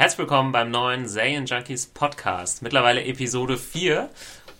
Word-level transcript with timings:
Herzlich 0.00 0.20
willkommen 0.20 0.50
beim 0.50 0.70
neuen 0.70 1.06
Zayn 1.06 1.44
Junkies 1.44 1.86
Podcast. 1.86 2.62
Mittlerweile 2.62 3.04
Episode 3.04 3.58
4. 3.58 4.08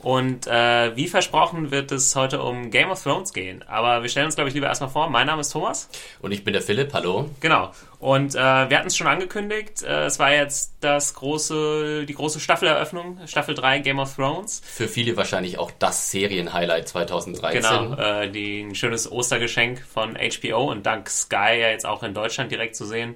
Und 0.00 0.46
äh, 0.46 0.94
wie 0.96 1.08
versprochen 1.08 1.70
wird 1.70 1.92
es 1.92 2.14
heute 2.14 2.42
um 2.42 2.70
Game 2.70 2.90
of 2.90 3.02
Thrones 3.02 3.32
gehen. 3.32 3.64
Aber 3.66 4.02
wir 4.02 4.10
stellen 4.10 4.26
uns, 4.26 4.34
glaube 4.34 4.48
ich, 4.48 4.54
lieber 4.54 4.66
erstmal 4.66 4.90
vor. 4.90 5.08
Mein 5.08 5.26
Name 5.26 5.40
ist 5.40 5.48
Thomas. 5.48 5.88
Und 6.20 6.32
ich 6.32 6.44
bin 6.44 6.52
der 6.52 6.60
Philipp, 6.60 6.92
hallo. 6.92 7.30
Genau. 7.40 7.72
Und 8.00 8.34
äh, 8.34 8.38
wir 8.38 8.76
hatten 8.76 8.88
es 8.88 8.96
schon 8.98 9.06
angekündigt. 9.06 9.82
Äh, 9.82 10.04
es 10.04 10.18
war 10.18 10.30
jetzt 10.30 10.74
das 10.80 11.14
große, 11.14 12.04
die 12.04 12.14
große 12.14 12.38
Staffeleröffnung, 12.38 13.20
Staffel 13.26 13.54
3 13.54 13.78
Game 13.78 13.98
of 13.98 14.14
Thrones. 14.14 14.60
Für 14.62 14.88
viele 14.88 15.16
wahrscheinlich 15.16 15.56
auch 15.56 15.70
das 15.78 16.10
Serienhighlight 16.10 16.86
2013. 16.86 17.62
Genau, 17.62 17.94
äh, 17.94 18.30
die, 18.30 18.60
ein 18.60 18.74
schönes 18.74 19.10
Ostergeschenk 19.10 19.80
von 19.80 20.18
HBO 20.18 20.70
und 20.70 20.84
dank 20.84 21.08
Sky 21.08 21.60
ja 21.60 21.70
jetzt 21.70 21.86
auch 21.86 22.02
in 22.02 22.12
Deutschland 22.12 22.52
direkt 22.52 22.76
zu 22.76 22.84
sehen. 22.84 23.14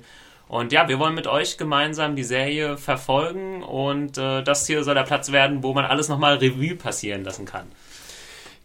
Und 0.54 0.70
ja, 0.70 0.86
wir 0.86 1.00
wollen 1.00 1.16
mit 1.16 1.26
euch 1.26 1.58
gemeinsam 1.58 2.14
die 2.14 2.22
Serie 2.22 2.78
verfolgen 2.78 3.64
und 3.64 4.18
äh, 4.18 4.40
das 4.44 4.68
hier 4.68 4.84
soll 4.84 4.94
der 4.94 5.02
Platz 5.02 5.32
werden, 5.32 5.64
wo 5.64 5.74
man 5.74 5.84
alles 5.84 6.08
nochmal 6.08 6.36
Revue 6.36 6.76
passieren 6.76 7.24
lassen 7.24 7.44
kann. 7.44 7.66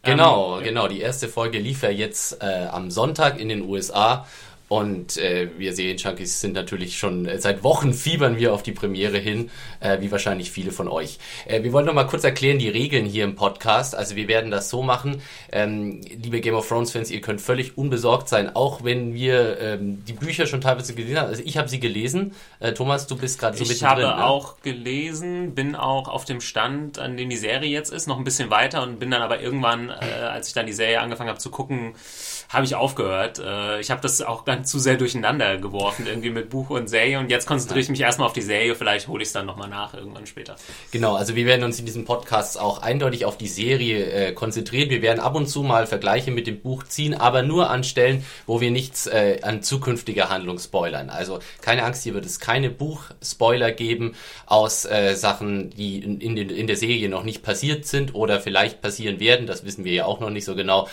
Genau, 0.04 0.60
ähm, 0.60 0.66
genau. 0.66 0.88
Die 0.88 1.02
erste 1.02 1.28
Folge 1.28 1.58
lief 1.58 1.82
ja 1.82 1.90
jetzt 1.90 2.44
äh, 2.44 2.68
am 2.72 2.92
Sonntag 2.92 3.40
in 3.40 3.50
den 3.50 3.68
USA 3.68 4.28
und 4.70 5.18
äh, 5.18 5.50
wir 5.58 5.74
Serienjunkies 5.74 6.40
sind 6.40 6.54
natürlich 6.54 6.98
schon 6.98 7.26
äh, 7.26 7.40
seit 7.40 7.64
Wochen 7.64 7.94
fiebern 7.94 8.38
wir 8.38 8.54
auf 8.54 8.64
die 8.64 8.72
Premiere 8.72 9.18
hin, 9.18 9.50
äh, 9.80 10.00
wie 10.00 10.12
wahrscheinlich 10.12 10.52
viele 10.52 10.72
von 10.72 10.88
euch. 10.88 11.18
Äh, 11.48 11.64
wir 11.64 11.74
wollen 11.74 11.88
noch 11.88 11.94
mal 11.94 12.06
kurz 12.06 12.24
erklären 12.24 12.60
die 12.60 12.70
Regeln 12.70 13.06
hier 13.06 13.24
im 13.24 13.36
Podcast. 13.36 13.96
Also 13.96 14.16
wir 14.16 14.28
werden 14.28 14.52
das 14.52 14.70
so 14.70 14.84
machen, 14.84 15.22
ähm, 15.52 16.02
liebe 16.02 16.40
Game 16.40 16.54
of 16.54 16.68
Thrones 16.68 16.92
Fans, 16.92 17.10
ihr 17.10 17.22
könnt 17.22 17.42
völlig 17.42 17.78
unbesorgt 17.80 18.30
sein, 18.30 18.56
auch 18.56 18.84
wenn 18.84 19.16
wir 19.16 19.60
ähm, 19.60 20.06
die 20.06 20.14
Bücher 20.14 20.46
schon 20.46 20.62
teilweise 20.62 20.94
gelesen 20.94 21.20
haben. 21.20 21.30
Also 21.30 21.42
ich 21.44 21.58
habe 21.58 21.68
sie 21.68 21.80
gelesen. 21.80 22.34
Äh, 22.60 22.74
Thomas, 22.74 23.08
du 23.08 23.18
bist 23.18 23.40
gerade 23.40 23.58
so 23.58 23.64
ich 23.64 23.70
mittendrin. 23.70 24.00
Ich 24.00 24.06
habe 24.06 24.18
ne? 24.20 24.26
auch 24.26 24.62
gelesen, 24.62 25.56
bin 25.56 25.76
auch 25.76 26.08
auf 26.08 26.26
dem 26.26 26.42
Stand, 26.42 27.00
an 27.00 27.18
dem 27.18 27.30
die 27.30 27.38
Serie 27.38 27.72
jetzt 27.72 27.92
ist, 27.92 28.06
noch 28.08 28.20
ein 28.20 28.24
bisschen 28.24 28.52
weiter 28.52 28.84
und 28.84 29.00
bin 29.00 29.10
dann 29.10 29.24
aber 29.24 29.42
irgendwann, 29.42 29.90
äh, 29.90 29.94
als 30.22 30.48
ich 30.48 30.54
dann 30.54 30.68
die 30.68 30.74
Serie 30.74 31.02
angefangen 31.02 31.30
habe 31.30 31.40
zu 31.40 31.50
gucken, 31.50 31.96
habe 32.50 32.66
ich 32.66 32.74
aufgehört. 32.74 33.38
Äh, 33.38 33.80
ich 33.80 33.92
habe 33.92 34.02
das 34.02 34.22
auch 34.24 34.44
dann 34.44 34.66
zu 34.66 34.80
sehr 34.80 34.98
durcheinander 34.98 35.58
geworfen, 35.58 36.08
irgendwie 36.08 36.32
mit 36.32 36.50
Buch 36.50 36.72
und 36.72 36.90
Serie. 36.90 37.20
Und 37.20 37.30
jetzt 37.30 37.46
konzentriere 37.46 37.82
ich 37.82 37.90
mich 37.90 38.02
erstmal 38.02 38.28
auf 38.28 38.34
die 38.34 38.42
Serie. 38.42 38.74
Vielleicht 38.74 39.08
hole 39.08 39.22
ich 39.22 39.30
es 39.30 39.34
dann 39.34 39.46
nochmal 39.46 39.70
nach, 39.70 39.94
irgendwann 39.94 40.26
später. 40.26 40.56
Genau, 40.92 41.16
also 41.16 41.36
wir 41.36 41.46
werden 41.46 41.64
uns 41.64 41.80
in 41.80 41.86
diesem 41.86 42.06
Podcast 42.06 42.60
auch 42.60 42.82
eindeutig 42.82 43.26
auf 43.26 43.38
die 43.38 43.48
Serie 43.48 44.04
äh, 44.12 44.34
konzentrieren. 44.34 44.90
Wir 44.90 45.04
werden 45.04 45.20
ab 45.20 45.36
und 45.36 45.48
zu 45.48 45.62
mal 45.62 45.86
Vergleiche 45.86 46.32
mit 46.32 46.48
dem 46.48 46.60
Buch 46.60 46.84
ziehen, 46.84 47.14
aber 47.14 47.44
nur 47.44 47.70
an 47.70 47.84
Stellen, 47.84 48.26
wo 48.48 48.62
wir 48.62 48.72
nichts 48.72 49.06
äh, 49.06 49.40
an 49.44 49.62
zukünftiger 49.62 50.30
Handlung 50.30 50.58
spoilern. 50.58 51.12
Also 51.12 51.40
keine 51.62 51.84
Angst, 51.84 52.02
hier 52.02 52.16
wird 52.16 52.26
es 52.26 52.40
keine 52.40 52.72
Buchspoiler 52.72 53.72
geben 53.72 54.16
aus 54.48 54.86
äh, 54.86 55.14
Sachen, 55.14 55.70
die 55.70 56.00
in, 56.00 56.20
in, 56.20 56.36
den, 56.36 56.50
in 56.50 56.66
der 56.66 56.78
Serie 56.78 57.10
noch 57.10 57.24
nicht 57.24 57.44
passiert 57.44 57.86
sind 57.86 58.16
oder 58.16 58.40
vielleicht 58.40 58.82
passieren 58.82 59.20
werden. 59.20 59.46
Das 59.46 59.64
wissen 59.66 59.86
wir 59.86 59.94
ja 59.94 60.06
auch 60.06 60.20
noch 60.20 60.32
nicht 60.32 60.46
so 60.46 60.56
genau. 60.56 60.88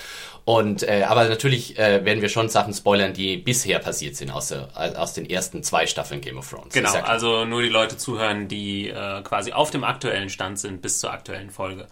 Und 0.46 0.84
äh, 0.84 1.02
aber 1.02 1.28
natürlich 1.28 1.76
äh, 1.76 2.04
werden 2.04 2.22
wir 2.22 2.28
schon 2.28 2.48
Sachen 2.48 2.72
spoilern, 2.72 3.12
die 3.12 3.36
bisher 3.36 3.80
passiert 3.80 4.14
sind 4.14 4.30
aus, 4.30 4.46
der, 4.46 4.68
aus 4.96 5.12
den 5.12 5.28
ersten 5.28 5.64
zwei 5.64 5.88
Staffeln 5.88 6.20
Game 6.20 6.38
of 6.38 6.48
Thrones. 6.48 6.72
Genau, 6.72 6.94
also 6.94 7.44
nur 7.44 7.62
die 7.62 7.68
Leute 7.68 7.96
zuhören, 7.96 8.46
die 8.46 8.88
äh, 8.88 9.22
quasi 9.22 9.50
auf 9.50 9.72
dem 9.72 9.82
aktuellen 9.82 10.30
Stand 10.30 10.60
sind 10.60 10.82
bis 10.82 11.00
zur 11.00 11.10
aktuellen 11.12 11.50
Folge. 11.50 11.88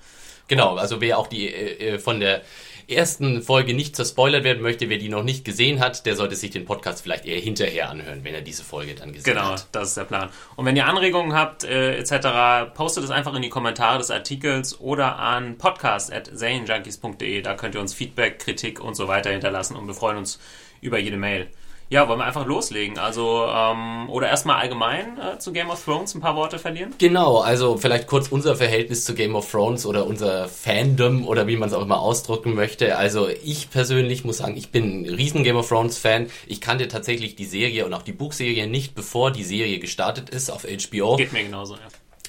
Genau, 0.47 0.77
also 0.77 1.01
wer 1.01 1.19
auch 1.19 1.27
die 1.27 1.49
äh, 1.49 1.95
äh 1.95 1.99
von 1.99 2.21
der 2.21 2.43
ersten 2.89 3.43
Folge 3.43 3.75
nicht 3.75 3.97
zerspoilert 3.97 4.45
werden 4.45 4.63
möchte, 4.63 4.89
wer 4.89 4.99
die 4.99 5.09
noch 5.09 5.23
nicht 5.23 5.45
gesehen 5.45 5.81
hat, 5.81 6.07
der 6.07 6.17
sollte 6.17 6.37
sich 6.37 6.51
den 6.51 6.65
Podcast 6.65 7.03
vielleicht 7.03 7.27
eher 7.27 7.41
hinterher 7.41 7.91
anhören, 7.91 8.25
wenn 8.25 8.35
er 8.35 8.43
diese 8.43 8.65
Folge 8.65 8.95
dann 8.95 9.13
gesehen 9.13 9.35
genau, 9.35 9.53
hat. 9.53 9.57
Genau, 9.57 9.69
das 9.73 9.89
ist 9.89 9.97
der 9.97 10.05
Plan. 10.05 10.31
Und 10.57 10.65
wenn 10.67 10.77
ihr 10.77 10.87
Anregungen 10.87 11.35
habt, 11.35 11.65
äh, 11.65 11.97
etc., 11.97 12.75
postet 12.75 13.05
es 13.05 13.11
einfach 13.11 13.35
in 13.35 13.43
die 13.43 13.49
Kommentare 13.49 13.99
des 13.99 14.11
Artikels 14.11 14.81
oder 14.81 15.19
an 15.19 15.59
podcast.zanejunkies.de. 15.59 17.43
Da 17.43 17.55
könnt 17.55 17.75
ihr 17.75 17.81
uns 17.81 17.95
Feedback, 17.95 18.39
Kritik 18.39 18.81
und 18.81 18.95
so 18.95 19.09
weiter 19.09 19.31
hinterlassen 19.31 19.77
und 19.77 19.87
wir 19.87 19.95
freuen 19.95 20.19
uns 20.19 20.39
über 20.81 20.99
jede 20.99 21.17
Mail. 21.17 21.49
Ja, 21.91 22.09
wollen 22.09 22.19
wir 22.19 22.25
einfach 22.25 22.47
loslegen? 22.47 22.99
Also, 22.99 23.47
ähm, 23.47 24.09
oder 24.11 24.29
erstmal 24.29 24.61
allgemein 24.61 25.19
äh, 25.19 25.39
zu 25.39 25.53
Game 25.53 25.71
of 25.71 25.85
Thrones 25.85 26.15
ein 26.15 26.21
paar 26.21 26.35
Worte 26.35 26.59
verlieren? 26.59 26.95
Genau, 26.99 27.39
also 27.39 27.77
vielleicht 27.77 28.07
kurz 28.07 28.29
unser 28.29 28.57
Verhältnis 28.57 29.05
zu 29.05 29.15
Game 29.15 29.37
of 29.37 29.51
Thrones 29.51 29.87
oder 29.87 30.07
unser 30.07 30.49
Fandom 30.49 31.27
oder 31.27 31.47
wie 31.47 31.57
man 31.57 31.69
es 31.69 31.75
auch 31.75 31.83
immer 31.83 32.01
ausdrücken 32.01 32.55
möchte. 32.55 32.97
Also 32.97 33.29
ich 33.29 33.71
persönlich 33.71 34.25
muss 34.25 34.39
sagen, 34.39 34.57
ich 34.57 34.71
bin 34.71 35.03
ein 35.03 35.15
riesen 35.15 35.45
Game 35.45 35.57
of 35.57 35.69
Thrones 35.69 35.99
Fan. 35.99 36.31
Ich 36.47 36.61
kannte 36.61 36.89
tatsächlich 36.89 37.37
die 37.37 37.45
Serie 37.45 37.85
und 37.87 37.93
auch 37.93 38.03
die 38.03 38.13
Buchserie 38.13 38.67
nicht, 38.67 38.95
bevor 38.95 39.31
die 39.31 39.45
Serie 39.45 39.79
gestartet 39.79 40.31
ist 40.31 40.51
auf 40.51 40.65
HBO. 40.65 41.17
Geht 41.17 41.33
mir 41.33 41.45
genauso, 41.45 41.75
ja. 41.75 41.81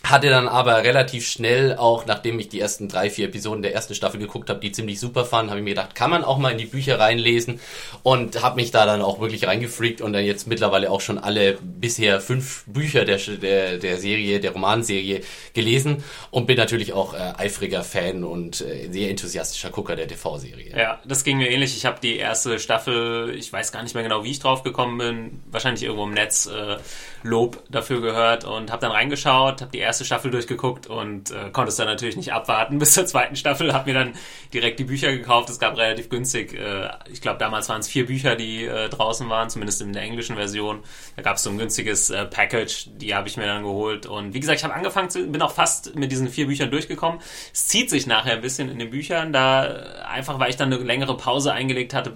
Hatte 0.05 0.29
dann 0.29 0.47
aber 0.47 0.83
relativ 0.83 1.27
schnell, 1.27 1.75
auch 1.75 2.05
nachdem 2.05 2.39
ich 2.39 2.47
die 2.47 2.59
ersten 2.59 2.87
drei, 2.87 3.09
vier 3.09 3.25
Episoden 3.25 3.63
der 3.63 3.73
ersten 3.73 3.95
Staffel 3.95 4.19
geguckt 4.19 4.51
habe, 4.51 4.59
die 4.59 4.71
ziemlich 4.71 4.99
super 4.99 5.25
fanden, 5.25 5.49
habe 5.49 5.59
ich 5.59 5.63
mir 5.63 5.71
gedacht, 5.71 5.95
kann 5.95 6.11
man 6.11 6.23
auch 6.23 6.37
mal 6.37 6.51
in 6.51 6.59
die 6.59 6.65
Bücher 6.65 6.99
reinlesen 6.99 7.59
und 8.03 8.43
habe 8.43 8.57
mich 8.57 8.69
da 8.69 8.85
dann 8.85 9.01
auch 9.01 9.19
wirklich 9.19 9.47
reingefreakt 9.47 10.01
und 10.01 10.13
dann 10.13 10.23
jetzt 10.23 10.47
mittlerweile 10.47 10.91
auch 10.91 11.01
schon 11.01 11.17
alle 11.17 11.57
bisher 11.59 12.21
fünf 12.21 12.65
Bücher 12.67 13.03
der, 13.03 13.17
der, 13.17 13.77
der 13.79 13.97
Serie, 13.97 14.39
der 14.39 14.51
Romanserie 14.51 15.21
gelesen 15.53 16.03
und 16.29 16.45
bin 16.45 16.57
natürlich 16.57 16.93
auch 16.93 17.15
äh, 17.15 17.33
eifriger 17.37 17.83
Fan 17.83 18.23
und 18.23 18.61
äh, 18.61 18.89
sehr 18.91 19.09
enthusiastischer 19.09 19.71
Gucker 19.71 19.95
der 19.95 20.07
TV-Serie. 20.07 20.77
Ja, 20.77 20.99
das 21.05 21.23
ging 21.23 21.37
mir 21.37 21.49
ähnlich. 21.49 21.75
Ich 21.75 21.85
habe 21.85 21.99
die 21.99 22.17
erste 22.17 22.59
Staffel, 22.59 23.33
ich 23.35 23.51
weiß 23.51 23.71
gar 23.71 23.81
nicht 23.81 23.95
mehr 23.95 24.03
genau, 24.03 24.23
wie 24.23 24.31
ich 24.31 24.39
drauf 24.39 24.61
gekommen 24.61 24.99
bin, 24.99 25.43
wahrscheinlich 25.49 25.83
irgendwo 25.83 26.03
im 26.03 26.13
Netz 26.13 26.45
äh, 26.45 26.77
Lob 27.23 27.63
dafür 27.69 28.01
gehört 28.01 28.43
und 28.43 28.71
habe 28.71 28.81
dann 28.81 28.91
reingeschaut, 28.91 29.61
habe 29.61 29.71
die 29.71 29.79
erste 29.79 29.94
erste 29.95 30.05
Staffel 30.05 30.29
durchgeguckt 30.29 30.87
und 30.87 31.31
äh, 31.31 31.51
konnte 31.51 31.69
es 31.69 31.77
dann 31.77 31.87
natürlich 31.87 32.17
nicht 32.17 32.33
abwarten 32.33 32.79
bis 32.79 32.93
zur 32.93 33.05
zweiten 33.05 33.37
Staffel. 33.37 33.73
Hab 33.73 33.85
mir 33.85 33.93
dann 33.93 34.13
direkt 34.53 34.79
die 34.79 34.83
Bücher 34.83 35.11
gekauft. 35.11 35.49
Es 35.49 35.57
gab 35.57 35.77
relativ 35.77 36.09
günstig, 36.09 36.53
äh, 36.53 36.89
ich 37.09 37.21
glaube 37.21 37.39
damals 37.39 37.69
waren 37.69 37.79
es 37.79 37.87
vier 37.87 38.05
Bücher, 38.05 38.35
die 38.35 38.65
äh, 38.65 38.89
draußen 38.89 39.29
waren, 39.29 39.49
zumindest 39.49 39.81
in 39.81 39.93
der 39.93 40.03
englischen 40.03 40.35
Version. 40.35 40.83
Da 41.15 41.21
gab 41.21 41.37
es 41.37 41.43
so 41.43 41.49
ein 41.49 41.57
günstiges 41.57 42.09
äh, 42.09 42.25
Package, 42.25 42.89
die 42.97 43.15
habe 43.15 43.29
ich 43.29 43.37
mir 43.37 43.45
dann 43.45 43.63
geholt. 43.63 44.05
Und 44.05 44.33
wie 44.33 44.39
gesagt, 44.41 44.59
ich 44.59 44.63
habe 44.65 44.73
angefangen, 44.73 45.09
zu, 45.09 45.25
bin 45.25 45.41
auch 45.41 45.53
fast 45.53 45.95
mit 45.95 46.11
diesen 46.11 46.27
vier 46.27 46.47
Büchern 46.47 46.69
durchgekommen. 46.69 47.21
Es 47.53 47.67
zieht 47.67 47.89
sich 47.89 48.05
nachher 48.05 48.33
ein 48.33 48.41
bisschen 48.41 48.69
in 48.69 48.79
den 48.79 48.89
Büchern, 48.89 49.31
da 49.31 49.65
äh, 49.65 50.01
einfach 50.03 50.39
weil 50.39 50.49
ich 50.49 50.57
dann 50.57 50.73
eine 50.73 50.83
längere 50.83 51.15
Pause 51.15 51.53
eingelegt 51.53 51.93
hatte, 51.93 52.13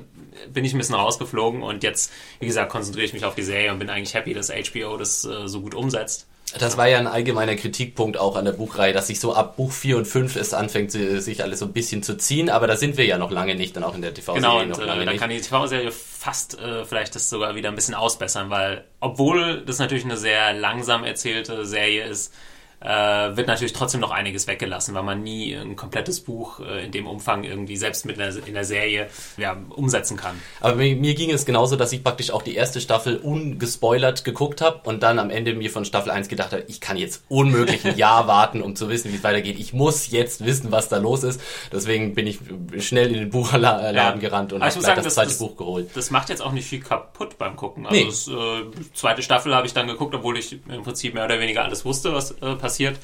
bin 0.52 0.66
ich 0.66 0.74
ein 0.74 0.78
bisschen 0.78 0.96
rausgeflogen 0.96 1.64
und 1.64 1.84
jetzt, 1.84 2.12
wie 2.40 2.46
gesagt, 2.46 2.72
konzentriere 2.72 3.06
ich 3.06 3.14
mich 3.14 3.26
auf 3.26 3.36
die 3.36 3.44
Serie 3.44 3.72
und 3.72 3.80
bin 3.80 3.90
eigentlich 3.90 4.14
happy, 4.14 4.34
dass 4.34 4.50
HBO 4.50 4.98
das 4.98 5.26
äh, 5.26 5.48
so 5.48 5.62
gut 5.62 5.76
umsetzt. 5.76 6.29
Das 6.58 6.78
war 6.78 6.88
ja 6.88 6.98
ein 6.98 7.08
allgemeiner 7.08 7.56
Kritikpunkt 7.56 8.18
auch 8.18 8.36
an 8.36 8.46
der 8.46 8.54
Buchreihe, 8.54 8.94
dass 8.94 9.08
sich 9.08 9.20
so 9.20 9.34
ab 9.34 9.58
Buch 9.58 9.72
4 9.72 9.98
und 9.98 10.06
5 10.06 10.36
es 10.36 10.54
anfängt, 10.54 10.92
sich 10.92 11.44
alles 11.44 11.60
so 11.60 11.66
ein 11.66 11.74
bisschen 11.74 12.02
zu 12.02 12.18
ziehen, 12.18 12.50
aber 12.50 12.66
da 12.66 12.76
sind 12.76 12.98
wir 12.98 13.06
ja 13.06 13.18
noch 13.18 13.30
lange 13.30 13.56
nicht, 13.56 13.76
dann 13.76 13.84
auch 13.84 13.94
in 13.94 14.02
der 14.02 14.14
TV-Serie 14.14 14.42
genau, 14.42 14.62
und, 14.62 14.70
noch 14.70 14.80
lange 14.80 15.04
äh, 15.04 15.06
da 15.06 15.12
nicht. 15.12 15.22
kann 15.22 15.30
die 15.30 15.42
TV-Serie 15.42 15.92
fast 15.92 16.60
äh, 16.60 16.86
vielleicht 16.86 17.14
das 17.16 17.30
sogar 17.30 17.56
wieder 17.56 17.70
ein 17.70 17.76
bisschen 17.76 17.94
ausbessern, 17.94 18.50
weil 18.50 18.86
obwohl 19.00 19.64
das 19.66 19.80
natürlich 19.80 20.06
eine 20.06 20.18
sehr 20.18 20.54
langsam 20.54 21.04
erzählte 21.04 21.66
Serie 21.66 22.06
ist, 22.06 22.34
äh, 22.82 22.88
wird 23.36 23.48
natürlich 23.48 23.74
trotzdem 23.74 24.00
noch 24.00 24.12
einiges 24.12 24.48
weggelassen, 24.48 24.96
weil 24.96 25.04
man 25.04 25.22
nie 25.22 25.54
ein 25.54 25.76
komplettes 25.76 26.22
Buch 26.22 26.62
äh, 26.62 26.86
in 26.86 26.92
dem 26.92 27.08
Umfang 27.08 27.44
irgendwie 27.44 27.76
selbst 27.76 28.06
mit 28.06 28.20
einer, 28.20 28.36
in 28.48 28.54
der 28.54 28.64
Serie 28.64 29.10
ja, 29.38 29.58
umsetzen 29.70 30.16
kann. 30.16 30.40
Aber 30.62 30.76
mir, 30.76 30.96
mir, 30.96 31.14
ging 31.14 31.32
es 31.32 31.46
genauso, 31.46 31.76
dass 31.76 31.92
ich 31.92 32.04
praktisch 32.04 32.32
auch 32.32 32.42
die 32.42 32.56
erste 32.56 32.80
Staffel 32.80 33.18
ungespoilert 33.18 34.24
geguckt 34.24 34.62
habe 34.62 34.82
und 34.88 35.04
dann 35.04 35.20
am 35.20 35.30
Ende 35.30 35.54
mir 35.54 35.70
von 35.70 35.84
Staffel 35.84 36.12
1 36.12 36.30
gedacht 36.30 36.54
habe, 36.54 36.64
ich 36.68 36.80
kann 36.80 36.96
jetzt 36.96 37.24
unmöglich 37.28 37.86
ein 37.86 37.98
Jahr 37.98 38.28
warten, 38.28 38.62
um 38.62 38.76
zu 38.76 38.88
wissen, 38.88 39.12
wie 39.12 39.18
es 39.18 39.24
weitergeht. 39.24 39.60
Ich 39.60 39.74
muss 39.74 40.10
jetzt 40.12 40.46
wissen, 40.46 40.72
was 40.72 40.88
da 40.88 40.98
los 40.98 41.24
ist. 41.24 41.42
Deswegen 41.74 42.16
bin 42.16 42.28
ich 42.28 42.40
schnell 42.80 43.08
in 43.08 43.16
den 43.16 43.30
Buchladen 43.30 43.96
ja. 43.96 44.12
gerannt 44.12 44.54
und 44.54 44.64
habe 44.64 44.72
gleich 44.72 44.86
sagen, 44.86 45.04
das 45.04 45.16
zweite 45.16 45.30
das, 45.30 45.40
Buch 45.40 45.58
geholt. 45.58 45.90
Das 45.96 46.12
macht 46.12 46.30
jetzt 46.30 46.42
auch 46.42 46.54
nicht 46.54 46.68
viel 46.68 46.80
kaputt 46.80 47.38
beim 47.38 47.58
Gucken. 47.58 47.86
Also 47.86 48.00
nee. 48.00 48.06
das, 48.06 48.28
äh, 48.30 48.94
zweite 48.94 49.22
Staffel 49.22 49.54
habe 49.54 49.68
ich 49.68 49.74
dann 49.74 49.88
geguckt, 49.88 50.16
obwohl 50.16 50.38
ich 50.38 50.54
im 50.54 50.84
Prinzip 50.84 51.14
mehr 51.14 51.26
oder 51.26 51.42
weniger 51.42 51.66
alles 51.66 51.84
wusste, 51.84 52.14
was 52.14 52.32
äh, 52.32 52.56
passiert 52.56 52.69
passiert 52.70 53.00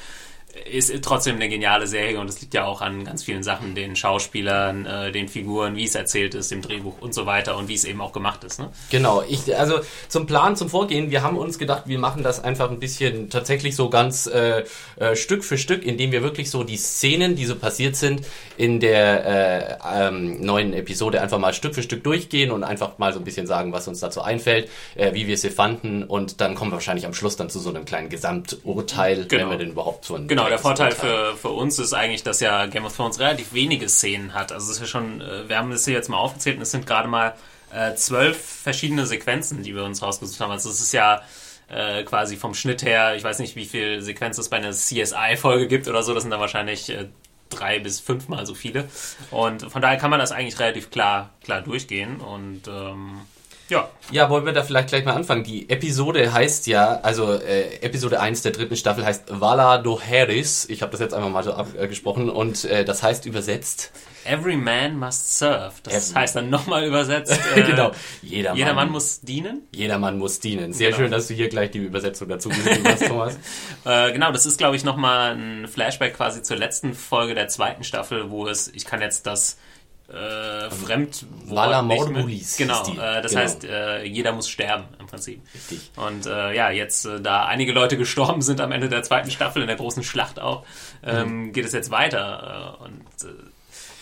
ist 0.63 0.93
trotzdem 1.03 1.35
eine 1.35 1.49
geniale 1.49 1.85
Serie 1.85 2.19
und 2.19 2.29
es 2.29 2.39
liegt 2.41 2.53
ja 2.53 2.65
auch 2.65 2.81
an 2.81 3.03
ganz 3.03 3.23
vielen 3.23 3.43
Sachen, 3.43 3.75
den 3.75 3.95
Schauspielern, 3.95 4.85
äh, 4.85 5.11
den 5.11 5.27
Figuren, 5.27 5.75
wie 5.75 5.83
es 5.83 5.95
erzählt 5.95 6.33
ist, 6.33 6.49
dem 6.49 6.61
Drehbuch 6.61 6.95
und 7.01 7.13
so 7.13 7.25
weiter 7.25 7.57
und 7.57 7.67
wie 7.67 7.73
es 7.73 7.83
eben 7.83 8.01
auch 8.01 8.13
gemacht 8.13 8.43
ist. 8.43 8.59
Ne? 8.59 8.69
Genau, 8.89 9.23
ich, 9.27 9.55
also 9.57 9.79
zum 10.07 10.27
Plan, 10.27 10.55
zum 10.55 10.69
Vorgehen, 10.69 11.11
wir 11.11 11.23
haben 11.23 11.37
uns 11.37 11.59
gedacht, 11.59 11.83
wir 11.85 11.99
machen 11.99 12.23
das 12.23 12.43
einfach 12.43 12.71
ein 12.71 12.79
bisschen 12.79 13.29
tatsächlich 13.29 13.75
so 13.75 13.89
ganz 13.89 14.27
äh, 14.27 14.63
äh, 14.95 15.15
Stück 15.15 15.43
für 15.43 15.57
Stück, 15.57 15.85
indem 15.85 16.11
wir 16.11 16.23
wirklich 16.23 16.49
so 16.49 16.63
die 16.63 16.77
Szenen, 16.77 17.35
die 17.35 17.45
so 17.45 17.55
passiert 17.55 17.95
sind, 17.95 18.21
in 18.57 18.79
der 18.79 19.79
äh, 19.83 20.07
ähm, 20.07 20.41
neuen 20.41 20.73
Episode 20.73 21.21
einfach 21.21 21.39
mal 21.39 21.53
Stück 21.53 21.75
für 21.75 21.83
Stück 21.83 22.03
durchgehen 22.03 22.51
und 22.51 22.63
einfach 22.63 22.97
mal 22.97 23.11
so 23.11 23.19
ein 23.19 23.25
bisschen 23.25 23.45
sagen, 23.45 23.73
was 23.73 23.87
uns 23.87 23.99
dazu 23.99 24.21
einfällt, 24.21 24.69
äh, 24.95 25.13
wie 25.13 25.27
wir 25.27 25.37
sie 25.37 25.49
fanden 25.49 26.03
und 26.03 26.39
dann 26.39 26.55
kommen 26.55 26.71
wir 26.71 26.75
wahrscheinlich 26.75 27.05
am 27.05 27.13
Schluss 27.13 27.35
dann 27.35 27.49
zu 27.49 27.59
so 27.59 27.69
einem 27.69 27.85
kleinen 27.85 28.09
Gesamturteil, 28.09 29.25
genau. 29.27 29.43
wenn 29.43 29.49
wir 29.51 29.57
denn 29.57 29.71
überhaupt 29.71 30.05
so 30.05 30.15
ein 30.15 30.27
Genau, 30.27 30.44
der 30.50 30.59
Vorteil 30.59 30.92
für, 30.92 31.36
für 31.36 31.50
uns 31.50 31.80
ist 31.80 31.94
eigentlich, 31.94 32.24
dass 32.24 32.39
ja 32.39 32.65
Game 32.65 32.86
of 32.86 32.95
Thrones 32.95 33.19
relativ 33.19 33.53
wenige 33.53 33.89
Szenen 33.89 34.33
hat. 34.33 34.51
Also 34.51 34.65
es 34.71 34.77
ist 34.77 34.81
ja 34.81 34.88
schon, 34.88 35.21
äh, 35.21 35.47
wir 35.47 35.57
haben 35.57 35.71
das 35.71 35.86
hier 35.86 35.94
jetzt 35.94 36.09
mal 36.09 36.18
aufgezählt 36.18 36.57
und 36.57 36.63
es 36.63 36.71
sind 36.71 36.86
gerade 36.86 37.07
mal 37.07 37.36
äh, 37.74 37.95
zwölf 37.95 38.38
verschiedene 38.38 39.06
Sequenzen, 39.06 39.63
die 39.63 39.75
wir 39.75 39.83
uns 39.83 40.01
rausgesucht 40.01 40.39
haben. 40.39 40.51
Also 40.51 40.69
es 40.69 40.80
ist 40.81 40.94
ja 40.94 41.21
äh, 41.68 42.03
quasi 42.03 42.38
vom 42.38 42.53
Schnitt 42.53 42.83
her, 42.83 43.15
ich 43.15 43.24
weiß 43.24 43.39
nicht, 43.39 43.56
wie 43.56 43.65
viel 43.65 44.01
Sequenz 44.01 44.38
es 44.38 44.50
bei 44.50 44.57
einer 44.57 44.71
CSI-Folge 44.71 45.68
gibt 45.68 45.88
oder 45.88 46.03
so, 46.03 46.13
das 46.13 46.24
sind 46.24 46.31
dann 46.31 46.39
wahrscheinlich 46.39 46.89
äh, 46.89 47.07
drei 47.50 47.80
bis 47.80 48.00
fünfmal 48.00 48.45
so 48.45 48.53
viele. 48.53 48.88
Und 49.31 49.63
von 49.71 49.81
daher 49.81 49.98
kann 49.98 50.09
man 50.09 50.19
das 50.19 50.31
eigentlich 50.31 50.59
relativ 50.59 50.91
klar, 50.91 51.31
klar 51.44 51.62
durchgehen 51.62 52.18
und 52.18 52.68
ähm, 52.68 53.21
ja. 53.69 53.89
Ja, 54.12 54.29
wollen 54.29 54.45
wir 54.45 54.53
da 54.53 54.63
vielleicht 54.63 54.89
gleich 54.89 55.06
mal 55.06 55.13
anfangen. 55.13 55.44
Die 55.44 55.69
Episode 55.69 56.31
heißt 56.31 56.67
ja, 56.67 57.00
also 57.01 57.33
äh, 57.33 57.79
Episode 57.81 58.19
1 58.19 58.44
der 58.44 58.51
dritten 58.51 58.75
Staffel 58.75 59.03
heißt 59.06 59.23
Vala 59.29 59.79
do 59.79 60.00
Harris. 60.00 60.69
Ich 60.69 60.81
habe 60.81 60.91
das 60.91 61.01
jetzt 61.01 61.13
einfach 61.13 61.29
mal 61.29 61.44
so 61.44 61.53
abgesprochen 61.53 62.29
und 62.29 62.65
äh, 62.65 62.85
das 62.85 63.01
heißt 63.01 63.25
übersetzt 63.25 63.91
Every 64.25 64.57
man 64.57 64.97
must 64.97 65.38
serve. 65.38 65.73
Das 65.83 66.09
Every. 66.12 66.21
heißt 66.21 66.35
dann 66.35 66.50
nochmal 66.50 66.85
übersetzt. 66.85 67.39
Äh, 67.56 67.62
genau. 67.62 67.91
Jeder, 68.21 68.53
jeder 68.53 68.73
Mann, 68.73 68.88
Mann, 68.88 68.91
muss 68.91 69.21
dienen. 69.21 69.62
Jeder 69.71 69.97
Mann 69.97 70.17
muss 70.17 70.39
dienen. 70.39 70.73
Sehr 70.73 70.89
genau. 70.89 71.03
schön, 71.03 71.12
dass 71.12 71.27
du 71.27 71.33
hier 71.35 71.47
gleich 71.47 71.71
die 71.71 71.77
Übersetzung 71.77 72.27
dazu 72.27 72.50
geschrieben 72.50 72.83
hast, 72.85 73.06
Thomas. 73.07 73.38
äh, 73.85 74.12
genau, 74.12 74.31
das 74.31 74.45
ist, 74.45 74.57
glaube 74.57 74.75
ich, 74.75 74.83
nochmal 74.83 75.35
ein 75.35 75.67
Flashback 75.67 76.15
quasi 76.15 76.41
zur 76.41 76.57
letzten 76.57 76.94
Folge 76.94 77.35
der 77.35 77.47
zweiten 77.47 77.83
Staffel, 77.83 78.29
wo 78.29 78.47
es, 78.47 78.67
ich 78.73 78.83
kann 78.85 79.00
jetzt 79.00 79.25
das 79.25 79.57
äh, 80.07 80.69
Fremd 80.69 81.25
Vala 81.45 81.81
Morgulis. 81.81 82.57
Genau, 82.57 82.81
äh, 82.83 83.21
das 83.21 83.31
genau. 83.31 83.43
heißt, 83.43 83.65
äh, 83.65 84.03
jeder 84.03 84.33
muss 84.33 84.49
sterben 84.49 84.85
im 84.99 85.07
Prinzip. 85.07 85.41
Richtig. 85.53 85.91
Und 85.95 86.27
äh, 86.27 86.55
ja, 86.55 86.69
jetzt, 86.69 87.05
äh, 87.05 87.21
da 87.21 87.45
einige 87.45 87.71
Leute 87.71 87.97
gestorben 87.97 88.41
sind 88.41 88.61
am 88.61 88.71
Ende 88.71 88.87
der 88.87 89.03
zweiten 89.03 89.31
Staffel, 89.31 89.63
in 89.63 89.67
der 89.67 89.77
großen 89.77 90.03
Schlacht 90.03 90.39
auch, 90.39 90.63
ähm, 91.03 91.47
mhm. 91.47 91.53
geht 91.53 91.65
es 91.65 91.73
jetzt 91.73 91.89
weiter. 91.89 92.77
Äh, 92.79 92.83
und 92.85 93.03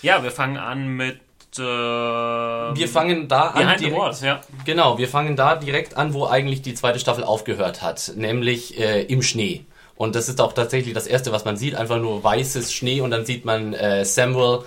ja, 0.01 0.23
wir 0.23 0.31
fangen 0.31 0.57
an 0.57 0.87
mit 0.87 1.19
wir 1.55 2.87
fangen 2.87 3.27
da 3.27 3.49
an. 3.49 3.77
Direkt, 3.77 3.95
Wars, 3.95 4.21
ja. 4.21 4.41
Genau, 4.65 4.97
wir 4.97 5.07
fangen 5.07 5.35
da 5.35 5.55
direkt 5.55 5.95
an, 5.97 6.15
wo 6.15 6.25
eigentlich 6.25 6.63
die 6.63 6.73
zweite 6.73 6.97
Staffel 6.97 7.23
aufgehört 7.23 7.83
hat, 7.83 8.13
nämlich 8.15 8.79
äh, 8.79 9.03
im 9.03 9.21
Schnee. 9.21 9.63
Und 9.95 10.15
das 10.15 10.29
ist 10.29 10.41
auch 10.41 10.53
tatsächlich 10.53 10.95
das 10.95 11.05
erste, 11.05 11.31
was 11.31 11.45
man 11.45 11.55
sieht, 11.55 11.75
einfach 11.75 11.99
nur 11.99 12.23
weißes 12.23 12.73
Schnee 12.73 13.01
und 13.01 13.11
dann 13.11 13.27
sieht 13.27 13.45
man 13.45 13.73
äh, 13.73 14.03
Samuel 14.03 14.63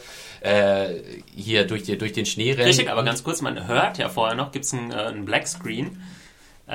äh, 0.47 1.03
hier 1.35 1.67
durch, 1.67 1.83
die, 1.83 1.99
durch 1.99 2.13
den 2.13 2.25
Schnee 2.25 2.53
rennen. 2.53 2.67
Richtig, 2.67 2.91
aber 2.91 3.03
ganz 3.03 3.25
kurz, 3.25 3.43
man 3.43 3.67
hört 3.67 3.99
ja 3.99 4.09
vorher 4.09 4.37
noch, 4.37 4.53
gibt 4.53 4.65
es 4.65 4.73
einen, 4.73 4.93
äh, 4.93 4.95
einen 4.95 5.25
Blackscreen, 5.25 6.01
äh, 6.69 6.73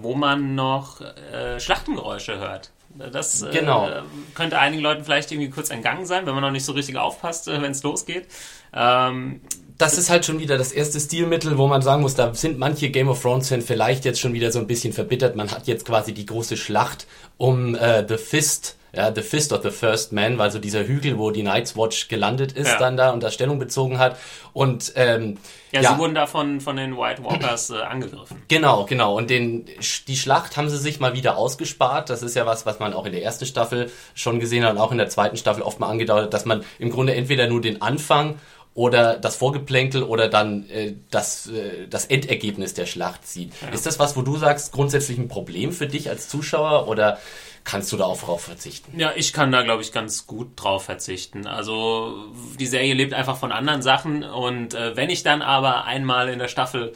wo 0.00 0.14
man 0.14 0.54
noch 0.54 1.00
äh, 1.00 1.60
Schlachtengeräusche 1.60 2.38
hört. 2.38 2.70
Das 3.12 3.42
äh, 3.42 3.50
genau. 3.50 3.88
könnte 4.34 4.58
einigen 4.58 4.82
Leuten 4.82 5.04
vielleicht 5.04 5.30
irgendwie 5.30 5.50
kurz 5.50 5.70
entgangen 5.70 6.06
sein, 6.06 6.26
wenn 6.26 6.34
man 6.34 6.42
noch 6.42 6.50
nicht 6.50 6.64
so 6.64 6.72
richtig 6.72 6.96
aufpasst, 6.96 7.46
wenn 7.46 7.70
es 7.70 7.82
losgeht. 7.82 8.28
Ähm, 8.74 9.40
das 9.78 9.98
ist 9.98 10.10
halt 10.10 10.24
schon 10.24 10.38
wieder 10.38 10.58
das 10.58 10.72
erste 10.72 11.00
Stilmittel, 11.00 11.58
wo 11.58 11.66
man 11.66 11.82
sagen 11.82 12.02
muss, 12.02 12.14
da 12.14 12.32
sind 12.34 12.58
manche 12.58 12.90
Game 12.90 13.08
of 13.08 13.20
Thrones-Fans 13.20 13.64
vielleicht 13.66 14.04
jetzt 14.04 14.20
schon 14.20 14.32
wieder 14.32 14.52
so 14.52 14.58
ein 14.58 14.66
bisschen 14.66 14.92
verbittert. 14.92 15.36
Man 15.36 15.50
hat 15.50 15.66
jetzt 15.66 15.84
quasi 15.84 16.12
die 16.12 16.26
große 16.26 16.56
Schlacht 16.56 17.06
um 17.36 17.74
äh, 17.74 18.06
The 18.06 18.16
Fist 18.16 18.76
ja, 18.94 19.14
The 19.14 19.22
Fist 19.22 19.52
of 19.52 19.62
the 19.62 19.70
First 19.70 20.12
Man, 20.12 20.36
weil 20.36 20.50
so 20.50 20.58
dieser 20.58 20.86
Hügel, 20.86 21.18
wo 21.18 21.30
die 21.30 21.42
Night's 21.42 21.76
Watch 21.76 22.08
gelandet 22.08 22.52
ist, 22.52 22.68
ja. 22.68 22.78
dann 22.78 22.96
da 22.96 23.10
und 23.10 23.22
da 23.22 23.30
Stellung 23.30 23.58
bezogen 23.58 23.98
hat. 23.98 24.18
Und 24.52 24.92
ähm, 24.96 25.38
ja, 25.70 25.80
ja, 25.80 25.92
sie 25.92 25.98
wurden 25.98 26.14
da 26.14 26.26
von, 26.26 26.60
von 26.60 26.76
den 26.76 26.98
White 26.98 27.24
Walkers 27.24 27.70
äh, 27.70 27.76
angegriffen. 27.76 28.42
Genau, 28.48 28.84
genau. 28.84 29.16
Und 29.16 29.30
den, 29.30 29.64
die 30.06 30.16
Schlacht 30.16 30.58
haben 30.58 30.68
sie 30.68 30.76
sich 30.76 31.00
mal 31.00 31.14
wieder 31.14 31.38
ausgespart. 31.38 32.10
Das 32.10 32.22
ist 32.22 32.36
ja 32.36 32.44
was, 32.44 32.66
was 32.66 32.80
man 32.80 32.92
auch 32.92 33.06
in 33.06 33.12
der 33.12 33.22
ersten 33.22 33.46
Staffel 33.46 33.90
schon 34.14 34.40
gesehen 34.40 34.64
hat 34.64 34.72
und 34.72 34.78
auch 34.78 34.92
in 34.92 34.98
der 34.98 35.08
zweiten 35.08 35.38
Staffel 35.38 35.62
oft 35.62 35.80
mal 35.80 35.88
angedeutet, 35.88 36.34
dass 36.34 36.44
man 36.44 36.62
im 36.78 36.90
Grunde 36.90 37.14
entweder 37.14 37.46
nur 37.46 37.62
den 37.62 37.80
Anfang 37.80 38.38
oder 38.74 39.18
das 39.18 39.36
Vorgeplänkel 39.36 40.02
oder 40.02 40.28
dann 40.28 40.68
äh, 40.70 40.94
das, 41.10 41.46
äh, 41.48 41.86
das 41.88 42.06
Endergebnis 42.06 42.74
der 42.74 42.86
Schlacht 42.86 43.26
sieht. 43.26 43.52
Ja. 43.62 43.68
Ist 43.68 43.86
das 43.86 43.98
was, 43.98 44.16
wo 44.16 44.22
du 44.22 44.36
sagst, 44.36 44.72
grundsätzlich 44.72 45.18
ein 45.18 45.28
Problem 45.28 45.72
für 45.72 45.86
dich 45.86 46.08
als 46.08 46.28
Zuschauer 46.28 46.88
oder 46.88 47.18
kannst 47.64 47.92
du 47.92 47.96
da 47.96 48.04
auch 48.04 48.20
drauf 48.20 48.42
verzichten? 48.44 48.98
Ja, 48.98 49.12
ich 49.14 49.32
kann 49.32 49.52
da, 49.52 49.62
glaube 49.62 49.82
ich, 49.82 49.92
ganz 49.92 50.26
gut 50.26 50.50
drauf 50.56 50.84
verzichten. 50.84 51.46
Also 51.46 52.32
die 52.58 52.66
Serie 52.66 52.94
lebt 52.94 53.14
einfach 53.14 53.36
von 53.36 53.52
anderen 53.52 53.82
Sachen 53.82 54.24
und 54.24 54.74
äh, 54.74 54.96
wenn 54.96 55.10
ich 55.10 55.22
dann 55.22 55.42
aber 55.42 55.84
einmal 55.84 56.28
in 56.28 56.38
der 56.38 56.48
Staffel 56.48 56.94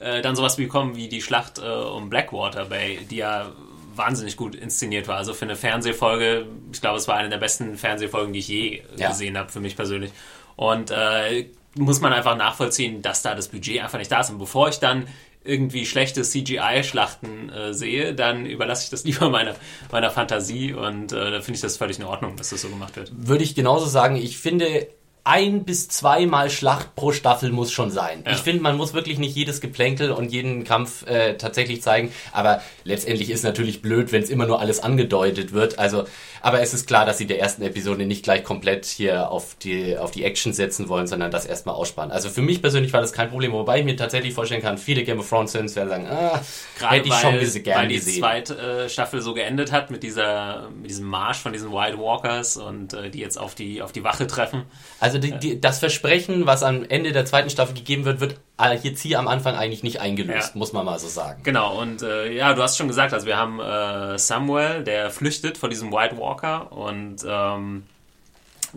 äh, 0.00 0.22
dann 0.22 0.36
sowas 0.36 0.56
bekomme 0.56 0.96
wie 0.96 1.08
die 1.08 1.22
Schlacht 1.22 1.58
äh, 1.58 1.62
um 1.62 2.08
Blackwater 2.08 2.66
Bay, 2.66 3.00
die 3.10 3.16
ja 3.16 3.52
wahnsinnig 3.94 4.36
gut 4.36 4.54
inszeniert 4.54 5.08
war. 5.08 5.16
Also 5.16 5.34
für 5.34 5.44
eine 5.44 5.56
Fernsehfolge, 5.56 6.46
ich 6.72 6.80
glaube, 6.80 6.98
es 6.98 7.08
war 7.08 7.16
eine 7.16 7.28
der 7.28 7.38
besten 7.38 7.76
Fernsehfolgen, 7.76 8.32
die 8.32 8.38
ich 8.38 8.48
je 8.48 8.82
ja. 8.96 9.08
gesehen 9.08 9.36
habe, 9.36 9.50
für 9.50 9.60
mich 9.60 9.76
persönlich. 9.76 10.12
Und 10.56 10.90
äh, 10.90 11.46
muss 11.74 12.00
man 12.00 12.12
einfach 12.12 12.36
nachvollziehen, 12.36 13.02
dass 13.02 13.22
da 13.22 13.34
das 13.34 13.48
Budget 13.48 13.82
einfach 13.82 13.98
nicht 13.98 14.10
da 14.10 14.20
ist. 14.20 14.30
Und 14.30 14.38
bevor 14.38 14.68
ich 14.68 14.78
dann 14.78 15.06
irgendwie 15.48 15.86
schlechte 15.86 16.22
CGI-Schlachten 16.22 17.50
äh, 17.50 17.74
sehe, 17.74 18.14
dann 18.14 18.46
überlasse 18.46 18.84
ich 18.84 18.90
das 18.90 19.04
lieber 19.08 19.30
meiner, 19.30 19.54
meiner 19.90 20.10
Fantasie 20.10 20.74
und 20.74 21.12
äh, 21.12 21.30
da 21.30 21.40
finde 21.40 21.56
ich 21.56 21.60
das 21.62 21.76
völlig 21.76 21.98
in 21.98 22.04
Ordnung, 22.04 22.36
dass 22.36 22.50
das 22.50 22.62
so 22.62 22.68
gemacht 22.68 22.96
wird. 22.96 23.10
Würde 23.16 23.44
ich 23.44 23.54
genauso 23.54 23.86
sagen. 23.86 24.16
Ich 24.16 24.38
finde, 24.38 24.88
ein 25.28 25.64
bis 25.64 25.88
zweimal 25.88 26.48
Schlacht 26.48 26.94
pro 26.94 27.12
Staffel 27.12 27.50
muss 27.50 27.70
schon 27.70 27.90
sein. 27.90 28.22
Ja. 28.24 28.32
Ich 28.32 28.38
finde, 28.38 28.62
man 28.62 28.78
muss 28.78 28.94
wirklich 28.94 29.18
nicht 29.18 29.36
jedes 29.36 29.60
Geplänkel 29.60 30.10
und 30.10 30.32
jeden 30.32 30.64
Kampf 30.64 31.06
äh, 31.06 31.36
tatsächlich 31.36 31.82
zeigen, 31.82 32.12
aber 32.32 32.62
letztendlich 32.88 33.30
ist 33.30 33.44
natürlich 33.44 33.82
blöd, 33.82 34.10
wenn 34.10 34.22
es 34.22 34.30
immer 34.30 34.46
nur 34.46 34.60
alles 34.60 34.80
angedeutet 34.80 35.52
wird. 35.52 35.78
Also, 35.78 36.06
aber 36.40 36.60
es 36.60 36.74
ist 36.74 36.86
klar, 36.86 37.06
dass 37.06 37.18
sie 37.18 37.26
der 37.26 37.38
ersten 37.38 37.62
Episode 37.62 38.06
nicht 38.06 38.24
gleich 38.24 38.42
komplett 38.42 38.86
hier 38.86 39.30
auf 39.30 39.54
die, 39.62 39.96
auf 39.96 40.10
die 40.10 40.24
Action 40.24 40.52
setzen 40.52 40.88
wollen, 40.88 41.06
sondern 41.06 41.30
das 41.30 41.46
erstmal 41.46 41.74
aussparen. 41.74 42.10
Also 42.10 42.30
für 42.30 42.42
mich 42.42 42.60
persönlich 42.60 42.92
war 42.92 43.00
das 43.00 43.12
kein 43.12 43.28
Problem, 43.28 43.52
wobei 43.52 43.80
ich 43.80 43.84
mir 43.84 43.96
tatsächlich 43.96 44.34
vorstellen 44.34 44.62
kann, 44.62 44.78
viele 44.78 45.04
Game 45.04 45.20
of 45.20 45.28
Thrones 45.28 45.52
Fans 45.52 45.76
werden 45.76 45.88
sagen, 45.88 46.06
ah, 46.06 46.40
Gerade 46.78 46.96
hätte 46.96 47.08
ich 47.08 47.14
weil, 47.14 47.20
schon 47.20 47.38
diese 47.38 47.60
gerne 47.60 47.82
weil 47.82 47.88
die 47.88 48.00
zweite 48.00 48.58
äh, 48.58 48.88
Staffel 48.88 49.20
so 49.20 49.34
geendet 49.34 49.70
hat 49.72 49.90
mit 49.90 50.02
dieser, 50.02 50.70
mit 50.70 50.90
diesem 50.90 51.06
Marsch 51.06 51.38
von 51.38 51.52
diesen 51.52 51.72
White 51.72 51.98
Walkers 51.98 52.56
und 52.56 52.94
äh, 52.94 53.10
die 53.10 53.18
jetzt 53.18 53.38
auf 53.38 53.54
die, 53.54 53.82
auf 53.82 53.92
die 53.92 54.04
Wache 54.04 54.26
treffen. 54.26 54.64
Also 55.00 55.18
die, 55.18 55.32
die, 55.32 55.60
das 55.60 55.78
Versprechen, 55.78 56.46
was 56.46 56.62
am 56.62 56.84
Ende 56.88 57.12
der 57.12 57.26
zweiten 57.26 57.50
Staffel 57.50 57.74
gegeben 57.74 58.04
wird, 58.04 58.20
wird 58.20 58.36
jetzt 58.58 59.00
hier 59.00 59.18
am 59.18 59.28
Anfang 59.28 59.54
eigentlich 59.54 59.82
nicht 59.82 60.00
eingelöst, 60.00 60.50
ja. 60.54 60.58
muss 60.58 60.72
man 60.72 60.84
mal 60.84 60.98
so 60.98 61.08
sagen. 61.08 61.42
Genau, 61.44 61.80
und 61.80 62.02
äh, 62.02 62.32
ja, 62.32 62.54
du 62.54 62.62
hast 62.62 62.76
schon 62.76 62.88
gesagt, 62.88 63.12
also 63.12 63.26
wir 63.26 63.36
haben 63.36 63.60
äh, 63.60 64.18
Samuel, 64.18 64.82
der 64.84 65.10
flüchtet 65.10 65.58
vor 65.58 65.68
diesem 65.68 65.92
White 65.92 66.18
Walker 66.18 66.72
und 66.72 67.24
ähm, 67.26 67.84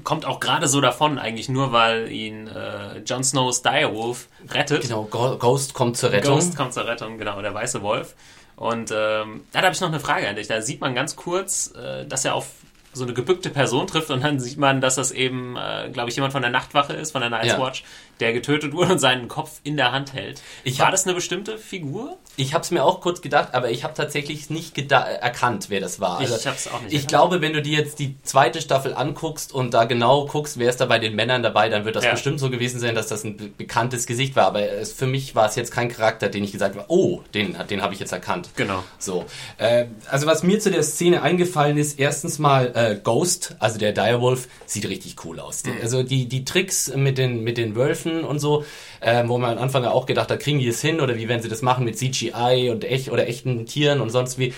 kommt 0.04 0.26
auch 0.26 0.40
gerade 0.40 0.68
so 0.68 0.82
davon, 0.82 1.18
eigentlich 1.18 1.50
nur, 1.50 1.72
weil 1.72 2.12
ihn 2.12 2.48
äh, 2.48 3.00
Jon 3.00 3.24
Snows 3.24 3.62
Direwolf 3.62 4.28
rettet. 4.50 4.84
Genau, 4.84 5.04
Ghost 5.04 5.74
kommt 5.74 5.98
zur 5.98 6.12
Rettung. 6.12 6.36
Ghost 6.36 6.56
kommt 6.56 6.74
zur 6.74 6.88
Rettung, 6.88 7.18
genau, 7.18 7.42
der 7.42 7.54
weiße 7.54 7.82
Wolf. 7.82 8.16
Und 8.56 8.92
ähm, 8.96 9.42
da 9.52 9.62
habe 9.62 9.72
ich 9.72 9.82
noch 9.82 9.88
eine 9.88 10.00
Frage 10.00 10.28
an 10.30 10.36
dich. 10.36 10.48
Da 10.48 10.62
sieht 10.62 10.82
man 10.82 10.94
ganz 10.94 11.16
kurz, 11.16 11.74
äh, 11.76 12.06
dass 12.06 12.24
er 12.26 12.36
auf 12.36 12.48
so 12.94 13.04
eine 13.04 13.14
gebückte 13.14 13.50
Person 13.50 13.88
trifft 13.88 14.10
und 14.12 14.22
dann 14.24 14.40
sieht 14.40 14.58
man, 14.58 14.82
dass 14.82 14.96
das 14.96 15.12
eben, 15.12 15.56
äh, 15.56 15.90
glaube 15.92 16.10
ich, 16.10 16.16
jemand 16.16 16.34
von 16.34 16.42
der 16.42 16.52
Nachtwache 16.52 16.94
ist, 16.94 17.12
von 17.12 17.22
der 17.22 17.30
Night's 17.30 17.48
ja. 17.48 17.60
Watch, 17.60 17.84
der 18.20 18.34
getötet 18.34 18.74
wurde 18.74 18.94
und 18.94 19.00
seinen 19.00 19.28
Kopf 19.28 19.60
in 19.64 19.78
der 19.78 19.92
Hand 19.92 20.14
hält. 20.14 20.42
Ich 20.64 20.80
War 20.80 20.88
hab, 20.88 20.92
das 20.92 21.06
eine 21.06 21.16
bestimmte 21.16 21.58
Figur? 21.58 22.18
Ich 22.38 22.54
habe 22.54 22.64
es 22.64 22.72
mir 22.72 22.84
auch 22.84 23.02
kurz 23.02 23.22
gedacht, 23.22 23.54
aber 23.54 23.72
ich 23.72 23.84
habe 23.84 23.94
tatsächlich 23.94 24.50
nicht 24.50 24.92
erkannt, 24.92 25.66
wer 25.70 25.80
das 25.80 26.00
war. 26.00 26.20
Also, 26.20 26.36
ich 26.36 26.46
habe 26.48 26.56
es 26.56 26.68
auch 26.68 26.82
nicht. 26.82 26.88
Ich 26.88 26.94
erkannt. 26.94 27.10
glaube, 27.10 27.42
wenn 27.42 27.54
du 27.54 27.62
dir 27.62 27.78
jetzt 27.78 28.00
die 28.00 28.16
zweite 28.24 28.62
Staffel 28.62 28.94
anguckst 28.94 29.54
und 29.54 29.74
da 29.74 29.86
genau 29.86 30.26
guckst, 30.26 30.60
wer 30.60 30.70
ist 30.70 30.80
da 30.82 30.86
bei 30.86 31.00
den 31.00 31.16
Männern 31.16 31.44
dabei, 31.44 31.70
dann 31.70 31.86
wird 31.86 31.96
das 31.96 32.06
ja. 32.06 32.12
bestimmt 32.12 32.40
so 32.40 32.50
gewesen 32.50 32.80
sein, 32.80 32.96
dass 32.96 33.08
das 33.08 33.24
ein 33.24 33.38
be 33.38 33.48
bekanntes 33.58 34.06
Gesicht 34.06 34.36
war. 34.36 34.46
Aber 34.46 34.62
es, 34.62 34.94
für 34.94 35.08
mich 35.08 35.36
war 35.36 35.48
es 35.48 35.56
jetzt 35.56 35.72
kein 35.72 35.90
Charakter, 35.90 36.30
den 36.30 36.44
ich 36.44 36.52
gesagt 36.52 36.76
habe, 36.76 36.86
oh, 36.88 37.22
den, 37.34 37.56
den 37.70 37.82
habe 37.82 37.94
ich 37.94 38.00
jetzt 38.00 38.12
erkannt. 38.12 38.50
Genau. 38.56 38.84
So. 38.98 39.26
Äh, 39.58 39.86
also 40.10 40.26
was 40.26 40.44
mir 40.44 40.60
zu 40.60 40.72
der 40.72 40.84
Szene 40.84 41.22
eingefallen 41.22 41.78
ist, 41.78 42.00
erstens 42.00 42.40
mal 42.40 42.72
äh, 42.76 43.00
Ghost, 43.02 43.56
also 43.60 43.78
der 43.78 43.92
Direwolf, 43.92 44.48
sieht 44.66 44.88
richtig 44.88 45.16
cool 45.26 45.40
aus. 45.40 45.64
Mhm. 45.64 45.74
Also 45.82 46.04
die, 46.04 46.28
die 46.28 46.46
Tricks 46.46 46.92
mit 46.96 47.18
den, 47.18 47.44
mit 47.44 47.58
den 47.58 47.76
Wölfen 47.76 48.11
und 48.20 48.40
so, 48.40 48.66
äh, 49.00 49.24
wo 49.28 49.38
man 49.38 49.58
am 49.58 49.64
Anfang 49.64 49.86
auch 49.86 50.06
gedacht 50.06 50.30
hat, 50.30 50.40
kriegen 50.40 50.60
die 50.60 50.68
es 50.68 50.82
hin 50.82 51.02
oder 51.02 51.18
wie 51.18 51.28
werden 51.28 51.42
sie 51.42 51.50
das 51.50 51.62
machen 51.62 51.86
mit 51.86 51.98
CGI 51.98 52.70
und 52.72 52.84
echt 52.84 53.12
oder 53.12 53.28
echten 53.28 53.66
Tieren 53.66 54.02
und 54.02 54.10
sonst 54.10 54.38
wie. 54.38 54.54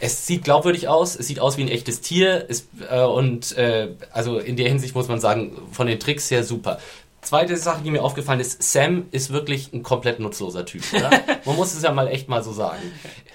Es 0.00 0.26
sieht 0.26 0.42
glaubwürdig 0.42 0.88
aus, 0.88 1.14
es 1.14 1.28
sieht 1.28 1.38
aus 1.38 1.56
wie 1.56 1.62
ein 1.62 1.68
echtes 1.68 2.00
Tier 2.00 2.44
es, 2.48 2.66
äh, 2.90 3.00
und 3.00 3.56
äh, 3.56 3.90
also 4.10 4.38
in 4.38 4.56
der 4.56 4.68
Hinsicht 4.68 4.94
muss 4.96 5.06
man 5.06 5.20
sagen, 5.20 5.52
von 5.70 5.86
den 5.86 6.00
Tricks 6.00 6.30
her 6.32 6.42
super. 6.42 6.78
Zweite 7.24 7.56
Sache, 7.56 7.82
die 7.82 7.90
mir 7.90 8.02
aufgefallen 8.02 8.40
ist, 8.40 8.62
Sam 8.62 9.06
ist 9.10 9.32
wirklich 9.32 9.72
ein 9.72 9.82
komplett 9.82 10.20
nutzloser 10.20 10.64
Typ, 10.66 10.82
oder? 10.92 11.10
Man 11.44 11.56
muss 11.56 11.74
es 11.74 11.82
ja 11.82 11.90
mal 11.90 12.08
echt 12.08 12.28
mal 12.28 12.42
so 12.42 12.52
sagen. 12.52 12.82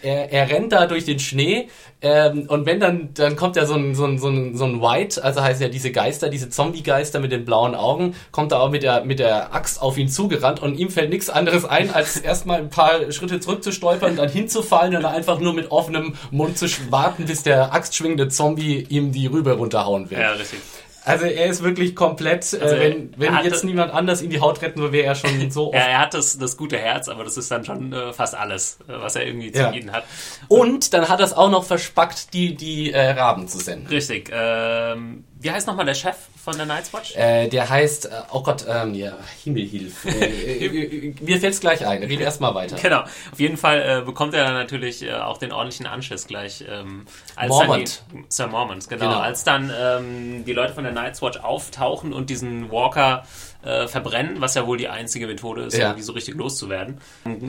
Er, 0.01 0.31
er 0.31 0.49
rennt 0.49 0.71
da 0.71 0.85
durch 0.85 1.05
den 1.05 1.19
Schnee 1.19 1.67
ähm, 2.01 2.45
und 2.47 2.65
wenn 2.65 2.79
dann, 2.79 3.09
dann 3.15 3.35
kommt 3.35 3.55
ja 3.55 3.65
so 3.65 3.73
ein, 3.73 3.95
so, 3.95 4.05
ein, 4.05 4.17
so, 4.17 4.29
ein, 4.29 4.55
so 4.55 4.65
ein 4.65 4.81
White, 4.81 5.21
also 5.23 5.41
heißt 5.41 5.59
ja 5.59 5.67
diese 5.67 5.91
Geister, 5.91 6.29
diese 6.29 6.49
Zombie-Geister 6.49 7.19
mit 7.19 7.31
den 7.31 7.43
blauen 7.43 7.75
Augen, 7.75 8.15
kommt 8.31 8.51
da 8.51 8.59
auch 8.59 8.69
mit 8.69 8.83
der, 8.83 9.03
mit 9.03 9.19
der 9.19 9.53
Axt 9.53 9.81
auf 9.81 9.97
ihn 9.97 10.07
zugerannt 10.07 10.61
und 10.61 10.77
ihm 10.77 10.89
fällt 10.89 11.09
nichts 11.09 11.29
anderes 11.29 11.65
ein, 11.65 11.93
als 11.93 12.15
erstmal 12.17 12.59
ein 12.59 12.69
paar 12.69 13.11
Schritte 13.11 13.39
zurückzustolpern, 13.39 14.15
dann 14.15 14.29
hinzufallen 14.29 14.95
und 14.95 15.03
dann 15.03 15.13
einfach 15.13 15.39
nur 15.39 15.53
mit 15.53 15.71
offenem 15.71 16.15
Mund 16.31 16.57
zu 16.57 16.67
warten, 16.89 17.25
bis 17.25 17.43
der 17.43 17.73
axtschwingende 17.73 18.29
Zombie 18.29 18.85
ihm 18.89 19.11
die 19.11 19.27
Rübe 19.27 19.53
runterhauen 19.53 20.09
will. 20.09 20.19
Ja, 20.19 20.31
richtig. 20.31 20.59
Also 21.09 21.25
er 21.25 21.47
ist 21.47 21.63
wirklich 21.63 21.95
komplett, 21.95 22.53
äh, 22.53 22.59
Also 22.61 22.75
äh, 22.75 22.79
wenn, 22.79 23.13
wenn 23.17 23.43
jetzt 23.43 23.63
niemand 23.63 23.93
anders 23.93 24.21
ihm 24.21 24.29
die 24.29 24.39
Haut 24.39 24.61
retten 24.61 24.79
würde, 24.79 24.93
wäre 24.93 25.05
er 25.07 25.15
schon 25.15 25.51
so 25.51 25.67
oft. 25.67 25.75
Ja, 25.79 25.81
er 25.81 25.99
hat 25.99 26.13
das, 26.13 26.37
das 26.37 26.57
gute 26.57 26.77
Herz, 26.77 27.07
aber 27.09 27.23
das 27.23 27.37
ist 27.37 27.49
dann 27.51 27.65
schon 27.65 27.91
äh, 27.93 28.13
fast 28.13 28.35
alles, 28.35 28.79
äh, 28.87 28.93
was 28.99 29.15
er 29.15 29.25
irgendwie 29.25 29.51
zu 29.51 29.61
Ja. 29.61 29.71
bieten 29.71 29.91
hat. 29.91 30.03
Und 30.47 30.93
dann 30.93 31.09
hat 31.09 31.19
er 31.19 31.25
es 31.25 31.33
auch 31.33 31.49
noch 31.49 31.63
verspackt, 31.63 32.33
die, 32.33 32.55
die 32.55 32.91
äh, 32.93 33.11
Raben 33.11 33.47
zu 33.47 33.57
senden. 33.59 33.87
Richtig. 33.87 34.31
Ähm, 34.33 35.23
wie 35.41 35.51
heißt 35.51 35.67
nochmal 35.67 35.85
der 35.85 35.93
Chef 35.93 36.15
von 36.43 36.55
der 36.57 36.65
Night's 36.65 36.93
Watch? 36.93 37.15
Äh, 37.15 37.47
der 37.47 37.69
heißt, 37.69 38.07
äh, 38.07 38.09
oh 38.31 38.43
Gott, 38.43 38.65
ähm, 38.67 38.93
ja, 38.93 39.13
Himmelhilf. 39.43 40.05
Äh, 40.19 40.65
äh, 40.65 41.15
mir 41.21 41.39
fällt's 41.39 41.61
gleich 41.61 41.85
ein. 41.85 42.03
Rede 42.03 42.23
erstmal 42.23 42.53
weiter. 42.55 42.75
Genau. 42.75 43.01
Auf 43.01 43.39
jeden 43.39 43.55
Fall 43.55 44.01
äh, 44.01 44.05
bekommt 44.05 44.33
er 44.33 44.43
dann 44.43 44.55
natürlich 44.55 45.03
äh, 45.03 45.13
auch 45.13 45.37
den 45.37 45.51
ordentlichen 45.51 45.85
Anschiss 45.85 46.27
gleich. 46.27 46.65
Ähm, 46.67 47.05
als 47.35 47.49
Mormont. 47.49 48.03
Dann 48.11 48.23
die, 48.23 48.25
Sir 48.27 48.47
Mormont, 48.47 48.89
genau. 48.89 49.05
Genau. 49.05 49.19
Als 49.19 49.43
dann 49.43 49.71
ähm, 49.73 50.43
die 50.45 50.53
Leute 50.53 50.73
von 50.73 50.83
der 50.83 50.91
Night's 50.91 51.21
Watch 51.21 51.39
auftauchen 51.39 52.11
und 52.11 52.29
diesen 52.29 52.71
Walker 52.71 53.23
äh, 53.63 53.87
verbrennen, 53.87 54.39
was 54.39 54.55
ja 54.55 54.65
wohl 54.65 54.77
die 54.77 54.87
einzige 54.87 55.27
Methode 55.27 55.63
ist, 55.63 55.77
Ja. 55.77 55.87
irgendwie 55.87 56.03
so 56.03 56.13
richtig 56.13 56.35
loszuwerden, 56.35 56.99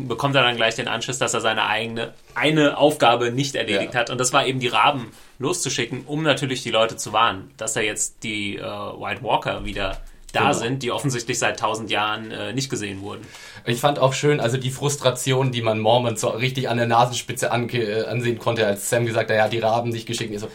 bekommt 0.09 0.35
er 0.35 0.43
dann 0.43 0.57
gleich 0.57 0.75
den 0.75 0.88
Anschiss, 0.88 1.19
dass 1.19 1.35
er 1.35 1.40
seine 1.40 1.67
eigene 1.67 2.12
eine 2.35 2.79
Aufgabe 2.79 3.31
nicht 3.31 3.55
erledigt 3.55 3.95
Ja. 3.95 4.00
hat. 4.00 4.11
Und 4.11 4.19
das 4.19 4.33
war 4.33 4.45
eben 4.47 4.59
die 4.61 4.69
Raben 4.69 5.12
loszuschicken, 5.38 6.05
um 6.07 6.23
natürlich 6.23 6.62
die 6.62 6.71
Leute 6.71 6.97
zu 6.97 7.12
warnen, 7.12 7.50
dass 7.57 7.75
da 7.75 7.81
jetzt 7.81 8.23
die 8.25 8.57
äh, 8.57 8.62
White 8.62 9.23
Walker 9.23 9.64
wieder 9.64 9.99
da 10.33 10.40
Genau. 10.43 10.52
sind, 10.52 10.83
die 10.85 10.93
offensichtlich 10.93 11.38
seit 11.40 11.59
tausend 11.59 11.90
Jahren 11.90 12.31
äh, 12.31 12.52
nicht 12.52 12.71
gesehen 12.71 13.00
wurden. 13.02 13.26
Ich 13.64 13.81
fand 13.81 13.99
auch 13.99 14.12
schön, 14.12 14.38
also 14.38 14.57
die 14.59 14.71
Frustration, 14.71 15.50
die 15.50 15.61
man 15.61 15.81
Mormon 15.81 16.17
so 16.17 16.29
richtig 16.29 16.69
an 16.69 16.76
der 16.76 16.87
Nasenspitze 16.87 17.50
ange 17.50 18.07
ansehen 18.09 18.38
konnte, 18.38 18.64
als 18.67 18.88
Sam 18.90 19.07
gesagt 19.07 19.29
hat, 19.31 19.40
hat 19.40 19.52
die 19.52 19.59
Raben 19.59 19.90
nicht 19.90 20.07
geschickt. 20.07 20.38
So, 20.38 20.49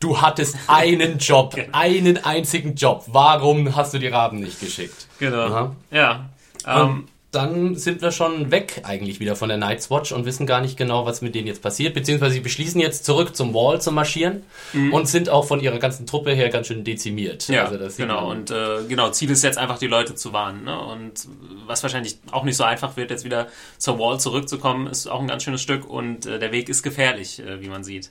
du 0.00 0.20
hattest 0.20 0.56
einen 0.66 1.18
Job, 1.18 1.56
einen 1.72 2.24
einzigen 2.24 2.74
Job. 2.74 3.04
Warum 3.06 3.76
hast 3.76 3.94
du 3.94 3.98
die 3.98 4.08
Raben 4.08 4.40
nicht 4.40 4.60
geschickt? 4.60 5.06
Genau. 5.18 5.46
Aha. 5.46 5.76
Ja. 5.90 6.30
Und 6.64 6.72
Ähm, 6.90 7.08
dann 7.32 7.76
sind 7.76 8.02
wir 8.02 8.10
schon 8.10 8.50
weg 8.50 8.82
eigentlich 8.82 9.20
wieder 9.20 9.36
von 9.36 9.48
der 9.48 9.56
Night's 9.56 9.88
Watch 9.88 10.10
und 10.10 10.24
wissen 10.24 10.46
gar 10.46 10.60
nicht 10.60 10.76
genau, 10.76 11.06
was 11.06 11.22
mit 11.22 11.36
denen 11.36 11.46
jetzt 11.46 11.62
passiert. 11.62 11.94
Beziehungsweise 11.94 12.32
sie 12.34 12.40
beschließen 12.40 12.80
jetzt 12.80 13.04
zurück 13.04 13.36
zum 13.36 13.54
Wall 13.54 13.80
zu 13.80 13.92
marschieren 13.92 14.42
und 14.90 15.06
sind 15.06 15.28
auch 15.28 15.44
von 15.44 15.60
ihrer 15.60 15.78
ganzen 15.78 16.06
Truppe 16.06 16.32
her 16.32 16.48
ganz 16.48 16.66
schön 16.66 16.82
dezimiert. 16.82 17.46
ja, 17.48 17.66
also 17.66 17.78
genau. 17.96 18.28
Und 18.32 18.50
äh, 18.50 18.78
genau, 18.88 19.10
Ziel 19.10 19.30
ist 19.30 19.44
jetzt 19.44 19.58
einfach, 19.58 19.78
die 19.78 19.86
Leute 19.86 20.16
zu 20.16 20.32
warnen. 20.32 20.64
Ne? 20.64 20.76
Und 20.76 21.28
was 21.66 21.84
wahrscheinlich 21.84 22.18
auch 22.32 22.42
nicht 22.42 22.56
so 22.56 22.64
einfach 22.64 22.96
wird, 22.96 23.12
jetzt 23.12 23.24
wieder 23.24 23.46
zur 23.78 24.00
Wall 24.00 24.18
zurückzukommen, 24.18 24.88
ist 24.88 25.06
auch 25.06 25.20
ein 25.20 25.28
ganz 25.28 25.44
schönes 25.44 25.62
Stück. 25.62 25.88
Und 25.88 26.26
äh, 26.26 26.40
der 26.40 26.50
Weg 26.50 26.68
ist 26.68 26.82
gefährlich, 26.82 27.38
äh, 27.38 27.60
wie 27.60 27.68
man 27.68 27.84
sieht. 27.84 28.10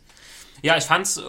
Ja, 0.62 0.78
ich 0.78 0.84
fand's 0.84 1.18
äh, 1.18 1.22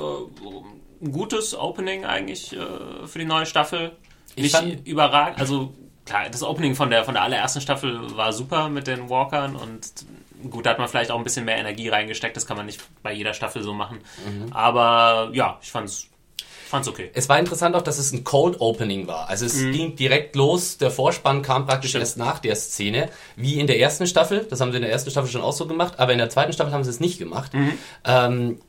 ein 1.02 1.12
gutes 1.12 1.54
Opening 1.56 2.04
eigentlich 2.04 2.52
äh, 2.54 3.06
für 3.06 3.18
die 3.18 3.24
neue 3.24 3.46
Staffel. 3.46 3.92
Ich 4.36 4.44
Nicht 4.44 4.56
fand- 4.56 4.86
überragend. 4.86 5.38
Also 5.40 5.72
klar, 6.04 6.28
das 6.30 6.42
Opening 6.42 6.74
von 6.74 6.90
der 6.90 7.04
von 7.04 7.14
der 7.14 7.22
allerersten 7.22 7.60
Staffel 7.60 8.16
war 8.16 8.32
super 8.32 8.68
mit 8.68 8.86
den 8.86 9.08
Walkern 9.08 9.56
und 9.56 9.88
gut, 10.50 10.64
da 10.66 10.70
hat 10.70 10.78
man 10.78 10.88
vielleicht 10.88 11.10
auch 11.10 11.18
ein 11.18 11.24
bisschen 11.24 11.44
mehr 11.44 11.56
Energie 11.58 11.88
reingesteckt. 11.88 12.36
Das 12.36 12.46
kann 12.46 12.56
man 12.56 12.66
nicht 12.66 12.80
bei 13.02 13.12
jeder 13.12 13.34
Staffel 13.34 13.62
so 13.62 13.74
machen. 13.74 13.98
Mhm. 14.26 14.52
Aber 14.52 15.30
ja, 15.32 15.58
ich 15.62 15.70
fand's 15.70 16.06
fand's 16.68 16.86
okay. 16.86 17.10
Es 17.14 17.28
war 17.28 17.36
interessant 17.40 17.74
auch, 17.74 17.82
dass 17.82 17.98
es 17.98 18.12
ein 18.12 18.22
Cold 18.22 18.60
Opening 18.60 19.08
war. 19.08 19.28
Also 19.28 19.44
es 19.44 19.58
ging 19.58 19.96
direkt 19.96 20.36
los. 20.36 20.78
Der 20.78 20.92
Vorspann 20.92 21.42
kam 21.42 21.66
praktisch 21.66 21.90
Stimmt. 21.90 22.02
erst 22.04 22.16
nach 22.16 22.38
der 22.38 22.54
Szene, 22.54 23.08
wie 23.34 23.58
in 23.58 23.66
der 23.66 23.80
ersten 23.80 24.06
Staffel. 24.06 24.46
Das 24.48 24.60
haben 24.60 24.70
sie 24.70 24.76
in 24.76 24.82
der 24.82 24.92
ersten 24.92 25.10
Staffel 25.10 25.28
schon 25.28 25.40
auch 25.42 25.52
so 25.52 25.66
gemacht, 25.66 25.94
aber 25.98 26.12
in 26.12 26.18
der 26.18 26.30
zweiten 26.30 26.52
Staffel 26.52 26.72
haben 26.72 26.84
sie 26.84 26.90
es 26.90 27.00
nicht 27.00 27.18
gemacht. 27.18 27.50
Ähm, 28.04 28.60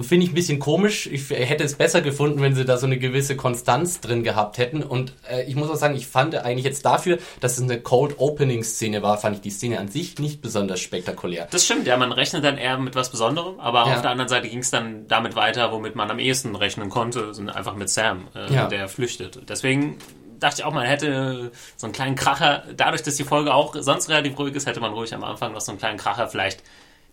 Finde 0.00 0.24
ich 0.24 0.32
ein 0.32 0.34
bisschen 0.34 0.58
komisch. 0.58 1.06
Ich 1.06 1.28
hätte 1.30 1.62
es 1.62 1.74
besser 1.76 2.00
gefunden, 2.00 2.40
wenn 2.40 2.54
sie 2.54 2.64
da 2.64 2.78
so 2.78 2.86
eine 2.86 2.98
gewisse 2.98 3.36
Konstanz 3.36 4.00
drin 4.00 4.22
gehabt 4.24 4.58
hätten. 4.58 4.82
Und 4.82 5.12
äh, 5.30 5.44
ich 5.44 5.54
muss 5.56 5.68
auch 5.70 5.76
sagen, 5.76 5.94
ich 5.94 6.06
fand 6.06 6.34
eigentlich 6.34 6.64
jetzt 6.64 6.84
dafür, 6.84 7.18
dass 7.40 7.58
es 7.58 7.62
eine 7.62 7.80
Cold 7.80 8.18
Opening 8.18 8.64
Szene 8.64 9.02
war, 9.02 9.18
fand 9.18 9.36
ich 9.36 9.42
die 9.42 9.50
Szene 9.50 9.78
an 9.78 9.88
sich 9.88 10.18
nicht 10.18 10.40
besonders 10.42 10.80
spektakulär. 10.80 11.46
Das 11.50 11.64
stimmt, 11.64 11.86
ja, 11.86 11.96
man 11.96 12.12
rechnet 12.12 12.44
dann 12.44 12.58
eher 12.58 12.78
mit 12.78 12.94
was 12.94 13.10
Besonderem, 13.10 13.60
aber 13.60 13.86
Ja. 13.86 13.94
auf 13.94 14.02
der 14.02 14.10
anderen 14.10 14.28
Seite 14.28 14.48
ging 14.48 14.60
es 14.60 14.70
dann 14.70 15.06
damit 15.06 15.36
weiter, 15.36 15.70
womit 15.70 15.94
man 15.94 16.10
am 16.10 16.18
ehesten 16.18 16.56
rechnen 16.56 16.88
konnte, 16.88 17.34
sind 17.34 17.48
einfach 17.50 17.76
mit 17.76 17.90
Sam, 17.90 18.28
äh, 18.34 18.52
Ja. 18.52 18.66
der 18.66 18.88
flüchtet. 18.88 19.38
Deswegen 19.48 19.98
dachte 20.40 20.60
ich 20.62 20.64
auch, 20.64 20.72
man 20.72 20.84
hätte 20.86 21.52
so 21.76 21.86
einen 21.86 21.92
kleinen 21.92 22.16
Kracher, 22.16 22.64
dadurch, 22.76 23.02
dass 23.02 23.16
die 23.16 23.24
Folge 23.24 23.54
auch 23.54 23.74
sonst 23.78 24.08
relativ 24.08 24.38
ruhig 24.38 24.54
ist, 24.54 24.66
hätte 24.66 24.80
man 24.80 24.92
ruhig 24.92 25.14
am 25.14 25.22
Anfang 25.24 25.52
noch 25.52 25.60
so 25.60 25.70
einen 25.72 25.78
kleinen 25.78 25.98
Kracher 25.98 26.28
vielleicht 26.28 26.62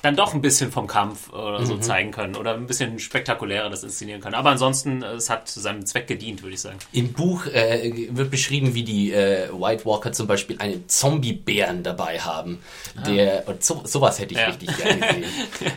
dann 0.02 0.16
doch 0.16 0.34
ein 0.34 0.42
bisschen 0.42 0.72
vom 0.72 0.88
Kampf 0.88 1.32
oder 1.32 1.66
so 1.66 1.78
zeigen 1.78 2.12
können 2.12 2.36
oder 2.36 2.54
ein 2.56 2.66
bisschen 2.68 2.98
spektakulärer 3.00 3.70
das 3.70 3.84
inszenieren 3.84 4.22
können. 4.22 4.36
Aber 4.36 4.50
ansonsten, 4.50 5.04
äh, 5.04 5.14
es 5.14 5.30
hat 5.30 5.48
seinem 5.48 5.86
Zweck 5.86 6.08
gedient, 6.08 6.42
würde 6.42 6.54
ich 6.56 6.62
sagen. 6.62 6.78
Im 6.92 7.14
Buch 7.14 7.46
äh, 7.46 8.08
wird 8.10 8.32
beschrieben, 8.32 8.74
wie 8.74 8.84
die 8.84 9.12
äh, 9.14 9.50
White 9.52 9.86
Walker 9.86 10.12
zum 10.12 10.28
Beispiel 10.28 10.58
einen 10.60 10.88
Zombie-Bären 10.88 11.84
dabei 11.84 12.20
haben. 12.20 12.60
Der, 13.06 13.48
und 13.48 13.64
so, 13.64 13.82
sowas 13.86 14.20
hätte 14.20 14.34
ich 14.34 14.40
Ja. 14.40 14.48
richtig 14.48 14.76
gerne 14.78 15.00
gesehen. 15.00 15.26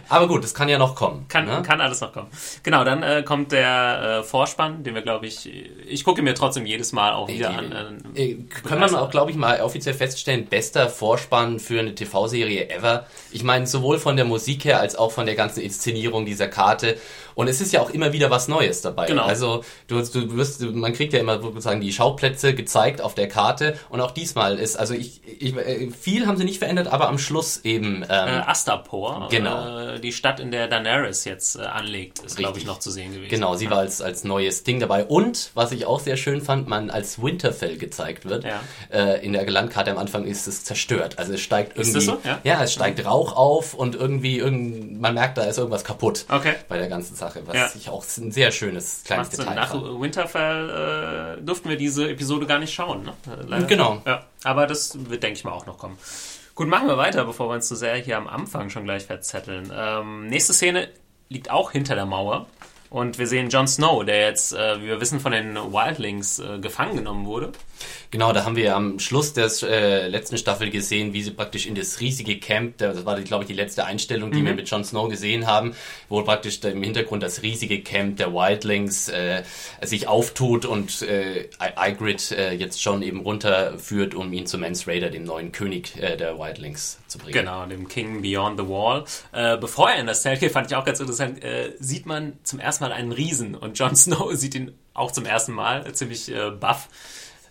Aber 0.08 0.26
gut, 0.28 0.42
das 0.44 0.54
kann 0.54 0.68
ja 0.68 0.78
noch 0.78 0.94
kommen. 0.94 1.26
Kann, 1.28 1.44
ne? 1.46 1.62
kann 1.62 1.80
alles 1.80 2.00
noch 2.00 2.12
kommen. 2.12 2.28
Genau, 2.62 2.84
dann 2.84 3.02
äh, 3.02 3.22
kommt 3.24 3.52
der 3.52 4.20
äh, 4.20 4.22
Vorspann, 4.22 4.82
den 4.84 4.94
wir, 4.94 5.02
glaube 5.02 5.26
ich, 5.26 5.50
ich 5.86 6.04
gucke 6.04 6.22
mir 6.22 6.34
trotzdem 6.34 6.66
jedes 6.66 6.92
Mal 6.92 7.12
auch 7.12 7.28
wieder 7.28 7.50
an. 7.50 8.00
Äh, 8.14 8.22
Äh, 8.32 8.38
Kann 8.66 8.78
man 8.78 8.94
auch, 8.94 9.10
glaube 9.10 9.30
ich, 9.30 9.36
mal 9.36 9.60
offiziell 9.60 9.94
feststellen, 9.94 10.46
bester 10.46 10.88
Vorspann 10.88 11.58
für 11.58 11.80
eine 11.80 11.94
TV-Serie 11.94 12.70
ever. 12.70 13.06
Ich 13.32 13.42
meine, 13.42 13.66
sowohl 13.66 13.98
von 13.98 14.13
der 14.16 14.24
Musik 14.24 14.64
her 14.64 14.80
als 14.80 14.96
auch 14.96 15.12
von 15.12 15.26
der 15.26 15.34
ganzen 15.34 15.60
Inszenierung 15.60 16.26
dieser 16.26 16.48
Karte. 16.48 16.98
Und 17.34 17.48
es 17.48 17.60
ist 17.60 17.72
ja 17.72 17.80
auch 17.80 17.90
immer 17.90 18.12
wieder 18.12 18.30
was 18.30 18.48
Neues 18.48 18.80
dabei. 18.82 19.06
Genau. 19.06 19.24
Also 19.24 19.64
du, 19.88 20.00
du 20.02 20.36
wirst, 20.36 20.60
man 20.62 20.92
kriegt 20.92 21.12
ja 21.12 21.18
immer 21.20 21.40
sozusagen 21.40 21.80
die 21.80 21.92
Schauplätze 21.92 22.54
gezeigt 22.54 23.00
auf 23.00 23.14
der 23.14 23.28
Karte. 23.28 23.78
Und 23.88 24.00
auch 24.00 24.10
diesmal 24.12 24.58
ist, 24.58 24.76
also 24.76 24.94
ich, 24.94 25.20
ich 25.40 25.56
äh, 25.56 25.90
viel 25.90 26.26
haben 26.26 26.36
sie 26.36 26.44
nicht 26.44 26.58
verändert, 26.58 26.88
aber 26.88 27.08
am 27.08 27.18
Schluss 27.18 27.60
eben. 27.64 28.02
äh, 28.02 28.06
Ähm, 28.10 28.42
Astapor, 28.46 29.28
Genau. 29.30 29.78
äh, 29.94 30.00
die 30.00 30.12
Stadt, 30.12 30.40
in 30.40 30.50
der 30.50 30.68
Daenerys 30.68 31.24
jetzt 31.24 31.56
äh, 31.56 31.62
anlegt, 31.62 32.20
ist, 32.20 32.36
glaube 32.36 32.58
ich, 32.58 32.64
noch 32.66 32.78
zu 32.78 32.90
sehen 32.90 33.12
gewesen. 33.12 33.28
Genau, 33.30 33.54
sie 33.56 33.70
war 33.70 33.78
als, 33.78 34.00
als 34.00 34.24
neues 34.24 34.62
Ding 34.64 34.80
dabei. 34.80 35.04
Und, 35.04 35.50
was 35.54 35.72
ich 35.72 35.86
auch 35.86 36.00
sehr 36.00 36.16
schön 36.16 36.40
fand, 36.40 36.68
man 36.68 36.90
als 36.90 37.20
Winterfell 37.22 37.76
gezeigt 37.78 38.24
wird. 38.26 38.44
Ja. 38.44 38.60
Äh, 38.92 39.24
in 39.24 39.32
der 39.32 39.48
Landkarte 39.50 39.90
am 39.90 39.98
Anfang 39.98 40.24
ist 40.24 40.46
es 40.46 40.64
zerstört. 40.64 41.18
Also 41.18 41.32
es 41.32 41.40
steigt 41.40 41.76
Ist 41.78 41.88
irgendwie. 41.94 42.06
das 42.06 42.16
so? 42.22 42.28
Ja. 42.44 42.62
es 42.62 42.72
steigt 42.72 43.04
Rauch 43.04 43.34
auf 43.36 43.74
und 43.74 43.94
irgendwie, 43.94 44.38
irgend, 44.38 45.00
man 45.00 45.14
merkt, 45.14 45.38
da 45.38 45.42
ist 45.44 45.58
irgendwas 45.58 45.84
kaputt 45.84 46.24
Okay. 46.28 46.54
bei 46.68 46.78
der 46.78 46.88
ganzen 46.88 47.16
Sache. 47.28 47.42
Was 47.46 47.54
Ja. 47.56 47.70
ich 47.74 47.88
auch 47.88 48.04
ein 48.18 48.30
sehr 48.32 48.50
schönes 48.52 49.02
kleines 49.04 49.28
Macht. 49.28 49.38
Detail 49.38 49.54
Nach 49.54 49.70
fand. 49.70 50.00
Winterfell 50.00 51.38
äh, 51.38 51.42
durften 51.42 51.68
wir 51.68 51.76
diese 51.76 52.08
Episode 52.10 52.46
gar 52.46 52.58
nicht 52.58 52.72
schauen. 52.74 53.04
Ne? 53.04 53.56
Äh. 53.58 53.64
Genau. 53.64 54.02
Ja, 54.06 54.24
aber 54.44 54.66
das 54.66 54.96
wird, 55.08 55.22
denke 55.22 55.38
ich 55.38 55.44
mal, 55.44 55.52
auch 55.52 55.66
noch 55.66 55.78
kommen. 55.78 55.98
Gut, 56.54 56.68
machen 56.68 56.86
wir 56.86 56.96
weiter, 56.96 57.24
bevor 57.24 57.48
wir 57.48 57.54
uns 57.54 57.66
zu 57.66 57.74
sehr 57.74 57.96
hier 57.96 58.16
am 58.16 58.28
Anfang 58.28 58.70
schon 58.70 58.84
gleich 58.84 59.06
verzetteln. 59.06 59.72
Ähm, 59.74 60.26
nächste 60.28 60.52
Szene 60.52 60.88
liegt 61.28 61.50
auch 61.50 61.72
hinter 61.72 61.94
der 61.96 62.06
Mauer. 62.06 62.46
Und 62.94 63.18
wir 63.18 63.26
sehen 63.26 63.48
Jon 63.48 63.66
Snow, 63.66 64.04
der 64.04 64.20
jetzt, 64.20 64.52
äh, 64.52 64.80
wie 64.80 64.86
wir 64.86 65.00
wissen, 65.00 65.18
von 65.18 65.32
den 65.32 65.56
Wildlings 65.56 66.38
äh, 66.38 66.60
gefangen 66.60 66.94
genommen 66.94 67.26
wurde. 67.26 67.50
Genau, 68.12 68.32
da 68.32 68.44
haben 68.44 68.54
wir 68.54 68.76
am 68.76 69.00
Schluss 69.00 69.32
der 69.32 69.50
äh, 69.64 70.06
letzten 70.06 70.38
Staffel 70.38 70.70
gesehen, 70.70 71.12
wie 71.12 71.20
sie 71.20 71.32
praktisch 71.32 71.66
in 71.66 71.74
das 71.74 71.98
riesige 71.98 72.38
Camp, 72.38 72.78
das 72.78 73.04
war, 73.04 73.20
glaube 73.22 73.42
ich, 73.42 73.48
die 73.48 73.54
letzte 73.54 73.84
Einstellung, 73.84 74.30
die 74.30 74.44
wir 74.44 74.54
mit 74.54 74.70
Jon 74.70 74.84
Snow 74.84 75.08
gesehen 75.08 75.48
haben, 75.48 75.74
wo 76.08 76.22
praktisch 76.22 76.62
im 76.62 76.84
Hintergrund 76.84 77.24
das 77.24 77.42
riesige 77.42 77.82
Camp 77.82 78.18
der 78.18 78.32
Wildlings 78.32 79.08
äh, 79.08 79.42
sich 79.82 80.06
auftut 80.06 80.64
und 80.64 81.02
äh, 81.02 81.48
Ygritte 81.76 82.36
äh, 82.36 82.54
jetzt 82.54 82.80
schon 82.80 83.02
eben 83.02 83.18
runterführt, 83.18 84.14
um 84.14 84.32
ihn 84.32 84.46
zu 84.46 84.56
Mans 84.56 84.86
Raider, 84.86 85.10
dem 85.10 85.24
neuen 85.24 85.50
König 85.50 86.00
äh, 86.00 86.16
der 86.16 86.38
Wildlings, 86.38 87.00
zu 87.08 87.18
bringen. 87.18 87.32
Genau, 87.32 87.66
dem 87.66 87.88
King 87.88 88.22
Beyond 88.22 88.60
the 88.60 88.68
Wall. 88.68 89.04
Äh, 89.32 89.56
bevor 89.56 89.90
er 89.90 89.98
in 89.98 90.06
das 90.06 90.22
Zelt 90.22 90.40
geht, 90.40 90.52
fand 90.52 90.70
ich 90.70 90.76
auch 90.76 90.84
ganz 90.84 91.00
interessant, 91.00 91.42
äh, 91.42 91.72
sieht 91.80 92.06
man 92.06 92.34
zum 92.44 92.60
ersten 92.60 92.83
Mal 92.83 92.83
einen 92.92 93.12
Riesen 93.12 93.54
und 93.54 93.78
Jon 93.78 93.96
Snow 93.96 94.32
sieht 94.34 94.54
ihn 94.54 94.72
auch 94.94 95.10
zum 95.10 95.26
ersten 95.26 95.52
Mal, 95.52 95.92
ziemlich 95.92 96.30
äh, 96.30 96.50
buff. 96.50 96.88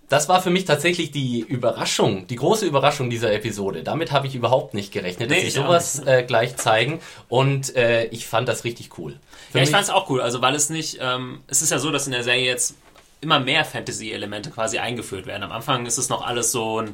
Das 0.09 0.29
war 0.29 0.41
für 0.41 0.49
mich 0.49 0.65
tatsächlich 0.65 1.11
die 1.11 1.39
Überraschung, 1.39 2.27
die 2.27 2.35
große 2.35 2.65
Überraschung 2.65 3.09
dieser 3.09 3.33
Episode. 3.33 3.83
Damit 3.83 4.11
habe 4.11 4.27
ich 4.27 4.35
überhaupt 4.35 4.73
nicht 4.73 4.91
gerechnet, 4.91 5.31
dass 5.31 5.37
Nee, 5.37 5.47
ich 5.47 5.53
sowas 5.53 5.99
äh, 6.05 6.23
gleich 6.23 6.55
zeigen. 6.55 6.99
Und 7.29 7.75
äh, 7.75 8.05
ich 8.05 8.27
fand 8.27 8.47
das 8.47 8.63
richtig 8.63 8.97
cool. 8.97 9.17
Für 9.51 9.57
Ja, 9.57 9.63
ich 9.63 9.71
fand 9.71 9.83
es 9.83 9.89
auch 9.89 10.09
cool, 10.09 10.21
also 10.21 10.41
weil 10.41 10.53
es 10.55 10.69
nicht, 10.69 10.99
ähm, 11.01 11.41
es 11.47 11.61
ist 11.61 11.71
ja 11.71 11.79
so, 11.79 11.89
dass 11.89 12.05
in 12.05 12.11
der 12.11 12.23
Serie 12.23 12.45
jetzt 12.45 12.75
immer 13.21 13.39
mehr 13.39 13.65
Fantasy-Elemente 13.65 14.51
quasi 14.51 14.77
eingeführt 14.77 15.25
werden. 15.25 15.43
Am 15.43 15.51
Anfang 15.51 15.85
ist 15.85 15.97
es 15.97 16.09
noch 16.09 16.23
alles 16.23 16.51
so 16.51 16.81
ein, 16.81 16.93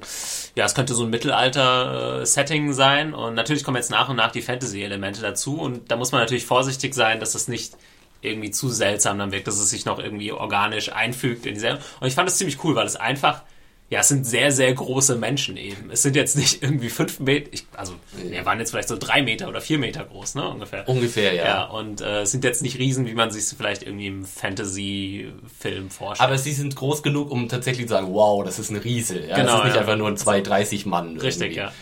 ja, 0.56 0.64
es 0.66 0.76
könnte 0.76 0.94
so 0.94 1.04
ein 1.04 1.10
Mittelalter-Setting 1.10 2.72
sein 2.72 3.14
und 3.14 3.34
natürlich 3.34 3.64
kommen 3.64 3.78
jetzt 3.78 3.92
nach 3.92 4.08
und 4.08 4.16
nach 4.16 4.32
die 4.32 4.42
Fantasy-Elemente 4.42 5.22
dazu 5.22 5.60
und 5.60 5.92
da 5.92 5.98
muss 5.98 6.12
man 6.12 6.22
natürlich 6.22 6.46
vorsichtig 6.46 6.94
sein, 6.94 7.20
dass 7.20 7.36
es 7.36 7.48
nicht 7.48 7.74
irgendwie 8.22 8.52
zu 8.52 8.70
seltsam 8.70 9.18
dann 9.18 9.32
wirkt, 9.32 9.48
dass 9.48 9.60
es 9.60 9.70
sich 9.70 9.86
noch 9.86 10.00
irgendwie 10.00 10.32
organisch 10.32 10.92
einfügt 10.92 11.46
in 11.46 11.56
die 11.56 11.60
Serie. 11.60 11.80
Und 12.00 12.08
ich 12.08 12.16
fand 12.16 12.30
es 12.30 12.38
ziemlich 12.38 12.64
cool, 12.64 12.76
weil 12.76 12.86
es 12.86 12.96
einfach 12.96 13.44
ja, 13.90 14.02
es 14.02 14.08
sind 14.08 14.24
sehr, 14.24 14.52
sehr 14.52 14.72
große 14.72 15.16
Menschen 15.16 15.58
eben. 15.58 15.90
Es 15.90 16.04
sind 16.04 16.16
jetzt 16.16 16.38
nicht 16.38 16.62
irgendwie 16.62 16.90
fünf 16.90 17.20
Meter, 17.20 17.50
ich, 17.52 17.66
also 17.76 17.94
wir 18.16 18.46
waren 18.46 18.60
jetzt 18.60 18.70
vielleicht 18.70 18.88
so 18.88 18.98
drei 18.98 19.24
Meter 19.24 19.50
oder 19.50 19.62
vier 19.62 19.80
Meter 19.80 20.04
groß, 20.04 20.36
ne, 20.36 20.48
ungefähr. 20.48 20.88
Ungefähr, 20.88 21.34
ja. 21.34 21.46
Ja, 21.46 21.64
und 21.66 22.02
äh, 22.02 22.22
es 22.22 22.32
sind 22.32 22.44
jetzt 22.44 22.62
nicht 22.62 22.78
Riesen, 22.78 23.08
wie 23.08 23.16
man 23.16 23.32
sich 23.32 23.46
vielleicht 23.46 23.82
irgendwie 23.82 24.08
im 24.08 24.26
Fantasy-Film 24.26 25.90
vorstellt. 25.90 26.30
Aber 26.30 26.38
sie 26.38 26.52
sind 26.52 26.76
groß 26.76 27.02
genug, 27.02 27.32
um 27.32 27.50
tatsächlich 27.50 27.88
zu 27.88 27.94
sagen, 27.94 28.14
wow, 28.14 28.44
das 28.44 28.60
ist 28.60 28.70
ein 28.70 28.78
Riese. 28.78 29.26
Ja, 29.26 29.38
Genau, 29.38 29.54
das 29.54 29.60
ist 29.60 29.66
nicht 29.66 29.76
ja. 29.76 29.82
einfach 29.82 29.98
nur 29.98 30.08
ein 30.08 30.18
230 30.18 30.86
Mann. 30.86 31.18
Richtig, 31.18 31.58
irgendwie. 31.58 31.60
ja. 31.60 31.74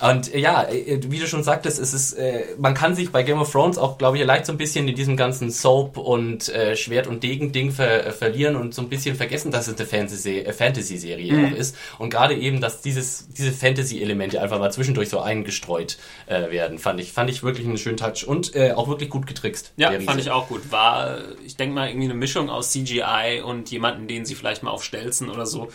Und 0.00 0.34
äh, 0.34 0.38
ja, 0.38 0.64
äh, 0.68 1.00
wie 1.08 1.18
du 1.18 1.26
schon 1.26 1.42
sagtest, 1.42 1.78
es 1.78 1.94
ist, 1.94 2.12
äh, 2.14 2.44
man 2.58 2.74
kann 2.74 2.94
sich 2.94 3.10
bei 3.10 3.22
Game 3.22 3.40
of 3.40 3.50
Thrones 3.50 3.78
auch, 3.78 3.96
glaube 3.98 4.18
ich, 4.18 4.24
leicht 4.24 4.44
so 4.46 4.52
ein 4.52 4.58
bisschen 4.58 4.86
in 4.88 4.94
diesem 4.94 5.16
ganzen 5.16 5.50
Soap 5.50 5.96
und 5.96 6.48
äh, 6.50 6.76
Schwert- 6.76 7.06
und 7.06 7.22
Degen-Ding 7.22 7.70
ver 7.70 8.06
äh, 8.06 8.12
verlieren 8.12 8.56
und 8.56 8.74
so 8.74 8.82
ein 8.82 8.88
bisschen 8.88 9.16
vergessen, 9.16 9.50
dass 9.50 9.68
es 9.68 9.76
eine 9.78 9.86
Fantasy- 9.86 10.44
Fantasy-Serie 10.52 11.32
Mhm. 11.32 11.44
auch 11.46 11.56
ist. 11.58 11.76
Und 11.98 12.10
gerade 12.10 12.34
eben, 12.34 12.60
dass 12.60 12.82
dieses, 12.82 13.28
diese 13.28 13.52
Fantasy-Elemente 13.52 14.40
einfach 14.42 14.58
mal 14.58 14.70
zwischendurch 14.70 15.08
so 15.08 15.20
eingestreut 15.20 15.96
äh, 16.26 16.50
werden, 16.50 16.78
fand 16.78 17.00
ich, 17.00 17.12
fand 17.12 17.30
ich 17.30 17.42
wirklich 17.42 17.66
einen 17.66 17.78
schönen 17.78 17.96
Touch 17.96 18.26
und 18.26 18.54
auch 18.76 18.88
wirklich 18.88 19.10
gut 19.10 19.26
getrickst. 19.26 19.72
Ja, 19.76 19.92
fand 20.00 20.20
ich 20.20 20.30
auch 20.30 20.48
gut. 20.48 20.70
War, 20.70 21.18
ich 21.44 21.56
denke 21.56 21.74
mal, 21.74 21.88
irgendwie 21.88 22.06
eine 22.06 22.14
Mischung 22.14 22.48
aus 22.50 22.70
CGI 22.72 23.42
und 23.44 23.70
jemanden, 23.70 24.08
den 24.08 24.24
sie 24.24 24.34
vielleicht 24.34 24.62
mal 24.62 24.70
auf 24.70 24.84
Stelzen 24.84 25.30
oder 25.30 25.46
so 25.46 25.68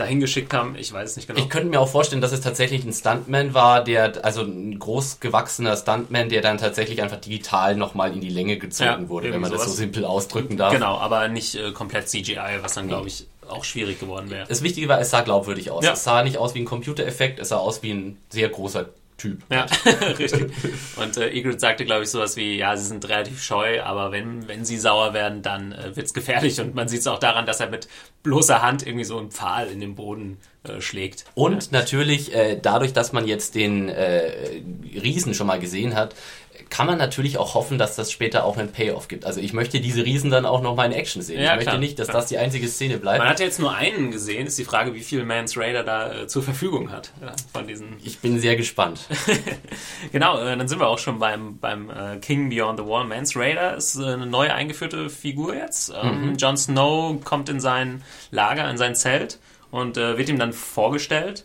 dahin 0.00 0.18
geschickt 0.20 0.52
haben. 0.52 0.74
Ich 0.76 0.92
weiß 0.92 1.10
es 1.10 1.16
nicht 1.16 1.28
genau. 1.28 1.38
Ich 1.38 1.48
könnte 1.48 1.68
mir 1.68 1.78
auch 1.80 1.88
vorstellen, 1.88 2.20
dass 2.20 2.32
es 2.32 2.40
tatsächlich 2.40 2.84
ein 2.84 2.92
Stuntman 2.92 3.54
war, 3.54 3.84
der, 3.84 4.24
also 4.24 4.42
ein 4.42 4.78
groß 4.78 5.20
gewachsener 5.20 5.76
Stuntman, 5.76 6.28
der 6.28 6.40
dann 6.40 6.58
tatsächlich 6.58 7.02
einfach 7.02 7.18
digital 7.20 7.76
nochmal 7.76 8.12
in 8.12 8.20
die 8.20 8.28
Länge 8.30 8.56
gezogen 8.58 9.02
Ja, 9.04 9.08
wurde, 9.08 9.32
wenn 9.32 9.40
man 9.40 9.50
das 9.50 9.60
so 9.60 9.66
sowas. 9.66 9.76
simpel 9.78 10.04
ausdrücken 10.04 10.56
darf. 10.56 10.72
genau, 10.72 10.96
aber 10.98 11.28
nicht 11.28 11.54
äh, 11.54 11.70
komplett 11.72 12.08
CGI, 12.08 12.58
was 12.62 12.74
dann, 12.74 12.88
glaube 12.88 13.08
ich, 13.08 13.26
auch 13.48 13.64
schwierig 13.64 13.98
geworden 14.00 14.30
wäre. 14.30 14.46
Das 14.48 14.62
Wichtige 14.62 14.88
war, 14.88 15.00
es 15.00 15.10
sah 15.10 15.22
glaubwürdig 15.22 15.70
aus. 15.70 15.84
Ja. 15.84 15.92
Es 15.92 16.04
sah 16.04 16.22
nicht 16.22 16.38
aus 16.38 16.54
wie 16.54 16.60
ein 16.60 16.64
Computereffekt, 16.64 17.38
es 17.40 17.48
sah 17.48 17.56
aus 17.58 17.82
wie 17.82 17.90
ein 17.92 18.16
sehr 18.30 18.48
großer 18.48 18.86
Typ. 19.20 19.42
Ja, 19.50 19.66
richtig. 20.18 20.50
Und 20.96 21.18
äh, 21.18 21.28
Egret 21.30 21.60
sagte, 21.60 21.84
glaube 21.84 22.04
ich, 22.04 22.10
sowas 22.10 22.36
wie, 22.36 22.56
ja, 22.56 22.74
sie 22.74 22.86
sind 22.86 23.06
relativ 23.06 23.42
scheu, 23.42 23.82
aber 23.82 24.12
wenn, 24.12 24.48
wenn 24.48 24.64
sie 24.64 24.78
sauer 24.78 25.12
werden, 25.12 25.42
dann 25.42 25.72
äh, 25.72 25.94
wird's 25.94 26.14
gefährlich. 26.14 26.58
Und 26.58 26.74
man 26.74 26.88
sieht 26.88 27.00
es 27.00 27.06
auch 27.06 27.18
daran, 27.18 27.44
dass 27.44 27.60
er 27.60 27.68
mit 27.68 27.86
bloßer 28.22 28.62
Hand 28.62 28.86
irgendwie 28.86 29.04
so 29.04 29.18
einen 29.18 29.30
Pfahl 29.30 29.68
in 29.68 29.80
den 29.80 29.94
Boden 29.94 30.38
äh, 30.62 30.80
schlägt. 30.80 31.26
Und 31.34 31.70
natürlich, 31.70 32.34
äh, 32.34 32.58
dadurch, 32.60 32.94
dass 32.94 33.12
man 33.12 33.26
jetzt 33.26 33.54
den 33.54 33.90
äh, 33.90 34.62
Riesen 34.94 35.34
schon 35.34 35.46
mal 35.46 35.60
gesehen 35.60 35.94
hat, 35.94 36.14
kann 36.68 36.86
man 36.86 36.98
natürlich 36.98 37.38
auch 37.38 37.54
hoffen, 37.54 37.78
dass 37.78 37.96
das 37.96 38.12
später 38.12 38.44
auch 38.44 38.56
einen 38.56 38.72
Payoff 38.72 39.08
gibt. 39.08 39.24
Also 39.24 39.40
ich 39.40 39.52
möchte 39.52 39.80
diese 39.80 40.04
Riesen 40.04 40.30
dann 40.30 40.46
auch 40.46 40.60
nochmal 40.60 40.86
in 40.86 40.92
Action 40.92 41.22
sehen. 41.22 41.40
Ja, 41.40 41.50
ich 41.50 41.56
möchte 41.56 41.70
klar, 41.70 41.78
nicht, 41.78 41.98
dass 41.98 42.08
klar. 42.08 42.20
das 42.20 42.28
die 42.28 42.38
einzige 42.38 42.68
Szene 42.68 42.98
bleibt. 42.98 43.18
Man 43.18 43.28
hat 43.28 43.40
ja 43.40 43.46
jetzt 43.46 43.58
nur 43.58 43.74
einen 43.74 44.10
gesehen, 44.10 44.46
ist 44.46 44.58
die 44.58 44.64
Frage, 44.64 44.94
wie 44.94 45.00
viel 45.00 45.24
Mans 45.24 45.56
Raider 45.56 45.82
da 45.82 46.12
äh, 46.12 46.26
zur 46.26 46.42
Verfügung 46.42 46.90
hat 46.90 47.12
ja, 47.20 47.32
von 47.52 47.66
diesen 47.66 47.96
ich 48.02 48.18
bin 48.18 48.38
sehr 48.38 48.56
gespannt. 48.56 49.00
Genau, 50.12 50.40
äh, 50.40 50.56
dann 50.56 50.66
sind 50.66 50.80
wir 50.80 50.88
auch 50.88 50.98
schon 50.98 51.18
beim, 51.18 51.58
beim 51.58 51.90
äh, 51.90 52.16
King 52.16 52.48
Beyond 52.48 52.80
the 52.80 52.86
Wall. 52.86 53.04
Mans 53.04 53.36
Raider 53.36 53.76
ist 53.76 53.96
äh, 53.96 54.04
eine 54.04 54.26
neu 54.26 54.50
eingeführte 54.50 55.10
Figur 55.10 55.54
jetzt. 55.54 55.92
Ähm, 56.02 56.34
Jon 56.36 56.56
Snow 56.56 57.22
kommt 57.22 57.48
in 57.48 57.60
sein 57.60 58.02
Lager, 58.30 58.68
in 58.70 58.76
sein 58.76 58.94
Zelt 58.94 59.38
und 59.70 59.96
äh, 59.96 60.18
wird 60.18 60.28
ihm 60.28 60.38
dann 60.38 60.52
vorgestellt. 60.52 61.44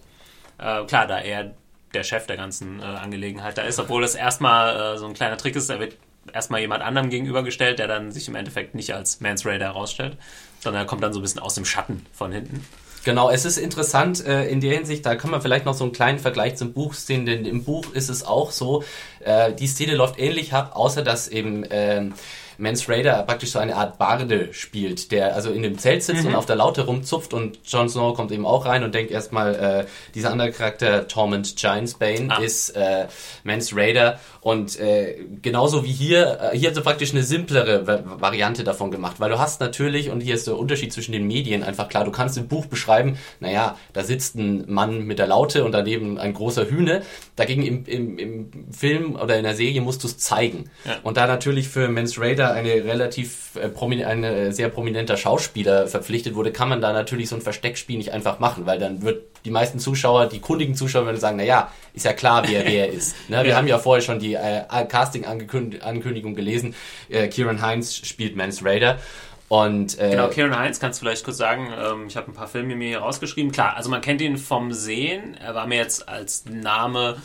Äh, 0.57 0.85
klar, 0.85 1.07
da 1.07 1.19
er 1.19 1.53
der 1.95 2.03
Chef 2.03 2.27
der 2.27 2.37
ganzen 2.37 2.79
äh, 2.79 2.83
Angelegenheit 2.83 3.57
da 3.57 3.63
ist, 3.63 3.79
obwohl 3.79 4.03
es 4.03 4.15
erstmal 4.15 4.95
äh, 4.95 4.97
so 4.97 5.07
ein 5.07 5.13
kleiner 5.13 5.37
Trick 5.37 5.55
ist, 5.55 5.69
er 5.69 5.79
wird 5.79 5.97
erstmal 6.33 6.61
jemand 6.61 6.83
anderem 6.83 7.09
gegenübergestellt, 7.09 7.79
der 7.79 7.87
dann 7.87 8.11
sich 8.11 8.27
im 8.27 8.35
Endeffekt 8.35 8.75
nicht 8.75 8.93
als 8.93 9.21
Mans 9.21 9.45
Raider 9.45 9.65
herausstellt, 9.65 10.17
sondern 10.59 10.83
er 10.83 10.85
kommt 10.85 11.03
dann 11.03 11.13
so 11.13 11.19
ein 11.19 11.21
bisschen 11.21 11.41
aus 11.41 11.55
dem 11.55 11.65
Schatten 11.65 12.05
von 12.11 12.31
hinten. 12.31 12.65
Genau, 13.03 13.29
es 13.29 13.45
ist 13.45 13.57
interessant 13.57 14.25
äh, 14.25 14.47
in 14.47 14.61
der 14.61 14.73
Hinsicht, 14.73 15.05
da 15.05 15.15
kann 15.15 15.29
man 15.29 15.39
vielleicht 15.39 15.65
noch 15.65 15.75
so 15.75 15.83
einen 15.83 15.93
kleinen 15.93 16.17
Vergleich 16.17 16.55
zum 16.55 16.73
Buch 16.73 16.95
sehen, 16.95 17.27
denn 17.27 17.45
im 17.45 17.63
Buch 17.63 17.93
ist 17.93 18.09
es 18.09 18.25
auch 18.25 18.49
so, 18.49 18.83
äh, 19.19 19.53
die 19.53 19.67
Szene 19.67 19.93
läuft 19.93 20.19
ähnlich 20.19 20.53
ab, 20.53 20.71
außer 20.73 21.03
dass 21.03 21.27
eben 21.27 21.63
ähm, 21.69 22.15
Mans 22.57 22.87
Raider 22.89 23.23
praktisch 23.23 23.51
so 23.51 23.59
eine 23.59 23.75
Art 23.75 23.97
Barde 23.97 24.53
spielt, 24.53 25.11
der 25.11 25.35
also 25.35 25.51
in 25.51 25.61
dem 25.63 25.77
Zelt 25.77 26.03
sitzt 26.03 26.25
und 26.25 26.35
auf 26.35 26.45
der 26.45 26.55
Laute 26.55 26.81
rumzupft 26.85 27.33
und 27.33 27.59
Jon 27.65 27.89
Snow 27.89 28.15
kommt 28.15 28.31
eben 28.31 28.45
auch 28.45 28.65
rein 28.65 28.83
und 28.83 28.93
denkt 28.95 29.11
erstmal, 29.11 29.55
äh, 29.55 29.85
dieser 30.13 30.31
andere 30.31 30.51
Charakter, 30.51 31.07
Torment 31.07 31.55
Giantsbane, 31.55 32.27
Ah. 32.29 32.41
ist 32.41 32.69
äh, 32.75 33.07
Mans 33.43 33.75
Raider 33.75 34.19
und 34.41 34.79
äh, 34.79 35.17
genauso 35.41 35.83
wie 35.83 35.91
hier, 35.91 36.51
äh, 36.53 36.57
hier 36.57 36.69
hat 36.69 36.75
so 36.75 36.81
praktisch 36.81 37.11
eine 37.11 37.23
simplere 37.23 37.87
Va- 37.87 38.03
Variante 38.21 38.63
davon 38.63 38.91
gemacht, 38.91 39.15
weil 39.19 39.29
du 39.29 39.39
hast 39.39 39.59
natürlich, 39.61 40.09
und 40.09 40.21
hier 40.21 40.35
ist 40.35 40.47
der 40.47 40.57
Unterschied 40.57 40.93
zwischen 40.93 41.11
den 41.11 41.25
Medien 41.27 41.63
einfach 41.63 41.89
klar, 41.89 42.03
du 42.05 42.11
kannst 42.11 42.37
im 42.37 42.47
Buch 42.47 42.65
beschreiben, 42.67 43.17
naja, 43.39 43.77
da 43.93 44.03
sitzt 44.03 44.35
ein 44.35 44.65
Mann 44.71 45.01
mit 45.03 45.19
der 45.19 45.27
Laute 45.27 45.63
und 45.63 45.71
daneben 45.71 46.17
ein 46.17 46.33
großer 46.33 46.69
Hühne, 46.69 47.01
dagegen 47.35 47.63
im, 47.63 47.85
im, 47.85 48.17
im 48.19 48.51
Film 48.71 49.15
oder 49.15 49.37
in 49.37 49.43
der 49.43 49.55
Serie 49.55 49.81
musst 49.81 50.03
du 50.03 50.07
es 50.07 50.17
zeigen. 50.17 50.69
Ja. 50.85 50.97
Und 51.03 51.17
da 51.17 51.27
natürlich 51.27 51.67
für 51.67 51.87
Mans 51.89 52.19
Raider 52.19 52.44
eine 52.51 52.69
relativ 52.85 53.55
äh, 53.55 53.69
promin 53.69 54.03
ein 54.03 54.23
äh, 54.23 54.51
sehr 54.51 54.69
prominenter 54.69 55.17
Schauspieler 55.17 55.87
verpflichtet 55.87 56.35
wurde, 56.35 56.51
kann 56.51 56.69
man 56.69 56.81
da 56.81 56.93
natürlich 56.93 57.29
so 57.29 57.35
ein 57.35 57.41
Versteckspiel 57.41 57.97
nicht 57.97 58.11
einfach 58.13 58.39
machen, 58.39 58.65
weil 58.65 58.79
dann 58.79 59.01
wird 59.01 59.23
die 59.45 59.51
meisten 59.51 59.79
Zuschauer, 59.79 60.25
die 60.27 60.39
kundigen 60.39 60.75
Zuschauer 60.75 61.05
würden 61.05 61.19
sagen, 61.19 61.37
naja, 61.37 61.71
ist 61.93 62.05
ja 62.05 62.13
klar, 62.13 62.43
wer 62.47 62.65
wer 62.67 62.89
ist. 62.91 63.15
Ne? 63.29 63.43
Wir 63.43 63.51
Ja. 63.51 63.55
haben 63.57 63.67
ja 63.67 63.77
vorher 63.77 64.01
schon 64.01 64.19
die 64.19 64.33
äh, 64.33 64.63
Casting-Ankündigung 64.87 66.35
gelesen. 66.35 66.75
Äh, 67.09 67.27
Kieran 67.27 67.61
Heinz 67.61 67.95
spielt 67.95 68.35
Mans 68.35 68.63
Raider. 68.63 68.99
Und 69.47 69.99
äh, 69.99 70.09
Genau, 70.11 70.27
Kieran 70.29 70.57
Heinz, 70.57 70.79
kannst 70.79 70.99
du 70.99 71.05
vielleicht 71.05 71.23
kurz 71.23 71.37
sagen, 71.37 71.67
ähm, 71.77 72.07
ich 72.07 72.17
habe 72.17 72.31
ein 72.31 72.33
paar 72.33 72.47
Filme 72.47 72.75
mir 72.75 72.87
hier 72.87 72.99
rausgeschrieben. 72.99 73.51
Klar, 73.51 73.75
also 73.77 73.89
man 73.91 74.01
kennt 74.01 74.19
ihn 74.21 74.37
vom 74.37 74.73
Sehen, 74.73 75.35
er 75.39 75.53
war 75.53 75.67
mir 75.67 75.77
jetzt 75.77 76.09
als 76.09 76.45
Name 76.45 77.17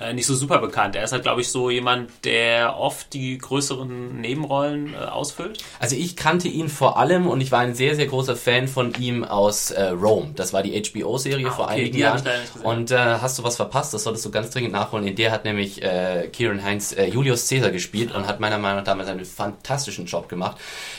äh, 0.00 0.12
nicht 0.12 0.26
so 0.26 0.34
super 0.34 0.58
bekannt. 0.58 0.96
Er 0.96 1.04
ist 1.04 1.12
halt, 1.12 1.22
glaube 1.22 1.40
ich, 1.40 1.48
so 1.48 1.70
jemand, 1.70 2.10
der 2.24 2.76
oft 2.78 3.12
die 3.12 3.38
größeren 3.38 4.20
Nebenrollen 4.20 4.94
äh, 4.94 4.96
ausfüllt. 4.96 5.62
Also 5.78 5.96
ich 5.96 6.16
kannte 6.16 6.48
ihn 6.48 6.68
vor 6.68 6.98
allem 6.98 7.26
und 7.26 7.40
ich 7.40 7.52
war 7.52 7.60
ein 7.60 7.74
sehr, 7.74 7.94
sehr 7.94 8.06
großer 8.06 8.36
Fan 8.36 8.68
von 8.68 8.94
ihm 8.98 9.24
aus 9.24 9.70
äh, 9.70 9.88
Rome. 9.88 10.30
Das 10.34 10.52
war 10.52 10.62
die 10.62 10.80
HBO-Serie 10.80 11.48
Ah, 11.48 11.50
vor 11.50 11.64
okay, 11.66 11.74
einigen 11.74 11.98
Jahren. 11.98 12.22
Und 12.62 12.90
äh, 12.90 12.96
hast 12.96 13.38
du 13.38 13.44
was 13.44 13.56
verpasst? 13.56 13.94
Das 13.94 14.04
solltest 14.04 14.24
du 14.24 14.30
ganz 14.30 14.50
dringend 14.50 14.72
nachholen. 14.72 15.06
In 15.06 15.16
der 15.16 15.32
hat 15.32 15.44
nämlich 15.44 15.82
äh, 15.82 16.28
Kieran 16.32 16.62
Heinz 16.64 16.92
äh, 16.92 17.06
Julius 17.06 17.48
Caesar 17.48 17.70
gespielt 17.70 18.14
und 18.14 18.26
hat 18.26 18.40
meiner 18.40 18.58
Meinung 18.58 18.78
nach 18.78 18.84
damals 18.84 19.08
einen 19.08 19.24
fantastischen 19.24 20.06
Job 20.06 20.28
gemacht. 20.28 20.56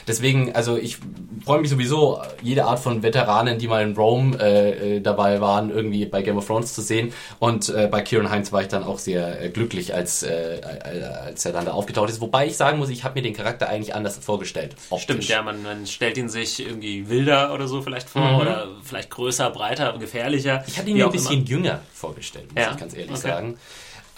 Deswegen, 0.07 0.53
also 0.53 0.77
ich 0.77 0.97
freue 1.45 1.61
mich 1.61 1.69
sowieso, 1.69 2.21
jede 2.41 2.65
Art 2.65 2.79
von 2.79 3.03
Veteranen, 3.03 3.57
die 3.57 3.67
mal 3.67 3.83
in 3.83 3.95
Rome 3.95 4.37
äh, 4.39 4.97
äh, 4.97 5.01
dabei 5.01 5.41
waren, 5.41 5.69
irgendwie 5.69 6.05
bei 6.05 6.21
Game 6.21 6.37
of 6.37 6.47
Thrones 6.47 6.73
zu 6.73 6.81
sehen. 6.81 7.13
Und 7.39 7.69
äh, 7.69 7.87
bei 7.87 8.01
Kieran 8.01 8.29
Heinz 8.29 8.51
war 8.51 8.61
ich 8.61 8.67
dann 8.67 8.83
auch 8.83 8.90
sehr 8.99 9.41
äh, 9.41 9.49
glücklich, 9.49 9.93
als, 9.93 10.23
äh, 10.23 10.57
äh, 10.57 11.03
als 11.03 11.45
er 11.45 11.51
dann 11.53 11.65
da 11.65 11.71
aufgetaucht 11.71 12.09
ist. 12.09 12.21
Wobei 12.21 12.47
ich 12.47 12.57
sagen 12.57 12.77
muss, 12.79 12.89
ich 12.89 13.03
habe 13.03 13.15
mir 13.15 13.21
den 13.21 13.33
Charakter 13.33 13.69
eigentlich 13.69 13.93
anders 13.95 14.17
vorgestellt. 14.17 14.75
Stimmt, 14.97 15.19
optisch. 15.19 15.29
ja, 15.29 15.41
man, 15.41 15.61
man 15.63 15.85
stellt 15.87 16.17
ihn 16.17 16.29
sich 16.29 16.59
irgendwie 16.65 17.09
wilder 17.09 17.53
oder 17.53 17.67
so 17.67 17.81
vielleicht 17.81 18.09
vor 18.09 18.39
oder 18.41 18.67
vielleicht 18.83 19.09
größer, 19.09 19.49
breiter, 19.49 19.97
gefährlicher. 19.97 20.59
Mhm. 20.59 20.63
Ich 20.67 20.77
hatte 20.77 20.89
ihn 20.89 20.97
mir 20.97 21.05
auch 21.05 21.09
ein 21.09 21.13
bisschen 21.13 21.45
jünger 21.45 21.81
vorgestellt, 21.93 22.53
muss 22.53 22.63
Ja, 22.63 22.71
ich 22.71 22.77
ganz 22.77 22.93
ehrlich 22.93 23.11
okay. 23.11 23.19
sagen. 23.21 23.57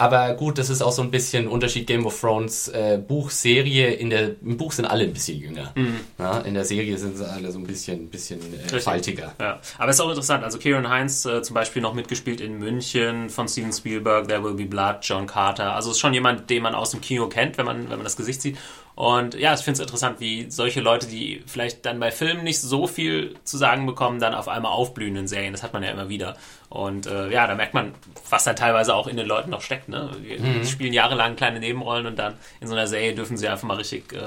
Aber 0.04 0.34
gut, 0.34 0.58
das 0.58 0.70
ist 0.70 0.82
auch 0.82 0.92
so 0.92 1.02
ein 1.02 1.12
bisschen 1.12 1.48
Unterschied 1.48 1.88
Game 1.88 2.06
of 2.06 2.20
Thrones 2.20 2.68
äh, 2.68 2.98
Buch, 2.98 3.30
Serie. 3.30 3.94
In 3.94 4.10
der, 4.10 4.32
Im 4.42 4.58
Buch 4.58 4.74
sind 4.74 4.84
alle 4.86 5.06
ein 5.06 5.14
bisschen 5.14 5.40
jünger. 5.40 5.74
Ja, 6.20 6.40
in 6.40 6.56
der 6.56 6.66
Serie 6.66 6.98
sind 6.98 7.18
sie 7.18 7.26
alle 7.26 7.52
so 7.54 7.60
ein 7.60 7.64
bisschen, 7.66 8.10
bisschen 8.10 8.40
äh, 8.42 8.74
Mhm. 8.76 8.80
Faltiger. 8.82 9.34
Ja, 9.40 9.62
aber 9.78 9.90
es 9.90 9.96
ist 9.96 10.02
auch 10.02 10.10
interessant. 10.10 10.44
Also 10.44 10.58
Kieran 10.58 10.90
Heinz 10.90 11.24
äh, 11.26 11.42
zum 11.42 11.54
Beispiel 11.54 11.82
noch 11.82 11.94
mitgespielt 11.94 12.42
in 12.42 12.60
München 12.60 13.30
von 13.30 13.48
Steven 13.48 13.72
Spielberg, 13.72 14.28
There 14.28 14.44
Will 14.44 14.56
Be 14.56 14.66
Blood, 14.66 14.98
John 15.04 15.26
Carter. 15.26 15.74
Also 15.74 15.92
ist 15.92 16.00
schon 16.00 16.14
jemand, 16.14 16.50
den 16.50 16.64
man 16.64 16.76
aus 16.76 16.92
dem 16.92 17.00
Kino 17.00 17.28
kennt, 17.30 17.58
wenn 17.58 17.66
man, 17.66 17.84
wenn 17.84 17.98
man 17.98 18.04
das 18.04 18.18
Gesicht 18.18 18.42
sieht. 18.42 18.58
Und 18.96 19.34
ja, 19.34 19.54
ich 19.56 19.62
finde 19.62 19.78
es 19.78 19.80
interessant, 19.80 20.20
wie 20.20 20.52
solche 20.52 20.80
Leute, 20.80 21.08
die 21.08 21.42
vielleicht 21.48 21.84
dann 21.86 22.00
bei 22.00 22.12
Filmen 22.12 22.44
nicht 22.44 22.60
so 22.62 22.86
viel 22.86 23.34
zu 23.44 23.58
sagen 23.58 23.88
bekommen, 23.88 24.20
dann 24.20 24.36
auf 24.36 24.48
einmal 24.48 24.72
aufblühen 24.72 25.16
in 25.16 25.28
Serien. 25.28 25.52
Das 25.54 25.64
hat 25.64 25.74
man 25.74 25.82
ja 25.82 25.90
immer 25.90 26.10
wieder. 26.10 26.36
Und 26.74 27.06
äh, 27.06 27.30
ja, 27.30 27.46
da 27.46 27.54
merkt 27.54 27.76
man, 27.76 27.94
was 28.32 28.46
da 28.46 28.54
teilweise 28.54 28.96
auch 28.96 29.06
in 29.06 29.16
den 29.16 29.28
Leuten 29.28 29.52
noch 29.52 29.62
steckt. 29.62 29.90
Ne? 29.90 30.10
Die 30.28 30.40
Mhm. 30.42 30.66
spielen 30.66 30.92
jahrelang 30.92 31.36
kleine 31.36 31.60
Nebenrollen 31.60 32.08
und 32.08 32.18
dann 32.18 32.34
in 32.62 32.68
so 32.68 32.74
einer 32.74 32.88
Serie 32.88 33.14
dürfen 33.14 33.38
sie 33.38 33.48
einfach 33.48 33.68
mal 33.68 33.78
richtig 33.78 34.12
äh, 34.12 34.18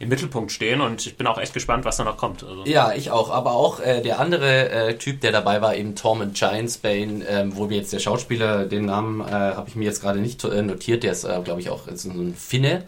im 0.00 0.08
Mittelpunkt 0.08 0.50
stehen. 0.50 0.80
Und 0.80 1.06
ich 1.06 1.16
bin 1.16 1.24
auch 1.28 1.38
echt 1.38 1.54
gespannt, 1.54 1.84
was 1.84 1.96
da 1.98 2.02
noch 2.02 2.16
kommt. 2.16 2.42
Also, 2.42 2.64
Ja, 2.66 2.92
ich 2.94 3.12
auch. 3.12 3.30
Aber 3.30 3.52
auch 3.52 3.78
äh, 3.78 4.00
der 4.02 4.18
andere 4.18 4.70
äh, 4.70 4.94
Typ, 4.98 5.20
der 5.20 5.30
dabei 5.30 5.62
war, 5.62 5.76
eben 5.76 5.94
Tormund 5.94 6.34
Giantsbane, 6.34 7.24
ähm, 7.28 7.56
wo 7.56 7.66
mir 7.66 7.76
jetzt 7.76 7.92
der 7.92 8.00
Schauspieler, 8.00 8.64
den 8.64 8.86
Namen 8.86 9.20
äh, 9.20 9.30
habe 9.30 9.68
ich 9.68 9.76
mir 9.76 9.84
jetzt 9.84 10.02
gerade 10.02 10.18
nicht 10.18 10.42
äh, 10.42 10.62
notiert, 10.62 11.04
der 11.04 11.12
ist, 11.12 11.28
glaube 11.44 11.60
ich, 11.60 11.70
auch 11.70 11.82
so 11.94 12.10
ein 12.10 12.34
Finne. 12.34 12.82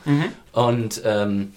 Und 0.51 1.01
ähm, 1.05 1.55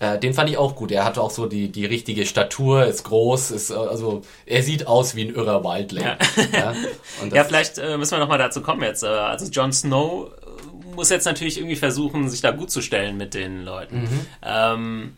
äh, 0.00 0.18
den 0.18 0.34
fand 0.34 0.48
ich 0.50 0.56
auch 0.56 0.76
gut. 0.76 0.92
Er 0.92 1.04
hatte 1.04 1.20
auch 1.20 1.30
so 1.30 1.46
die, 1.46 1.70
die 1.70 1.84
richtige 1.86 2.24
Statur, 2.26 2.84
ist 2.86 3.04
groß, 3.04 3.50
ist 3.50 3.70
äh, 3.70 3.74
also 3.74 4.22
er 4.46 4.62
sieht 4.62 4.86
aus 4.86 5.14
wie 5.16 5.24
ein 5.24 5.34
irrer 5.34 5.64
Wildling. 5.64 6.04
Ja. 6.04 6.16
Ja, 6.52 6.74
Ja, 7.34 7.44
vielleicht 7.44 7.78
äh, 7.78 7.96
müssen 7.98 8.12
wir 8.12 8.18
nochmal 8.18 8.38
dazu 8.38 8.60
kommen 8.62 8.82
jetzt. 8.82 9.02
Äh, 9.02 9.08
also 9.08 9.46
Jon 9.46 9.72
Snow 9.72 10.28
äh, 10.30 10.94
muss 10.94 11.10
jetzt 11.10 11.24
natürlich 11.24 11.58
irgendwie 11.58 11.76
versuchen, 11.76 12.28
sich 12.28 12.40
da 12.40 12.50
gut 12.52 12.70
zu 12.70 12.80
stellen 12.80 13.16
mit 13.16 13.34
den 13.34 13.64
Leuten. 13.64 14.02
Mhm. 14.02 14.26
Ähm, 14.44 15.16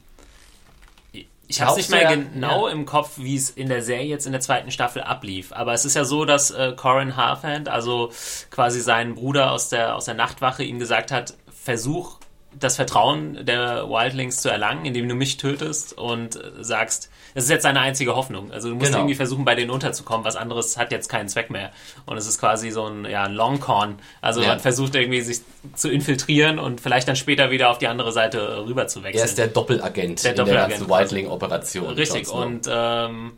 Ich 1.47 1.61
habe 1.61 1.77
nicht 1.77 1.90
mehr 1.90 2.16
genau 2.16 2.69
ja. 2.69 2.73
im 2.73 2.87
Kopf, 2.87 3.12
wie 3.16 3.35
es 3.35 3.51
in 3.51 3.69
der 3.69 3.83
Serie 3.83 4.07
jetzt 4.07 4.25
in 4.25 4.33
der 4.33 4.40
zweiten 4.40 4.71
Staffel 4.71 5.03
ablief. 5.03 5.53
Aber 5.53 5.73
es 5.75 5.85
ist 5.85 5.97
ja 5.97 6.05
so, 6.05 6.25
dass 6.25 6.51
äh, 6.53 6.75
Corin 6.77 7.16
Harfand, 7.16 7.69
also 7.69 8.12
quasi 8.51 8.81
sein 8.81 9.14
Bruder 9.16 9.51
aus 9.51 9.69
der, 9.69 9.97
aus 9.97 10.05
der 10.05 10.14
Nachtwache, 10.14 10.62
ihm 10.62 10.79
gesagt 10.79 11.11
hat, 11.11 11.35
versuch 11.53 12.19
das 12.58 12.76
Vertrauen 12.76 13.44
der 13.46 13.88
Wildlings 13.88 14.38
zu 14.42 14.48
erlangen, 14.50 14.84
indem 14.84 15.08
du 15.08 15.14
mich 15.14 15.36
tötest 15.36 15.96
und 15.96 16.38
sagst, 16.60 17.08
das 17.34 17.44
ist 17.44 17.50
jetzt 17.50 17.64
deine 17.64 17.80
einzige 17.80 18.16
Hoffnung. 18.16 18.50
Also 18.50 18.68
du 18.70 18.74
musst 18.74 18.86
Genau. 18.88 18.98
irgendwie 18.98 19.14
versuchen, 19.14 19.44
bei 19.44 19.54
denen 19.54 19.70
unterzukommen. 19.70 20.24
Was 20.24 20.34
anderes 20.34 20.76
hat 20.76 20.90
jetzt 20.90 21.08
keinen 21.08 21.28
Zweck 21.28 21.48
mehr. 21.50 21.70
Und 22.06 22.16
es 22.16 22.26
ist 22.26 22.40
quasi 22.40 22.70
so 22.72 22.86
ein, 22.86 23.04
ja, 23.04 23.22
ein 23.22 23.34
Longcon. 23.34 23.96
Also 24.20 24.40
Ja. 24.42 24.48
man 24.48 24.60
versucht 24.60 24.96
irgendwie 24.96 25.20
sich 25.20 25.40
zu 25.74 25.88
infiltrieren 25.90 26.58
und 26.58 26.80
vielleicht 26.80 27.06
dann 27.06 27.14
später 27.16 27.50
wieder 27.52 27.70
auf 27.70 27.78
die 27.78 27.86
andere 27.86 28.10
Seite 28.10 28.64
rüber 28.66 28.88
zu 28.88 29.04
wechseln. 29.04 29.20
Er 29.20 29.24
ist 29.26 29.38
der 29.38 29.46
Doppelagent 29.46 30.24
Der 30.24 30.30
in 30.32 30.36
der 30.36 30.44
Doppelagent 30.44 30.70
ganzen 30.80 30.88
Wildling-Operation. 30.90 31.86
Richtig, 31.94 32.28
und 32.28 32.68
ähm, 32.68 33.32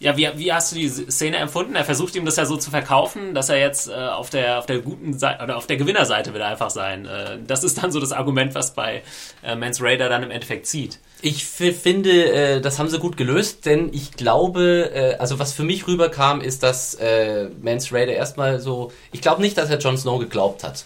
ja, 0.00 0.16
wie, 0.16 0.28
wie 0.36 0.52
hast 0.52 0.72
du 0.72 0.76
die 0.76 0.88
Szene 0.88 1.36
empfunden? 1.36 1.76
Er 1.76 1.84
versucht 1.84 2.16
ihm 2.16 2.24
das 2.24 2.36
ja 2.36 2.46
so 2.46 2.56
zu 2.56 2.70
verkaufen, 2.70 3.32
dass 3.34 3.48
er 3.48 3.58
jetzt 3.58 3.88
äh, 3.88 3.92
auf 3.92 4.28
der 4.28 4.58
auf 4.58 4.66
der 4.66 4.80
guten 4.80 5.16
Seite 5.16 5.42
oder 5.42 5.56
auf 5.56 5.66
der 5.66 5.76
Gewinnerseite 5.76 6.34
will 6.34 6.40
er 6.40 6.48
einfach 6.48 6.70
sein. 6.70 7.06
Äh, 7.06 7.38
das 7.46 7.62
ist 7.64 7.82
dann 7.82 7.92
so 7.92 8.00
das 8.00 8.12
Argument, 8.12 8.54
was 8.54 8.74
bei 8.74 9.02
äh, 9.42 9.54
Mans 9.54 9.80
Raider 9.80 10.08
dann 10.08 10.22
im 10.22 10.30
Endeffekt 10.30 10.66
zieht. 10.66 10.98
Ich 11.22 11.46
finde, 11.46 12.32
äh, 12.32 12.60
das 12.60 12.78
haben 12.78 12.90
sie 12.90 12.98
gut 12.98 13.16
gelöst, 13.16 13.66
denn 13.66 13.90
ich 13.94 14.12
glaube, 14.12 14.90
äh, 14.92 15.14
also 15.14 15.38
was 15.38 15.52
für 15.52 15.62
mich 15.62 15.86
rüberkam, 15.86 16.40
ist, 16.40 16.62
dass 16.62 16.94
äh, 16.94 17.48
Mance 17.62 17.94
Raider 17.94 18.12
erstmal 18.12 18.60
so, 18.60 18.92
ich 19.12 19.22
glaube 19.22 19.40
nicht, 19.40 19.56
dass 19.56 19.70
er 19.70 19.78
Jon 19.78 19.96
Snow 19.96 20.18
geglaubt 20.18 20.64
hat. 20.64 20.84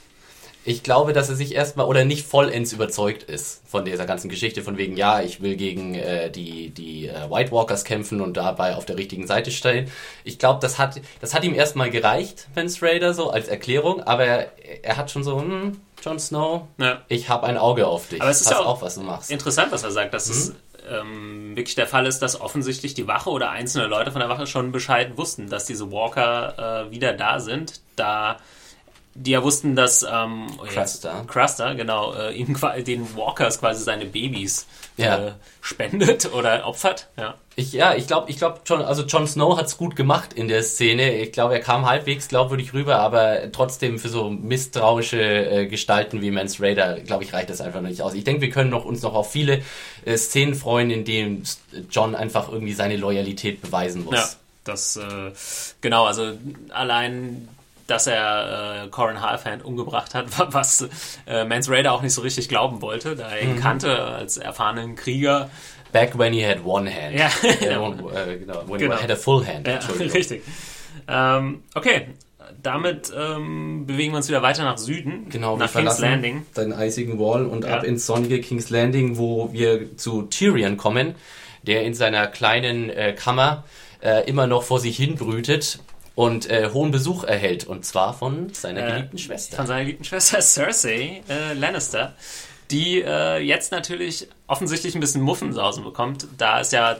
Ich 0.68 0.82
glaube, 0.82 1.14
dass 1.14 1.30
er 1.30 1.34
sich 1.34 1.54
erstmal 1.54 1.86
oder 1.86 2.04
nicht 2.04 2.26
vollends 2.26 2.74
überzeugt 2.74 3.22
ist 3.22 3.62
von 3.66 3.86
dieser 3.86 4.04
ganzen 4.04 4.28
Geschichte, 4.28 4.62
von 4.62 4.76
wegen, 4.76 4.98
ja, 4.98 5.22
ich 5.22 5.40
will 5.40 5.56
gegen 5.56 5.94
äh, 5.94 6.30
die, 6.30 6.68
die 6.68 7.06
äh, 7.08 7.30
White 7.30 7.52
Walkers 7.52 7.84
kämpfen 7.84 8.20
und 8.20 8.36
dabei 8.36 8.76
auf 8.76 8.84
der 8.84 8.98
richtigen 8.98 9.26
Seite 9.26 9.50
stehen. 9.50 9.90
Ich 10.24 10.38
glaube, 10.38 10.60
das 10.60 10.78
hat, 10.78 11.00
das 11.22 11.32
hat 11.32 11.42
ihm 11.44 11.54
erstmal 11.54 11.88
gereicht, 11.88 12.48
Mance 12.54 12.84
Raider, 12.84 13.14
so 13.14 13.30
als 13.30 13.48
Erklärung, 13.48 14.02
aber 14.02 14.26
er, 14.26 14.52
er 14.82 14.98
hat 14.98 15.10
schon 15.10 15.24
so, 15.24 15.40
hm, 15.40 15.80
Jon 16.04 16.18
Snow, 16.18 16.64
Ja. 16.76 17.00
ich 17.08 17.30
habe 17.30 17.46
ein 17.46 17.56
Auge 17.56 17.86
auf 17.86 18.08
dich. 18.08 18.20
Aber 18.20 18.30
es 18.30 18.42
ist 18.42 18.50
ja 18.50 18.58
auch 18.60 18.66
auf, 18.66 18.82
was 18.82 18.96
du 18.96 19.00
machst. 19.00 19.30
Interessant, 19.30 19.72
was 19.72 19.84
er 19.84 19.90
sagt, 19.90 20.12
dass 20.12 20.28
es 20.28 20.52
ähm, 20.86 21.56
wirklich 21.56 21.76
der 21.76 21.86
Fall 21.86 22.04
ist, 22.04 22.18
dass 22.20 22.38
offensichtlich 22.38 22.92
die 22.92 23.06
Wache 23.06 23.30
oder 23.30 23.50
einzelne 23.52 23.86
Leute 23.86 24.12
von 24.12 24.20
der 24.20 24.28
Wache 24.28 24.46
schon 24.46 24.70
Bescheid 24.70 25.16
wussten, 25.16 25.48
dass 25.48 25.64
diese 25.64 25.90
Walker 25.90 26.86
äh, 26.88 26.90
wieder 26.90 27.14
da 27.14 27.40
sind, 27.40 27.80
da 27.96 28.36
die 29.18 29.32
ja 29.32 29.42
wussten, 29.42 29.74
dass 29.74 30.04
ähm, 30.04 30.46
oh, 30.58 30.64
Cruster. 30.64 31.24
Cruster, 31.26 31.74
genau, 31.74 32.14
äh, 32.14 32.32
ihm 32.34 32.56
den 32.86 33.16
Walkers 33.16 33.58
quasi 33.58 33.82
seine 33.82 34.04
Babys 34.04 34.66
Ja. 34.96 35.28
äh, 35.28 35.32
spendet 35.60 36.32
oder 36.32 36.66
opfert. 36.66 37.08
Ja. 37.16 37.34
Ich, 37.56 37.72
ja, 37.72 37.94
ich 37.94 38.06
glaube, 38.06 38.30
ich 38.30 38.36
glaube, 38.38 38.60
John, 38.64 38.82
also 38.82 39.02
Jon 39.02 39.26
Snow 39.26 39.58
hat's 39.58 39.76
gut 39.76 39.96
gemacht 39.96 40.32
in 40.32 40.46
der 40.46 40.62
Szene. 40.62 41.16
Ich 41.16 41.32
glaube, 41.32 41.54
er 41.54 41.60
kam 41.60 41.86
halbwegs 41.86 42.28
glaubwürdig 42.28 42.72
rüber, 42.72 43.00
aber 43.00 43.50
trotzdem 43.50 43.98
für 43.98 44.08
so 44.08 44.30
misstrauische 44.30 45.20
äh, 45.20 45.66
Gestalten 45.66 46.22
wie 46.22 46.30
Mance 46.30 46.62
Raider, 46.62 47.00
glaube 47.00 47.24
ich, 47.24 47.32
reicht 47.32 47.50
das 47.50 47.60
einfach 47.60 47.80
noch 47.80 47.88
nicht 47.88 48.02
aus. 48.02 48.14
Ich 48.14 48.22
denke, 48.22 48.42
wir 48.42 48.50
können 48.50 48.70
noch, 48.70 48.84
uns 48.84 49.02
noch 49.02 49.14
auf 49.14 49.32
viele 49.32 49.62
äh, 50.04 50.16
Szenen 50.16 50.54
freuen, 50.54 50.90
in 50.90 51.04
denen 51.04 51.42
John 51.90 52.14
einfach 52.14 52.48
irgendwie 52.48 52.74
seine 52.74 52.96
Loyalität 52.96 53.60
beweisen 53.60 54.04
muss. 54.04 54.14
Ja, 54.14 54.28
das, 54.62 54.96
äh, 54.96 55.32
genau, 55.80 56.04
also 56.04 56.34
allein, 56.70 57.48
dass 57.88 58.06
er 58.06 58.84
äh, 58.84 58.88
Corin 58.90 59.20
Halfhand 59.20 59.64
umgebracht 59.64 60.14
hat, 60.14 60.26
was 60.54 60.88
äh, 61.26 61.44
Mance 61.44 61.70
Raider 61.72 61.92
auch 61.92 62.02
nicht 62.02 62.14
so 62.14 62.20
richtig 62.22 62.48
glauben 62.48 62.80
wollte, 62.82 63.16
da 63.16 63.28
er 63.30 63.42
ihn 63.42 63.56
Mhm. 63.56 63.60
kannte 63.60 63.98
als 64.04 64.36
erfahrenen 64.36 64.94
Krieger. 64.94 65.50
Back 65.90 66.16
when 66.18 66.32
he 66.34 66.46
had 66.46 66.64
one 66.64 66.88
hand. 66.88 67.14
Ja. 67.18 67.30
Äh, 67.66 67.76
one, 67.78 67.96
äh, 68.14 68.36
genau. 68.38 68.62
When 68.68 68.78
Genau. 68.78 68.96
he 68.96 69.02
had 69.02 69.10
a 69.10 69.16
full 69.16 69.44
hand. 69.44 69.66
Ja, 69.66 69.80
richtig. 69.98 70.42
Ähm, 71.08 71.62
okay, 71.74 72.08
damit 72.62 73.12
ähm, 73.16 73.86
bewegen 73.86 74.12
wir 74.12 74.18
uns 74.18 74.28
wieder 74.28 74.42
weiter 74.42 74.64
nach 74.64 74.78
Süden, 74.78 75.28
Genau, 75.30 75.56
nach 75.56 75.72
King's 75.72 75.98
Landing. 75.98 76.44
den 76.56 76.72
eisigen 76.72 77.18
Wall 77.18 77.46
und 77.46 77.64
Ja. 77.64 77.78
ab 77.78 77.84
ins 77.84 78.04
sonnige 78.06 78.40
King's 78.40 78.68
Landing, 78.70 79.16
wo 79.16 79.52
wir 79.52 79.96
zu 79.96 80.22
Tyrion 80.22 80.76
kommen, 80.76 81.14
der 81.62 81.82
in 81.84 81.94
seiner 81.94 82.26
kleinen 82.26 82.90
äh, 82.90 83.14
Kammer 83.14 83.64
äh, 84.02 84.28
immer 84.28 84.46
noch 84.46 84.62
vor 84.62 84.78
sich 84.80 84.96
hin 84.96 85.14
brütet 85.16 85.78
und 86.18 86.50
äh, 86.50 86.70
hohen 86.72 86.90
Besuch 86.90 87.22
erhält, 87.22 87.64
und 87.68 87.84
zwar 87.84 88.12
von 88.12 88.52
seiner 88.52 88.84
Äh, 88.84 88.90
geliebten 88.90 89.18
Schwester. 89.18 89.56
Von 89.56 89.68
seiner 89.68 89.82
geliebten 89.82 90.02
Schwester 90.02 90.42
Cersei 90.42 91.22
äh, 91.28 91.54
Lannister, 91.54 92.16
die 92.72 93.02
äh, 93.02 93.38
jetzt 93.38 93.70
natürlich 93.70 94.26
offensichtlich 94.48 94.96
ein 94.96 95.00
bisschen 95.00 95.22
Muffensausen 95.22 95.84
bekommt, 95.84 96.26
da 96.36 96.58
es 96.58 96.72
ja, 96.72 96.96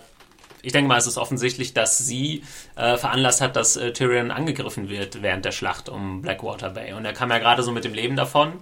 ich 0.62 0.70
denke 0.70 0.86
mal, 0.86 0.98
es 0.98 1.08
ist 1.08 1.18
offensichtlich, 1.18 1.74
dass 1.74 1.98
sie 1.98 2.44
äh, 2.76 2.96
veranlasst 2.96 3.40
hat, 3.40 3.56
dass 3.56 3.76
äh, 3.76 3.92
Tyrion 3.92 4.30
angegriffen 4.30 4.88
wird 4.88 5.20
während 5.20 5.44
der 5.44 5.50
Schlacht 5.50 5.88
um 5.88 6.22
Blackwater 6.22 6.70
Bay. 6.70 6.92
Und 6.92 7.04
er 7.04 7.12
kam 7.12 7.30
ja 7.30 7.38
gerade 7.38 7.64
so 7.64 7.72
mit 7.72 7.82
dem 7.82 7.94
Leben 7.94 8.14
davon, 8.14 8.52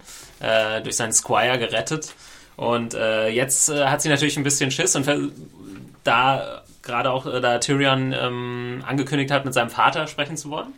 äh, 0.41 0.81
durch 0.81 0.97
seinen 0.97 1.13
Squire 1.13 1.59
gerettet. 1.59 2.15
Und 2.57 2.95
äh, 2.95 3.29
jetzt 3.29 3.69
äh, 3.69 3.89
hat 3.89 4.01
sie 4.01 4.09
natürlich 4.09 4.39
ein 4.39 4.43
bisschen 4.43 4.71
Schiss 4.71 4.97
und 4.97 5.07
da 6.03 6.63
gerade 6.87 7.11
auch, 7.11 7.27
äh, 7.27 7.41
da 7.41 7.59
Tyrion 7.59 8.15
ähm, 8.19 8.83
angekündigt 8.87 9.31
hat, 9.31 9.45
mit 9.45 9.53
seinem 9.55 9.71
Vater 9.71 10.07
sprechen 10.07 10.37
zu 10.37 10.49
wollen, 10.51 10.73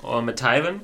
und 0.00 0.24
mit 0.24 0.38
Tywin. 0.38 0.80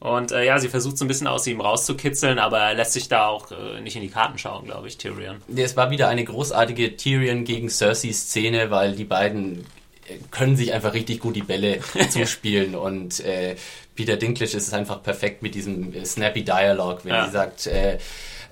Und 0.00 0.32
äh, 0.32 0.44
ja, 0.46 0.58
sie 0.58 0.68
versucht 0.70 0.96
so 0.96 1.04
ein 1.04 1.08
bisschen 1.08 1.26
aus 1.26 1.46
ihm 1.46 1.60
rauszukitzeln, 1.60 2.38
aber 2.38 2.58
er 2.58 2.74
lässt 2.74 2.94
sich 2.94 3.08
da 3.08 3.26
auch 3.26 3.50
äh, 3.52 3.80
nicht 3.82 3.96
in 3.96 4.02
die 4.02 4.08
Karten 4.08 4.38
schauen, 4.38 4.64
glaube 4.64 4.88
ich, 4.88 4.96
Tyrion. 4.96 5.36
Es 5.54 5.76
war 5.76 5.90
wieder 5.90 6.08
eine 6.08 6.24
großartige 6.24 6.96
Tyrion 6.96 7.44
gegen 7.44 7.68
Cersei-Szene, 7.68 8.70
weil 8.70 8.96
die 8.96 9.04
beiden 9.04 9.66
äh, 10.08 10.16
können 10.30 10.56
sich 10.56 10.72
einfach 10.72 10.94
richtig 10.94 11.20
gut 11.20 11.36
die 11.36 11.42
Bälle 11.42 11.80
zuspielen 12.10 12.74
und 12.74 13.20
äh, 13.20 13.56
Peter 13.94 14.16
Dinklage 14.16 14.56
ist 14.56 14.72
einfach 14.72 15.02
perfekt 15.02 15.42
mit 15.42 15.54
diesem 15.54 15.92
äh, 15.92 16.06
snappy 16.06 16.44
Dialog, 16.44 17.04
wenn 17.04 17.12
Ja. 17.14 17.26
sie 17.26 17.32
sagt, 17.32 17.66
äh, 17.66 17.98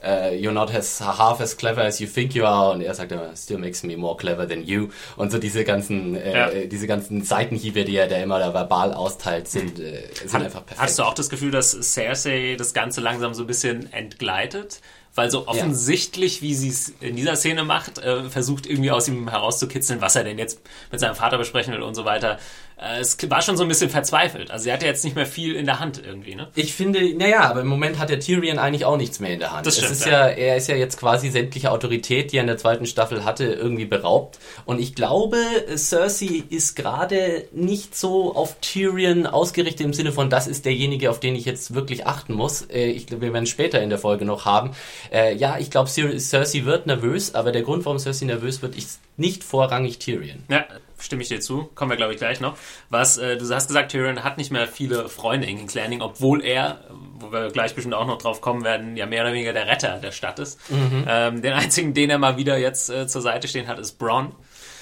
äh, 0.03 0.35
you're 0.37 0.53
not 0.53 0.73
as 0.75 1.01
half 1.01 1.41
as 1.41 1.57
clever 1.57 1.83
as 1.83 1.99
you 2.01 2.07
think 2.07 2.35
you 2.35 2.45
are 2.45 2.73
und 2.73 2.81
er 2.81 2.95
sagt 2.95 3.13
immer, 3.13 3.35
still 3.37 3.59
makes 3.59 3.83
me 3.83 3.97
more 3.97 4.17
clever 4.17 4.47
than 4.49 4.63
you 4.65 4.89
und 5.17 5.31
so 5.33 5.39
diese 5.39 5.65
ganzen 5.65 6.15
äh, 6.15 6.33
Ja. 6.33 6.49
äh, 6.51 6.69
diese 6.69 6.87
ganzen 6.87 7.23
Seitenhiebe, 7.25 7.85
die 7.85 7.97
er 7.97 8.07
da 8.09 8.17
immer 8.17 8.39
da 8.39 8.53
verbal 8.55 8.93
austeilt, 8.95 9.49
sind, 9.49 9.79
äh, 9.81 10.03
sind 10.25 10.43
einfach 10.43 10.65
perfekt. 10.65 10.81
Hast 10.81 10.99
du 10.99 11.03
auch 11.03 11.15
das 11.15 11.29
Gefühl, 11.31 11.51
dass 11.51 11.73
Cersei 11.73 12.57
das 12.59 12.75
Ganze 12.75 13.01
langsam 13.01 13.35
so 13.35 13.43
ein 13.45 13.47
bisschen 13.47 13.93
entgleitet? 13.93 14.81
Weil 15.15 15.31
so 15.33 15.49
offensichtlich, 15.49 16.43
wie 16.43 16.55
sie 16.55 16.69
es 16.69 16.91
in 17.01 17.17
dieser 17.17 17.35
Szene 17.35 17.65
macht, 17.65 17.99
äh, 17.99 18.25
versucht 18.31 18.67
irgendwie 18.67 18.93
aus 18.93 19.09
ihm 19.09 19.29
herauszukitzeln, 19.29 20.01
was 20.01 20.15
er 20.15 20.23
denn 20.23 20.39
jetzt 20.39 20.61
mit 20.93 21.01
seinem 21.01 21.17
Vater 21.17 21.39
besprechen 21.39 21.73
will 21.75 21.83
und 21.83 21.95
so 21.97 22.05
weiter. 22.05 22.39
Äh, 22.81 23.01
es 23.01 23.17
war 23.31 23.43
schon 23.43 23.57
so 23.57 23.63
ein 23.65 23.69
bisschen 23.69 23.91
verzweifelt. 23.91 24.51
Also 24.51 24.65
sie 24.65 24.73
hatte 24.73 24.87
jetzt 24.87 25.05
nicht 25.05 25.17
mehr 25.17 25.27
viel 25.27 25.55
in 25.57 25.67
der 25.67 25.81
Hand 25.81 26.01
irgendwie, 26.05 26.35
ne? 26.35 26.49
Ich 26.55 26.73
finde, 26.75 27.15
naja, 27.17 27.41
aber 27.51 27.61
im 27.63 27.67
Moment 27.67 27.99
hat 27.99 28.09
der 28.11 28.21
Tyrion 28.21 28.59
eigentlich 28.59 28.85
auch 28.85 28.97
nichts 28.97 29.19
mehr 29.21 29.33
in 29.33 29.41
der 29.41 29.53
Hand. 29.53 29.67
Das 29.67 29.77
stimmt, 29.77 29.93
es 29.93 29.99
ist 30.01 30.07
ja. 30.07 30.29
ja. 30.29 30.35
er 30.35 30.57
ist 30.57 30.69
ja 30.69 30.77
jetzt 30.77 30.97
quasi 30.99 31.31
sämtliche 31.31 31.71
Autorität, 31.73 32.33
die 32.33 32.37
er 32.37 32.43
in 32.43 32.47
der 32.47 32.57
zweiten 32.59 32.87
Staffel 32.87 33.25
hatte, 33.25 33.45
irgendwie 33.45 33.85
beraubt. 33.85 34.39
Und 34.65 34.81
ich 34.81 34.95
glaube, 34.95 35.39
Cersei 35.77 36.43
ist 36.51 36.77
gerade 36.77 37.45
nicht 37.53 37.97
so 37.97 38.35
auf 38.35 38.57
Tyrion 38.61 39.27
ausgerichtet 39.27 39.85
im 39.85 39.93
Sinne 39.93 40.13
von, 40.13 40.31
das 40.31 40.47
ist 40.47 40.65
derjenige, 40.65 41.11
auf 41.11 41.21
den 41.21 41.35
ich 41.37 41.45
jetzt 41.45 41.75
wirklich 41.75 42.07
achten 42.07 42.35
muss. 42.35 42.63
Äh, 42.71 42.91
Ich 42.91 43.07
glaube, 43.07 43.23
wir 43.27 43.33
werden 43.33 43.47
später 43.47 43.83
in 43.83 43.91
der 43.91 43.99
Folge 43.99 44.25
noch 44.25 44.45
haben. 44.45 44.71
Äh, 45.13 45.35
Ja, 45.35 45.59
ich 45.59 45.71
glaube, 45.71 45.89
Cer- 45.91 46.19
Cersei 46.19 46.65
wird 46.65 46.87
nervös, 46.87 47.35
aber 47.35 47.53
der 47.53 47.63
Grund, 47.63 47.85
warum 47.85 47.99
Cersei 47.99 48.27
nervös 48.27 48.63
wird, 48.63 48.77
ist 48.77 49.01
nicht 49.17 49.43
vorrangig 49.45 49.99
Tyrion. 49.99 50.45
Ja, 50.49 50.65
stimme 50.99 51.23
ich 51.23 51.29
dir 51.29 51.41
zu. 51.41 51.69
Kommen 51.75 51.91
wir, 51.91 51.97
glaube 51.97 52.13
ich, 52.13 52.19
gleich 52.19 52.41
noch. 52.41 52.57
Was, 52.91 53.19
äh, 53.19 53.37
du 53.37 53.49
hast 53.55 53.69
gesagt, 53.69 53.93
Tyrion 53.93 54.25
hat 54.25 54.39
nicht 54.39 54.51
mehr 54.51 54.67
viele 54.67 55.09
Freunde 55.09 55.47
in 55.47 55.57
King's 55.57 55.75
Landing, 55.75 56.03
obwohl 56.03 56.45
er, 56.45 56.81
wo 57.19 57.33
wir 57.33 57.51
gleich 57.51 57.75
bestimmt 57.75 57.95
auch 57.95 58.07
noch 58.07 58.19
drauf 58.19 58.41
kommen 58.41 58.65
werden, 58.65 58.97
ja 58.97 59.07
mehr 59.07 59.23
oder 59.23 59.33
weniger 59.33 59.53
der 59.53 59.67
Retter 59.67 59.99
der 59.99 60.13
Stadt 60.13 60.39
ist. 60.39 60.59
Mhm. 60.71 61.05
Ähm, 61.09 61.43
den 61.43 61.53
einzigen, 61.53 61.95
den 61.95 62.11
er 62.11 62.19
mal 62.19 62.37
wieder 62.37 62.59
jetzt 62.59 62.91
äh, 62.91 63.07
zur 63.07 63.23
Seite 63.23 63.49
stehen 63.49 63.69
hat, 63.69 63.79
ist 63.79 63.99
Bronn. 63.99 64.33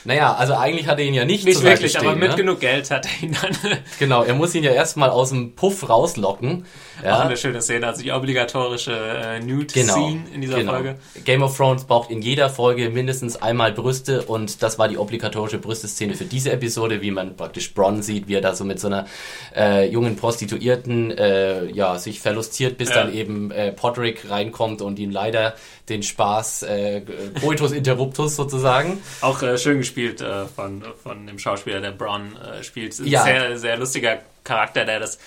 Naja, 0.04 0.34
also 0.34 0.54
eigentlich 0.54 0.86
hat 0.86 1.00
er 1.00 1.04
ihn 1.04 1.14
ja 1.14 1.24
nicht, 1.24 1.44
Nicht 1.44 1.54
zur 1.54 1.62
Seite 1.62 1.76
wirklich, 1.78 1.92
stehen, 1.92 2.06
aber 2.06 2.16
mit 2.16 2.30
ne? 2.30 2.36
genug 2.36 2.60
Geld 2.60 2.90
hat 2.92 3.06
er 3.06 3.24
ihn 3.24 3.36
dann 3.40 3.78
Genau, 3.98 4.22
er 4.22 4.34
muss 4.34 4.54
ihn 4.54 4.62
ja 4.62 4.70
erstmal 4.70 5.10
aus 5.10 5.30
dem 5.30 5.56
Puff 5.56 5.88
rauslocken. 5.88 6.64
Auch 7.00 7.04
Ja. 7.04 7.18
eine 7.20 7.36
schöne 7.36 7.60
Szene, 7.62 7.86
also 7.86 8.02
die 8.02 8.12
obligatorische 8.12 8.92
äh, 8.92 9.40
Genau, 9.40 9.56
Nude-Scene 9.56 10.20
in 10.34 10.40
dieser 10.40 10.58
genau. 10.58 10.72
Folge. 10.72 10.96
Game 11.24 11.42
of 11.42 11.56
Thrones 11.56 11.84
braucht 11.84 12.10
in 12.10 12.22
jeder 12.22 12.48
Folge 12.50 12.90
mindestens 12.90 13.36
einmal 13.36 13.72
Brüste 13.72 14.22
und 14.22 14.62
das 14.62 14.78
war 14.78 14.88
die 14.88 14.98
obligatorische 14.98 15.58
Brüsteszene 15.58 16.14
für 16.14 16.24
diese 16.24 16.52
Episode, 16.52 17.02
wie 17.02 17.10
man 17.10 17.36
praktisch 17.36 17.72
Bronn 17.74 18.02
sieht, 18.02 18.28
wie 18.28 18.34
er 18.34 18.40
da 18.40 18.54
so 18.54 18.64
mit 18.64 18.80
so 18.80 18.86
einer 18.88 19.06
äh, 19.54 19.88
jungen 19.88 20.16
Prostituierten 20.16 21.10
äh, 21.16 21.66
ja, 21.72 21.98
sich 21.98 22.20
verlustiert, 22.20 22.78
bis 22.78 22.88
Ja. 22.90 22.96
dann 22.96 23.12
eben 23.14 23.50
äh, 23.50 23.72
Podrick 23.72 24.30
reinkommt 24.30 24.82
und 24.82 24.98
ihm 24.98 25.10
leider 25.10 25.54
den 25.88 26.02
Spaß 26.02 26.64
äh, 26.64 27.02
Coitus 27.40 27.72
Interruptus 27.72 28.36
sozusagen. 28.36 28.98
Auch 29.20 29.42
äh, 29.42 29.56
schön 29.58 29.78
gespielt 29.78 30.20
äh, 30.20 30.46
von, 30.46 30.82
von 31.02 31.26
dem 31.26 31.38
Schauspieler, 31.38 31.80
der 31.80 31.92
Bronn 31.92 32.36
äh, 32.36 32.62
spielt. 32.64 32.98
Ja. 33.00 33.22
Sehr, 33.22 33.58
sehr 33.58 33.76
lustiger 33.76 34.18
Charakter, 34.44 34.84
der 34.84 35.00
das 35.00 35.18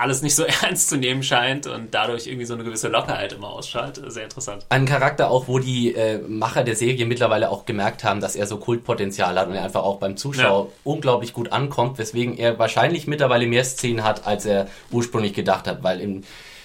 alles 0.00 0.22
nicht 0.22 0.34
so 0.34 0.44
ernst 0.62 0.88
zu 0.88 0.96
nehmen 0.96 1.22
scheint 1.22 1.66
und 1.66 1.94
dadurch 1.94 2.26
irgendwie 2.26 2.46
so 2.46 2.54
eine 2.54 2.64
gewisse 2.64 2.88
Lockerheit 2.88 3.32
immer 3.32 3.50
ausstrahlt. 3.50 4.00
Sehr 4.08 4.24
interessant. 4.24 4.64
Ein 4.68 4.86
Charakter 4.86 5.30
auch, 5.30 5.48
wo 5.48 5.58
die 5.58 5.94
äh, 5.94 6.18
Macher 6.18 6.64
der 6.64 6.76
Serie 6.76 7.06
mittlerweile 7.06 7.50
auch 7.50 7.66
gemerkt 7.66 8.04
haben, 8.04 8.20
dass 8.20 8.36
er 8.36 8.46
so 8.46 8.56
Kultpotenzial 8.56 9.38
hat 9.38 9.48
und 9.48 9.54
er 9.54 9.64
einfach 9.64 9.82
auch 9.82 9.98
beim 9.98 10.16
Zuschauer 10.16 10.66
ja. 10.66 10.72
unglaublich 10.84 11.32
gut 11.32 11.52
ankommt, 11.52 11.98
weswegen 11.98 12.36
er 12.36 12.58
wahrscheinlich 12.58 13.06
mittlerweile 13.06 13.46
mehr 13.46 13.64
Szenen 13.64 14.04
hat, 14.04 14.26
als 14.26 14.46
er 14.46 14.68
ursprünglich 14.90 15.34
gedacht 15.34 15.66
hat, 15.66 15.82
weil 15.82 16.00
im 16.00 16.22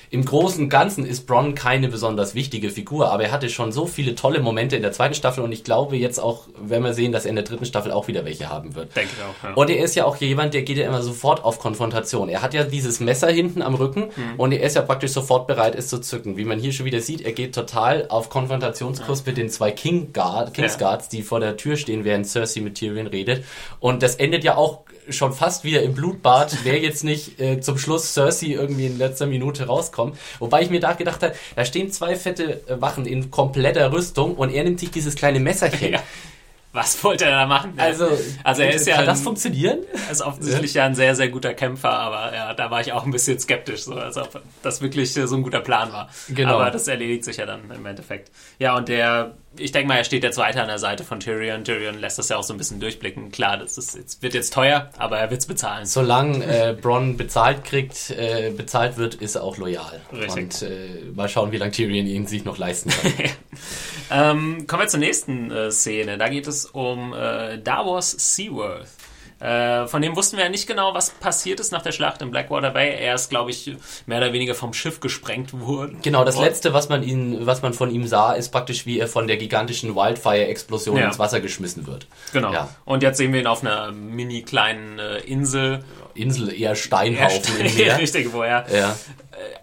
im 0.10 0.26
Großen 0.26 0.64
und 0.64 0.70
Ganzen 0.70 1.06
ist 1.06 1.28
Bronn 1.28 1.56
keine 1.56 1.88
besonders 1.88 2.36
wichtige 2.36 2.70
Figur, 2.70 3.12
aber 3.12 3.24
er 3.24 3.32
hatte 3.32 3.50
schon 3.50 3.72
so 3.72 3.86
viele 3.86 4.16
tolle 4.16 4.40
Momente 4.40 4.76
in 4.76 4.82
der 4.82 4.92
zweiten 4.92 5.16
Staffel 5.16 5.44
und 5.44 5.52
ich 5.52 5.64
glaube 5.64 5.96
jetzt 5.98 6.20
auch, 6.20 6.48
wenn 6.58 6.84
wir 6.84 6.94
sehen, 6.94 7.12
dass 7.12 7.26
er 7.26 7.30
in 7.30 7.36
der 7.36 7.46
dritten 7.46 7.66
Staffel 7.66 7.92
auch 7.92 8.08
wieder 8.08 8.26
welche 8.26 8.50
haben 8.50 8.76
wird. 8.76 8.96
Denke 8.96 9.12
ich 9.16 9.24
auch, 9.24 9.50
ja. 9.50 9.56
Und 9.56 9.70
er 9.70 9.84
ist 9.84 9.96
ja 9.96 10.06
auch 10.06 10.18
jemand, 10.18 10.54
der 10.54 10.62
geht 10.62 10.78
ja 10.78 10.88
immer 10.88 11.02
sofort 11.02 11.44
auf 11.44 11.60
Konfrontation. 11.60 12.30
Er 12.30 12.42
hat 12.42 12.54
ja 12.54 12.64
dieses 12.64 13.00
Messer 13.00 13.30
hinten 13.30 13.62
am 13.62 13.76
Rücken 13.76 14.06
mhm. 14.16 14.36
und 14.38 14.52
er 14.52 14.62
ist 14.62 14.76
ja 14.76 14.82
praktisch 14.82 15.12
sofort 15.12 15.48
bereit, 15.48 15.76
es 15.76 15.88
zu 15.88 16.00
zücken. 16.00 16.38
Wie 16.38 16.46
man 16.46 16.60
hier 16.60 16.72
schon 16.72 16.86
wieder 16.86 17.02
sieht, 17.02 17.22
er 17.22 17.32
geht 17.32 17.56
total 17.56 18.08
auf 18.10 18.30
Konfrontationskurs 18.30 19.20
ja. 19.20 19.24
mit 19.28 19.38
den 19.38 19.50
zwei 19.50 19.72
King 19.72 20.14
Guard, 20.14 20.54
Kingsguards, 20.54 21.06
ja. 21.12 21.18
die 21.18 21.24
vor 21.24 21.40
der 21.40 21.58
Tür 21.58 21.78
stehen, 21.78 22.04
während 22.06 22.28
Cersei 22.28 22.62
mit 22.62 22.76
Tyrion 22.76 23.08
redet. 23.08 23.44
Und 23.80 24.04
das 24.04 24.16
endet 24.16 24.44
ja 24.44 24.56
auch 24.56 24.82
schon 25.10 25.34
fast 25.34 25.64
wieder 25.64 25.82
im 25.84 25.94
Blutbad, 25.94 26.58
wer 26.64 26.80
jetzt 26.80 27.04
nicht 27.04 27.40
äh, 27.40 27.60
zum 27.60 27.78
Schluss 27.78 28.14
Cersei 28.14 28.48
irgendwie 28.48 28.88
in 28.88 28.98
letzter 28.98 29.28
Minute 29.28 29.68
rauskommt. 29.68 29.95
Wobei 30.40 30.62
ich 30.62 30.70
mir 30.70 30.80
da 30.80 30.94
gedacht 30.94 31.24
habe, 31.24 31.36
da 31.56 31.66
stehen 31.66 31.92
zwei 31.92 32.16
fette 32.16 32.62
äh, 32.68 32.82
Wachen 32.82 33.06
in 33.06 33.32
kompletter 33.32 33.92
Rüstung 33.92 34.36
und 34.36 34.52
er 34.52 34.64
nimmt 34.64 34.80
sich 34.80 34.92
dieses 34.92 35.16
kleine 35.16 35.40
Messerchen. 35.40 35.76
Ja. 35.96 36.02
Was 36.76 37.02
wollte 37.06 37.24
er 37.24 37.32
da 37.32 37.46
machen? 37.46 37.74
Also, 37.78 38.06
also 38.44 38.62
er 38.62 38.74
ist 38.74 38.86
kann 38.86 38.96
ja 38.96 39.00
ein, 39.00 39.06
das 39.06 39.22
funktionieren? 39.22 39.80
Er 40.08 40.12
ist 40.12 40.22
offensichtlich 40.22 40.74
ja. 40.74 40.82
ja. 40.82 40.88
ein 40.88 40.96
sehr, 40.96 41.16
sehr 41.16 41.30
guter 41.30 41.54
Kämpfer, 41.54 41.90
aber 41.90 42.36
ja, 42.36 42.54
da 42.54 42.70
war 42.70 42.82
ich 42.82 42.92
auch 42.92 43.06
ein 43.06 43.12
bisschen 43.12 43.40
skeptisch, 43.40 43.84
so, 43.84 43.94
als 43.94 44.18
ob 44.18 44.42
das 44.62 44.82
wirklich 44.82 45.14
so 45.14 45.36
ein 45.36 45.42
guter 45.42 45.62
Plan 45.62 45.94
war. 45.94 46.10
Genau. 46.28 46.56
Aber 46.56 46.72
das 46.72 46.90
erledigt 46.90 47.24
sich 47.24 47.38
ja 47.38 47.46
dann 47.46 47.72
im 47.72 47.86
Endeffekt. 47.86 48.30
Ja, 48.60 48.76
und 48.76 48.90
der 48.90 49.38
ich 49.58 49.72
denke 49.72 49.88
mal, 49.88 49.98
er 49.98 50.04
steht 50.04 50.24
jetzt 50.24 50.38
weiter 50.38 50.62
an 50.62 50.68
der 50.68 50.80
Seite 50.80 51.04
von 51.04 51.20
Tyrion. 51.20 51.64
Tyrion 51.64 52.00
lässt 52.00 52.18
das 52.18 52.30
ja 52.30 52.38
auch 52.38 52.44
so 52.44 52.54
ein 52.54 52.58
bisschen 52.58 52.80
durchblicken. 52.80 53.32
Klar, 53.32 53.58
das 53.58 53.78
ist, 53.78 53.96
jetzt, 53.96 54.22
wird 54.22 54.34
jetzt 54.34 54.54
teuer, 54.54 54.90
aber 54.98 55.20
er 55.20 55.30
wird 55.30 55.42
es 55.42 55.48
bezahlen. 55.48 55.86
Solange 55.86 56.46
äh, 56.46 56.74
Bronn 56.74 57.18
bezahlt 57.18 57.64
kriegt, 57.64 58.12
äh, 58.12 58.52
bezahlt 58.56 58.98
wird, 58.98 59.16
ist 59.16 59.36
er 59.36 59.44
auch 59.44 59.58
loyal. 59.58 60.02
Richtig. 60.12 60.44
Und 60.44 60.62
äh, 60.62 61.12
mal 61.14 61.30
schauen, 61.30 61.52
wie 61.52 61.58
lange 61.58 61.72
Tyrion 61.72 62.08
ihn 62.08 62.28
sich 62.28 62.46
noch 62.46 62.58
leisten 62.58 62.90
kann. 62.90 63.14
ähm, 64.38 64.68
kommen 64.68 64.84
wir 64.84 64.88
zur 64.88 65.00
nächsten 65.00 65.52
äh, 65.52 65.72
Szene. 65.72 66.18
Da 66.18 66.30
geht 66.30 66.48
es 66.48 66.66
um 66.66 67.14
äh, 67.14 67.58
Davos 67.60 68.12
Seaworth. 68.12 68.88
Äh, 69.46 69.88
von 69.88 70.02
dem 70.02 70.16
wussten 70.16 70.38
wir 70.38 70.46
ja 70.46 70.50
nicht 70.50 70.66
genau, 70.66 70.96
was 70.96 71.12
passiert 71.12 71.60
ist 71.60 71.72
nach 71.72 71.84
der 71.84 71.92
Schlacht 71.92 72.22
im 72.24 72.32
Blackwater 72.32 72.72
Bay. 72.72 72.96
Er 73.00 73.14
ist, 73.14 73.30
glaube 73.30 73.52
ich, 73.52 73.76
mehr 74.08 74.18
oder 74.18 74.34
weniger 74.34 74.56
vom 74.56 74.74
Schiff 74.74 75.00
gesprengt 75.00 75.60
worden. 75.60 76.00
Genau, 76.02 76.26
das 76.26 76.40
letzte, 76.40 76.74
was 76.74 76.90
man, 76.90 77.04
ihn, 77.04 77.46
was 77.46 77.62
man 77.62 77.74
von 77.74 77.92
ihm 77.92 78.08
sah, 78.08 78.34
ist 78.34 78.50
praktisch, 78.50 78.88
wie 78.88 78.98
er 78.98 79.08
von 79.08 79.28
der 79.28 79.38
gigantischen 79.38 79.96
Wildfire-Explosion 79.96 80.98
ja. 80.98 81.08
ins 81.08 81.20
Wasser 81.20 81.42
geschmissen 81.42 81.86
wird. 81.86 82.08
Genau. 82.34 82.52
Ja. 82.52 82.70
Und 82.86 83.04
jetzt 83.04 83.18
sehen 83.18 83.34
wir 83.34 83.42
ihn 83.42 83.48
auf 83.48 83.62
einer 83.62 83.92
mini 83.92 84.42
kleinen 84.42 84.98
äh, 84.98 85.20
Insel. 85.20 85.84
Insel, 86.16 86.52
eher 86.52 86.76
Steinhaufen 86.76 87.60
eher 87.60 87.72
Meer. 87.72 87.98
Richtig, 88.00 88.34
wo 88.34 88.42
er 88.42 88.66
ja. 88.74 88.90
äh, 88.90 88.96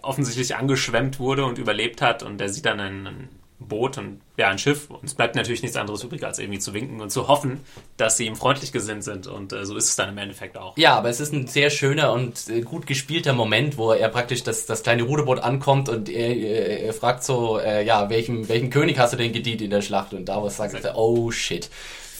offensichtlich 0.01 0.55
angeschwemmt 0.55 1.19
wurde 1.19 1.43
und 1.43 1.57
überlebt 1.57 2.01
hat. 2.01 2.23
Und 2.23 2.39
er 2.39 2.47
sieht 2.47 2.65
dann 2.65 2.79
einen 2.79 3.29
Boot 3.67 3.97
und 3.97 4.21
ja, 4.37 4.49
ein 4.49 4.57
Schiff. 4.57 4.89
Und 4.89 5.03
es 5.03 5.13
bleibt 5.13 5.35
natürlich 5.35 5.61
nichts 5.61 5.77
anderes 5.77 6.03
übrig, 6.03 6.23
als 6.23 6.39
irgendwie 6.39 6.59
zu 6.59 6.73
winken 6.73 7.01
und 7.01 7.11
zu 7.11 7.27
hoffen, 7.27 7.61
dass 7.97 8.17
sie 8.17 8.25
ihm 8.25 8.35
freundlich 8.35 8.71
gesinnt 8.71 9.03
sind. 9.03 9.27
Und 9.27 9.53
äh, 9.53 9.65
so 9.65 9.75
ist 9.77 9.89
es 9.89 9.95
dann 9.95 10.09
im 10.09 10.17
Endeffekt 10.17 10.57
auch. 10.57 10.77
Ja, 10.77 10.95
aber 10.95 11.09
es 11.09 11.19
ist 11.19 11.33
ein 11.33 11.47
sehr 11.47 11.69
schöner 11.69 12.13
und 12.13 12.49
äh, 12.49 12.61
gut 12.61 12.87
gespielter 12.87 13.33
Moment, 13.33 13.77
wo 13.77 13.91
er 13.91 14.09
praktisch 14.09 14.43
das, 14.43 14.65
das 14.65 14.83
kleine 14.83 15.03
Ruderboot 15.03 15.39
ankommt 15.39 15.89
und 15.89 16.09
er, 16.09 16.29
äh, 16.29 16.85
er 16.85 16.93
fragt 16.93 17.23
so, 17.23 17.59
äh, 17.59 17.85
ja, 17.85 18.09
welchem, 18.09 18.49
welchen 18.49 18.69
König 18.69 18.97
hast 18.97 19.13
du 19.13 19.17
denn 19.17 19.33
gedient 19.33 19.61
in 19.61 19.69
der 19.69 19.81
Schlacht? 19.81 20.13
Und 20.13 20.25
Davos 20.25 20.57
sagt, 20.57 20.73
er, 20.73 20.97
oh 20.97 21.31
shit. 21.31 21.69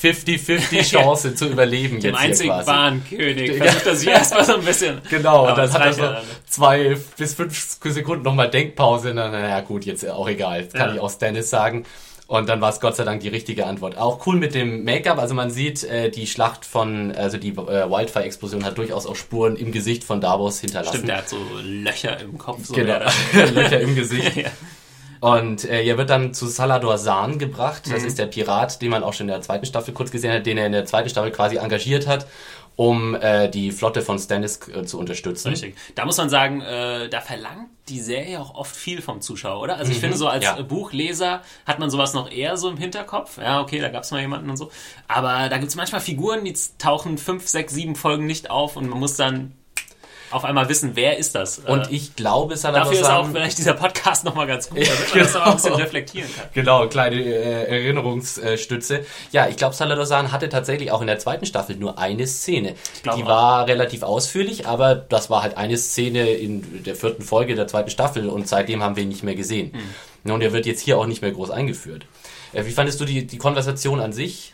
50-50 0.03 0.81
Chance 0.91 1.35
zu 1.35 1.47
überleben 1.47 1.99
Dem 1.99 2.11
jetzt 2.11 2.21
einzigen 2.21 2.49
hier 2.49 2.63
quasi. 2.63 2.67
wahren 2.67 3.03
König. 3.09 3.57
Versucht 3.57 3.85
er 3.85 3.95
sich 3.95 4.09
erstmal 4.09 4.45
so 4.45 4.55
ein 4.55 4.65
bisschen. 4.65 5.01
Genau, 5.09 5.47
und 5.49 5.57
dann 5.57 5.71
hat 5.71 5.85
er 5.85 5.93
so 5.93 6.09
zwei 6.47 6.97
bis 7.17 7.33
fünf 7.33 7.77
Sekunden 7.81 8.23
nochmal 8.23 8.49
Denkpause 8.49 9.11
und 9.11 9.15
dann, 9.15 9.31
naja 9.31 9.61
gut, 9.61 9.85
jetzt 9.85 10.07
auch 10.09 10.27
egal. 10.27 10.61
Jetzt 10.61 10.75
kann 10.75 10.89
ja. 10.89 10.95
ich 10.95 10.99
auch 10.99 11.09
Stannis 11.09 11.49
sagen. 11.49 11.85
Und 12.25 12.47
dann 12.49 12.61
war 12.61 12.69
es 12.69 12.79
Gott 12.79 12.95
sei 12.95 13.03
Dank 13.03 13.21
die 13.21 13.27
richtige 13.27 13.67
Antwort. 13.67 13.97
Auch 13.97 14.25
cool 14.25 14.37
mit 14.37 14.55
dem 14.55 14.85
Make-up. 14.85 15.19
Also 15.19 15.35
man 15.35 15.51
sieht, 15.51 15.83
äh, 15.83 16.09
die 16.09 16.25
Schlacht 16.25 16.65
von, 16.65 17.11
also 17.11 17.37
die 17.37 17.49
äh, 17.49 17.89
Wildfire-Explosion 17.89 18.65
hat 18.65 18.77
durchaus 18.77 19.05
auch 19.05 19.15
Spuren 19.15 19.55
im 19.55 19.71
Gesicht 19.71 20.03
von 20.03 20.21
Davos 20.21 20.59
hinterlassen. 20.59 20.93
Stimmt, 20.95 21.09
der 21.09 21.17
hat 21.17 21.29
so 21.29 21.37
Löcher 21.61 22.19
im 22.19 22.37
Kopf. 22.37 22.65
So 22.65 22.73
genau, 22.73 22.99
Löcher 23.33 23.81
im 23.81 23.95
Gesicht. 23.95 24.35
ja. 24.35 24.49
Und 25.23 25.63
äh, 25.63 25.85
er 25.85 25.97
wird 25.97 26.09
dann 26.09 26.33
zu 26.33 26.47
Salador 26.47 26.97
Sahn 26.97 27.39
gebracht. 27.39 27.83
Das 27.89 28.01
mhm. 28.01 28.07
ist 28.07 28.19
der 28.19 28.25
Pirat, 28.25 28.81
den 28.81 28.89
man 28.89 29.03
auch 29.03 29.13
schon 29.13 29.29
in 29.29 29.31
der 29.31 29.39
zweiten 29.39 29.65
Staffel 29.65 29.93
kurz 29.93 30.11
gesehen 30.11 30.33
hat, 30.33 30.45
den 30.45 30.57
er 30.57 30.65
in 30.65 30.73
der 30.73 30.83
zweiten 30.83 31.07
Staffel 31.07 31.31
quasi 31.31 31.55
engagiert 31.55 32.07
hat, 32.07 32.27
um 32.75 33.15
äh, 33.15 33.47
die 33.47 33.71
Flotte 33.71 34.01
von 34.01 34.19
Stannis 34.19 34.59
äh, 34.67 34.83
zu 34.83 34.99
unterstützen. 34.99 35.51
Richtig. 35.51 35.77
Da 35.95 36.03
muss 36.03 36.17
man 36.17 36.27
sagen, 36.27 36.59
äh, 36.59 37.07
da 37.07 37.21
verlangt 37.21 37.69
die 37.87 38.01
Serie 38.01 38.37
auch 38.41 38.53
oft 38.55 38.75
viel 38.75 39.01
vom 39.01 39.21
Zuschauer, 39.21 39.61
oder? 39.61 39.77
Also 39.77 39.91
ich 39.93 39.99
mhm. 39.99 40.01
finde, 40.01 40.17
so 40.17 40.27
als 40.27 40.43
ja. 40.43 40.61
Buchleser 40.61 41.41
hat 41.65 41.79
man 41.79 41.89
sowas 41.89 42.13
noch 42.13 42.29
eher 42.29 42.57
so 42.57 42.69
im 42.69 42.75
Hinterkopf. 42.75 43.37
Ja, 43.37 43.61
okay, 43.61 43.79
da 43.79 43.87
gab 43.87 44.03
es 44.03 44.11
mal 44.11 44.19
jemanden 44.19 44.49
und 44.49 44.57
so. 44.57 44.71
Aber 45.07 45.47
da 45.47 45.57
gibt 45.57 45.69
es 45.69 45.77
manchmal 45.77 46.01
Figuren, 46.01 46.43
die 46.43 46.53
tauchen 46.79 47.17
fünf, 47.17 47.47
sechs, 47.47 47.73
sieben 47.73 47.95
Folgen 47.95 48.25
nicht 48.25 48.49
auf 48.49 48.75
und 48.75 48.89
man 48.89 48.99
muss 48.99 49.15
dann 49.15 49.53
auf 50.33 50.45
einmal 50.45 50.69
wissen, 50.69 50.91
wer 50.95 51.17
ist 51.17 51.35
das. 51.35 51.59
Und 51.59 51.87
äh, 51.87 51.95
ich 51.95 52.15
glaube, 52.15 52.57
Saddam 52.57 52.83
Dafür 52.83 52.99
ist 52.99 53.09
auch 53.09 53.27
vielleicht 53.27 53.57
dieser 53.57 53.73
Podcast 53.73 54.23
nochmal 54.23 54.47
ganz 54.47 54.69
gut, 54.69 54.79
damit 54.79 55.09
man 55.13 55.23
das 55.23 55.35
auch 55.35 55.45
ein 55.45 55.55
bisschen 55.55 55.73
reflektieren 55.75 56.29
kann. 56.35 56.45
Genau, 56.53 56.87
kleine 56.87 57.21
äh, 57.21 57.65
Erinnerungsstütze. 57.65 59.05
Ja, 59.31 59.47
ich 59.47 59.57
glaube, 59.57 59.75
Saladozan 59.75 60.31
hatte 60.31 60.49
tatsächlich 60.49 60.91
auch 60.91 61.01
in 61.01 61.07
der 61.07 61.19
zweiten 61.19 61.45
Staffel 61.45 61.75
nur 61.75 61.97
eine 61.97 62.27
Szene. 62.27 62.75
Die 63.15 63.25
war 63.25 63.67
relativ 63.67 64.03
ausführlich, 64.03 64.67
aber 64.67 64.95
das 64.95 65.29
war 65.29 65.43
halt 65.43 65.57
eine 65.57 65.77
Szene 65.77 66.29
in 66.31 66.83
der 66.83 66.95
vierten 66.95 67.23
Folge 67.23 67.55
der 67.55 67.67
zweiten 67.67 67.89
Staffel 67.89 68.29
und 68.29 68.47
seitdem 68.47 68.83
haben 68.83 68.95
wir 68.95 69.03
ihn 69.03 69.09
nicht 69.09 69.23
mehr 69.23 69.35
gesehen. 69.35 69.71
Mhm. 70.23 70.31
Und 70.31 70.41
er 70.41 70.53
wird 70.53 70.65
jetzt 70.65 70.81
hier 70.81 70.97
auch 70.97 71.05
nicht 71.05 71.21
mehr 71.21 71.31
groß 71.31 71.51
eingeführt. 71.51 72.05
Äh, 72.53 72.65
wie 72.65 72.71
fandest 72.71 72.99
du 72.99 73.05
die, 73.05 73.27
die 73.27 73.37
Konversation 73.37 73.99
an 73.99 74.13
sich? 74.13 74.53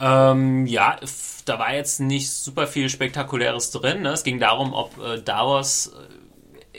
Ähm, 0.00 0.66
ja, 0.66 0.96
da 1.44 1.58
war 1.58 1.74
jetzt 1.74 2.00
nicht 2.00 2.30
super 2.30 2.66
viel 2.66 2.88
Spektakuläres 2.88 3.70
drin. 3.70 4.02
Ne? 4.02 4.10
Es 4.10 4.24
ging 4.24 4.38
darum, 4.38 4.72
ob 4.72 4.98
äh, 4.98 5.20
Davos 5.20 5.88
äh, 5.88 6.14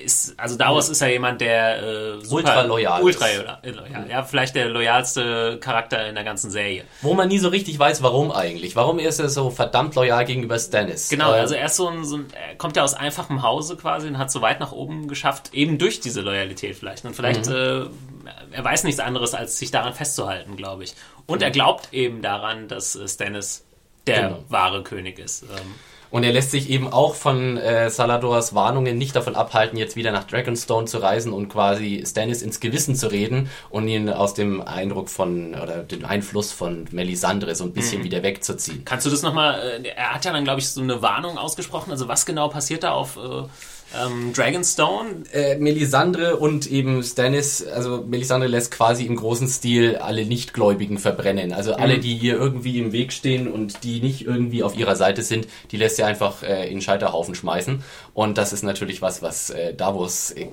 ist, 0.03 0.37
also 0.37 0.57
Davos 0.57 0.89
ist 0.89 1.01
ja 1.01 1.07
jemand, 1.07 1.39
der 1.41 1.81
äh, 1.81 2.17
ultra 2.29 2.63
loyal 2.63 3.01
ultra 3.01 3.27
loyal, 3.63 4.09
ja, 4.09 4.23
vielleicht 4.23 4.55
der 4.55 4.67
loyalste 4.67 5.57
Charakter 5.61 6.07
in 6.07 6.15
der 6.15 6.23
ganzen 6.23 6.51
Serie. 6.51 6.83
Wo 7.01 7.13
man 7.13 7.29
nie 7.29 7.39
so 7.39 7.47
richtig 7.47 7.79
weiß, 7.79 8.03
warum 8.03 8.31
eigentlich. 8.31 8.75
Warum 8.75 8.99
ist 8.99 9.19
er 9.19 9.29
so 9.29 9.49
verdammt 9.49 9.95
loyal 9.95 10.25
gegenüber 10.25 10.59
Stannis? 10.59 11.09
Genau, 11.09 11.31
äh, 11.31 11.39
also 11.39 11.55
er 11.55 11.67
ist 11.67 11.77
so 11.77 11.87
ein, 11.87 12.03
so 12.03 12.17
ein, 12.17 12.27
er 12.33 12.55
kommt 12.55 12.75
ja 12.75 12.83
aus 12.83 12.93
einfachem 12.93 13.41
Hause 13.41 13.77
quasi 13.77 14.07
und 14.07 14.17
hat 14.17 14.31
so 14.31 14.41
weit 14.41 14.59
nach 14.59 14.73
oben 14.73 15.07
geschafft, 15.07 15.53
eben 15.53 15.77
durch 15.77 16.01
diese 16.01 16.21
Loyalität 16.21 16.75
vielleicht. 16.75 17.05
Und 17.05 17.15
vielleicht, 17.15 17.47
mhm. 17.47 17.55
äh, 17.55 18.55
er 18.55 18.63
weiß 18.63 18.83
nichts 18.83 18.99
anderes, 18.99 19.33
als 19.33 19.57
sich 19.57 19.71
daran 19.71 19.93
festzuhalten, 19.93 20.57
glaube 20.57 20.83
ich. 20.83 20.93
Und 21.25 21.37
mhm. 21.37 21.43
er 21.43 21.51
glaubt 21.51 21.93
eben 21.93 22.21
daran, 22.21 22.67
dass 22.67 22.95
äh, 22.95 23.07
Stannis 23.07 23.65
der 24.07 24.29
genau. 24.29 24.43
wahre 24.49 24.83
König 24.83 25.19
ist. 25.19 25.43
Ähm. 25.43 25.75
Und 26.11 26.23
er 26.23 26.31
lässt 26.31 26.51
sich 26.51 26.69
eben 26.69 26.87
auch 26.93 27.13
von 27.13 27.57
äh, 27.57 27.89
Saladors 27.89 28.55
Warnungen 28.55 28.97
nicht 28.97 29.15
davon 29.15 29.35
abhalten, 29.35 29.77
jetzt 29.77 29.97
wieder 29.97 30.11
nach 30.13 30.23
Dragonstone 30.23 30.87
zu 30.87 30.99
reisen 30.99 31.33
und 31.33 31.49
quasi 31.49 32.03
Stannis 32.05 32.41
ins 32.41 32.61
Gewissen 32.61 32.95
zu 32.95 33.11
reden 33.11 33.49
und 33.69 33.87
ihn 33.87 34.09
aus 34.09 34.33
dem 34.33 34.61
Eindruck 34.61 35.09
von 35.09 35.55
oder 35.55 35.83
dem 35.83 36.05
Einfluss 36.05 36.53
von 36.53 36.85
Melisandre 36.91 37.53
so 37.55 37.65
ein 37.65 37.73
bisschen 37.73 37.99
mhm. 37.99 38.05
wieder 38.05 38.23
wegzuziehen. 38.23 38.85
Kannst 38.85 39.05
du 39.05 39.09
das 39.09 39.23
nochmal, 39.23 39.81
äh, 39.83 39.89
er 39.89 40.13
hat 40.13 40.23
ja 40.23 40.31
dann, 40.31 40.45
glaube 40.45 40.61
ich, 40.61 40.69
so 40.69 40.81
eine 40.81 41.01
Warnung 41.01 41.37
ausgesprochen, 41.37 41.91
also 41.91 42.07
was 42.07 42.25
genau 42.25 42.47
passiert 42.47 42.83
da 42.83 42.91
auf 42.91 43.17
äh, 43.17 43.43
ähm, 43.93 44.33
Dragonstone. 44.33 45.23
Äh, 45.31 45.57
Melisandre 45.57 46.37
und 46.37 46.67
eben 46.67 47.03
Stannis, 47.03 47.65
also 47.65 48.03
Melisandre 48.07 48.47
lässt 48.47 48.71
quasi 48.71 49.05
im 49.05 49.15
großen 49.15 49.47
Stil 49.47 49.97
alle 49.97 50.25
Nichtgläubigen 50.25 50.97
verbrennen. 50.97 51.53
Also 51.53 51.73
mhm. 51.73 51.79
alle, 51.79 51.99
die 51.99 52.15
ihr 52.15 52.35
irgendwie 52.35 52.79
im 52.79 52.91
Weg 52.91 53.13
stehen 53.13 53.51
und 53.51 53.83
die 53.83 54.01
nicht 54.01 54.25
irgendwie 54.25 54.63
auf 54.63 54.77
ihrer 54.77 54.95
Seite 54.95 55.23
sind, 55.23 55.47
die 55.71 55.77
lässt 55.77 55.97
sie 55.97 56.03
einfach 56.03 56.43
äh, 56.43 56.69
in 56.69 56.81
Scheiterhaufen 56.81 57.35
schmeißen. 57.35 57.83
Und 58.13 58.37
das 58.37 58.53
ist 58.53 58.63
natürlich 58.63 59.01
was, 59.01 59.21
was 59.21 59.49
äh, 59.49 59.73
Davos 59.73 60.31
äh, 60.31 60.49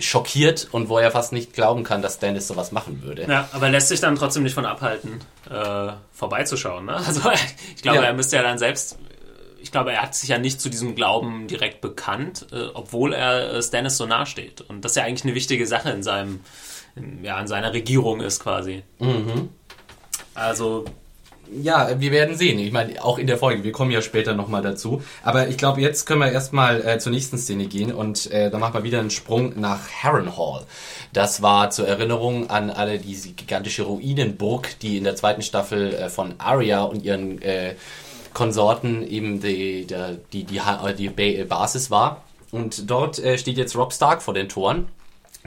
schockiert 0.00 0.68
und 0.70 0.88
wo 0.88 0.98
er 0.98 1.10
fast 1.10 1.32
nicht 1.32 1.52
glauben 1.52 1.84
kann, 1.84 2.02
dass 2.02 2.14
Stannis 2.14 2.48
sowas 2.48 2.72
machen 2.72 3.02
würde. 3.02 3.26
Ja, 3.28 3.48
aber 3.52 3.68
lässt 3.68 3.88
sich 3.88 4.00
dann 4.00 4.16
trotzdem 4.16 4.42
nicht 4.42 4.54
von 4.54 4.66
abhalten, 4.66 5.20
äh, 5.50 5.92
vorbeizuschauen. 6.12 6.86
Ne? 6.86 6.94
Also 7.06 7.30
ich 7.76 7.82
glaube, 7.82 7.98
ja. 7.98 8.04
er 8.04 8.14
müsste 8.14 8.36
ja 8.36 8.42
dann 8.42 8.58
selbst 8.58 8.98
glaube, 9.74 9.92
er 9.92 10.02
hat 10.02 10.14
sich 10.14 10.28
ja 10.28 10.38
nicht 10.38 10.60
zu 10.60 10.70
diesem 10.70 10.94
Glauben 10.94 11.48
direkt 11.48 11.80
bekannt, 11.80 12.46
äh, 12.52 12.68
obwohl 12.74 13.12
er 13.12 13.54
äh, 13.54 13.62
Stannis 13.62 13.96
so 13.96 14.06
nahe 14.06 14.24
steht. 14.24 14.60
Und 14.62 14.84
das 14.84 14.94
ja 14.94 15.02
eigentlich 15.02 15.24
eine 15.24 15.34
wichtige 15.34 15.66
Sache 15.66 15.90
in 15.90 16.02
seinem, 16.04 16.40
in, 16.94 17.24
ja, 17.24 17.40
in 17.40 17.48
seiner 17.48 17.72
Regierung 17.72 18.20
ist 18.20 18.40
quasi. 18.40 18.84
Mhm. 19.00 19.48
Also, 20.34 20.84
Ja, 21.62 22.00
wir 22.00 22.10
werden 22.10 22.36
sehen. 22.36 22.58
Ich 22.58 22.72
meine, 22.72 23.04
auch 23.04 23.18
in 23.18 23.26
der 23.26 23.36
Folge, 23.36 23.64
wir 23.64 23.72
kommen 23.72 23.90
ja 23.90 24.00
später 24.00 24.34
nochmal 24.34 24.62
dazu. 24.62 25.02
Aber 25.22 25.48
ich 25.48 25.58
glaube, 25.58 25.80
jetzt 25.80 26.06
können 26.06 26.20
wir 26.20 26.32
erstmal 26.32 26.80
äh, 26.86 26.98
zur 26.98 27.12
nächsten 27.12 27.36
Szene 27.36 27.66
gehen 27.66 27.92
und 27.92 28.30
äh, 28.30 28.50
da 28.50 28.58
machen 28.58 28.74
wir 28.74 28.84
wieder 28.84 29.00
einen 29.00 29.10
Sprung 29.10 29.60
nach 29.60 29.80
Harrenhal. 30.02 30.64
Das 31.12 31.42
war 31.42 31.70
zur 31.70 31.86
Erinnerung 31.86 32.48
an 32.48 32.70
alle 32.70 32.98
diese 32.98 33.32
gigantische 33.32 33.82
Ruinenburg, 33.82 34.78
die 34.80 34.96
in 34.96 35.04
der 35.04 35.16
zweiten 35.16 35.42
Staffel 35.42 35.92
äh, 35.94 36.08
von 36.08 36.34
Arya 36.38 36.82
und 36.84 37.02
ihren 37.04 37.42
äh, 37.42 37.74
Konsorten 38.34 39.06
eben 39.06 39.40
die, 39.40 39.86
die, 39.86 40.44
die, 40.44 40.44
die, 40.44 41.08
die 41.08 41.44
Basis 41.44 41.90
war. 41.90 42.22
Und 42.50 42.90
dort 42.90 43.18
äh, 43.18 43.38
steht 43.38 43.56
jetzt 43.56 43.76
Rob 43.76 43.92
Stark 43.92 44.22
vor 44.22 44.34
den 44.34 44.48
Toren 44.48 44.88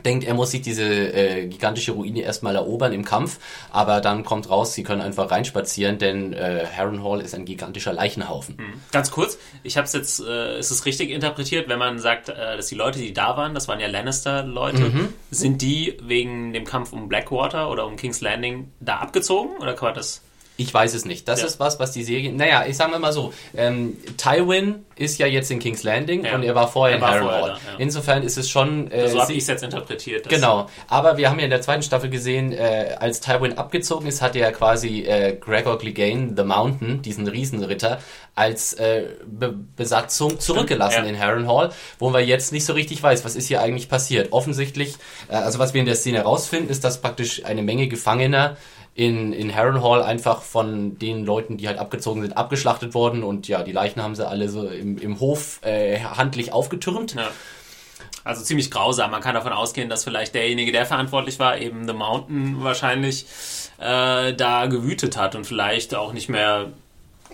denkt, 0.05 0.25
er 0.25 0.33
muss 0.33 0.51
sich 0.51 0.61
diese 0.61 0.83
äh, 0.83 1.47
gigantische 1.47 1.91
Ruine 1.93 2.21
erstmal 2.21 2.55
erobern 2.55 2.93
im 2.93 3.03
Kampf, 3.03 3.39
aber 3.71 4.01
dann 4.01 4.23
kommt 4.23 4.49
raus, 4.49 4.73
sie 4.73 4.83
können 4.83 5.01
einfach 5.01 5.31
reinspazieren, 5.31 5.97
denn 5.97 6.33
äh, 6.33 6.65
Harrenhal 6.75 7.21
ist 7.21 7.33
ein 7.33 7.45
gigantischer 7.45 7.93
Leichenhaufen. 7.93 8.57
Hm. 8.57 8.81
Ganz 8.91 9.11
kurz, 9.11 9.37
ich 9.63 9.77
habe 9.77 9.85
es 9.85 9.93
jetzt, 9.93 10.19
äh, 10.19 10.59
ist 10.59 10.71
es 10.71 10.85
richtig 10.85 11.09
interpretiert, 11.09 11.67
wenn 11.67 11.79
man 11.79 11.99
sagt, 11.99 12.29
äh, 12.29 12.57
dass 12.57 12.67
die 12.67 12.75
Leute, 12.75 12.99
die 12.99 13.13
da 13.13 13.37
waren, 13.37 13.53
das 13.53 13.67
waren 13.67 13.79
ja 13.79 13.87
Lannister-Leute, 13.87 14.81
mhm. 14.81 15.13
sind 15.31 15.61
die 15.61 15.97
wegen 16.01 16.53
dem 16.53 16.65
Kampf 16.65 16.93
um 16.93 17.09
Blackwater 17.09 17.69
oder 17.69 17.85
um 17.85 17.95
King's 17.95 18.21
Landing 18.21 18.71
da 18.79 18.97
abgezogen 18.97 19.57
oder 19.57 19.79
war 19.81 19.93
das? 19.93 20.21
Ich 20.57 20.73
weiß 20.73 20.95
es 20.95 21.05
nicht. 21.05 21.27
Das 21.27 21.41
ja. 21.41 21.47
ist 21.47 21.59
was, 21.59 21.79
was 21.79 21.91
die 21.91 22.03
Serie. 22.03 22.33
Naja, 22.33 22.65
ich 22.67 22.75
sage 22.75 22.97
mal 22.97 23.13
so: 23.13 23.31
ähm, 23.55 23.95
Tywin 24.17 24.85
ist 24.95 25.19
ja 25.19 25.27
jetzt 25.27 25.51
in 25.51 25.59
King's 25.59 25.83
Landing 25.83 26.25
ja. 26.25 26.33
und 26.33 26.41
er 26.41 26.55
war 26.55 26.67
vorher 26.67 26.97
er 26.97 27.01
war 27.01 27.17
in 27.17 27.23
Harrenhal. 27.23 27.49
Ja. 27.49 27.57
Insofern 27.77 28.23
ist 28.23 28.37
es 28.37 28.49
schon. 28.49 28.91
Äh, 28.91 29.09
so 29.09 29.21
habe 29.21 29.33
ich 29.33 29.39
es 29.39 29.47
jetzt 29.47 29.63
interpretiert. 29.63 30.27
Genau. 30.27 30.67
Aber 30.87 31.17
wir 31.17 31.29
haben 31.29 31.37
ja 31.37 31.45
in 31.45 31.51
der 31.51 31.61
zweiten 31.61 31.83
Staffel 31.83 32.09
gesehen, 32.09 32.51
äh, 32.51 32.95
als 32.99 33.21
Tywin 33.21 33.57
abgezogen 33.57 34.07
ist, 34.07 34.23
hat 34.23 34.35
er 34.35 34.51
quasi 34.51 35.01
äh, 35.01 35.37
Gregor 35.39 35.77
Clegane, 35.77 36.33
The 36.35 36.43
Mountain, 36.43 37.03
diesen 37.03 37.27
Riesenritter, 37.27 37.99
als 38.33 38.73
äh, 38.73 39.03
Be 39.25 39.53
Besatzung 39.75 40.39
zurückgelassen 40.39 41.05
in 41.05 41.19
Harrenhal, 41.19 41.71
wo 41.99 42.09
man 42.09 42.25
jetzt 42.25 42.51
nicht 42.51 42.65
so 42.65 42.73
richtig 42.73 43.01
weiß, 43.01 43.23
was 43.25 43.35
ist 43.35 43.47
hier 43.47 43.61
eigentlich 43.61 43.89
passiert. 43.89 44.31
Offensichtlich, 44.31 44.95
äh, 45.29 45.35
also 45.35 45.59
was 45.59 45.75
wir 45.75 45.81
in 45.81 45.85
der 45.85 45.95
Szene 45.95 46.19
herausfinden, 46.19 46.69
ist, 46.69 46.83
dass 46.83 47.01
praktisch 47.01 47.45
eine 47.45 47.61
Menge 47.61 47.87
Gefangener 47.87 48.57
in, 48.97 49.31
in 49.31 49.55
Harrenhal 49.55 50.01
einfach 50.01 50.41
von 50.41 50.97
den 50.97 51.23
Leuten, 51.23 51.57
die 51.57 51.67
halt 51.67 51.77
abgezogen 51.77 52.23
sind, 52.23 52.35
abgeschlachtet 52.35 52.95
worden 52.95 53.21
und 53.21 53.47
ja, 53.47 53.61
die 53.61 53.71
Leichen 53.71 54.01
haben 54.01 54.15
sie 54.15 54.27
alle 54.27 54.49
so 54.49 54.67
im, 54.67 54.97
im 54.97 55.19
Hof 55.19 55.59
äh, 55.63 55.99
handlich 55.99 56.51
aufgetürmt. 56.51 57.13
Ja. 57.13 57.29
Also 58.23 58.43
ziemlich 58.43 58.71
grausam. 58.71 59.11
Man 59.11 59.21
kann 59.21 59.35
davon 59.35 59.53
ausgehen, 59.53 59.87
dass 59.87 60.03
vielleicht 60.03 60.33
derjenige, 60.33 60.71
der 60.71 60.87
verantwortlich 60.87 61.37
war, 61.37 61.59
eben 61.59 61.87
The 61.87 61.93
Mountain 61.93 62.63
wahrscheinlich 62.63 63.27
äh, 63.77 64.33
da 64.33 64.65
gewütet 64.65 65.15
hat 65.15 65.35
und 65.35 65.45
vielleicht 65.45 65.93
auch 65.93 66.11
nicht 66.11 66.27
mehr 66.27 66.71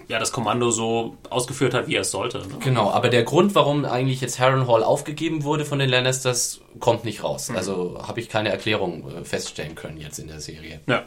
ja, 0.10 0.20
das 0.20 0.34
Kommando 0.34 0.70
so 0.70 1.16
ausgeführt 1.30 1.74
hat, 1.74 1.88
wie 1.88 1.96
er 1.96 2.02
es 2.02 2.12
sollte. 2.12 2.40
Ne? 2.40 2.58
Genau, 2.60 2.92
aber 2.92 3.08
der 3.08 3.24
Grund, 3.24 3.56
warum 3.56 3.86
eigentlich 3.86 4.20
jetzt 4.20 4.38
Harrenhal 4.38 4.84
aufgegeben 4.84 5.46
wurde 5.46 5.64
von 5.64 5.80
den 5.80 5.90
Lannisters, 5.90 6.60
kommt 6.82 7.06
nicht 7.06 7.24
raus. 7.24 7.48
Mhm. 7.48 7.56
Also 7.56 8.02
habe 8.06 8.20
ich 8.20 8.28
keine 8.28 8.50
Erklärung 8.50 9.10
äh, 9.10 9.24
feststellen 9.24 9.76
können 9.76 9.98
jetzt 9.98 10.20
in 10.20 10.28
der 10.28 10.42
Serie. 10.42 10.82
Ja. 10.88 11.04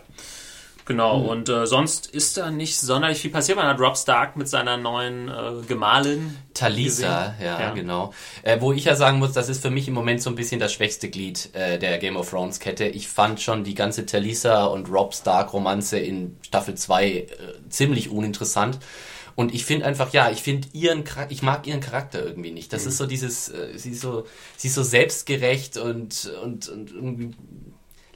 Genau, 0.87 1.19
mhm. 1.19 1.29
und 1.29 1.49
äh, 1.49 1.67
sonst 1.67 2.07
ist 2.07 2.37
da 2.37 2.53
nicht 2.53 2.79
sonderlich 2.79 3.19
viel 3.19 3.33
passiert. 3.33 3.59
Man 3.59 3.67
hat 3.67 3.81
Rob 3.81 3.99
Stark 3.99 4.37
mit 4.37 4.49
seiner 4.49 4.77
neuen 4.77 5.29
äh, 5.29 5.67
Gemahlin. 5.67 6.39
Talisa, 6.55 7.35
ja, 7.43 7.61
ja, 7.61 7.71
genau. 7.75 8.15
Äh, 8.45 8.61
wo 8.61 8.73
ich 8.73 8.85
ja 8.85 8.95
sagen 8.95 9.19
muss, 9.19 9.33
das 9.33 9.49
ist 9.49 9.61
für 9.61 9.71
mich 9.71 9.89
im 9.89 9.95
Moment 9.95 10.23
so 10.23 10.31
ein 10.31 10.37
bisschen 10.37 10.61
das 10.61 10.73
schwächste 10.73 11.11
Glied 11.11 11.51
äh, 11.55 11.81
der 11.81 11.99
Game 11.99 12.17
of 12.17 12.31
Thrones 12.31 12.61
Kette. 12.61 12.85
Ich 12.85 13.09
fand 13.09 13.41
schon 13.41 13.65
die 13.65 13.75
ganze 13.75 14.07
Talisa 14.07 14.67
und 14.67 14.89
Rob 14.89 15.13
Stark 15.13 15.53
Romanze 15.53 15.99
in 15.99 16.37
Staffel 16.43 16.77
2 16.77 17.09
äh, 17.09 17.27
ziemlich 17.69 18.11
uninteressant. 18.11 18.79
Und 19.35 19.53
ich 19.55 19.67
finde 19.67 19.87
einfach, 19.87 20.13
ja, 20.13 20.31
ich 20.31 20.41
finde 20.41 20.69
ihren, 20.73 21.03
ich 21.29 21.43
mag 21.43 21.67
ihren 21.67 21.81
Charakter 21.81 22.25
irgendwie 22.25 22.53
nicht. 22.53 22.73
Das 22.73 22.85
mhm. 22.85 22.89
ist 22.89 22.97
so 22.97 23.07
dieses, 23.07 23.49
äh, 23.49 23.77
sie 23.77 23.91
ist 23.91 24.03
so, 24.03 24.25
sie 24.57 24.69
ist 24.69 24.75
so 24.75 24.85
selbstgerecht 24.85 25.77
und, 25.79 26.33
und, 26.43 26.69
und 26.69 26.91
irgendwie 26.93 27.35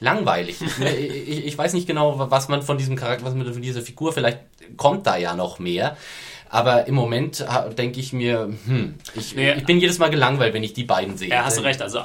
langweilig. 0.01 0.57
ich, 0.61 1.27
ich, 1.29 1.45
ich, 1.45 1.57
weiß 1.57 1.73
nicht 1.73 1.87
genau, 1.87 2.29
was 2.29 2.49
man 2.49 2.61
von 2.61 2.77
diesem 2.77 2.97
Charakter, 2.97 3.25
was 3.25 3.33
man 3.33 3.51
von 3.53 3.61
dieser 3.61 3.81
Figur, 3.81 4.11
vielleicht 4.11 4.39
kommt 4.75 5.07
da 5.07 5.15
ja 5.15 5.35
noch 5.35 5.59
mehr. 5.59 5.95
Aber 6.49 6.85
im 6.87 6.95
Moment 6.95 7.45
denke 7.77 8.01
ich 8.01 8.11
mir, 8.11 8.49
hm, 8.65 8.95
ich, 9.15 9.35
nee, 9.35 9.53
ich 9.53 9.65
bin 9.65 9.79
jedes 9.79 9.99
Mal 9.99 10.09
gelangweilt, 10.09 10.53
wenn 10.53 10.63
ich 10.63 10.73
die 10.73 10.83
beiden 10.83 11.15
sehe. 11.15 11.29
Ja, 11.29 11.45
hast 11.45 11.57
du 11.57 11.61
recht. 11.61 11.81
Also 11.81 12.01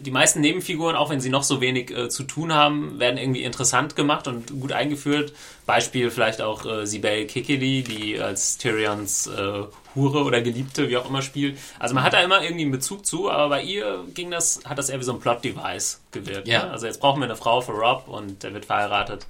die 0.00 0.10
meisten 0.10 0.40
Nebenfiguren, 0.40 0.96
auch 0.96 1.10
wenn 1.10 1.20
sie 1.20 1.30
noch 1.30 1.42
so 1.42 1.60
wenig 1.60 1.90
äh, 1.90 2.08
zu 2.08 2.24
tun 2.24 2.52
haben, 2.52 2.98
werden 2.98 3.18
irgendwie 3.18 3.42
interessant 3.42 3.96
gemacht 3.96 4.26
und 4.26 4.60
gut 4.60 4.72
eingeführt. 4.72 5.32
Beispiel 5.66 6.10
vielleicht 6.10 6.40
auch 6.40 6.64
äh, 6.64 6.86
Sibel 6.86 7.26
Kikili, 7.26 7.82
die 7.82 8.20
als 8.20 8.58
Tyrions 8.58 9.26
äh, 9.26 9.64
Hure 9.94 10.24
oder 10.24 10.40
Geliebte, 10.40 10.88
wie 10.88 10.96
auch 10.96 11.08
immer 11.08 11.22
spielt. 11.22 11.58
Also 11.78 11.94
man 11.94 12.04
hat 12.04 12.12
da 12.12 12.20
immer 12.20 12.42
irgendwie 12.42 12.62
einen 12.62 12.70
Bezug 12.70 13.04
zu, 13.04 13.30
aber 13.30 13.48
bei 13.48 13.62
ihr 13.62 14.04
ging 14.14 14.30
das, 14.30 14.60
hat 14.64 14.78
das 14.78 14.88
eher 14.88 14.98
wie 14.98 15.04
so 15.04 15.12
ein 15.12 15.20
Plot-Device 15.20 16.00
gewirkt. 16.12 16.48
Ja. 16.48 16.64
Ne? 16.64 16.70
Also 16.70 16.86
jetzt 16.86 17.00
brauchen 17.00 17.20
wir 17.20 17.26
eine 17.26 17.36
Frau 17.36 17.60
für 17.60 17.72
Rob 17.72 18.08
und 18.08 18.42
der 18.42 18.54
wird 18.54 18.64
verheiratet. 18.64 19.26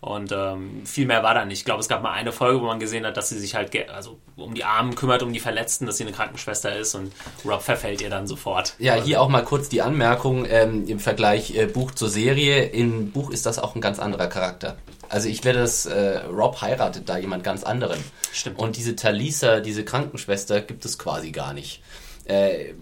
Und 0.00 0.32
ähm, 0.32 0.86
viel 0.86 1.06
mehr 1.06 1.22
war 1.22 1.34
da 1.34 1.44
nicht. 1.44 1.58
Ich 1.58 1.64
glaube, 1.66 1.80
es 1.80 1.88
gab 1.88 2.02
mal 2.02 2.12
eine 2.12 2.32
Folge, 2.32 2.62
wo 2.62 2.66
man 2.66 2.80
gesehen 2.80 3.04
hat, 3.04 3.18
dass 3.18 3.28
sie 3.28 3.38
sich 3.38 3.54
halt 3.54 3.70
also 3.90 4.18
um 4.36 4.54
die 4.54 4.64
Armen 4.64 4.94
kümmert, 4.94 5.22
um 5.22 5.32
die 5.32 5.40
Verletzten, 5.40 5.84
dass 5.84 5.98
sie 5.98 6.04
eine 6.04 6.12
Krankenschwester 6.12 6.74
ist 6.74 6.94
und 6.94 7.12
Rob 7.44 7.60
verfällt 7.60 8.00
ihr 8.00 8.08
dann 8.08 8.26
sofort. 8.26 8.74
Ja, 8.78 8.94
hier 8.94 9.20
auch 9.20 9.28
mal 9.28 9.44
kurz 9.44 9.68
die 9.68 9.82
Anmerkung 9.82 10.46
ähm, 10.48 10.86
im 10.88 11.00
Vergleich 11.00 11.54
äh, 11.54 11.66
Buch 11.66 11.90
zur 11.90 12.08
Serie. 12.08 12.64
Im 12.64 13.10
Buch 13.10 13.30
ist 13.30 13.44
das 13.44 13.58
auch 13.58 13.74
ein 13.74 13.82
ganz 13.82 13.98
anderer 13.98 14.28
Charakter. 14.28 14.78
Also 15.10 15.28
ich 15.28 15.44
werde 15.44 15.58
das, 15.58 15.84
äh, 15.84 16.20
Rob 16.30 16.62
heiratet 16.62 17.08
da 17.08 17.18
jemand 17.18 17.44
ganz 17.44 17.62
anderen. 17.62 18.02
Stimmt. 18.32 18.58
Und 18.58 18.76
diese 18.76 18.96
Talisa, 18.96 19.60
diese 19.60 19.84
Krankenschwester, 19.84 20.62
gibt 20.62 20.86
es 20.86 20.98
quasi 20.98 21.30
gar 21.30 21.52
nicht. 21.52 21.82
Äh, 22.24 22.72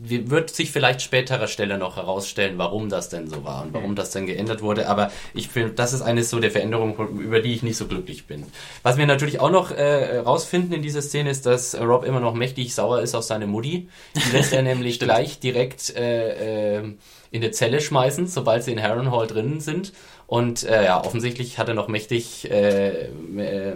wird 0.00 0.50
sich 0.50 0.70
vielleicht 0.70 1.02
späterer 1.02 1.48
Stelle 1.48 1.78
noch 1.78 1.96
herausstellen, 1.96 2.58
warum 2.58 2.88
das 2.88 3.08
denn 3.08 3.28
so 3.28 3.44
war 3.44 3.62
und 3.62 3.74
warum 3.74 3.94
das 3.94 4.10
denn 4.10 4.26
geändert 4.26 4.62
wurde. 4.62 4.88
Aber 4.88 5.10
ich 5.34 5.48
finde, 5.48 5.72
das 5.72 5.92
ist 5.92 6.02
eine 6.02 6.24
so 6.24 6.40
der 6.40 6.50
Veränderungen, 6.50 6.96
über 7.18 7.40
die 7.40 7.54
ich 7.54 7.62
nicht 7.62 7.76
so 7.76 7.86
glücklich 7.86 8.26
bin. 8.26 8.46
Was 8.82 8.96
wir 8.96 9.06
natürlich 9.06 9.40
auch 9.40 9.50
noch 9.50 9.70
äh, 9.70 10.18
rausfinden 10.18 10.72
in 10.72 10.82
dieser 10.82 11.02
Szene 11.02 11.30
ist, 11.30 11.46
dass 11.46 11.78
Rob 11.78 12.04
immer 12.04 12.20
noch 12.20 12.34
mächtig 12.34 12.74
sauer 12.74 13.00
ist 13.00 13.14
auf 13.14 13.24
seine 13.24 13.46
Mutti. 13.46 13.88
Die 14.14 14.32
lässt 14.36 14.52
er 14.52 14.62
nämlich 14.62 14.98
gleich 14.98 15.38
direkt 15.40 15.94
äh, 15.96 16.78
äh, 16.78 16.94
in 17.30 17.40
der 17.40 17.52
Zelle 17.52 17.80
schmeißen, 17.80 18.26
sobald 18.26 18.64
sie 18.64 18.72
in 18.72 18.82
Harrenhal 18.82 19.26
drinnen 19.26 19.60
sind. 19.60 19.92
Und 20.28 20.62
äh, 20.64 20.84
ja, 20.84 21.02
offensichtlich 21.02 21.56
hat 21.56 21.68
er 21.68 21.74
noch 21.74 21.88
mächtig, 21.88 22.50
äh, 22.50 23.06
äh, 23.06 23.74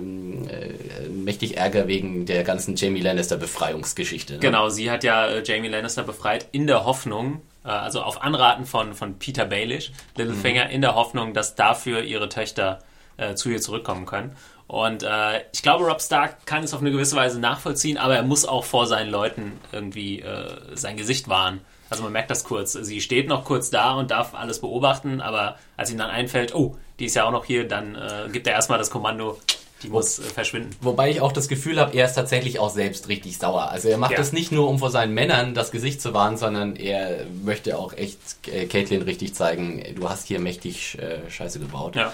mächtig 1.09 1.57
Ärger 1.57 1.89
wegen 1.89 2.27
der 2.27 2.45
ganzen 2.45 2.77
Jamie 2.77 3.01
Lannister 3.01 3.39
Befreiungsgeschichte. 3.39 4.35
Ne? 4.35 4.39
Genau, 4.41 4.69
sie 4.69 4.91
hat 4.91 5.03
ja 5.03 5.29
äh, 5.29 5.43
Jamie 5.43 5.69
Lannister 5.69 6.03
befreit 6.03 6.47
in 6.53 6.67
der 6.67 6.85
Hoffnung, 6.85 7.41
äh, 7.65 7.69
also 7.69 8.03
auf 8.03 8.21
Anraten 8.21 8.67
von, 8.67 8.93
von 8.93 9.19
Peter 9.19 9.47
Baelish, 9.47 9.93
Littlefinger, 10.15 10.67
mhm. 10.67 10.73
in 10.73 10.83
der 10.83 10.95
Hoffnung, 10.95 11.33
dass 11.33 11.55
dafür 11.55 12.03
ihre 12.03 12.29
Töchter 12.29 12.81
äh, 13.17 13.35
zu 13.35 13.49
ihr 13.49 13.63
zurückkommen 13.63 14.05
können. 14.05 14.37
Und 14.67 15.05
äh, 15.05 15.41
ich 15.55 15.63
glaube, 15.63 15.87
Rob 15.87 16.03
Stark 16.03 16.45
kann 16.45 16.63
es 16.63 16.75
auf 16.75 16.83
eine 16.83 16.91
gewisse 16.91 17.17
Weise 17.17 17.41
nachvollziehen, 17.41 17.97
aber 17.97 18.17
er 18.17 18.25
muss 18.25 18.45
auch 18.45 18.67
vor 18.67 18.87
seinen 18.87 19.11
Leuten 19.11 19.59
irgendwie 19.73 20.21
äh, 20.21 20.51
sein 20.75 20.99
Gesicht 20.99 21.31
wahren. 21.31 21.63
Also 21.93 22.05
man 22.05 22.13
merkt 22.13 22.31
das 22.31 22.45
kurz. 22.45 22.73
Sie 22.73 23.03
steht 23.03 23.29
noch 23.29 23.45
kurz 23.45 23.69
da 23.69 23.93
und 23.93 24.11
darf 24.11 24.35
alles 24.35 24.61
beobachten, 24.61 25.21
aber 25.21 25.57
als 25.77 25.91
ihm 25.91 25.99
dann 25.99 26.09
einfällt, 26.09 26.55
oh, 26.55 26.75
die 26.99 27.05
ist 27.05 27.15
ja 27.15 27.25
auch 27.25 27.31
noch 27.31 27.45
hier, 27.45 27.69
dann 27.69 27.95
äh, 27.95 28.31
gibt 28.33 28.47
er 28.47 28.55
erstmal 28.55 28.79
das 28.79 28.89
Kommando, 28.89 29.39
die 29.83 29.89
muss 29.89 30.19
äh, 30.19 30.23
verschwinden. 30.23 30.71
Wobei 30.81 31.11
ich 31.11 31.21
auch 31.21 31.33
das 31.33 31.49
Gefühl 31.49 31.79
habe, 31.79 31.95
er 31.95 32.07
ist 32.07 32.15
tatsächlich 32.15 32.59
auch 32.59 32.71
selbst 32.71 33.09
richtig 33.09 33.37
sauer. 33.37 33.69
Also 33.71 33.89
er 33.89 33.99
macht 33.99 34.13
ja. 34.13 34.17
das 34.17 34.33
nicht 34.33 34.53
nur, 34.53 34.71
um 34.71 34.79
vor 34.79 34.91
seinen 34.91 35.13
Männern 35.13 35.53
das 35.53 35.71
Gesicht 35.71 36.01
zu 36.01 36.15
wahren, 36.15 36.39
sondern 36.39 36.77
er 36.77 37.27
möchte 37.45 37.79
auch 37.79 37.93
echt 37.93 38.19
äh, 38.47 38.65
Caitlin 38.65 39.03
richtig 39.03 39.35
zeigen, 39.35 39.85
du 39.95 40.09
hast 40.09 40.27
hier 40.29 40.41
mächtig 40.41 40.99
äh, 40.99 41.31
Scheiße 41.31 41.59
gebaut. 41.59 41.95
Ja. 41.95 42.13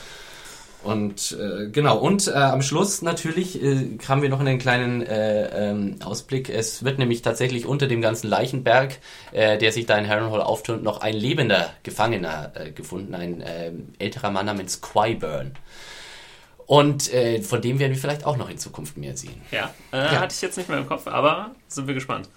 Und 0.85 1.37
äh, 1.39 1.69
genau, 1.71 1.99
und 1.99 2.29
äh, 2.29 2.33
am 2.33 2.63
Schluss 2.63 3.03
natürlich 3.03 3.61
äh, 3.61 3.99
haben 4.07 4.23
wir 4.23 4.29
noch 4.29 4.39
einen 4.39 4.59
kleinen 4.59 5.03
äh, 5.03 5.71
ähm, 5.71 5.97
Ausblick. 6.05 6.49
Es 6.49 6.85
wird 6.85 6.99
nämlich 6.99 7.23
tatsächlich 7.23 7.67
unter 7.67 7.89
dem 7.89 8.01
ganzen 8.01 8.29
Leichenberg, 8.29 8.99
äh, 9.33 9.59
der 9.59 9.73
sich 9.73 9.87
da 9.87 9.99
in 9.99 10.09
Harrenhal 10.09 10.41
auftürmt, 10.41 10.85
noch 10.85 11.01
ein 11.01 11.15
lebender 11.15 11.71
Gefangener 11.83 12.53
äh, 12.55 12.71
gefunden, 12.71 13.15
ein 13.15 13.41
äh, 13.41 13.73
älterer 13.99 14.31
Mann 14.31 14.47
namens 14.47 14.81
Quiburn. 14.81 15.53
Und 16.67 17.13
äh, 17.13 17.43
von 17.43 17.61
dem 17.61 17.79
werden 17.81 17.93
wir 17.93 18.01
vielleicht 18.01 18.25
auch 18.25 18.37
noch 18.37 18.49
in 18.49 18.59
Zukunft 18.59 18.97
mehr 18.99 19.17
sehen. 19.17 19.41
Ja, 19.51 19.75
äh, 19.93 19.97
ja. 19.97 20.21
hatte 20.21 20.35
ich 20.35 20.43
jetzt 20.43 20.59
nicht 20.59 20.69
mehr 20.69 20.79
im 20.79 20.87
Kopf, 20.87 21.09
aber 21.09 21.53
sind 21.67 21.89
wir 21.89 21.95
gespannt. 21.95 22.29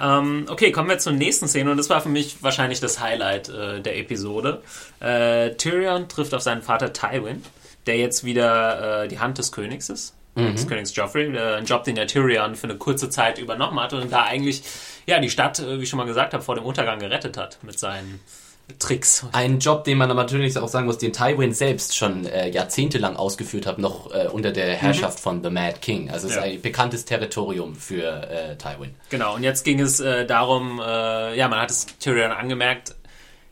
Ähm, 0.00 0.46
okay, 0.48 0.72
kommen 0.72 0.88
wir 0.88 0.98
zur 0.98 1.12
nächsten 1.12 1.48
Szene 1.48 1.70
und 1.70 1.76
das 1.76 1.88
war 1.88 2.00
für 2.00 2.08
mich 2.08 2.42
wahrscheinlich 2.42 2.80
das 2.80 3.00
Highlight 3.00 3.48
äh, 3.48 3.80
der 3.80 3.96
Episode. 3.98 4.62
Äh, 5.00 5.54
Tyrion 5.54 6.08
trifft 6.08 6.34
auf 6.34 6.42
seinen 6.42 6.62
Vater 6.62 6.92
Tywin 6.92 7.42
der 7.88 7.96
jetzt 7.96 8.24
wieder 8.24 9.04
äh, 9.04 9.08
die 9.08 9.18
Hand 9.18 9.38
des 9.38 9.50
Königs 9.50 9.88
ist. 9.88 10.14
Mhm. 10.34 10.54
Des 10.54 10.68
Königs 10.68 10.94
Joffrey, 10.94 11.34
äh, 11.34 11.56
ein 11.56 11.64
Job, 11.64 11.84
den 11.84 11.96
der 11.96 12.06
Tyrion 12.06 12.54
für 12.54 12.68
eine 12.68 12.76
kurze 12.76 13.10
Zeit 13.10 13.38
übernommen 13.38 13.80
hat 13.80 13.92
und 13.92 14.12
da 14.12 14.24
eigentlich 14.24 14.62
ja 15.06 15.18
die 15.18 15.30
Stadt, 15.30 15.58
äh, 15.58 15.78
wie 15.78 15.82
ich 15.82 15.88
schon 15.88 15.96
mal 15.96 16.06
gesagt 16.06 16.34
habe, 16.34 16.44
vor 16.44 16.54
dem 16.54 16.64
Untergang 16.64 17.00
gerettet 17.00 17.36
hat 17.36 17.58
mit 17.62 17.78
seinen 17.78 18.20
Tricks. 18.78 19.26
Ein 19.32 19.60
Job, 19.60 19.84
den 19.84 19.96
man 19.96 20.10
aber 20.10 20.22
natürlich 20.22 20.58
auch 20.58 20.68
sagen 20.68 20.86
muss, 20.86 20.98
den 20.98 21.12
Tywin 21.12 21.54
selbst 21.54 21.96
schon 21.96 22.26
äh, 22.26 22.50
jahrzehntelang 22.50 23.16
ausgeführt 23.16 23.66
hat, 23.66 23.78
noch 23.78 24.12
äh, 24.12 24.28
unter 24.28 24.52
der 24.52 24.74
Herrschaft 24.74 25.18
mhm. 25.18 25.22
von 25.22 25.42
The 25.42 25.50
Mad 25.50 25.76
King. 25.80 26.10
Also 26.10 26.28
es 26.28 26.34
ja. 26.34 26.42
ist 26.42 26.46
ein 26.46 26.60
bekanntes 26.60 27.04
Territorium 27.06 27.74
für 27.74 28.28
äh, 28.30 28.56
Tywin. 28.56 28.94
Genau, 29.08 29.36
und 29.36 29.42
jetzt 29.42 29.64
ging 29.64 29.80
es 29.80 30.00
äh, 30.00 30.26
darum, 30.26 30.80
äh, 30.80 31.36
ja, 31.36 31.48
man 31.48 31.60
hat 31.60 31.70
es 31.70 31.86
Tyrion 31.98 32.30
angemerkt, 32.30 32.94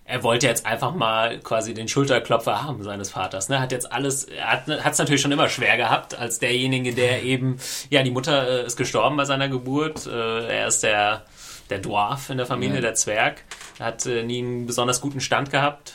er 0.08 0.22
wollte 0.22 0.46
jetzt 0.46 0.64
einfach 0.66 0.94
mal 0.94 1.38
quasi 1.40 1.74
den 1.74 1.88
Schulterklopfer 1.88 2.62
haben 2.62 2.82
seines 2.84 3.10
Vaters. 3.10 3.48
Ne? 3.48 3.60
Hat 3.60 3.72
jetzt 3.72 3.90
alles, 3.92 4.24
er 4.24 4.64
hat 4.64 4.68
es 4.68 4.98
natürlich 4.98 5.20
schon 5.20 5.32
immer 5.32 5.48
schwer 5.48 5.76
gehabt, 5.76 6.16
als 6.16 6.38
derjenige, 6.38 6.94
der 6.94 7.22
eben, 7.24 7.58
ja, 7.90 8.02
die 8.02 8.12
Mutter 8.12 8.62
äh, 8.62 8.66
ist 8.66 8.76
gestorben 8.76 9.16
bei 9.16 9.24
seiner 9.24 9.48
Geburt. 9.48 10.06
Äh, 10.06 10.46
er 10.46 10.68
ist 10.68 10.82
der, 10.84 11.24
der 11.70 11.80
Dwarf 11.80 12.30
in 12.30 12.36
der 12.36 12.46
Familie, 12.46 12.76
ja. 12.76 12.82
der 12.82 12.94
Zwerg. 12.94 13.42
Er 13.78 13.86
hat 13.86 14.06
äh, 14.06 14.22
nie 14.22 14.38
einen 14.38 14.66
besonders 14.66 15.00
guten 15.00 15.20
Stand 15.20 15.50
gehabt. 15.50 15.94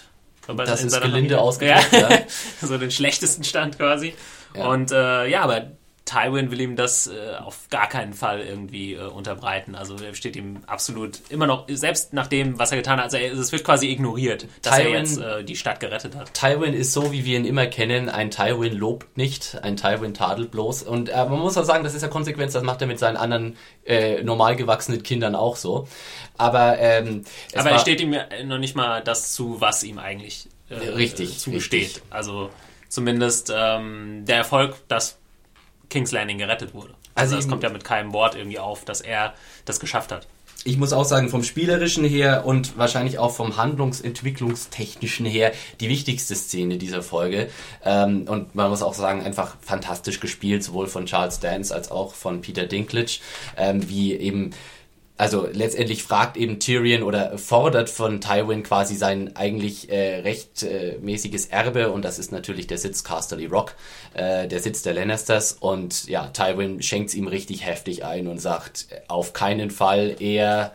Das 0.57 0.83
ist 0.83 0.99
gelinde 1.01 1.39
ausgedrückt, 1.39 1.93
ja. 1.93 2.09
ja. 2.09 2.19
so 2.61 2.77
den 2.77 2.91
schlechtesten 2.91 3.45
Stand 3.45 3.77
quasi. 3.77 4.13
Ja. 4.55 4.67
Und 4.67 4.91
äh, 4.91 5.27
ja, 5.27 5.43
aber 5.43 5.71
Tywin 6.05 6.51
will 6.51 6.59
ihm 6.59 6.75
das 6.75 7.07
äh, 7.07 7.35
auf 7.37 7.69
gar 7.69 7.87
keinen 7.87 8.13
Fall 8.13 8.41
irgendwie 8.41 8.93
äh, 8.93 9.07
unterbreiten. 9.07 9.75
Also 9.75 9.95
er 9.95 10.13
steht 10.13 10.35
ihm 10.35 10.63
absolut 10.65 11.19
immer 11.29 11.47
noch, 11.47 11.67
selbst 11.69 12.13
nach 12.13 12.27
dem, 12.27 12.59
was 12.59 12.71
er 12.71 12.77
getan 12.77 12.99
hat, 12.99 13.13
also 13.13 13.17
es 13.17 13.51
wird 13.51 13.63
quasi 13.63 13.89
ignoriert, 13.89 14.47
dass 14.61 14.77
Tywin, 14.77 14.93
er 14.93 14.99
jetzt 14.99 15.17
äh, 15.19 15.43
die 15.43 15.55
Stadt 15.55 15.79
gerettet 15.79 16.15
hat. 16.15 16.33
Tywin 16.33 16.73
ist 16.73 16.93
so, 16.93 17.11
wie 17.11 17.23
wir 17.23 17.37
ihn 17.37 17.45
immer 17.45 17.67
kennen. 17.67 18.09
Ein 18.09 18.31
Tywin 18.31 18.75
lobt 18.75 19.15
nicht, 19.15 19.59
ein 19.61 19.77
Tywin 19.77 20.13
tadelt 20.13 20.51
bloß. 20.51 20.83
Und 20.83 21.09
äh, 21.09 21.25
man 21.25 21.39
muss 21.39 21.57
auch 21.57 21.63
sagen, 21.63 21.83
das 21.83 21.93
ist 21.93 22.01
ja 22.01 22.07
Konsequenz, 22.07 22.53
das 22.53 22.63
macht 22.63 22.81
er 22.81 22.87
mit 22.87 22.99
seinen 22.99 23.17
anderen 23.17 23.55
äh, 23.85 24.23
normal 24.23 24.55
gewachsenen 24.55 25.03
Kindern 25.03 25.35
auch 25.35 25.55
so. 25.55 25.87
Aber, 26.37 26.79
ähm, 26.79 27.23
Aber 27.55 27.71
er 27.71 27.79
steht 27.79 28.01
ihm 28.01 28.13
ja 28.13 28.25
noch 28.43 28.57
nicht 28.57 28.75
mal 28.75 29.01
das 29.01 29.33
zu, 29.33 29.61
was 29.61 29.83
ihm 29.83 29.99
eigentlich 29.99 30.49
äh, 30.69 30.75
richtig, 30.75 31.37
zugesteht. 31.37 31.81
Richtig. 31.81 32.03
Also 32.09 32.49
zumindest 32.89 33.53
ähm, 33.55 34.25
der 34.25 34.37
Erfolg, 34.37 34.75
das 34.87 35.20
King's 35.91 36.11
Landing 36.11 36.39
gerettet 36.39 36.73
wurde. 36.73 36.95
Also, 37.13 37.35
also 37.35 37.35
das 37.35 37.47
kommt 37.47 37.61
ja 37.61 37.69
mit 37.69 37.83
keinem 37.83 38.13
Wort 38.13 38.35
irgendwie 38.35 38.57
auf, 38.57 38.85
dass 38.85 39.01
er 39.01 39.35
das 39.65 39.79
geschafft 39.79 40.11
hat. 40.11 40.27
Ich 40.63 40.77
muss 40.77 40.93
auch 40.93 41.05
sagen, 41.05 41.29
vom 41.29 41.43
Spielerischen 41.43 42.03
her 42.03 42.45
und 42.45 42.77
wahrscheinlich 42.77 43.17
auch 43.17 43.33
vom 43.33 43.57
Handlungsentwicklungstechnischen 43.57 45.25
her 45.25 45.53
die 45.79 45.89
wichtigste 45.89 46.35
Szene 46.35 46.77
dieser 46.77 47.01
Folge. 47.01 47.49
Ähm, 47.83 48.25
und 48.27 48.53
man 48.53 48.69
muss 48.69 48.83
auch 48.83 48.93
sagen, 48.93 49.23
einfach 49.23 49.57
fantastisch 49.61 50.19
gespielt, 50.19 50.63
sowohl 50.63 50.87
von 50.87 51.07
Charles 51.07 51.39
Dance 51.39 51.73
als 51.73 51.89
auch 51.89 52.13
von 52.13 52.41
Peter 52.41 52.67
Dinklage, 52.67 53.19
ähm, 53.57 53.89
wie 53.89 54.13
eben 54.13 54.51
also 55.21 55.47
letztendlich 55.53 56.01
fragt 56.01 56.35
eben 56.35 56.59
Tyrion 56.59 57.03
oder 57.03 57.37
fordert 57.37 57.91
von 57.91 58.21
Tywin 58.21 58.63
quasi 58.63 58.95
sein 58.95 59.35
eigentlich 59.35 59.91
äh, 59.91 60.21
rechtmäßiges 60.21 61.45
äh, 61.45 61.51
Erbe 61.51 61.91
und 61.91 62.03
das 62.03 62.17
ist 62.17 62.31
natürlich 62.31 62.65
der 62.65 62.79
Sitz 62.79 63.03
Casterly 63.03 63.45
Rock, 63.45 63.75
äh, 64.15 64.47
der 64.47 64.59
Sitz 64.59 64.81
der 64.81 64.95
Lannisters 64.95 65.51
und 65.51 66.07
ja, 66.07 66.25
Tywin 66.29 66.81
schenkt 66.81 67.13
ihm 67.13 67.27
richtig 67.27 67.67
heftig 67.67 68.03
ein 68.03 68.27
und 68.27 68.39
sagt, 68.39 68.87
auf 69.09 69.33
keinen 69.33 69.69
Fall 69.69 70.15
eher 70.17 70.73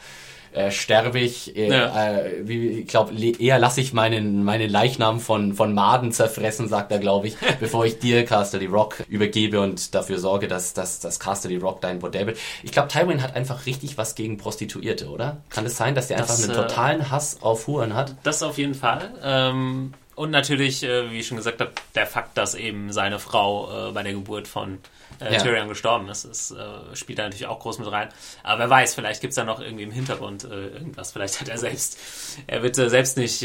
äh, 0.57 0.70
sterbe 0.70 1.20
ich. 1.20 1.54
Äh, 1.57 1.68
ja. 1.68 2.09
äh, 2.09 2.48
wie, 2.48 2.68
ich 2.80 2.88
glaube, 2.88 3.14
eher 3.14 3.59
lasse 3.59 3.80
ich 3.80 3.92
meinen, 3.92 4.42
meinen 4.42 4.70
Leichnam 4.70 5.20
von, 5.20 5.54
von 5.54 5.74
Maden 5.74 6.12
zerfressen, 6.12 6.68
sagt 6.68 6.90
er, 6.90 6.98
glaube 6.98 7.28
ich, 7.28 7.36
bevor 7.61 7.84
ich 7.84 7.98
dir 7.98 8.24
Casterly 8.24 8.66
Rock 8.66 9.04
übergebe 9.09 9.61
und 9.61 9.94
dafür 9.94 10.18
sorge, 10.18 10.48
dass, 10.48 10.72
dass, 10.72 10.98
dass 11.00 11.20
Casterly 11.20 11.57
Rock 11.57 11.82
dein 11.82 11.98
Bordell 11.98 12.26
wird. 12.26 12.38
Ich 12.62 12.72
glaube, 12.72 12.88
Tywin 12.88 13.22
hat 13.22 13.36
einfach 13.36 13.66
richtig 13.66 13.98
was 13.98 14.14
gegen 14.14 14.38
Prostituierte, 14.38 15.09
oder? 15.09 15.38
Kann 15.50 15.66
es 15.66 15.76
sein, 15.76 15.94
dass 15.94 16.09
der 16.09 16.18
das, 16.18 16.30
einfach 16.30 16.44
einen 16.44 16.59
äh, 16.59 16.68
totalen 16.68 17.11
Hass 17.11 17.38
auf 17.42 17.66
Huren 17.66 17.94
hat? 17.94 18.14
Das 18.22 18.42
auf 18.42 18.57
jeden 18.57 18.74
Fall. 18.74 19.12
Ähm, 19.22 19.92
und 20.16 20.30
natürlich, 20.30 20.82
äh, 20.82 21.10
wie 21.10 21.18
ich 21.18 21.26
schon 21.26 21.36
gesagt 21.36 21.60
habe, 21.60 21.72
der 21.94 22.06
Fakt, 22.06 22.36
dass 22.38 22.54
eben 22.54 22.90
seine 22.90 23.18
Frau 23.18 23.90
äh, 23.90 23.92
bei 23.92 24.02
der 24.02 24.14
Geburt 24.14 24.48
von 24.48 24.78
äh, 25.20 25.34
ja. 25.34 25.42
Tyrion 25.42 25.68
gestorben 25.68 26.08
ist. 26.08 26.24
Das 26.24 26.50
äh, 26.52 26.96
spielt 26.96 27.18
da 27.18 27.24
natürlich 27.24 27.46
auch 27.46 27.60
groß 27.60 27.78
mit 27.78 27.92
rein. 27.92 28.08
Aber 28.42 28.60
wer 28.60 28.70
weiß, 28.70 28.94
vielleicht 28.94 29.20
gibt 29.20 29.32
es 29.32 29.34
da 29.36 29.44
noch 29.44 29.60
irgendwie 29.60 29.84
im 29.84 29.90
Hintergrund 29.90 30.44
äh, 30.44 30.68
irgendwas. 30.68 31.12
Vielleicht 31.12 31.38
hat 31.42 31.48
er 31.48 31.58
selbst, 31.58 31.98
er 32.46 32.62
wird 32.62 32.78
äh, 32.78 32.88
selbst 32.88 33.18
nicht, 33.18 33.44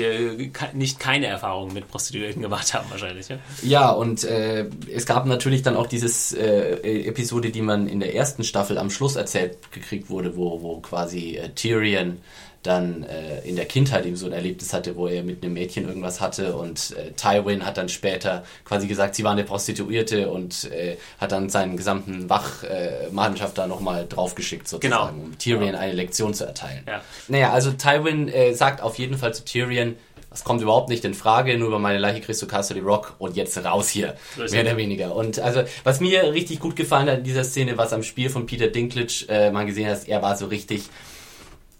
nicht 0.74 1.00
keine 1.00 1.28
Erfahrungen 1.28 1.74
mit 1.74 1.90
Prostituierten 1.90 2.42
gemacht 2.42 2.74
haben, 2.74 2.90
wahrscheinlich. 2.90 3.28
Ja, 3.28 3.38
ja 3.62 3.90
und 3.92 4.24
es 4.24 5.06
gab 5.06 5.26
natürlich 5.26 5.64
dann 5.64 5.76
auch 5.76 5.88
dieses 5.88 6.34
Episode, 6.34 7.52
die 7.52 7.62
man 7.62 7.88
in 7.88 8.00
der 8.00 8.16
ersten 8.16 8.44
Staffel 8.44 8.78
am 8.78 8.90
Schluss 8.90 9.18
erzählt 9.18 9.72
gekriegt 9.72 10.10
wurde, 10.10 10.38
wo, 10.38 10.62
wo 10.62 10.80
quasi 10.80 11.40
Tyrion 11.56 12.22
dann 12.64 13.04
äh, 13.04 13.42
in 13.42 13.56
der 13.56 13.66
Kindheit 13.66 14.06
eben 14.06 14.16
so 14.16 14.28
ein 14.28 14.34
Erlebnis 14.34 14.74
hatte, 14.74 14.96
wo 14.96 15.08
er 15.08 15.24
mit 15.24 15.44
einem 15.44 15.54
Mädchen 15.54 15.88
irgendwas 15.88 16.22
hatte 16.22 16.56
und 16.56 16.96
äh, 16.96 17.12
Tywin 17.14 17.66
hat 17.66 17.78
dann 17.78 17.90
später 17.90 18.44
quasi 18.66 18.88
gesagt, 18.88 19.16
sie 19.16 19.24
war 19.24 19.32
eine 19.32 19.44
Prostituierte 19.44 20.30
und 20.30 20.72
äh, 20.72 20.98
hat 21.20 21.32
dann 21.32 21.50
seinen 21.50 21.76
gesamten 21.76 22.30
Wachmannschaft 22.30 23.54
äh, 23.54 23.62
da 23.62 23.68
nochmal 23.68 24.06
draufgeschickt 24.08 24.68
sozusagen, 24.68 25.12
genau. 25.12 25.24
um 25.26 25.38
Tyrion 25.38 25.68
genau. 25.68 25.80
eine 25.80 25.94
Lektion 25.94 26.34
zu 26.34 26.46
erteilen. 26.46 26.84
Ja. 26.88 27.02
Naja, 27.28 27.52
also 27.52 27.72
Tywin 27.72 28.28
äh, 28.28 28.54
sagt 28.54 28.82
auf 28.82 29.00
jeden 29.00 29.18
Fall 29.18 29.34
zu 29.34 29.44
Tyrion, 29.44 29.96
das 30.30 30.46
kommt 30.46 30.62
überhaupt 30.62 30.88
nicht 30.88 31.04
in 31.04 31.14
Frage, 31.14 31.58
nur 31.58 31.68
über 31.68 31.80
meine 31.80 31.98
Leiche 31.98 32.22
kriegst 32.22 32.42
du 32.42 32.48
Castle 32.48 32.82
Rock 32.82 33.16
und 33.20 33.36
jetzt 33.36 33.58
raus 33.66 33.90
hier. 33.90 34.16
Mehr 34.38 34.62
oder 34.62 34.78
weniger. 34.78 35.14
Und 35.14 35.40
also, 35.40 35.64
was 35.84 36.00
mir 36.00 36.32
richtig 36.32 36.62
gut 36.62 36.78
gefallen 36.78 37.10
hat 37.10 37.18
in 37.18 37.24
dieser 37.26 37.44
Szene, 37.44 37.78
was 37.78 37.92
am 37.92 38.02
Spiel 38.02 38.30
von 38.30 38.46
Peter 38.46 38.68
Dinklage 38.68 39.26
äh, 39.28 39.52
man 39.52 39.68
gesehen 39.68 39.90
hat, 39.90 40.08
er 40.08 40.22
war 40.22 40.38
so 40.38 40.46
richtig 40.46 40.84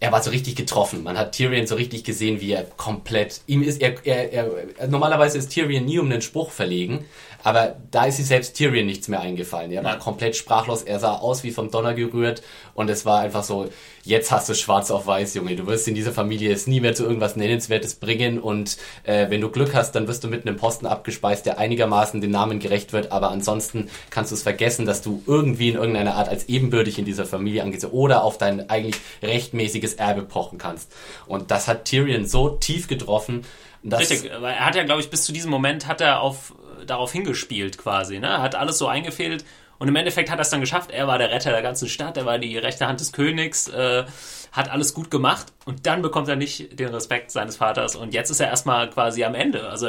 er 0.02 0.10
war 0.10 0.20
so 0.20 0.30
richtig 0.30 0.56
getroffen. 0.56 1.04
Man 1.04 1.16
hat 1.16 1.30
Tyrion 1.30 1.68
so 1.68 1.76
richtig 1.76 2.02
gesehen, 2.02 2.40
wie 2.40 2.50
er 2.50 2.64
komplett, 2.64 3.40
ihm 3.46 3.62
ist, 3.62 3.80
er, 3.80 3.94
er, 4.04 4.32
er, 4.32 4.88
normalerweise 4.88 5.38
ist 5.38 5.50
Tyrion 5.50 5.84
nie 5.84 6.00
um 6.00 6.10
einen 6.10 6.22
Spruch 6.22 6.50
verlegen, 6.50 7.04
aber 7.44 7.76
da 7.90 8.04
ist 8.04 8.16
sich 8.16 8.26
selbst 8.26 8.56
Tyrion 8.56 8.86
nichts 8.86 9.08
mehr 9.08 9.20
eingefallen. 9.20 9.72
Er 9.72 9.84
war 9.84 9.98
komplett 9.98 10.36
sprachlos. 10.36 10.82
Er 10.82 10.98
sah 10.98 11.16
aus 11.16 11.42
wie 11.42 11.50
vom 11.50 11.70
Donner 11.70 11.94
gerührt. 11.94 12.42
Und 12.74 12.88
es 12.88 13.04
war 13.04 13.20
einfach 13.20 13.42
so, 13.42 13.68
jetzt 14.04 14.30
hast 14.30 14.48
du 14.48 14.54
schwarz 14.54 14.90
auf 14.90 15.06
weiß, 15.06 15.34
Junge. 15.34 15.56
Du 15.56 15.66
wirst 15.66 15.88
in 15.88 15.94
dieser 15.94 16.12
Familie 16.12 16.52
es 16.52 16.66
nie 16.66 16.80
mehr 16.80 16.94
zu 16.94 17.04
irgendwas 17.04 17.36
Nennenswertes 17.36 17.96
bringen. 17.96 18.38
Und 18.38 18.76
äh, 19.04 19.28
wenn 19.30 19.40
du 19.40 19.50
Glück 19.50 19.74
hast, 19.74 19.92
dann 19.92 20.08
wirst 20.08 20.24
du 20.24 20.28
mit 20.28 20.46
einem 20.46 20.56
Posten 20.56 20.86
abgespeist, 20.86 21.46
der 21.46 21.58
einigermaßen 21.58 22.20
dem 22.20 22.30
Namen 22.30 22.60
gerecht 22.60 22.92
wird. 22.92 23.12
Aber 23.12 23.30
ansonsten 23.30 23.90
kannst 24.10 24.30
du 24.30 24.36
es 24.36 24.42
vergessen, 24.42 24.86
dass 24.86 25.02
du 25.02 25.22
irgendwie 25.26 25.68
in 25.68 25.76
irgendeiner 25.76 26.14
Art 26.14 26.28
als 26.28 26.48
ebenbürtig 26.48 26.98
in 26.98 27.04
dieser 27.04 27.26
Familie 27.26 27.62
angehst 27.62 27.86
oder 27.90 28.22
auf 28.22 28.38
dein 28.38 28.70
eigentlich 28.70 28.96
rechtmäßiges 29.22 29.94
Erbe 29.94 30.22
pochen 30.22 30.58
kannst. 30.58 30.92
Und 31.26 31.50
das 31.50 31.68
hat 31.68 31.84
Tyrion 31.86 32.26
so 32.26 32.50
tief 32.50 32.86
getroffen. 32.86 33.42
Richtig, 33.84 34.30
weil 34.40 34.54
er 34.54 34.66
hat 34.66 34.76
ja, 34.76 34.84
glaube 34.84 35.00
ich, 35.00 35.10
bis 35.10 35.24
zu 35.24 35.32
diesem 35.32 35.50
Moment 35.50 35.88
hat 35.88 36.00
er 36.00 36.20
auf 36.20 36.54
darauf 36.86 37.12
hingespielt 37.12 37.78
quasi. 37.78 38.18
Ne? 38.18 38.40
Hat 38.40 38.54
alles 38.54 38.78
so 38.78 38.86
eingefehlt 38.86 39.44
und 39.78 39.88
im 39.88 39.96
Endeffekt 39.96 40.30
hat 40.30 40.38
er 40.38 40.42
es 40.42 40.50
dann 40.50 40.60
geschafft. 40.60 40.90
Er 40.90 41.06
war 41.06 41.18
der 41.18 41.30
Retter 41.30 41.50
der 41.50 41.62
ganzen 41.62 41.88
Stadt, 41.88 42.16
er 42.16 42.26
war 42.26 42.38
die 42.38 42.56
rechte 42.58 42.86
Hand 42.86 43.00
des 43.00 43.12
Königs, 43.12 43.68
äh, 43.68 44.04
hat 44.52 44.70
alles 44.70 44.94
gut 44.94 45.10
gemacht 45.10 45.46
und 45.64 45.86
dann 45.86 46.02
bekommt 46.02 46.28
er 46.28 46.36
nicht 46.36 46.78
den 46.78 46.88
Respekt 46.88 47.30
seines 47.30 47.56
Vaters 47.56 47.96
und 47.96 48.14
jetzt 48.14 48.30
ist 48.30 48.40
er 48.40 48.48
erstmal 48.48 48.90
quasi 48.90 49.24
am 49.24 49.34
Ende. 49.34 49.68
Also 49.68 49.88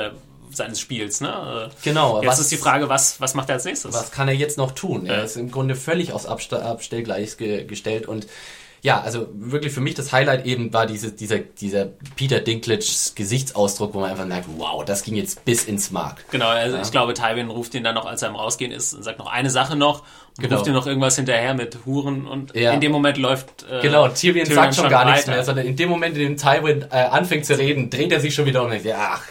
seines 0.56 0.80
Spiels. 0.80 1.22
Ne? 1.22 1.70
Genau. 1.84 2.22
Jetzt 2.22 2.28
was, 2.28 2.40
ist 2.40 2.52
die 2.52 2.58
Frage, 2.58 2.90
was, 2.90 3.20
was 3.20 3.34
macht 3.34 3.50
er 3.50 3.56
als 3.56 3.66
nächstes? 3.66 3.94
Was 3.94 4.12
kann 4.12 4.28
er 4.28 4.36
jetzt 4.36 4.58
noch 4.58 4.72
tun? 4.72 5.06
Er 5.06 5.24
ist 5.24 5.36
im 5.36 5.52
Grunde 5.52 5.76
völlig 5.76 6.14
aufs 6.14 6.26
Abstellgleis 6.26 7.38
gestellt 7.38 8.08
und 8.08 8.28
ja, 8.84 9.00
also 9.00 9.30
wirklich 9.34 9.72
für 9.72 9.80
mich 9.80 9.96
das 9.96 10.12
Highlight 10.12 10.46
eben 10.46 10.74
war 10.74 10.86
diese, 10.86 11.14
dieser, 11.14 11.40
dieser 11.40 11.86
Peter 12.18 12.42
Dinklages 12.42 13.14
Gesichtsausdruck, 13.16 13.94
wo 13.94 14.02
man 14.02 14.12
einfach 14.12 14.26
merkt, 14.26 14.46
wow, 14.58 14.84
das 14.84 15.04
ging 15.04 15.16
jetzt 15.16 15.46
bis 15.46 15.64
ins 15.64 15.90
Mark. 15.92 16.26
Genau, 16.32 16.50
also 16.50 16.76
ja. 16.76 16.82
ich 16.82 16.92
glaube, 16.92 17.14
Tywin 17.14 17.50
ruft 17.50 17.74
ihn 17.76 17.86
dann 17.86 17.96
noch, 17.96 18.06
als 18.06 18.24
er 18.24 18.28
am 18.28 18.36
Rausgehen 18.36 18.74
ist, 18.74 18.94
und 18.94 19.04
sagt 19.04 19.20
noch 19.20 19.28
eine 19.28 19.50
Sache 19.50 19.78
noch 19.78 20.04
und 20.36 20.44
genau. 20.44 20.58
ruft 20.58 20.68
ihm 20.68 20.74
noch 20.74 20.86
irgendwas 20.86 21.16
hinterher 21.16 21.54
mit 21.54 21.86
Huren 21.86 22.28
und 22.28 22.54
ja. 22.56 22.74
in 22.74 22.82
dem 22.82 22.92
Moment 22.92 23.18
läuft. 23.18 23.64
Äh, 23.72 23.82
genau, 23.82 24.10
Tyrion, 24.10 24.44
Tyrion 24.44 24.54
sagt 24.54 24.76
schon 24.76 24.90
gar 24.90 25.06
weiter. 25.06 25.12
nichts 25.12 25.28
mehr, 25.28 25.44
sondern 25.46 25.66
in 25.66 25.78
dem 25.78 25.88
Moment, 25.88 26.18
in 26.18 26.24
dem 26.24 26.38
Tywin 26.38 26.86
äh, 26.92 26.96
anfängt 27.06 27.46
zu 27.46 27.58
reden, 27.58 27.90
dreht 27.90 28.12
er 28.12 28.20
sich 28.20 28.36
schon 28.36 28.46
wieder 28.46 28.60
um 28.60 28.66
und 28.66 28.72
denkt, 28.74 28.86
ja, 28.86 29.14
ach, 29.14 29.24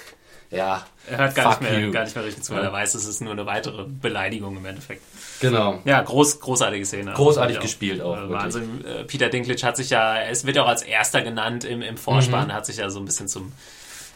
ja. 0.50 0.86
Er 1.11 1.18
hört 1.18 1.34
gar, 1.34 1.61
nicht 1.61 1.70
mehr, 1.70 1.90
gar 1.90 2.05
nicht 2.05 2.16
mehr 2.16 2.24
richtig 2.24 2.42
zu, 2.42 2.55
weil 2.55 2.62
ja. 2.62 2.68
er 2.68 2.72
weiß, 2.72 2.94
es 2.94 3.05
ist 3.05 3.20
nur 3.20 3.32
eine 3.32 3.44
weitere 3.44 3.84
Beleidigung 3.84 4.57
im 4.57 4.64
Endeffekt. 4.64 5.03
Genau. 5.43 5.80
Ja, 5.84 6.01
groß, 6.01 6.40
großartige 6.40 6.86
Szene. 6.86 7.12
Großartig 7.12 7.59
auch, 7.59 7.62
gespielt 7.62 8.01
auch. 8.01 8.16
Äh, 8.16 8.30
Wahnsinn. 8.30 8.84
Äh, 8.84 9.05
Peter 9.05 9.28
Dinklage 9.28 9.62
hat 9.66 9.76
sich 9.76 9.90
ja, 9.90 10.22
es 10.22 10.47
wird 10.47 10.57
ja 10.57 10.62
auch 10.62 10.68
als 10.68 10.82
erster 10.82 11.22
genannt 11.22 11.64
im, 11.64 11.82
im 11.82 11.97
Vorspann, 11.97 12.49
mhm. 12.49 12.53
hat 12.55 12.66
sich 12.66 12.78
ja 12.78 12.88
so 12.88 12.99
ein 12.99 13.05
bisschen 13.05 13.28
zum 13.28 13.53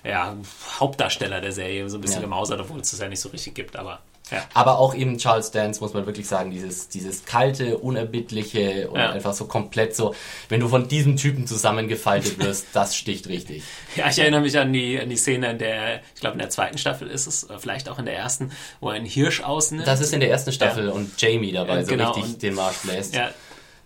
ja, 0.05 0.37
Hauptdarsteller 0.79 1.41
der 1.41 1.53
Serie 1.53 1.89
so 1.91 1.99
ein 1.99 2.01
bisschen 2.01 2.23
ja. 2.23 2.29
gemausert, 2.29 2.61
obwohl 2.61 2.81
es 2.81 2.91
das 2.93 3.01
ja 3.01 3.09
nicht 3.09 3.21
so 3.21 3.29
richtig 3.31 3.55
gibt, 3.55 3.77
aber 3.77 4.01
ja. 4.31 4.45
Aber 4.55 4.79
auch 4.79 4.95
eben 4.95 5.19
Charles 5.19 5.53
Dance, 5.53 5.81
muss 5.81 5.95
man 5.95 6.07
wirklich 6.07 6.27
sagen, 6.27 6.51
dieses, 6.51 6.89
dieses 6.89 7.25
kalte, 7.25 7.79
unerbittliche 7.79 8.89
und 8.89 8.99
ja. 8.99 9.11
einfach 9.11 9.35
so 9.35 9.47
komplett 9.47 9.95
so, 9.95 10.15
wenn 10.49 10.61
du 10.61 10.69
von 10.69 10.89
diesem 10.89 11.17
Typen 11.17 11.47
zusammengefaltet 11.47 12.39
wirst, 12.43 12.67
das 12.73 12.97
sticht 12.97 13.29
richtig. 13.29 13.63
Ja, 13.95 14.09
ich 14.09 14.19
erinnere 14.19 14.41
mich 14.41 14.59
an 14.59 14.73
die, 14.73 14.99
an 15.01 15.09
die 15.09 15.17
Szene, 15.17 15.53
in 15.53 15.59
der, 15.59 16.01
ich 16.15 16.21
glaube 16.21 16.35
in 16.35 16.41
der 16.41 16.51
zweiten 16.51 16.77
Staffel 16.77 17.09
ist 17.09 17.27
es, 17.27 17.47
vielleicht 17.59 17.89
auch 17.89 18.01
in 18.01 18.05
der 18.05 18.17
ersten, 18.17 18.51
wo 18.81 18.89
er 18.89 18.97
einen 18.97 19.07
Hirsch 19.07 19.43
ausnimmt. 19.43 19.87
Das 19.87 20.01
ist 20.01 20.13
in 20.13 20.21
der 20.21 20.31
ersten 20.31 20.51
Staffel 20.51 20.87
ja. 20.87 20.93
und 20.93 21.21
Jamie 21.21 21.53
dabei 21.53 21.85
so 21.85 21.91
genau, 21.91 22.11
richtig 22.13 22.39
den 22.39 22.55
Marsch 22.55 22.79
bläst. 22.79 23.15
Ja, 23.15 23.31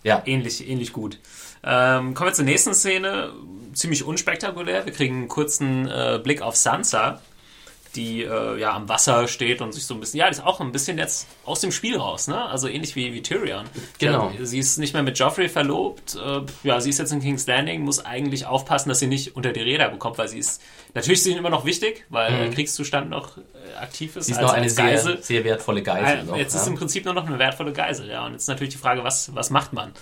ja. 0.03 0.23
Ähnlich, 0.25 0.67
ähnlich 0.67 0.95
gut. 0.95 1.19
Ähm, 1.63 2.15
kommen 2.15 2.31
wir 2.31 2.35
zur 2.35 2.47
nächsten 2.47 2.75
Szene. 2.75 3.33
Ziemlich 3.75 4.05
unspektakulär. 4.05 4.87
Wir 4.87 4.93
kriegen 4.93 5.17
einen 5.17 5.29
kurzen 5.29 5.87
äh, 5.87 6.19
Blick 6.23 6.43
auf 6.43 6.57
Sansa, 6.57 7.21
die 7.97 8.23
äh, 8.23 8.59
ja 8.61 8.73
am 8.73 8.89
Wasser 8.89 9.27
steht 9.29 9.61
und 9.61 9.73
sich 9.73 9.85
so 9.85 9.95
ein 9.95 10.01
bisschen, 10.01 10.19
ja, 10.21 10.27
die 10.27 10.33
ist 10.33 10.45
auch 10.47 10.61
ein 10.61 10.73
bisschen 10.73 10.99
jetzt 10.99 11.27
aus 11.45 11.61
dem 11.61 11.73
Spiel 11.73 11.97
raus, 11.97 12.29
ne? 12.29 12.45
Also 12.47 12.69
ähnlich 12.69 12.95
wie, 12.97 13.13
wie 13.13 13.23
Tyrion. 13.23 13.67
Genau. 13.99 14.33
Ja, 14.39 14.45
sie 14.45 14.59
ist 14.59 14.79
nicht 14.79 14.95
mehr 14.95 15.03
mit 15.03 15.19
Joffrey 15.19 15.49
verlobt. 15.49 16.17
Äh, 16.17 16.43
ja, 16.63 16.81
sie 16.81 16.91
ist 16.91 16.99
jetzt 16.99 17.13
in 17.13 17.21
King's 17.21 17.47
Landing, 17.47 17.83
muss 17.83 18.05
eigentlich 18.05 18.47
aufpassen, 18.47 18.89
dass 18.89 19.01
sie 19.01 19.07
nicht 19.07 19.35
unter 19.37 19.53
die 19.53 19.61
Räder 19.61 19.89
bekommt, 19.89 20.19
weil 20.19 20.29
sie 20.29 20.39
ist, 20.39 20.63
natürlich 20.95 21.19
ist 21.19 21.25
sie 21.25 21.33
immer 21.33 21.51
noch 21.51 21.65
wichtig, 21.65 22.05
weil 22.09 22.37
der 22.37 22.51
Kriegszustand 22.51 23.11
noch 23.11 23.37
äh, 23.39 23.43
aktiv 23.81 24.15
ist. 24.17 24.27
Sie 24.27 24.33
ist 24.33 24.39
als- 24.39 24.47
noch 24.47 24.55
eine 24.55 24.71
sehr, 24.71 25.23
sehr 25.23 25.45
wertvolle 25.45 25.83
Geisel. 25.83 26.21
Ah, 26.21 26.23
noch, 26.25 26.37
jetzt 26.37 26.55
ja. 26.55 26.61
ist 26.61 26.67
im 26.69 26.77
Prinzip 26.77 27.05
nur 27.05 27.15
noch 27.15 27.27
eine 27.27 27.39
wertvolle 27.39 27.73
Geisel, 27.73 28.09
ja. 28.09 28.25
Und 28.25 28.33
jetzt 28.33 28.43
ist 28.43 28.49
natürlich 28.49 28.75
die 28.75 28.79
Frage, 28.81 29.03
was, 29.05 29.35
was 29.35 29.51
macht 29.51 29.73
man? 29.73 29.93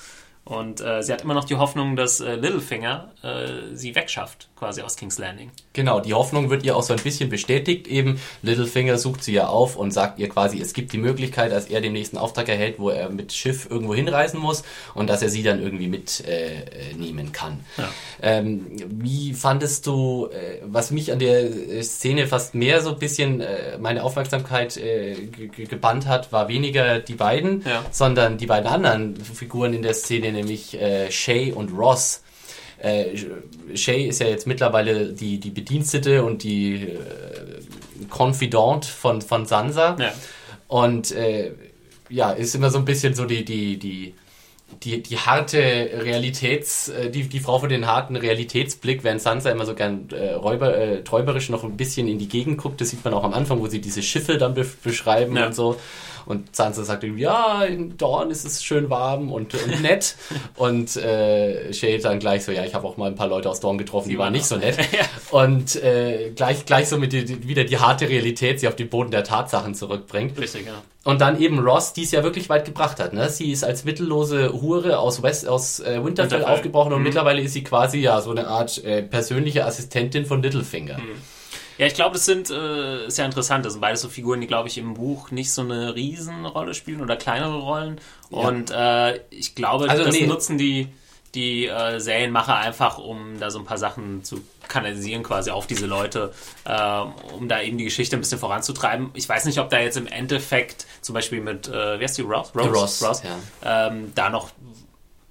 Und 0.49 0.81
äh, 0.81 1.03
sie 1.03 1.13
hat 1.13 1.21
immer 1.23 1.35
noch 1.35 1.45
die 1.45 1.57
Hoffnung, 1.57 1.95
dass 1.95 2.21
äh, 2.21 2.37
Littlefinger 2.37 3.13
äh, 3.23 3.75
sie 3.77 3.95
wegschafft, 3.95 4.49
quasi 4.57 4.81
aus 4.81 4.97
King's 4.97 5.19
Landing. 5.19 5.51
Genau, 5.75 6.01
die 6.01 6.15
Hoffnung 6.15 6.49
wird 6.49 6.65
ihr 6.65 6.75
auch 6.75 6.83
so 6.83 6.95
ein 6.95 7.03
bisschen 7.03 7.29
bestätigt. 7.29 7.87
Eben, 7.87 8.19
Littlefinger 8.41 8.97
sucht 8.97 9.23
sie 9.23 9.35
ja 9.35 9.49
auf 9.49 9.77
und 9.77 9.91
sagt 9.93 10.19
ihr 10.19 10.31
quasi, 10.31 10.59
es 10.59 10.73
gibt 10.73 10.95
die 10.95 10.99
Möglichkeit, 10.99 11.53
dass 11.53 11.67
er 11.67 11.83
den 11.83 11.93
nächsten 11.93 12.17
Auftrag 12.17 12.49
erhält, 12.49 12.79
wo 12.79 12.89
er 12.89 13.11
mit 13.11 13.35
Schiff 13.35 13.69
irgendwo 13.71 13.95
hinreisen 13.95 14.41
muss 14.41 14.65
und 14.95 15.11
dass 15.11 15.21
er 15.21 15.29
sie 15.29 15.43
dann 15.43 15.61
irgendwie 15.63 15.87
mitnehmen 15.87 16.33
äh, 16.33 16.95
nehmen 16.97 17.33
kann. 17.33 17.61
Ja. 17.77 17.89
Ähm, 18.23 18.67
wie 18.89 19.35
fandest 19.35 19.87
du, 19.87 20.29
äh, 20.33 20.63
was 20.65 20.91
mich 20.91 21.13
an 21.13 21.19
der 21.19 21.43
äh, 21.43 21.83
Szene 21.83 22.27
fast 22.27 22.55
mehr 22.55 22.81
so 22.81 22.91
ein 22.95 22.99
bisschen 22.99 23.43
äh, 23.43 23.77
meine 23.79 24.03
Aufmerksamkeit 24.03 24.79
äh, 24.79 25.15
ge- 25.27 25.49
ge- 25.49 25.67
gebannt 25.67 26.07
hat, 26.07 26.33
war 26.33 26.49
weniger 26.49 27.01
die 27.01 27.15
beiden, 27.15 27.63
Ja. 27.67 27.85
sondern 27.91 28.39
die 28.39 28.47
beiden 28.47 28.67
anderen 28.67 29.15
Figuren 29.17 29.75
in 29.75 29.83
der 29.83 29.93
Szene, 29.93 30.38
nämlich 30.39 30.81
äh, 30.81 31.11
Shay 31.11 31.53
und 31.53 31.71
Ross. 31.77 32.23
Äh, 32.81 33.17
Shay 33.75 34.07
ist 34.07 34.21
ja 34.21 34.29
jetzt 34.29 34.47
mittlerweile 34.47 35.13
die, 35.13 35.39
die 35.41 35.51
Bedienstete 35.51 36.25
und 36.25 36.43
die 36.43 36.75
äh, 36.85 36.99
Confidant 38.09 38.85
von, 38.85 39.21
von 39.21 39.47
Sansa. 39.47 39.97
Ja. 39.99 40.13
Und 40.69 41.11
äh, 41.13 41.53
ja, 42.09 42.31
ist 42.31 42.55
immer 42.55 42.71
so 42.71 42.79
ein 42.79 42.85
bisschen 42.85 43.15
so 43.15 43.25
die, 43.25 43.45
die, 43.45 43.79
die, 43.79 44.15
die, 44.83 45.03
die 45.03 45.17
harte 45.19 45.59
Realitäts, 45.59 46.89
äh, 46.89 47.11
die, 47.11 47.25
die 47.25 47.41
Frau 47.41 47.59
für 47.59 47.69
den 47.69 47.87
harten 47.87 48.17
Realitätsblick, 48.17 49.03
während 49.03 49.21
Sansa 49.23 49.51
immer 49.51 49.67
so 49.67 49.75
gern 49.75 50.09
äh, 50.13 50.33
räuber, 50.35 50.77
äh, 50.77 51.03
träuberisch 51.03 51.49
noch 51.49 51.65
ein 51.65 51.77
bisschen 51.77 52.07
in 52.09 52.19
die 52.19 52.29
Gegend 52.29 52.59
guckt. 52.59 52.81
Das 52.81 52.91
sieht 52.91 53.05
man 53.05 53.13
auch 53.15 53.25
am 53.25 53.35
Anfang, 53.35 53.61
wo 53.61 53.67
sie 53.67 53.81
diese 53.81 54.03
Schiffe 54.03 54.39
dann 54.39 54.55
be 54.55 54.67
beschreiben 54.85 55.37
Ja. 55.37 55.47
und 55.47 55.55
so. 55.55 55.77
Und 56.29 56.55
Sansa 56.55 56.85
sagt 56.85 57.05
irgendwie, 57.05 57.23
ja, 57.23 57.65
in 57.65 57.97
Dorn 57.97 58.31
ist 58.31 58.45
es 58.45 58.63
schön 58.63 58.91
warm 58.91 59.33
und, 59.33 59.55
und 59.55 59.81
nett. 59.81 60.15
und 60.57 60.95
äh, 60.97 61.73
Shay 61.73 61.99
dann 61.99 62.19
gleich 62.19 62.45
so, 62.45 62.53
ja, 62.53 62.65
ich 62.67 62.75
habe 62.75 62.87
auch 62.87 62.99
mal 62.99 63.07
ein 63.07 63.15
paar 63.15 63.29
Leute 63.29 63.49
aus 63.49 63.61
Dorn 63.61 63.79
getroffen, 63.79 64.11
die, 64.11 64.19
waren 64.19 64.33
nicht 64.35 64.45
so 64.45 64.57
nett. 64.57 64.77
Und 65.31 65.77
äh, 65.83 66.31
gleich, 66.35 66.65
gleich 66.67 66.89
so 66.89 66.97
mit 66.99 67.13
die, 67.13 67.25
die, 67.25 67.49
wieder 67.49 67.65
die 67.65 67.79
harte 67.79 68.09
Realität, 68.09 68.61
sie 68.61 68.69
auf 68.69 68.77
den 68.77 68.89
Boden 68.89 69.11
der 69.11 69.25
Tatsachen 69.25 69.75
zurückbringt. 69.75 70.39
Richtig, 70.39 70.67
ja. 70.67 70.83
Und 71.05 71.21
dann 71.23 71.41
eben 71.41 71.59
Ross, 71.61 71.93
die 71.95 72.03
es 72.03 72.11
ja 72.13 72.23
wirklich 72.23 72.49
weit 72.51 72.65
gebracht 72.67 73.01
hat. 73.01 73.13
Ne? 73.15 73.29
Sie 73.31 73.51
ist 73.51 73.65
als 73.65 73.85
mittellose 73.85 74.53
Hure 74.53 74.99
aus, 74.99 75.23
West, 75.23 75.49
aus 75.49 75.81
äh, 75.81 75.85
Winterfell 76.05 76.05
Winterfell. 76.05 76.45
aufgebrochen 76.45 76.93
und 76.93 76.99
Mhm. 76.99 77.05
mittlerweile 77.05 77.41
ist 77.41 77.53
sie 77.55 77.65
quasi 77.65 78.01
ja 78.01 78.21
so 78.21 78.31
eine 78.31 78.49
Art 78.49 78.83
äh, 78.85 79.03
persönliche 79.03 79.65
Assistentin 79.65 80.27
von 80.27 80.43
Littlefinger. 80.43 80.99
Ja, 81.79 81.87
ich 81.87 81.95
glaube, 81.95 82.15
das 82.15 82.25
sind, 82.25 82.51
äh, 82.51 83.07
ist 83.07 83.19
ja 83.19 83.25
interessant, 83.25 83.65
das 83.65 83.75
sind 83.75 83.81
beides 83.81 84.01
so 84.01 84.09
Figuren, 84.09 84.41
die, 84.41 84.49
glaube 84.49 84.69
ich, 84.69 84.79
im 84.79 84.95
Buch 84.95 85.31
nicht 85.31 85.53
so 85.53 85.63
eine 85.63 85.95
Riesenrolle 85.95 86.75
spielen 86.75 87.01
oder 87.01 87.17
kleinere 87.17 87.59
Rollen. 87.59 88.01
Ja. 88.31 88.39
Und 88.39 88.71
äh, 88.71 89.21
ich 89.31 89.55
glaube, 89.55 89.89
Also, 89.89 90.05
das 90.05 90.15
nee. 90.15 90.27
nutzen 90.27 90.59
die, 90.59 90.89
die 91.35 91.67
äh, 91.67 92.01
Serienmacher 92.01 92.57
einfach, 92.57 92.99
um 92.99 93.39
da 93.39 93.51
so 93.51 93.61
ein 93.61 93.65
paar 93.65 93.79
Sachen 93.79 94.25
zu 94.25 94.43
kanalisieren 94.67 95.23
quasi 95.23 95.51
auf 95.51 95.67
diese 95.67 95.87
Leute, 95.87 96.33
äh, 96.65 97.01
um 97.37 97.49
da 97.49 97.63
eben 97.63 97.79
die 97.79 97.85
Geschichte 97.85 98.17
ein 98.17 98.21
bisschen 98.21 98.39
voranzutreiben. 98.39 99.11
Ich 99.15 99.29
weiß 99.29 99.45
nicht, 99.45 99.59
ob 99.59 99.71
da 99.71 99.79
jetzt 99.79 99.97
im 99.97 100.07
Endeffekt 100.07 100.87
zum 101.01 101.15
Beispiel 101.15 101.41
mit, 101.41 101.69
äh, 101.69 102.01
wie 102.01 102.05
heißt 102.05 102.19
die, 102.19 102.23
Ross? 102.23 102.53
Ross, 102.55 103.03
Ross 103.03 103.23
ja. 103.23 103.89
ähm, 103.89 104.13
da 104.15 104.31
noch 104.31 104.51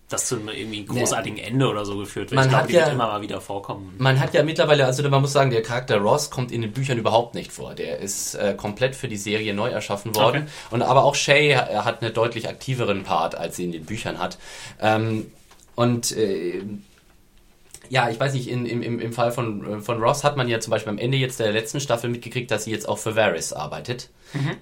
das 0.09 0.27
zu 0.27 0.35
einem 0.35 0.47
irgendwie 0.49 0.85
großartigen 0.85 1.37
Ende 1.37 1.67
oder 1.67 1.83
so 1.83 1.97
geführt 1.97 2.31
wird. 2.31 2.35
Man 2.35 2.45
ich 2.45 2.51
glaube, 2.51 2.67
die 2.67 2.73
ja- 2.73 2.85
wird 2.85 2.93
immer 2.93 3.07
mal 3.07 3.21
wieder 3.21 3.41
vorkommen. 3.41 3.93
Man 3.97 4.19
hat 4.19 4.33
ja 4.33 4.41
mittlerweile, 4.43 4.85
also 4.85 5.07
man 5.09 5.21
muss 5.21 5.33
sagen, 5.33 5.51
der 5.51 5.61
Charakter 5.61 5.97
Ross 5.97 6.29
kommt 6.29 6.51
in 6.51 6.61
den 6.61 6.71
Büchern 6.71 6.97
überhaupt 6.97 7.35
nicht 7.35 7.51
vor. 7.51 7.75
Der 7.75 7.99
ist 7.99 8.35
äh, 8.35 8.53
komplett 8.55 8.95
für 8.95 9.09
die 9.09 9.17
Serie 9.17 9.53
neu 9.53 9.69
erschaffen 9.69 10.15
worden. 10.15 10.43
Okay. 10.43 10.51
Und 10.71 10.81
aber 10.81 11.03
auch 11.03 11.15
Shay 11.15 11.51
äh, 11.51 11.57
hat 11.57 12.01
einen 12.01 12.13
deutlich 12.13 12.47
aktiveren 12.47 13.03
Part, 13.03 13.35
als 13.35 13.57
sie 13.57 13.65
in 13.65 13.73
den 13.73 13.85
Büchern 13.85 14.17
hat. 14.17 14.37
Ähm, 14.81 15.29
und 15.75 16.15
äh, 16.15 16.63
ja, 17.89 18.09
ich 18.09 18.19
weiß 18.19 18.33
nicht, 18.33 18.49
in, 18.49 18.65
im, 18.65 18.99
im, 18.99 19.13
Fall 19.13 19.31
von, 19.31 19.79
äh, 19.79 19.79
von 19.81 20.01
Ross 20.01 20.23
hat 20.23 20.37
man 20.37 20.47
ja 20.47 20.59
zum 20.59 20.71
Beispiel 20.71 20.91
am 20.91 20.97
Ende 20.97 21.17
jetzt 21.17 21.39
der 21.39 21.51
letzten 21.51 21.79
Staffel 21.79 22.09
mitgekriegt, 22.09 22.51
dass 22.51 22.65
sie 22.65 22.71
jetzt 22.71 22.87
auch 22.87 22.97
für 22.97 23.15
Varys 23.15 23.53
arbeitet. 23.53 24.09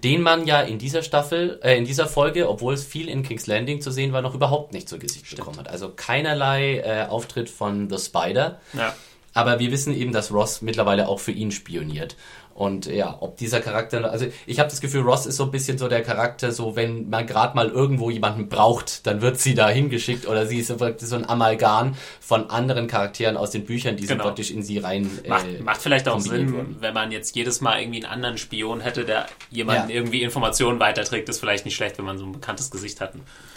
Den 0.04 0.22
man 0.22 0.46
ja 0.46 0.62
in 0.62 0.78
dieser 0.78 1.02
Staffel, 1.02 1.60
äh, 1.64 1.78
in 1.78 1.86
dieser 1.86 2.06
Folge, 2.08 2.50
obwohl 2.50 2.74
es 2.74 2.84
viel 2.84 3.10
in 3.10 3.24
King's 3.24 3.48
Landing 3.48 3.82
zu 3.82 3.92
sehen 3.92 4.14
war, 4.14 4.22
noch 4.22 4.36
überhaupt 4.36 4.74
nicht 4.74 4.88
zu 4.88 5.00
Gesicht 5.00 5.36
bekommen 5.36 5.58
hat. 5.58 5.70
Also 5.70 5.92
keinerlei 5.96 6.78
äh, 6.80 7.08
Auftritt 7.08 7.50
von 7.50 7.90
The 7.90 7.98
Spider. 7.98 8.60
Ja. 8.74 8.94
Aber 9.36 9.60
wir 9.60 9.70
wissen 9.72 9.94
eben, 9.94 10.12
dass 10.14 10.32
Ross 10.32 10.62
mittlerweile 10.62 11.08
auch 11.10 11.20
für 11.20 11.32
ihn 11.34 11.52
spioniert. 11.52 12.16
Und 12.54 12.86
ja, 12.86 13.18
ob 13.20 13.36
dieser 13.36 13.60
Charakter, 13.60 14.10
also 14.10 14.28
ich 14.46 14.60
habe 14.60 14.70
das 14.70 14.80
Gefühl, 14.80 15.02
Ross 15.02 15.26
ist 15.26 15.36
so 15.36 15.44
ein 15.44 15.52
bisschen 15.52 15.78
so 15.78 15.90
der 15.90 16.02
Charakter, 16.04 16.54
so 16.54 16.78
wenn 16.78 17.10
man 17.10 17.28
gerade 17.28 17.54
mal 17.54 17.68
irgendwo 17.68 18.10
jemanden 18.10 18.48
braucht, 18.48 19.06
dann 19.06 19.20
wird 19.22 19.42
sie 19.42 19.56
da 19.56 19.68
hingeschickt 19.68 20.26
oder 20.26 20.46
sie 20.48 20.60
ist 20.60 20.68
so 20.68 20.78
so 21.00 21.16
ein 21.18 21.28
Amalgam 21.28 21.96
von 22.22 22.50
anderen 22.50 22.88
Charakteren 22.88 23.36
aus 23.36 23.52
den 23.52 23.66
Büchern, 23.66 23.98
die 23.98 24.06
so 24.06 24.14
Genau. 24.14 24.24
praktisch 24.24 24.52
in 24.52 24.64
sie 24.64 24.78
rein 24.78 25.12
Macht, 25.28 25.48
äh, 25.48 25.60
macht 25.62 25.82
vielleicht 25.82 26.08
auch 26.08 26.22
Sinn, 26.22 26.54
wurden. 26.54 26.78
wenn 26.80 26.94
man 26.94 27.12
jetzt 27.12 27.36
jedes 27.36 27.60
Mal 27.60 27.82
irgendwie 27.82 28.06
einen 28.06 28.14
anderen 28.14 28.38
Spion 28.38 28.80
hätte, 28.80 29.04
der 29.04 29.26
jemanden 29.52 29.90
Ja. 29.90 29.96
irgendwie 29.98 30.22
Informationen 30.24 30.80
weiterträgt, 30.80 31.28
ist 31.28 31.42
vielleicht 31.42 31.66
nicht 31.66 31.76
schlecht, 31.76 31.98
wenn 31.98 32.06
man 32.06 32.18
so 32.18 32.24
ein 32.26 32.32
bekanntes 32.32 32.72
Gesicht 32.72 33.02
hat. 33.02 33.12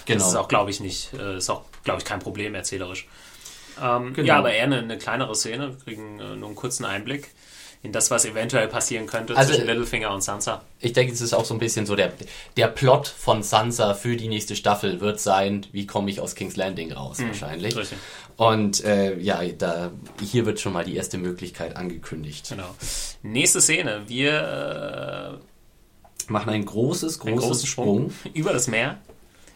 Genau. 0.07 0.19
Das 0.19 0.27
ist 0.31 0.35
auch, 0.35 0.49
glaube 0.49 0.73
ich, 0.73 0.81
nicht, 0.81 1.11
äh, 1.15 1.37
ist 1.37 1.49
auch, 1.51 1.63
glaube 1.85 2.01
ich, 2.01 2.05
kein 2.05 2.19
Problem 2.19 2.53
erzählerisch. 2.57 3.07
Ähm, 3.83 4.13
Genau. 4.15 4.27
Ja, 4.29 4.39
aber 4.39 4.53
eher 4.53 4.65
eine, 4.65 4.79
eine 4.79 4.99
kleinere 4.99 5.35
Szene. 5.35 5.71
Wir 5.71 5.77
kriegen 5.85 6.19
äh, 6.21 6.37
nur 6.37 6.49
einen 6.49 6.55
kurzen 6.57 6.85
Einblick 6.85 7.29
in 7.83 7.93
das, 7.93 8.11
was 8.11 8.25
eventuell 8.25 8.67
passieren 8.67 9.07
könnte 9.07 9.37
Also, 9.37 9.53
zwischen 9.53 9.67
Littlefinger 9.69 10.13
und 10.13 10.21
Sansa. 10.21 10.63
Ich 10.81 10.93
denke, 10.95 11.13
es 11.13 11.21
ist 11.21 11.33
auch 11.33 11.45
so 11.45 11.55
ein 11.55 11.61
bisschen 11.61 11.87
so 11.87 11.95
der, 11.95 12.13
der 12.57 12.67
Plot 12.67 13.07
von 13.07 13.45
Sansa 13.45 13.95
für 13.95 14.17
die 14.17 14.27
nächste 14.27 14.57
Staffel 14.57 15.01
wird 15.01 15.21
sein, 15.21 15.65
wie 15.71 15.87
komme 15.87 16.11
ich 16.11 16.21
aus 16.21 16.35
King's 16.35 16.57
Landing 16.57 16.91
raus, 16.93 17.19
wahrscheinlich. 17.21 17.75
Hm, 17.75 17.79
richtig. 17.81 17.99
Und 18.37 18.83
äh, 18.85 19.17
ja, 19.19 19.41
da, 19.57 19.93
hier 20.21 20.45
wird 20.45 20.59
schon 20.59 20.73
mal 20.73 20.85
die 20.85 20.97
erste 20.97 21.19
Möglichkeit 21.19 21.77
angekündigt. 21.77 22.49
Genau. 22.49 22.75
Nächste 23.23 23.61
Szene. 23.61 24.03
Wir 24.09 25.39
Machen 26.29 26.51
ein 26.51 26.65
großes, 26.65 27.19
äh, 27.19 27.29
einen 27.29 27.37
großes 27.37 27.49
großen 27.49 27.67
Sprung 27.69 28.11
Sprung. 28.11 28.33
über 28.35 28.53
das 28.53 28.67
Meer. 28.69 28.99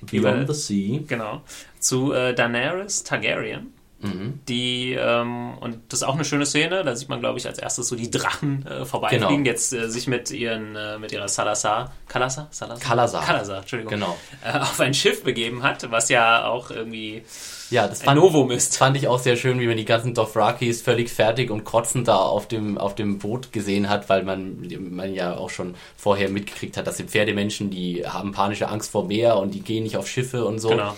Beyond 0.01 0.43
über- 0.45 0.55
the 0.55 0.61
Sea. 0.61 1.01
Genau. 1.07 1.43
Zu 1.81 2.13
äh, 2.13 2.35
Daenerys 2.35 3.03
Targaryen. 3.05 3.73
Mhm. 4.03 4.41
Die, 4.49 4.93
ähm, 4.99 5.57
und 5.59 5.79
das 5.89 6.01
ist 6.01 6.09
auch 6.09 6.15
eine 6.15 6.25
schöne 6.25 6.45
Szene, 6.47 6.83
da 6.85 6.95
sieht 6.97 7.09
man, 7.09 7.21
glaube 7.21 7.39
ich, 7.39 7.47
als 7.47 7.59
erstes 7.59 7.89
so 7.89 7.97
die 7.97 8.11
Drachen 8.11 8.67
äh, 8.67 8.85
vorbeifliegen, 8.85 9.29
Genau. 9.29 9.43
die 9.43 9.49
jetzt 9.49 9.73
äh, 9.73 9.89
sich 9.89 10.07
mit 10.09 10.31
ihren, 10.31 10.75
äh, 10.77 10.99
mit 10.99 11.13
ihrer 11.13 11.29
Salazar, 11.29 11.93
Kalasar? 12.09 12.49
Salazar? 12.51 12.81
Kalasar. 12.87 13.25
Kalasar, 13.25 13.59
Entschuldigung. 13.61 13.93
Genau. 13.95 14.17
Äh, 14.45 14.59
auf 14.59 14.81
ein 14.81 14.93
Schiff 14.95 15.23
begeben 15.23 15.63
hat, 15.63 15.91
was 15.91 16.09
ja 16.09 16.47
auch 16.47 16.71
irgendwie 16.71 17.23
Ja, 17.71 17.87
das 17.87 18.03
fand, 18.03 18.19
Novum 18.21 18.51
ist. 18.51 18.77
fand 18.77 18.97
ich 18.97 19.07
auch 19.09 19.19
sehr 19.21 19.37
schön, 19.37 19.61
wie 19.61 19.67
man 19.69 19.77
die 19.77 19.85
ganzen 19.85 20.15
Dothrakis 20.15 20.83
völlig 20.83 21.11
fertig 21.13 21.51
und 21.51 21.65
kotzend 21.65 22.09
da 22.09 22.17
auf 22.17 22.49
dem, 22.49 22.79
auf 22.79 22.95
dem 22.97 23.19
Boot 23.19 23.53
gesehen 23.53 23.89
hat, 23.89 24.09
weil 24.09 24.25
man, 24.25 24.67
man 24.91 25.15
ja 25.15 25.37
auch 25.37 25.51
schon 25.51 25.75
vorher 25.97 26.29
mitgekriegt 26.29 26.77
hat, 26.77 26.87
das 26.87 26.97
sind 26.97 27.11
Pferdemenschen, 27.11 27.71
die 27.71 28.05
haben 28.07 28.33
panische 28.33 28.69
Angst 28.69 28.91
vor 28.91 29.07
Meer 29.07 29.37
und 29.37 29.53
die 29.55 29.61
gehen 29.61 29.85
nicht 29.85 29.97
auf 29.97 30.09
Schiffe 30.09 30.45
und 30.45 30.59
so. 30.59 30.71
Genau. 30.71 30.97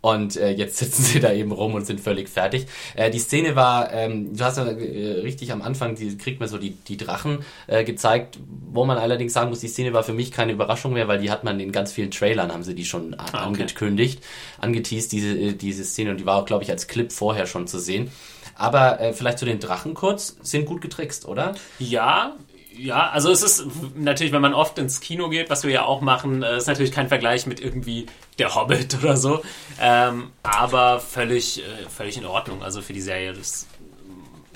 Und 0.00 0.36
äh, 0.36 0.50
jetzt 0.50 0.76
sitzen 0.76 1.02
sie 1.04 1.20
da 1.20 1.32
eben 1.32 1.50
rum 1.52 1.74
und 1.74 1.84
sind 1.86 2.00
völlig 2.00 2.28
fertig. 2.28 2.66
Äh, 2.94 3.10
die 3.10 3.18
Szene 3.18 3.56
war, 3.56 3.92
ähm, 3.92 4.36
du 4.36 4.44
hast 4.44 4.56
ja 4.56 4.64
äh, 4.64 5.20
richtig 5.20 5.50
am 5.52 5.60
Anfang, 5.62 5.96
die, 5.96 6.16
kriegt 6.16 6.38
man 6.40 6.48
so 6.48 6.56
die, 6.58 6.70
die 6.70 6.96
Drachen 6.96 7.40
äh, 7.66 7.82
gezeigt, 7.84 8.38
wo 8.70 8.84
man 8.84 8.98
allerdings 8.98 9.32
sagen 9.32 9.50
muss, 9.50 9.60
die 9.60 9.68
Szene 9.68 9.92
war 9.92 10.04
für 10.04 10.12
mich 10.12 10.30
keine 10.30 10.52
Überraschung 10.52 10.92
mehr, 10.92 11.08
weil 11.08 11.18
die 11.20 11.30
hat 11.30 11.42
man 11.42 11.58
in 11.58 11.72
ganz 11.72 11.92
vielen 11.92 12.10
Trailern, 12.10 12.52
haben 12.52 12.62
sie 12.62 12.74
die 12.74 12.84
schon 12.84 13.14
Ah, 13.18 13.24
okay. 13.24 13.36
angekündigt, 13.62 14.22
angeteased, 14.60 15.10
diese, 15.10 15.36
äh, 15.36 15.52
diese 15.54 15.84
Szene 15.84 16.10
und 16.12 16.20
die 16.20 16.26
war 16.26 16.36
auch, 16.36 16.46
glaube 16.46 16.62
ich, 16.62 16.70
als 16.70 16.86
Clip 16.86 17.10
vorher 17.12 17.46
schon 17.46 17.66
zu 17.66 17.78
sehen. 17.80 18.10
Aber 18.54 19.00
äh, 19.00 19.12
vielleicht 19.12 19.38
zu 19.38 19.44
den 19.44 19.60
Drachen 19.60 19.94
kurz, 19.94 20.36
sind 20.42 20.66
gut 20.66 20.80
getrickst, 20.80 21.26
oder? 21.26 21.54
Ja, 21.78 22.36
ja, 22.78 23.10
also 23.10 23.30
es 23.30 23.42
ist 23.42 23.66
natürlich, 23.96 24.32
wenn 24.32 24.40
man 24.40 24.54
oft 24.54 24.78
ins 24.78 25.00
Kino 25.00 25.28
geht, 25.28 25.50
was 25.50 25.64
wir 25.64 25.70
ja 25.70 25.84
auch 25.84 26.00
machen, 26.00 26.42
äh, 26.42 26.56
ist 26.56 26.68
natürlich 26.68 26.92
kein 26.92 27.08
Vergleich 27.08 27.46
mit 27.46 27.60
irgendwie 27.60 28.06
der 28.38 28.54
Hobbit 28.54 28.96
oder 29.02 29.16
so, 29.16 29.42
ähm, 29.80 30.30
aber 30.42 31.00
völlig, 31.00 31.60
äh, 31.60 31.88
völlig 31.88 32.16
in 32.16 32.24
Ordnung. 32.24 32.62
Also 32.62 32.80
für 32.80 32.92
die 32.92 33.00
Serie, 33.00 33.32
das 33.32 33.66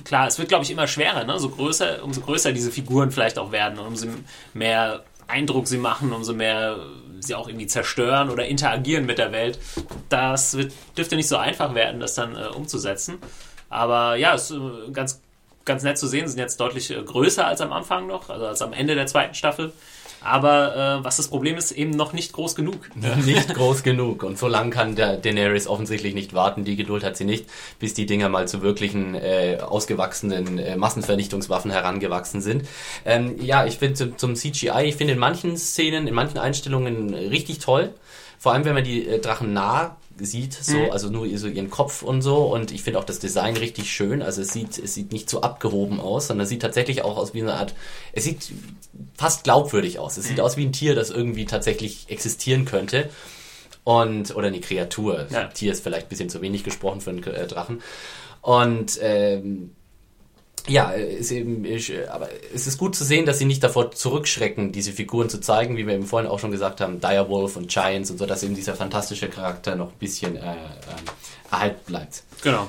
klar, 0.04 0.26
es 0.26 0.38
wird 0.38 0.48
glaube 0.48 0.64
ich 0.64 0.70
immer 0.70 0.86
schwerer, 0.86 1.24
ne? 1.24 1.38
So 1.38 1.50
größer, 1.50 2.02
umso 2.04 2.20
größer 2.20 2.52
diese 2.52 2.70
Figuren 2.70 3.10
vielleicht 3.10 3.38
auch 3.38 3.52
werden 3.52 3.78
und 3.78 3.86
umso 3.86 4.06
mehr 4.54 5.04
Eindruck 5.26 5.66
sie 5.66 5.78
machen, 5.78 6.12
umso 6.12 6.32
mehr 6.32 6.78
sie 7.20 7.34
auch 7.34 7.48
irgendwie 7.48 7.66
zerstören 7.66 8.30
oder 8.30 8.46
interagieren 8.46 9.06
mit 9.06 9.18
der 9.18 9.32
Welt. 9.32 9.58
Das 10.08 10.56
wird, 10.56 10.72
dürfte 10.96 11.16
nicht 11.16 11.28
so 11.28 11.36
einfach 11.36 11.74
werden, 11.74 12.00
das 12.00 12.14
dann 12.14 12.36
äh, 12.36 12.46
umzusetzen. 12.46 13.18
Aber 13.68 14.16
ja, 14.16 14.34
es 14.34 14.50
ist 14.50 14.56
äh, 14.56 14.90
ganz, 14.92 15.20
ganz 15.64 15.82
nett 15.82 15.98
zu 15.98 16.06
sehen. 16.06 16.28
Sind 16.28 16.38
jetzt 16.38 16.60
deutlich 16.60 16.90
äh, 16.90 17.02
größer 17.02 17.46
als 17.46 17.60
am 17.60 17.72
Anfang 17.72 18.06
noch, 18.06 18.30
also 18.30 18.46
als 18.46 18.62
am 18.62 18.72
Ende 18.72 18.94
der 18.94 19.06
zweiten 19.06 19.34
Staffel. 19.34 19.72
Aber 20.24 21.00
äh, 21.00 21.04
was 21.04 21.16
das 21.16 21.28
Problem 21.28 21.56
ist, 21.56 21.72
eben 21.72 21.90
noch 21.90 22.12
nicht 22.12 22.32
groß 22.32 22.54
genug. 22.54 22.90
nicht 23.24 23.54
groß 23.54 23.82
genug. 23.82 24.22
Und 24.22 24.38
so 24.38 24.46
lange 24.46 24.70
kann 24.70 24.94
der 24.94 25.16
Daenerys 25.16 25.66
offensichtlich 25.66 26.14
nicht 26.14 26.32
warten. 26.32 26.64
Die 26.64 26.76
Geduld 26.76 27.02
hat 27.04 27.16
sie 27.16 27.24
nicht, 27.24 27.46
bis 27.78 27.94
die 27.94 28.06
Dinger 28.06 28.28
mal 28.28 28.46
zu 28.46 28.62
wirklichen 28.62 29.14
äh, 29.14 29.58
ausgewachsenen 29.60 30.58
äh, 30.58 30.76
Massenvernichtungswaffen 30.76 31.70
herangewachsen 31.70 32.40
sind. 32.40 32.68
Ähm, 33.04 33.36
ja, 33.40 33.66
ich 33.66 33.78
finde 33.78 33.94
zum, 33.94 34.18
zum 34.18 34.36
CGI, 34.36 34.84
ich 34.84 34.96
finde 34.96 35.14
in 35.14 35.18
manchen 35.18 35.56
Szenen, 35.56 36.06
in 36.06 36.14
manchen 36.14 36.38
Einstellungen 36.38 37.14
richtig 37.14 37.58
toll. 37.58 37.92
Vor 38.38 38.52
allem, 38.52 38.64
wenn 38.64 38.74
man 38.74 38.84
die 38.84 39.06
äh, 39.06 39.18
Drachen 39.20 39.52
nah 39.52 39.96
sieht, 40.18 40.54
so, 40.54 40.76
mhm. 40.76 40.90
also 40.90 41.08
nur 41.10 41.26
so 41.38 41.48
ihren 41.48 41.70
Kopf 41.70 42.02
und 42.02 42.22
so. 42.22 42.52
Und 42.52 42.70
ich 42.70 42.82
finde 42.82 42.98
auch 42.98 43.04
das 43.04 43.18
Design 43.18 43.56
richtig 43.56 43.90
schön. 43.92 44.22
Also 44.22 44.42
es 44.42 44.48
sieht, 44.48 44.78
es 44.78 44.94
sieht 44.94 45.12
nicht 45.12 45.28
so 45.28 45.40
abgehoben 45.40 46.00
aus, 46.00 46.28
sondern 46.28 46.44
es 46.44 46.48
sieht 46.48 46.62
tatsächlich 46.62 47.02
auch 47.02 47.16
aus 47.16 47.34
wie 47.34 47.42
eine 47.42 47.54
Art, 47.54 47.74
es 48.12 48.24
sieht 48.24 48.50
fast 49.14 49.44
glaubwürdig 49.44 49.98
aus. 49.98 50.16
Es 50.16 50.26
sieht 50.26 50.38
mhm. 50.38 50.44
aus 50.44 50.56
wie 50.56 50.66
ein 50.66 50.72
Tier, 50.72 50.94
das 50.94 51.10
irgendwie 51.10 51.44
tatsächlich 51.44 52.06
existieren 52.08 52.64
könnte. 52.64 53.08
Und, 53.84 54.36
oder 54.36 54.46
eine 54.46 54.60
Kreatur. 54.60 55.26
Ja. 55.30 55.48
Tier 55.48 55.72
ist 55.72 55.82
vielleicht 55.82 56.06
ein 56.06 56.08
bisschen 56.08 56.28
zu 56.28 56.40
wenig 56.40 56.62
gesprochen 56.62 57.00
für 57.00 57.10
einen 57.10 57.22
äh, 57.24 57.46
Drachen. 57.48 57.82
Und 58.40 58.98
ähm, 59.00 59.72
ja, 60.68 60.90
ist 60.90 61.32
eben, 61.32 61.64
ich, 61.64 61.92
aber 62.08 62.28
es 62.54 62.66
ist 62.66 62.78
gut 62.78 62.94
zu 62.94 63.04
sehen, 63.04 63.26
dass 63.26 63.38
sie 63.38 63.46
nicht 63.46 63.64
davor 63.64 63.90
zurückschrecken, 63.90 64.70
diese 64.70 64.92
Figuren 64.92 65.28
zu 65.28 65.40
zeigen, 65.40 65.76
wie 65.76 65.86
wir 65.86 65.94
eben 65.94 66.06
vorhin 66.06 66.30
auch 66.30 66.38
schon 66.38 66.52
gesagt 66.52 66.80
haben, 66.80 67.00
Direwolf 67.00 67.56
und 67.56 67.68
Giants 67.68 68.10
und 68.10 68.18
so, 68.18 68.26
dass 68.26 68.42
eben 68.44 68.54
dieser 68.54 68.74
fantastische 68.74 69.28
Charakter 69.28 69.74
noch 69.74 69.88
ein 69.88 69.98
bisschen 69.98 70.36
äh, 70.36 70.40
äh, 70.40 71.50
erhalten 71.50 71.80
bleibt. 71.86 72.22
Genau. 72.42 72.68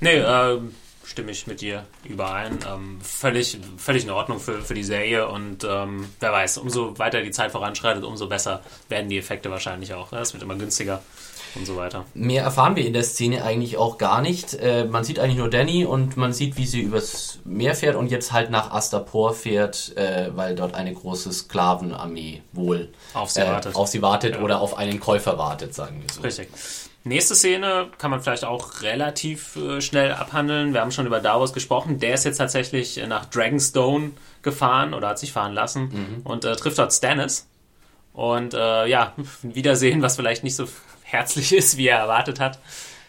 Nee, 0.00 0.16
äh, 0.16 0.58
stimme 1.04 1.32
ich 1.32 1.46
mit 1.46 1.60
dir 1.60 1.84
überein. 2.04 2.58
Ähm, 2.66 2.98
völlig, 3.02 3.58
völlig 3.76 4.04
in 4.04 4.10
Ordnung 4.10 4.40
für, 4.40 4.62
für 4.62 4.74
die 4.74 4.82
Serie 4.82 5.28
und 5.28 5.64
ähm, 5.64 6.08
wer 6.20 6.32
weiß, 6.32 6.58
umso 6.58 6.98
weiter 6.98 7.22
die 7.22 7.30
Zeit 7.30 7.52
voranschreitet, 7.52 8.04
umso 8.04 8.26
besser 8.26 8.62
werden 8.88 9.10
die 9.10 9.18
Effekte 9.18 9.50
wahrscheinlich 9.50 9.92
auch. 9.92 10.12
Es 10.14 10.32
wird 10.32 10.42
immer 10.42 10.56
günstiger 10.56 11.02
und 11.54 11.66
so 11.66 11.76
weiter. 11.76 12.04
Mehr 12.14 12.42
erfahren 12.42 12.76
wir 12.76 12.86
in 12.86 12.92
der 12.92 13.02
Szene 13.02 13.44
eigentlich 13.44 13.76
auch 13.76 13.98
gar 13.98 14.20
nicht. 14.20 14.54
Äh, 14.54 14.84
man 14.84 15.04
sieht 15.04 15.18
eigentlich 15.18 15.38
nur 15.38 15.50
Danny 15.50 15.84
und 15.84 16.16
man 16.16 16.32
sieht, 16.32 16.56
wie 16.56 16.66
sie 16.66 16.80
übers 16.80 17.38
Meer 17.44 17.74
fährt 17.74 17.96
und 17.96 18.10
jetzt 18.10 18.32
halt 18.32 18.50
nach 18.50 18.70
Astapor 18.70 19.34
fährt, 19.34 19.96
äh, 19.96 20.30
weil 20.34 20.54
dort 20.54 20.74
eine 20.74 20.92
große 20.92 21.32
Sklavenarmee 21.32 22.42
wohl 22.52 22.88
auf 23.12 23.30
sie 23.30 23.40
äh, 23.40 23.46
wartet, 23.46 23.74
auf 23.74 23.88
sie 23.88 24.02
wartet 24.02 24.36
ja. 24.36 24.42
oder 24.42 24.60
auf 24.60 24.76
einen 24.76 25.00
Käufer 25.00 25.38
wartet, 25.38 25.74
sagen 25.74 26.02
wir 26.02 26.12
so. 26.12 26.22
Richtig. 26.22 26.48
Nächste 27.06 27.34
Szene 27.34 27.90
kann 27.98 28.10
man 28.10 28.22
vielleicht 28.22 28.46
auch 28.46 28.80
relativ 28.80 29.56
äh, 29.56 29.82
schnell 29.82 30.12
abhandeln. 30.12 30.72
Wir 30.72 30.80
haben 30.80 30.90
schon 30.90 31.06
über 31.06 31.20
Davos 31.20 31.52
gesprochen. 31.52 31.98
Der 31.98 32.14
ist 32.14 32.24
jetzt 32.24 32.38
tatsächlich 32.38 32.98
nach 33.06 33.26
Dragonstone 33.26 34.12
gefahren 34.40 34.94
oder 34.94 35.08
hat 35.08 35.18
sich 35.18 35.30
fahren 35.30 35.52
lassen 35.52 35.82
mhm. 35.92 36.20
und 36.24 36.46
äh, 36.46 36.56
trifft 36.56 36.78
dort 36.78 36.94
Stannis. 36.94 37.46
Und 38.14 38.54
äh, 38.54 38.86
ja, 38.86 39.12
ein 39.42 39.54
Wiedersehen, 39.54 40.00
was 40.00 40.16
vielleicht 40.16 40.44
nicht 40.44 40.56
so 40.56 40.66
herzlich 41.04 41.52
ist, 41.52 41.76
wie 41.76 41.86
er 41.86 41.98
erwartet 41.98 42.40
hat. 42.40 42.58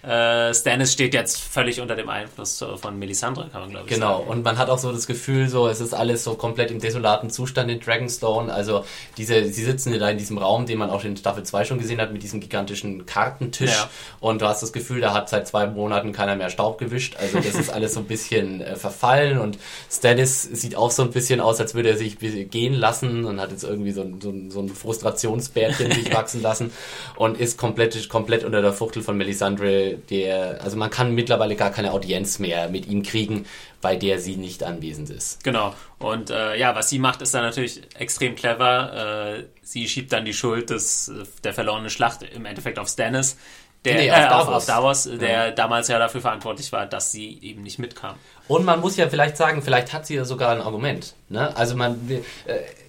Äh, 0.06 0.54
Stannis 0.54 0.94
steht 0.94 1.14
jetzt 1.14 1.42
völlig 1.42 1.82
unter 1.82 1.96
dem 1.96 2.10
Einfluss 2.10 2.64
von 2.76 3.00
Melisandre, 3.00 3.50
kann 3.52 3.62
man 3.62 3.70
glaube 3.72 3.86
ich 3.88 3.94
genau. 3.94 4.08
sagen. 4.08 4.24
Genau, 4.24 4.32
und 4.32 4.44
man 4.44 4.58
hat 4.58 4.70
auch 4.70 4.78
so 4.78 4.92
das 4.92 5.08
Gefühl, 5.08 5.50
so 5.50 5.68
es 5.68 5.82
ist 5.82 5.94
alles 5.94 6.24
so 6.24 6.36
komplett 6.36 6.70
im 6.70 6.80
desolaten 6.80 7.30
Zustand 7.32 7.72
in 7.72 7.80
Dragonstone. 7.80 8.54
Also 8.54 8.86
diese, 9.18 9.46
sie 9.46 9.64
sitzen 9.64 9.98
da 9.98 10.10
in 10.10 10.18
diesem 10.18 10.38
Raum, 10.38 10.68
den 10.68 10.78
man 10.78 10.92
auch 10.92 11.04
in 11.04 11.18
Staffel 11.18 11.44
2 11.44 11.66
schon 11.66 11.80
gesehen 11.80 12.00
hat, 12.00 12.14
mit 12.14 12.22
diesem 12.22 12.40
gigantischen 12.40 13.06
Kartentisch. 13.08 13.72
Ja. 13.72 13.90
Und 14.20 14.42
du 14.42 14.48
hast 14.48 14.62
das 14.62 14.74
Gefühl, 14.74 15.02
da 15.02 15.14
hat 15.14 15.30
seit 15.30 15.48
zwei 15.48 15.66
Monaten 15.66 16.12
keiner 16.12 16.36
mehr 16.36 16.52
Staub 16.52 16.78
gewischt. 16.78 17.16
Also 17.18 17.40
das 17.40 17.56
ist 17.56 17.72
alles 17.72 17.96
so 17.96 18.02
ein 18.02 18.06
bisschen 18.06 18.62
äh, 18.62 18.76
verfallen 18.76 19.40
und 19.40 19.58
Stannis 19.90 20.44
sieht 20.44 20.76
auch 20.76 20.92
so 20.92 21.02
ein 21.02 21.12
bisschen 21.12 21.40
aus, 21.40 21.60
als 21.60 21.74
würde 21.74 21.90
er 21.90 21.98
sich 21.98 22.20
gehen 22.20 22.74
lassen 22.74 23.26
und 23.26 23.42
hat 23.42 23.52
jetzt 23.52 23.64
irgendwie 23.64 23.92
so, 23.92 24.06
so, 24.22 24.34
so 24.50 24.60
ein 24.60 24.70
Frustrationsbärchen 24.70 25.92
sich 25.92 26.14
wachsen 26.14 26.44
lassen 26.44 26.72
und 27.16 27.40
ist 27.40 27.58
komplett, 27.58 28.08
komplett 28.10 28.44
unter 28.44 28.62
der 28.62 28.74
Fuchtel 28.74 29.02
von 29.02 29.18
Melisandre 29.18 29.95
der, 30.10 30.62
also 30.64 30.78
man 30.78 30.90
kann 30.90 31.14
mittlerweile 31.14 31.56
gar 31.56 31.72
keine 31.72 31.92
Audienz 31.92 32.40
mehr 32.40 32.70
mit 32.70 32.88
ihm 32.88 33.04
kriegen, 33.04 33.46
bei 33.82 33.96
der 33.96 34.20
sie 34.20 34.36
nicht 34.36 34.64
anwesend 34.64 35.10
ist. 35.10 35.44
Genau. 35.44 35.74
Und 36.00 36.30
äh, 36.30 36.58
ja, 36.58 36.76
was 36.76 36.90
sie 36.90 37.00
macht, 37.00 37.22
ist 37.22 37.34
dann 37.34 37.44
natürlich 37.44 37.82
extrem 37.98 38.36
clever. 38.36 39.38
Äh, 39.38 39.44
sie 39.62 39.88
schiebt 39.88 40.12
dann 40.12 40.26
die 40.26 40.34
Schuld 40.34 40.70
des, 40.70 41.12
der 41.44 41.54
verlorenen 41.54 41.90
Schlacht 41.90 42.24
im 42.24 42.46
Endeffekt 42.46 42.80
auf 42.80 42.88
Stannis. 42.88 43.38
Der, 43.86 43.96
nee, 43.96 44.12
auf, 44.12 44.18
äh, 44.18 44.22
Davos. 44.22 44.54
auf, 44.56 44.66
Davos, 44.66 45.04
der 45.04 45.30
ja. 45.30 45.52
damals 45.52 45.88
ja 45.88 46.00
dafür 46.00 46.22
verantwortlich 46.22 46.72
war, 46.72 46.88
dass 46.88 47.12
sie 47.12 47.40
eben 47.42 47.62
nicht 47.62 47.78
mitkam. 47.78 48.16
Und 48.48 48.66
man 48.66 48.82
muss 48.82 48.98
ja 48.98 49.08
vielleicht 49.08 49.38
sagen, 49.38 49.62
vielleicht 49.62 49.94
hat 49.94 50.08
sie 50.08 50.16
ja 50.16 50.26
sogar 50.26 50.52
ein 50.52 50.62
Argument. 50.62 51.14
Ne? 51.30 51.56
Also 51.56 51.76
man, 51.76 52.10
äh, 52.10 52.22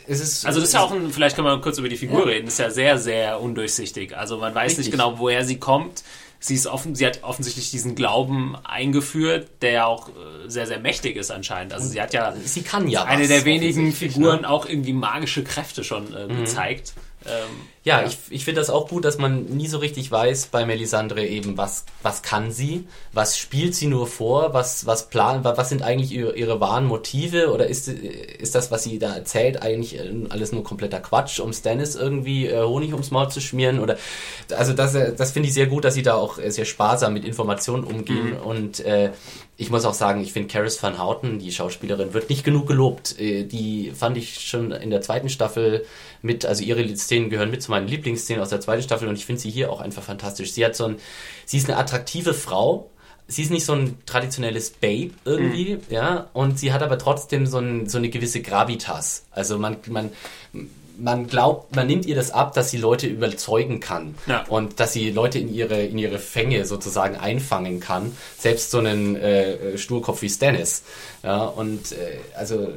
es 0.08 0.20
ist, 0.20 0.46
also 0.46 0.60
das 0.60 0.70
ist 0.70 0.74
ja 0.74 0.80
auch 0.80 0.92
ein, 0.92 1.10
vielleicht 1.10 1.36
können 1.36 1.46
wir 1.46 1.60
kurz 1.60 1.78
über 1.78 1.88
die 1.88 1.96
Figur 1.96 2.20
ja. 2.20 2.26
reden, 2.26 2.48
ist 2.48 2.58
ja 2.58 2.70
sehr, 2.70 2.96
sehr 2.98 3.40
undurchsichtig. 3.40 4.16
Also 4.16 4.38
man 4.38 4.54
weiß 4.54 4.72
Richtig. 4.72 4.86
nicht 4.86 4.92
genau, 4.92 5.18
woher 5.18 5.44
sie 5.44 5.58
kommt 5.58 6.02
sie, 6.38 6.54
ist 6.54 6.66
offen, 6.66 6.94
sie 6.94 7.06
hat 7.06 7.22
offensichtlich 7.22 7.70
diesen 7.70 7.94
Glauben 7.94 8.56
eingeführt, 8.64 9.48
der 9.62 9.70
ja 9.70 9.86
auch 9.86 10.08
äh, 10.08 10.12
sehr, 10.48 10.66
sehr 10.66 10.78
mächtig 10.78 11.16
ist 11.16 11.30
anscheinend. 11.30 11.72
Also 11.72 11.88
sie 11.88 12.00
hat 12.00 12.12
ja, 12.12 12.34
sie 12.44 12.62
kann 12.62 12.88
ja 12.88 13.04
eine 13.04 13.26
der 13.28 13.44
wenigen 13.44 13.92
Figuren 13.92 14.42
ne? 14.42 14.48
auch 14.48 14.66
irgendwie 14.66 14.92
magische 14.92 15.44
Kräfte 15.44 15.84
schon 15.84 16.14
äh, 16.14 16.26
mhm. 16.26 16.38
gezeigt. 16.38 16.94
Ähm, 17.26 17.32
ja, 17.86 18.00
ja, 18.00 18.06
ich, 18.08 18.18
ich 18.30 18.44
finde 18.44 18.60
das 18.60 18.68
auch 18.68 18.88
gut, 18.88 19.04
dass 19.04 19.16
man 19.16 19.44
nie 19.44 19.68
so 19.68 19.78
richtig 19.78 20.10
weiß 20.10 20.46
bei 20.46 20.66
Melisandre 20.66 21.24
eben, 21.24 21.56
was, 21.56 21.84
was 22.02 22.22
kann 22.22 22.50
sie, 22.50 22.88
was 23.12 23.38
spielt 23.38 23.76
sie 23.76 23.86
nur 23.86 24.08
vor, 24.08 24.52
was, 24.52 24.86
was 24.86 25.08
plan, 25.08 25.44
was 25.44 25.68
sind 25.68 25.82
eigentlich 25.82 26.10
ihre, 26.10 26.34
ihre 26.34 26.58
wahren 26.60 26.84
Motive? 26.86 27.52
Oder 27.52 27.68
ist, 27.68 27.86
ist 27.86 28.56
das, 28.56 28.72
was 28.72 28.82
sie 28.82 28.98
da 28.98 29.14
erzählt, 29.14 29.62
eigentlich 29.62 30.00
äh, 30.00 30.10
alles 30.30 30.50
nur 30.50 30.64
kompletter 30.64 30.98
Quatsch, 30.98 31.38
um 31.38 31.52
Stannis 31.52 31.94
irgendwie 31.94 32.48
äh, 32.48 32.60
Honig 32.60 32.92
ums 32.92 33.12
Maul 33.12 33.30
zu 33.30 33.40
schmieren? 33.40 33.78
Oder, 33.78 33.98
also 34.56 34.72
das, 34.72 34.96
äh, 34.96 35.14
das 35.14 35.30
finde 35.30 35.46
ich 35.46 35.54
sehr 35.54 35.68
gut, 35.68 35.84
dass 35.84 35.94
sie 35.94 36.02
da 36.02 36.14
auch 36.14 36.40
sehr 36.44 36.64
sparsam 36.64 37.12
mit 37.12 37.24
Informationen 37.24 37.84
umgehen. 37.84 38.30
Mhm. 38.30 38.46
und 38.46 38.80
äh, 38.80 39.12
ich 39.58 39.70
muss 39.70 39.86
auch 39.86 39.94
sagen, 39.94 40.20
ich 40.20 40.34
finde 40.34 40.48
Caris 40.48 40.82
van 40.82 41.02
Houten, 41.02 41.38
die 41.38 41.50
Schauspielerin, 41.50 42.12
wird 42.12 42.28
nicht 42.28 42.44
genug 42.44 42.66
gelobt. 42.66 43.18
Die 43.18 43.90
fand 43.94 44.18
ich 44.18 44.40
schon 44.46 44.70
in 44.70 44.90
der 44.90 45.00
zweiten 45.00 45.30
Staffel 45.30 45.86
mit, 46.20 46.44
also 46.44 46.62
ihre 46.62 46.94
Szenen 46.94 47.30
gehören 47.30 47.50
mit 47.50 47.62
zu 47.62 47.70
meinen 47.76 47.88
Lieblingsszenen 47.88 48.42
aus 48.42 48.50
der 48.50 48.60
zweiten 48.60 48.82
Staffel 48.82 49.08
und 49.08 49.16
ich 49.16 49.26
finde 49.26 49.40
sie 49.40 49.50
hier 49.50 49.70
auch 49.70 49.80
einfach 49.80 50.02
fantastisch. 50.02 50.52
Sie 50.52 50.64
hat 50.64 50.74
so 50.74 50.86
ein, 50.86 50.96
sie 51.44 51.58
ist 51.58 51.68
eine 51.68 51.78
attraktive 51.78 52.34
Frau, 52.34 52.90
sie 53.28 53.42
ist 53.42 53.50
nicht 53.50 53.64
so 53.64 53.74
ein 53.74 53.98
traditionelles 54.06 54.70
Babe 54.70 55.10
irgendwie, 55.24 55.74
mhm. 55.74 55.80
ja, 55.90 56.28
und 56.32 56.58
sie 56.58 56.72
hat 56.72 56.82
aber 56.82 56.98
trotzdem 56.98 57.46
so, 57.46 57.58
ein, 57.58 57.88
so 57.88 57.98
eine 57.98 58.08
gewisse 58.08 58.40
Gravitas. 58.40 59.26
Also 59.30 59.58
man, 59.58 59.76
man, 59.88 60.10
man 60.98 61.26
glaubt, 61.26 61.74
man 61.76 61.86
nimmt 61.86 62.06
ihr 62.06 62.14
das 62.14 62.30
ab, 62.30 62.54
dass 62.54 62.70
sie 62.70 62.78
Leute 62.78 63.06
überzeugen 63.06 63.80
kann 63.80 64.14
ja. 64.26 64.44
und 64.48 64.80
dass 64.80 64.92
sie 64.92 65.10
Leute 65.10 65.38
in 65.38 65.52
ihre 65.52 65.82
in 65.82 65.98
ihre 65.98 66.18
Fänge 66.18 66.64
sozusagen 66.64 67.16
einfangen 67.16 67.80
kann. 67.80 68.16
Selbst 68.38 68.70
so 68.70 68.78
einen 68.78 69.16
äh, 69.16 69.78
Sturkopf 69.78 70.22
wie 70.22 70.28
Stannis. 70.28 70.84
Ja, 71.22 71.44
und 71.44 71.92
äh, 71.92 72.18
also 72.36 72.68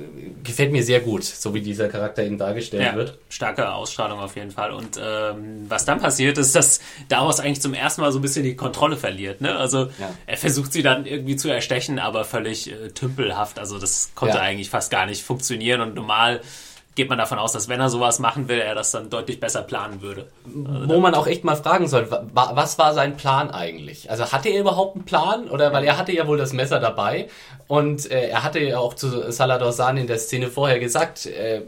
gefällt 0.43 0.71
mir 0.71 0.83
sehr 0.83 1.01
gut, 1.01 1.23
so 1.23 1.53
wie 1.53 1.61
dieser 1.61 1.87
Charakter 1.87 2.23
eben 2.23 2.37
dargestellt 2.37 2.83
ja, 2.83 2.95
wird. 2.95 3.17
Starke 3.29 3.71
Ausstrahlung 3.71 4.19
auf 4.19 4.35
jeden 4.35 4.51
Fall. 4.51 4.71
Und 4.71 4.99
ähm, 4.99 5.65
was 5.69 5.85
dann 5.85 5.99
passiert, 5.99 6.37
ist, 6.37 6.55
dass 6.55 6.79
daraus 7.09 7.39
eigentlich 7.39 7.61
zum 7.61 7.75
ersten 7.75 8.01
Mal 8.01 8.11
so 8.11 8.17
ein 8.17 8.21
bisschen 8.23 8.43
die 8.43 8.55
Kontrolle 8.55 8.97
verliert. 8.97 9.41
Ne? 9.41 9.55
Also 9.55 9.85
ja. 9.99 10.15
er 10.25 10.37
versucht 10.37 10.73
sie 10.73 10.81
dann 10.81 11.05
irgendwie 11.05 11.35
zu 11.35 11.49
erstechen, 11.49 11.99
aber 11.99 12.25
völlig 12.25 12.71
äh, 12.71 12.89
tümpelhaft. 12.89 13.59
Also 13.59 13.77
das 13.77 14.11
konnte 14.15 14.39
eigentlich 14.41 14.69
fast 14.69 14.89
gar 14.89 15.05
nicht 15.05 15.23
funktionieren 15.23 15.81
und 15.81 15.93
normal 15.93 16.41
geht 16.99 17.07
man 17.07 17.17
davon 17.17 17.39
aus, 17.39 17.53
dass 17.53 17.69
wenn 17.69 17.79
er 17.79 17.87
sowas 17.87 18.19
machen 18.19 18.49
will, 18.49 18.59
er 18.59 18.75
das 18.75 18.91
dann 18.91 19.09
deutlich 19.09 19.39
besser 19.39 19.61
planen 19.61 20.01
würde. 20.01 20.27
Wo 20.43 20.99
man 20.99 21.15
auch 21.15 21.27
echt 21.27 21.45
mal 21.45 21.55
fragen 21.55 21.87
soll, 21.87 22.09
was 22.33 22.77
war 22.77 22.93
sein 22.93 23.15
Plan 23.15 23.51
eigentlich? 23.51 24.11
Also 24.11 24.33
hatte 24.33 24.49
er 24.49 24.59
überhaupt 24.59 24.97
einen 24.97 25.05
Plan? 25.05 25.47
Oder 25.47 25.71
weil 25.71 25.85
er 25.85 25.97
hatte 25.97 26.11
ja 26.11 26.27
wohl 26.27 26.37
das 26.37 26.51
Messer 26.51 26.81
dabei 26.81 27.29
und 27.69 28.11
äh, 28.11 28.27
er 28.27 28.43
hatte 28.43 28.59
ja 28.59 28.79
auch 28.79 28.95
zu 28.95 29.31
Salador 29.31 29.71
San 29.71 29.95
in 29.95 30.07
der 30.07 30.17
Szene 30.17 30.47
vorher 30.47 30.79
gesagt, 30.79 31.25
äh, 31.25 31.61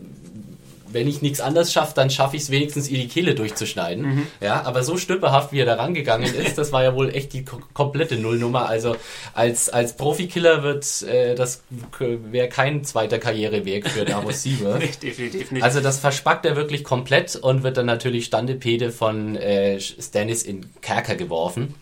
wenn 0.94 1.08
ich 1.08 1.22
nichts 1.22 1.42
anderes 1.42 1.72
schaffe, 1.74 1.94
dann 1.96 2.10
schaffe 2.10 2.36
ich 2.36 2.44
es 2.44 2.50
wenigstens, 2.50 2.90
ihr 2.90 3.00
die 3.00 3.08
Kehle 3.08 3.36
durchzuschneiden. 3.36 4.06
Mhm. 4.06 4.28
Ja, 4.40 4.64
aber 4.64 4.84
so 4.84 4.98
stümperhaft, 4.98 5.52
wie 5.52 5.60
er 5.60 5.66
da 5.66 5.76
rangegangen 5.76 6.34
ist, 6.34 6.58
das 6.58 6.72
war 6.72 6.84
ja 6.84 6.96
wohl 6.96 7.14
echt 7.14 7.34
die 7.34 7.46
komplette 7.74 8.18
Nullnummer. 8.18 8.68
Also 8.68 8.96
als, 9.34 9.70
als 9.70 9.96
Profikiller 9.96 10.64
wird 10.64 11.02
äh, 11.04 11.36
das 11.36 11.64
wäre 12.00 12.50
kein 12.50 12.84
zweiter 12.84 13.20
Karriereweg 13.20 13.88
für 13.88 14.06
Davos 14.06 14.44
Sieber. 14.44 14.78
nee, 14.78 14.90
definitiv 15.02 15.52
nicht. 15.52 15.64
Also 15.64 15.82
das 15.82 16.00
verspackt 16.00 16.46
er 16.46 16.56
wirklich 16.56 16.84
komplett 16.84 17.36
und 17.36 17.64
wird 17.64 17.78
dann 17.78 17.86
natürlich 17.86 18.26
Standepede 18.26 18.92
von 18.92 19.36
äh, 19.36 19.80
Stannis 19.80 20.44
in 20.44 20.70
Kerker 20.82 21.16
geworfen. 21.16 21.76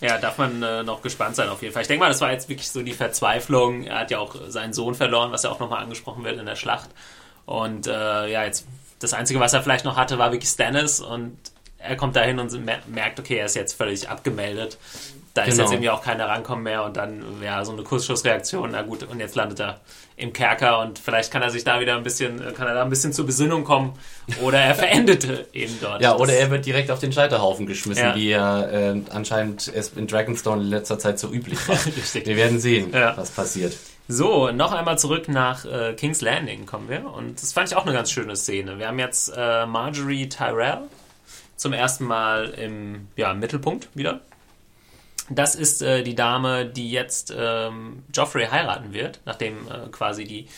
Ja, 0.00 0.18
darf 0.18 0.38
man 0.38 0.62
äh, 0.62 0.82
noch 0.82 1.02
gespannt 1.02 1.36
sein 1.36 1.48
auf 1.48 1.62
jeden 1.62 1.72
Fall. 1.72 1.82
Ich 1.82 1.88
denke 1.88 2.04
mal, 2.04 2.08
das 2.08 2.20
war 2.20 2.32
jetzt 2.32 2.48
wirklich 2.48 2.70
so 2.70 2.82
die 2.82 2.92
Verzweiflung. 2.92 3.84
Er 3.84 4.00
hat 4.00 4.10
ja 4.10 4.18
auch 4.18 4.36
seinen 4.48 4.72
Sohn 4.72 4.94
verloren, 4.94 5.32
was 5.32 5.44
ja 5.44 5.50
auch 5.50 5.60
nochmal 5.60 5.82
angesprochen 5.82 6.24
wird 6.24 6.38
in 6.38 6.46
der 6.46 6.56
Schlacht. 6.56 6.90
Und 7.46 7.86
äh, 7.86 8.30
ja, 8.30 8.44
jetzt 8.44 8.66
das 8.98 9.12
Einzige, 9.12 9.40
was 9.40 9.52
er 9.52 9.62
vielleicht 9.62 9.84
noch 9.84 9.96
hatte, 9.96 10.18
war 10.18 10.32
wirklich 10.32 10.50
Stannis 10.50 11.00
und 11.00 11.36
er 11.78 11.96
kommt 11.96 12.16
dahin 12.16 12.38
und 12.38 12.52
merkt, 12.88 13.20
okay, 13.20 13.36
er 13.36 13.46
ist 13.46 13.56
jetzt 13.56 13.74
völlig 13.74 14.08
abgemeldet. 14.08 14.78
Da 15.34 15.42
genau. 15.42 15.52
ist 15.52 15.58
jetzt 15.58 15.72
irgendwie 15.72 15.90
auch 15.90 16.02
keiner 16.02 16.28
rankommen 16.28 16.62
mehr 16.62 16.84
und 16.84 16.96
dann 16.96 17.24
ja 17.42 17.64
so 17.64 17.72
eine 17.72 17.82
Kursschussreaktion. 17.82 18.70
Na 18.70 18.82
gut, 18.82 19.02
und 19.02 19.18
jetzt 19.18 19.34
landet 19.34 19.60
er 19.60 19.80
im 20.16 20.32
Kerker 20.32 20.78
und 20.78 21.00
vielleicht 21.00 21.32
kann 21.32 21.42
er 21.42 21.50
sich 21.50 21.64
da 21.64 21.80
wieder 21.80 21.96
ein 21.96 22.04
bisschen, 22.04 22.38
kann 22.54 22.68
er 22.68 22.74
da 22.74 22.84
ein 22.84 22.88
bisschen 22.88 23.12
zur 23.12 23.26
Besinnung 23.26 23.64
kommen 23.64 23.94
oder 24.42 24.60
er 24.60 24.76
verendete 24.76 25.48
eben 25.52 25.76
dort. 25.80 26.00
Ja, 26.00 26.16
oder 26.16 26.34
er 26.34 26.50
wird 26.50 26.64
direkt 26.64 26.92
auf 26.92 27.00
den 27.00 27.12
Scheiterhaufen 27.12 27.66
geschmissen, 27.66 28.04
ja. 28.04 28.14
wie 28.14 28.30
er 28.30 28.72
äh, 28.72 29.00
anscheinend 29.10 29.66
es 29.74 29.88
in 29.88 30.06
Dragonstone 30.06 30.62
in 30.62 30.68
letzter 30.68 31.00
Zeit 31.00 31.18
so 31.18 31.28
üblich 31.28 31.68
war. 31.68 31.76
Wir 32.24 32.36
werden 32.36 32.60
sehen, 32.60 32.92
ja. 32.92 33.16
was 33.16 33.30
passiert. 33.32 33.76
So, 34.06 34.50
noch 34.50 34.72
einmal 34.72 34.98
zurück 34.98 35.28
nach 35.28 35.64
äh, 35.64 35.94
King's 35.94 36.20
Landing 36.20 36.66
kommen 36.66 36.90
wir 36.90 37.10
und 37.10 37.40
das 37.40 37.54
fand 37.54 37.70
ich 37.70 37.76
auch 37.76 37.86
eine 37.86 37.94
ganz 37.94 38.10
schöne 38.10 38.36
Szene. 38.36 38.78
Wir 38.78 38.88
haben 38.88 38.98
jetzt 38.98 39.32
äh, 39.34 39.64
Marjorie 39.64 40.28
Tyrell 40.28 40.82
zum 41.56 41.72
ersten 41.72 42.04
Mal 42.04 42.50
im 42.50 43.08
ja, 43.16 43.32
Mittelpunkt 43.32 43.88
wieder. 43.94 44.20
Das 45.30 45.54
ist 45.54 45.80
äh, 45.80 46.02
die 46.02 46.14
Dame, 46.14 46.66
die 46.66 46.90
jetzt 46.90 47.34
ähm, 47.34 48.02
Joffrey 48.12 48.46
heiraten 48.46 48.92
wird, 48.92 49.20
nachdem 49.24 49.68
äh, 49.68 49.88
quasi 49.90 50.24
die, 50.24 50.48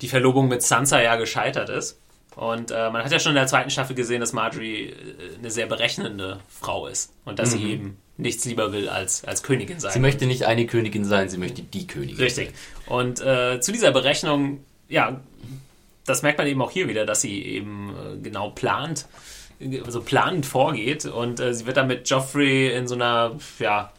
die 0.00 0.08
Verlobung 0.08 0.48
mit 0.48 0.62
Sansa 0.62 1.02
ja 1.02 1.16
gescheitert 1.16 1.68
ist. 1.68 2.00
Und 2.36 2.70
äh, 2.70 2.88
man 2.90 3.04
hat 3.04 3.12
ja 3.12 3.18
schon 3.18 3.30
in 3.30 3.36
der 3.36 3.48
zweiten 3.48 3.68
Staffel 3.68 3.96
gesehen, 3.96 4.20
dass 4.20 4.32
Marjorie 4.32 4.90
äh, 4.90 4.94
eine 5.38 5.50
sehr 5.50 5.66
berechnende 5.66 6.40
Frau 6.48 6.86
ist 6.86 7.12
und 7.26 7.38
dass 7.38 7.52
mhm. 7.52 7.58
sie 7.58 7.70
eben 7.70 7.96
nichts 8.16 8.44
lieber 8.44 8.72
will 8.72 8.88
als, 8.88 9.24
als 9.24 9.42
Königin 9.42 9.80
sein. 9.80 9.92
Sie 9.92 10.00
möchte 10.00 10.26
nicht 10.26 10.44
eine 10.44 10.66
Königin 10.66 11.04
sein, 11.04 11.28
sie 11.28 11.38
möchte 11.38 11.62
die 11.62 11.86
Königin. 11.86 12.16
Richtig. 12.16 12.52
Und 12.88 13.20
äh, 13.20 13.60
zu 13.60 13.72
dieser 13.72 13.92
Berechnung, 13.92 14.64
ja, 14.88 15.20
das 16.06 16.22
merkt 16.22 16.38
man 16.38 16.46
eben 16.46 16.62
auch 16.62 16.70
hier 16.70 16.88
wieder, 16.88 17.04
dass 17.04 17.20
sie 17.20 17.42
eben 17.42 17.94
äh, 17.94 18.18
genau 18.22 18.50
plant, 18.50 19.06
so 19.88 20.00
planend 20.00 20.46
vorgeht 20.46 21.04
und 21.04 21.40
äh, 21.40 21.52
sie 21.52 21.66
wird 21.66 21.76
dann 21.76 21.88
mit 21.88 22.08
Joffrey 22.08 22.72
in 22.72 22.86
so 22.86 22.94
einer, 22.94 23.32
ja, 23.58 23.92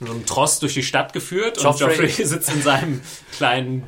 in 0.00 0.06
so 0.06 0.12
einem 0.12 0.26
Trost 0.26 0.62
durch 0.62 0.74
die 0.74 0.82
Stadt 0.82 1.12
geführt 1.12 1.62
Joffrey. 1.62 1.84
und 1.84 1.92
Joffrey 1.98 2.08
sitzt 2.24 2.52
in 2.52 2.62
seinem 2.62 3.00
kleinen 3.36 3.84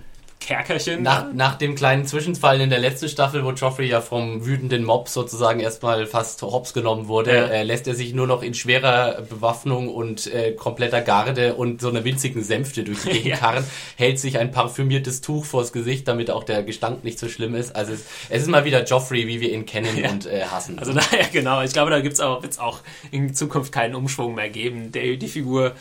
Kerkerchen. 0.48 1.02
Nach, 1.02 1.30
nach 1.34 1.56
dem 1.56 1.74
kleinen 1.74 2.06
Zwischenfall 2.06 2.62
in 2.62 2.70
der 2.70 2.78
letzten 2.78 3.10
Staffel, 3.10 3.44
wo 3.44 3.50
Joffrey 3.50 3.86
ja 3.86 4.00
vom 4.00 4.46
wütenden 4.46 4.82
Mob 4.82 5.10
sozusagen 5.10 5.60
erstmal 5.60 6.06
fast 6.06 6.40
hops 6.40 6.72
genommen 6.72 7.06
wurde, 7.06 7.34
ja. 7.34 7.44
äh, 7.48 7.62
lässt 7.64 7.86
er 7.86 7.94
sich 7.94 8.14
nur 8.14 8.26
noch 8.26 8.42
in 8.42 8.54
schwerer 8.54 9.20
Bewaffnung 9.28 9.90
und 9.90 10.26
äh, 10.32 10.52
kompletter 10.52 11.02
Garde 11.02 11.54
und 11.54 11.82
so 11.82 11.90
einer 11.90 12.02
winzigen 12.02 12.42
Sänfte 12.42 12.82
durch 12.82 13.02
die 13.02 13.10
Gegend 13.10 13.26
ja. 13.26 13.36
karren, 13.36 13.64
hält 13.96 14.18
sich 14.18 14.38
ein 14.38 14.50
parfümiertes 14.50 15.20
Tuch 15.20 15.44
vors 15.44 15.70
Gesicht, 15.70 16.08
damit 16.08 16.30
auch 16.30 16.44
der 16.44 16.62
Gestank 16.62 17.04
nicht 17.04 17.18
so 17.18 17.28
schlimm 17.28 17.54
ist. 17.54 17.76
Also 17.76 17.92
es, 17.92 18.06
es 18.30 18.42
ist 18.42 18.48
mal 18.48 18.64
wieder 18.64 18.84
Joffrey, 18.84 19.26
wie 19.26 19.42
wir 19.42 19.52
ihn 19.52 19.66
kennen 19.66 19.98
ja. 19.98 20.08
und 20.08 20.24
äh, 20.24 20.44
hassen. 20.44 20.78
Also 20.78 20.92
naja, 20.94 21.26
genau. 21.30 21.60
Ich 21.60 21.74
glaube, 21.74 21.90
da 21.90 22.00
gibt's 22.00 22.20
auch, 22.20 22.42
wird's 22.42 22.58
auch 22.58 22.78
in 23.10 23.34
Zukunft 23.34 23.70
keinen 23.70 23.94
Umschwung 23.94 24.34
mehr 24.34 24.48
geben. 24.48 24.92
Der, 24.92 25.14
die 25.16 25.28
Figur 25.28 25.74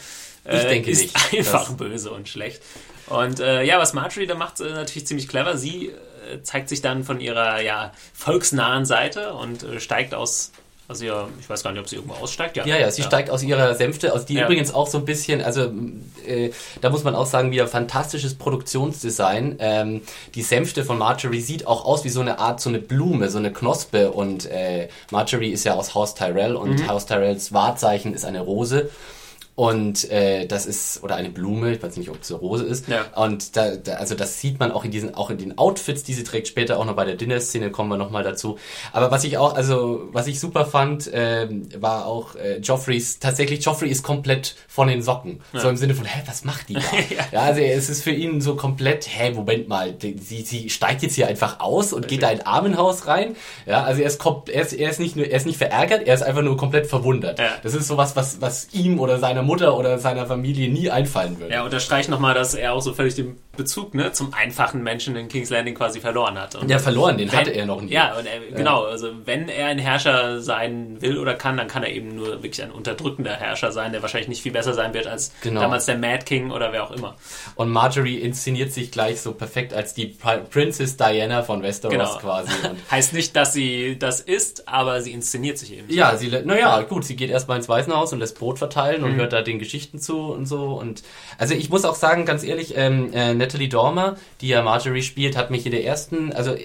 ich 0.43 0.63
denke 0.63 0.91
ist 0.91 1.01
nicht, 1.01 1.15
einfach 1.37 1.71
böse 1.73 2.11
und 2.11 2.27
schlecht. 2.27 2.61
Und 3.07 3.39
äh, 3.39 3.63
ja, 3.63 3.79
was 3.79 3.93
Marjorie 3.93 4.27
da 4.27 4.35
macht, 4.35 4.59
ist 4.59 4.73
natürlich 4.73 5.07
ziemlich 5.07 5.27
clever. 5.27 5.57
Sie 5.57 5.87
äh, 5.87 6.41
zeigt 6.43 6.69
sich 6.69 6.81
dann 6.81 7.03
von 7.03 7.19
ihrer 7.19 7.61
ja, 7.61 7.91
volksnahen 8.13 8.85
Seite 8.85 9.33
und 9.33 9.63
äh, 9.63 9.79
steigt 9.79 10.13
aus 10.13 10.51
also 10.89 11.03
ja, 11.03 11.27
ich 11.37 11.49
weiß 11.49 11.63
gar 11.63 11.71
nicht, 11.71 11.81
ob 11.81 11.89
sie 11.89 11.97
irgendwo 11.97 12.15
aussteigt. 12.15 12.55
Ja, 12.55 12.65
ja, 12.65 12.77
ja 12.77 12.91
sie 12.91 13.01
ja. 13.01 13.07
steigt 13.07 13.29
aus 13.29 13.43
ihrer 13.43 13.75
Sänfte, 13.75 14.13
aus 14.13 14.25
die 14.25 14.35
ja. 14.35 14.45
übrigens 14.45 14.73
auch 14.73 14.87
so 14.87 14.99
ein 14.99 15.05
bisschen, 15.05 15.41
also 15.41 15.69
äh, 16.25 16.51
da 16.79 16.89
muss 16.89 17.03
man 17.03 17.13
auch 17.13 17.25
sagen, 17.25 17.51
wieder 17.51 17.67
fantastisches 17.67 18.35
Produktionsdesign. 18.35 19.57
Ähm, 19.59 20.01
die 20.33 20.43
Sänfte 20.43 20.85
von 20.85 20.97
Marjorie 20.97 21.41
sieht 21.41 21.67
auch 21.67 21.83
aus 21.83 22.05
wie 22.05 22.09
so 22.09 22.21
eine 22.21 22.39
Art, 22.39 22.61
so 22.61 22.69
eine 22.69 22.79
Blume, 22.79 23.29
so 23.29 23.37
eine 23.37 23.51
Knospe. 23.51 24.11
Und 24.11 24.45
äh, 24.45 24.87
Marjorie 25.11 25.51
ist 25.51 25.65
ja 25.65 25.73
aus 25.73 25.93
Haus 25.93 26.15
Tyrell 26.15 26.55
und 26.55 26.79
mhm. 26.79 26.87
Haus 26.87 27.05
Tyrells 27.05 27.51
Wahrzeichen 27.51 28.13
ist 28.13 28.23
eine 28.23 28.39
Rose. 28.39 28.89
Und 29.57 30.11
äh, 30.11 30.45
das 30.45 30.67
ist, 30.67 31.03
oder 31.03 31.15
eine 31.15 31.31
Blume, 31.31 31.73
ich 31.73 31.81
weiß 31.81 31.97
nicht, 31.97 32.11
ob 32.11 32.21
es 32.21 32.31
eine 32.31 32.39
Rose 32.39 32.63
ist. 32.63 32.87
Ja. 32.87 33.05
Und 33.15 33.57
da, 33.57 33.75
da, 33.75 33.93
also 33.93 34.13
das 34.13 34.39
sieht 34.39 34.59
man 34.59 34.71
auch 34.71 34.85
in 34.85 34.91
diesen, 34.91 35.15
auch 35.15 35.31
in 35.31 35.39
den 35.39 35.57
Outfits, 35.57 36.03
die 36.03 36.13
sie 36.13 36.23
trägt, 36.23 36.47
später 36.47 36.77
auch 36.77 36.85
noch 36.85 36.95
bei 36.95 37.05
der 37.05 37.15
Dinner-Szene, 37.15 37.71
kommen 37.71 37.89
wir 37.89 37.97
nochmal 37.97 38.23
dazu. 38.23 38.59
Aber 38.93 39.09
was 39.09 39.23
ich 39.23 39.39
auch, 39.39 39.55
also 39.55 40.09
was 40.11 40.27
ich 40.27 40.39
super 40.39 40.65
fand, 40.65 41.11
äh, 41.11 41.47
war 41.75 42.05
auch 42.05 42.35
äh, 42.35 42.59
Joffreys, 42.59 43.17
tatsächlich 43.17 43.65
Joffrey 43.65 43.89
ist 43.89 44.03
komplett 44.03 44.55
von 44.67 44.89
den 44.89 45.01
Socken. 45.01 45.39
Ja. 45.53 45.61
So 45.61 45.69
im 45.69 45.77
Sinne 45.77 45.95
von, 45.95 46.05
hä, 46.05 46.21
was 46.27 46.45
macht 46.45 46.69
die 46.69 46.75
da? 46.75 46.81
ja. 47.09 47.25
ja. 47.31 47.41
also 47.41 47.59
es 47.59 47.89
ist 47.89 48.03
für 48.03 48.11
ihn 48.11 48.41
so 48.41 48.57
komplett, 48.57 49.07
hä, 49.09 49.31
Moment 49.31 49.67
mal, 49.67 49.91
die, 49.91 50.19
sie, 50.19 50.43
sie 50.43 50.69
steigt 50.69 51.01
jetzt 51.01 51.15
hier 51.15 51.27
einfach 51.27 51.61
aus 51.61 51.93
und 51.93 52.07
geht 52.07 52.21
da 52.21 52.29
in 52.29 52.41
ein 52.41 52.45
Armenhaus 52.45 53.07
rein. 53.07 53.35
Ja, 53.65 53.83
also 53.85 54.03
er 54.03 54.07
ist, 54.07 54.23
er 54.23 54.61
ist, 54.61 54.73
er 54.73 54.89
ist 54.91 54.99
nicht 54.99 55.15
nur, 55.15 55.25
er 55.25 55.37
ist 55.37 55.47
nicht 55.47 55.57
verärgert, 55.57 56.05
er 56.05 56.13
ist 56.13 56.21
einfach 56.21 56.43
nur 56.43 56.57
komplett 56.57 56.85
verwundert. 56.85 57.39
Ja. 57.39 57.55
Das 57.63 57.73
ist 57.73 57.87
sowas, 57.87 58.15
was, 58.15 58.39
was 58.39 58.67
ihm 58.71 58.99
oder 58.99 59.17
seiner 59.17 59.46
Mutter 59.47 59.77
oder 59.77 59.97
seiner 59.97 60.27
Familie 60.27 60.69
nie 60.69 60.91
einfallen 60.91 61.39
würde. 61.39 61.53
Ja, 61.53 61.63
unterstreicht 61.63 62.09
nochmal, 62.09 62.35
dass 62.35 62.53
er 62.53 62.73
auch 62.73 62.81
so 62.81 62.93
völlig 62.93 63.15
den 63.15 63.37
Bezug 63.57 63.93
ne, 63.93 64.11
zum 64.13 64.33
einfachen 64.33 64.83
Menschen 64.83 65.15
in 65.15 65.27
King's 65.27 65.49
Landing 65.49 65.75
quasi 65.75 65.99
verloren 65.99 66.39
hat. 66.39 66.55
Und 66.55 66.69
ja, 66.69 66.79
verloren, 66.79 67.17
den 67.17 67.31
wenn, 67.31 67.39
hatte 67.39 67.51
er 67.51 67.65
noch 67.65 67.81
nie. 67.81 67.91
Ja, 67.91 68.13
er, 68.17 68.55
genau. 68.55 68.83
Also 68.83 69.09
wenn 69.25 69.49
er 69.49 69.67
ein 69.67 69.79
Herrscher 69.79 70.41
sein 70.41 71.01
will 71.01 71.17
oder 71.17 71.33
kann, 71.33 71.57
dann 71.57 71.67
kann 71.67 71.83
er 71.83 71.91
eben 71.91 72.15
nur 72.15 72.43
wirklich 72.43 72.63
ein 72.63 72.71
unterdrückender 72.71 73.33
Herrscher 73.33 73.71
sein, 73.71 73.91
der 73.91 74.01
wahrscheinlich 74.01 74.29
nicht 74.29 74.41
viel 74.41 74.51
besser 74.51 74.73
sein 74.73 74.93
wird 74.93 75.07
als 75.07 75.33
genau. 75.41 75.61
damals 75.61 75.85
der 75.85 75.97
Mad 75.97 76.23
King 76.25 76.51
oder 76.51 76.71
wer 76.71 76.83
auch 76.83 76.91
immer. 76.91 77.15
Und 77.55 77.69
Marjorie 77.69 78.17
inszeniert 78.17 78.71
sich 78.71 78.91
gleich 78.91 79.21
so 79.21 79.33
perfekt 79.33 79.73
als 79.73 79.93
die 79.93 80.15
Princess 80.49 80.95
Diana 80.95 81.43
von 81.43 81.63
Westeros 81.63 81.91
genau. 81.91 82.17
quasi. 82.19 82.51
heißt 82.91 83.13
nicht, 83.13 83.35
dass 83.35 83.53
sie 83.53 83.97
das 83.99 84.21
ist, 84.21 84.67
aber 84.67 85.01
sie 85.01 85.11
inszeniert 85.11 85.57
sich 85.57 85.77
eben. 85.77 85.91
Ja, 85.91 86.15
sie, 86.15 86.29
naja, 86.29 86.81
gut, 86.83 87.03
sie 87.03 87.15
geht 87.15 87.29
erstmal 87.29 87.57
ins 87.57 87.67
Waisenhaus 87.67 88.13
und 88.13 88.19
lässt 88.19 88.37
Brot 88.37 88.59
verteilen 88.59 89.03
und 89.03 89.13
mhm. 89.13 89.17
hört 89.17 89.33
da 89.33 89.41
den 89.41 89.59
Geschichten 89.59 89.99
zu 89.99 90.19
und 90.19 90.45
so. 90.45 90.73
Und 90.73 91.03
also 91.37 91.53
ich 91.53 91.69
muss 91.69 91.85
auch 91.85 91.95
sagen, 91.95 92.25
ganz 92.25 92.43
ehrlich, 92.43 92.75
ähm, 92.77 93.11
äh, 93.13 93.33
Natalie 93.47 93.69
Dormer, 93.69 94.17
die 94.41 94.49
ja 94.49 94.61
Marjorie 94.61 95.01
spielt, 95.01 95.37
hat 95.37 95.51
mich 95.51 95.65
in 95.65 95.71
der 95.71 95.85
ersten, 95.85 96.33
also 96.33 96.55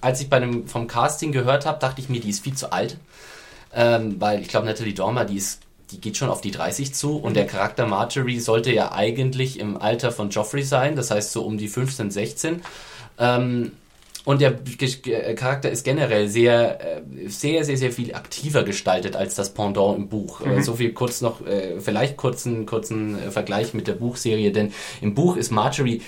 als 0.00 0.20
ich 0.20 0.30
bei 0.30 0.38
einem 0.38 0.66
vom 0.66 0.86
Casting 0.86 1.32
gehört 1.32 1.66
habe, 1.66 1.78
dachte 1.78 2.00
ich 2.00 2.08
mir, 2.08 2.20
die 2.20 2.30
ist 2.30 2.42
viel 2.42 2.54
zu 2.54 2.72
alt. 2.72 2.96
Ähm, 3.74 4.16
weil 4.18 4.40
ich 4.40 4.48
glaube, 4.48 4.66
Natalie 4.66 4.94
Dormer, 4.94 5.24
die 5.24 5.36
ist 5.36 5.60
die 5.90 6.00
geht 6.00 6.16
schon 6.16 6.28
auf 6.28 6.40
die 6.40 6.52
30 6.52 6.94
zu 6.94 7.16
und 7.16 7.34
der 7.34 7.46
Charakter 7.46 7.84
Marjorie 7.86 8.38
sollte 8.38 8.72
ja 8.72 8.92
eigentlich 8.92 9.58
im 9.58 9.76
Alter 9.76 10.12
von 10.12 10.30
Joffrey 10.30 10.62
sein, 10.62 10.94
das 10.94 11.10
heißt 11.10 11.32
so 11.32 11.42
um 11.42 11.58
die 11.58 11.66
15, 11.68 12.12
16. 12.12 12.62
Ähm, 13.18 13.72
und 14.24 14.40
der 14.40 14.58
äh, 14.66 15.34
Charakter 15.34 15.70
ist 15.70 15.82
generell 15.82 16.28
sehr, 16.28 16.98
äh, 16.98 17.28
sehr, 17.28 17.64
sehr, 17.64 17.76
sehr 17.76 17.90
viel 17.90 18.14
aktiver 18.14 18.64
gestaltet 18.64 19.16
als 19.16 19.34
das 19.34 19.54
Pendant 19.54 19.96
im 19.96 20.08
Buch. 20.08 20.42
Äh, 20.42 20.56
mhm. 20.56 20.62
So 20.62 20.74
viel 20.74 20.92
kurz 20.92 21.20
noch, 21.20 21.40
vielleicht 21.78 22.16
kurzen, 22.16 22.66
kurzen 22.66 23.16
Vergleich 23.30 23.74
mit 23.74 23.86
der 23.86 23.94
Buchserie, 23.94 24.52
denn 24.52 24.72
im 25.00 25.14
Buch 25.14 25.36
ist 25.36 25.50
Marjorie 25.50 26.02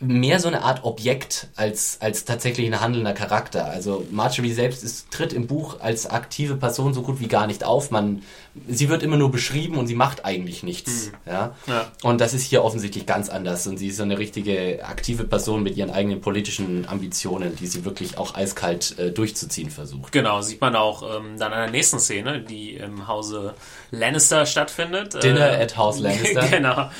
mehr 0.00 0.40
so 0.40 0.48
eine 0.48 0.62
Art 0.62 0.84
Objekt 0.84 1.48
als, 1.56 1.98
als 2.00 2.24
tatsächlich 2.24 2.66
ein 2.66 2.80
handelnder 2.80 3.12
Charakter. 3.12 3.66
Also 3.66 4.04
Marjorie 4.10 4.52
selbst 4.52 4.82
ist, 4.82 5.10
tritt 5.10 5.32
im 5.32 5.46
Buch 5.46 5.80
als 5.80 6.06
aktive 6.06 6.56
Person 6.56 6.92
so 6.94 7.02
gut 7.02 7.20
wie 7.20 7.28
gar 7.28 7.46
nicht 7.46 7.64
auf. 7.64 7.90
Man, 7.90 8.22
sie 8.68 8.88
wird 8.88 9.02
immer 9.02 9.16
nur 9.16 9.30
beschrieben 9.30 9.78
und 9.78 9.86
sie 9.86 9.94
macht 9.94 10.24
eigentlich 10.24 10.62
nichts. 10.62 11.06
Mhm. 11.06 11.32
Ja? 11.32 11.56
ja? 11.66 11.92
Und 12.02 12.20
das 12.20 12.34
ist 12.34 12.42
hier 12.42 12.64
offensichtlich 12.64 13.06
ganz 13.06 13.28
anders. 13.28 13.66
Und 13.66 13.78
sie 13.78 13.88
ist 13.88 13.96
so 13.96 14.02
eine 14.02 14.18
richtige 14.18 14.84
aktive 14.84 15.24
Person 15.24 15.62
mit 15.62 15.76
ihren 15.76 15.90
eigenen 15.90 16.20
politischen 16.20 16.88
Ambitionen, 16.88 17.54
die 17.56 17.66
sie 17.66 17.84
wirklich 17.84 18.18
auch 18.18 18.34
eiskalt 18.34 18.98
äh, 18.98 19.10
durchzuziehen 19.12 19.70
versucht. 19.70 20.12
Genau, 20.12 20.40
sieht 20.42 20.60
man 20.60 20.74
auch 20.76 21.02
ähm, 21.02 21.38
dann 21.38 21.52
in 21.52 21.58
der 21.58 21.70
nächsten 21.70 22.00
Szene, 22.00 22.40
die 22.40 22.74
im 22.74 23.06
Hause 23.06 23.54
Lannister 23.90 24.44
stattfindet. 24.44 25.22
Dinner 25.22 25.52
äh, 25.58 25.62
at 25.62 25.76
House 25.76 25.98
Lannister. 26.00 26.48
genau. 26.48 26.90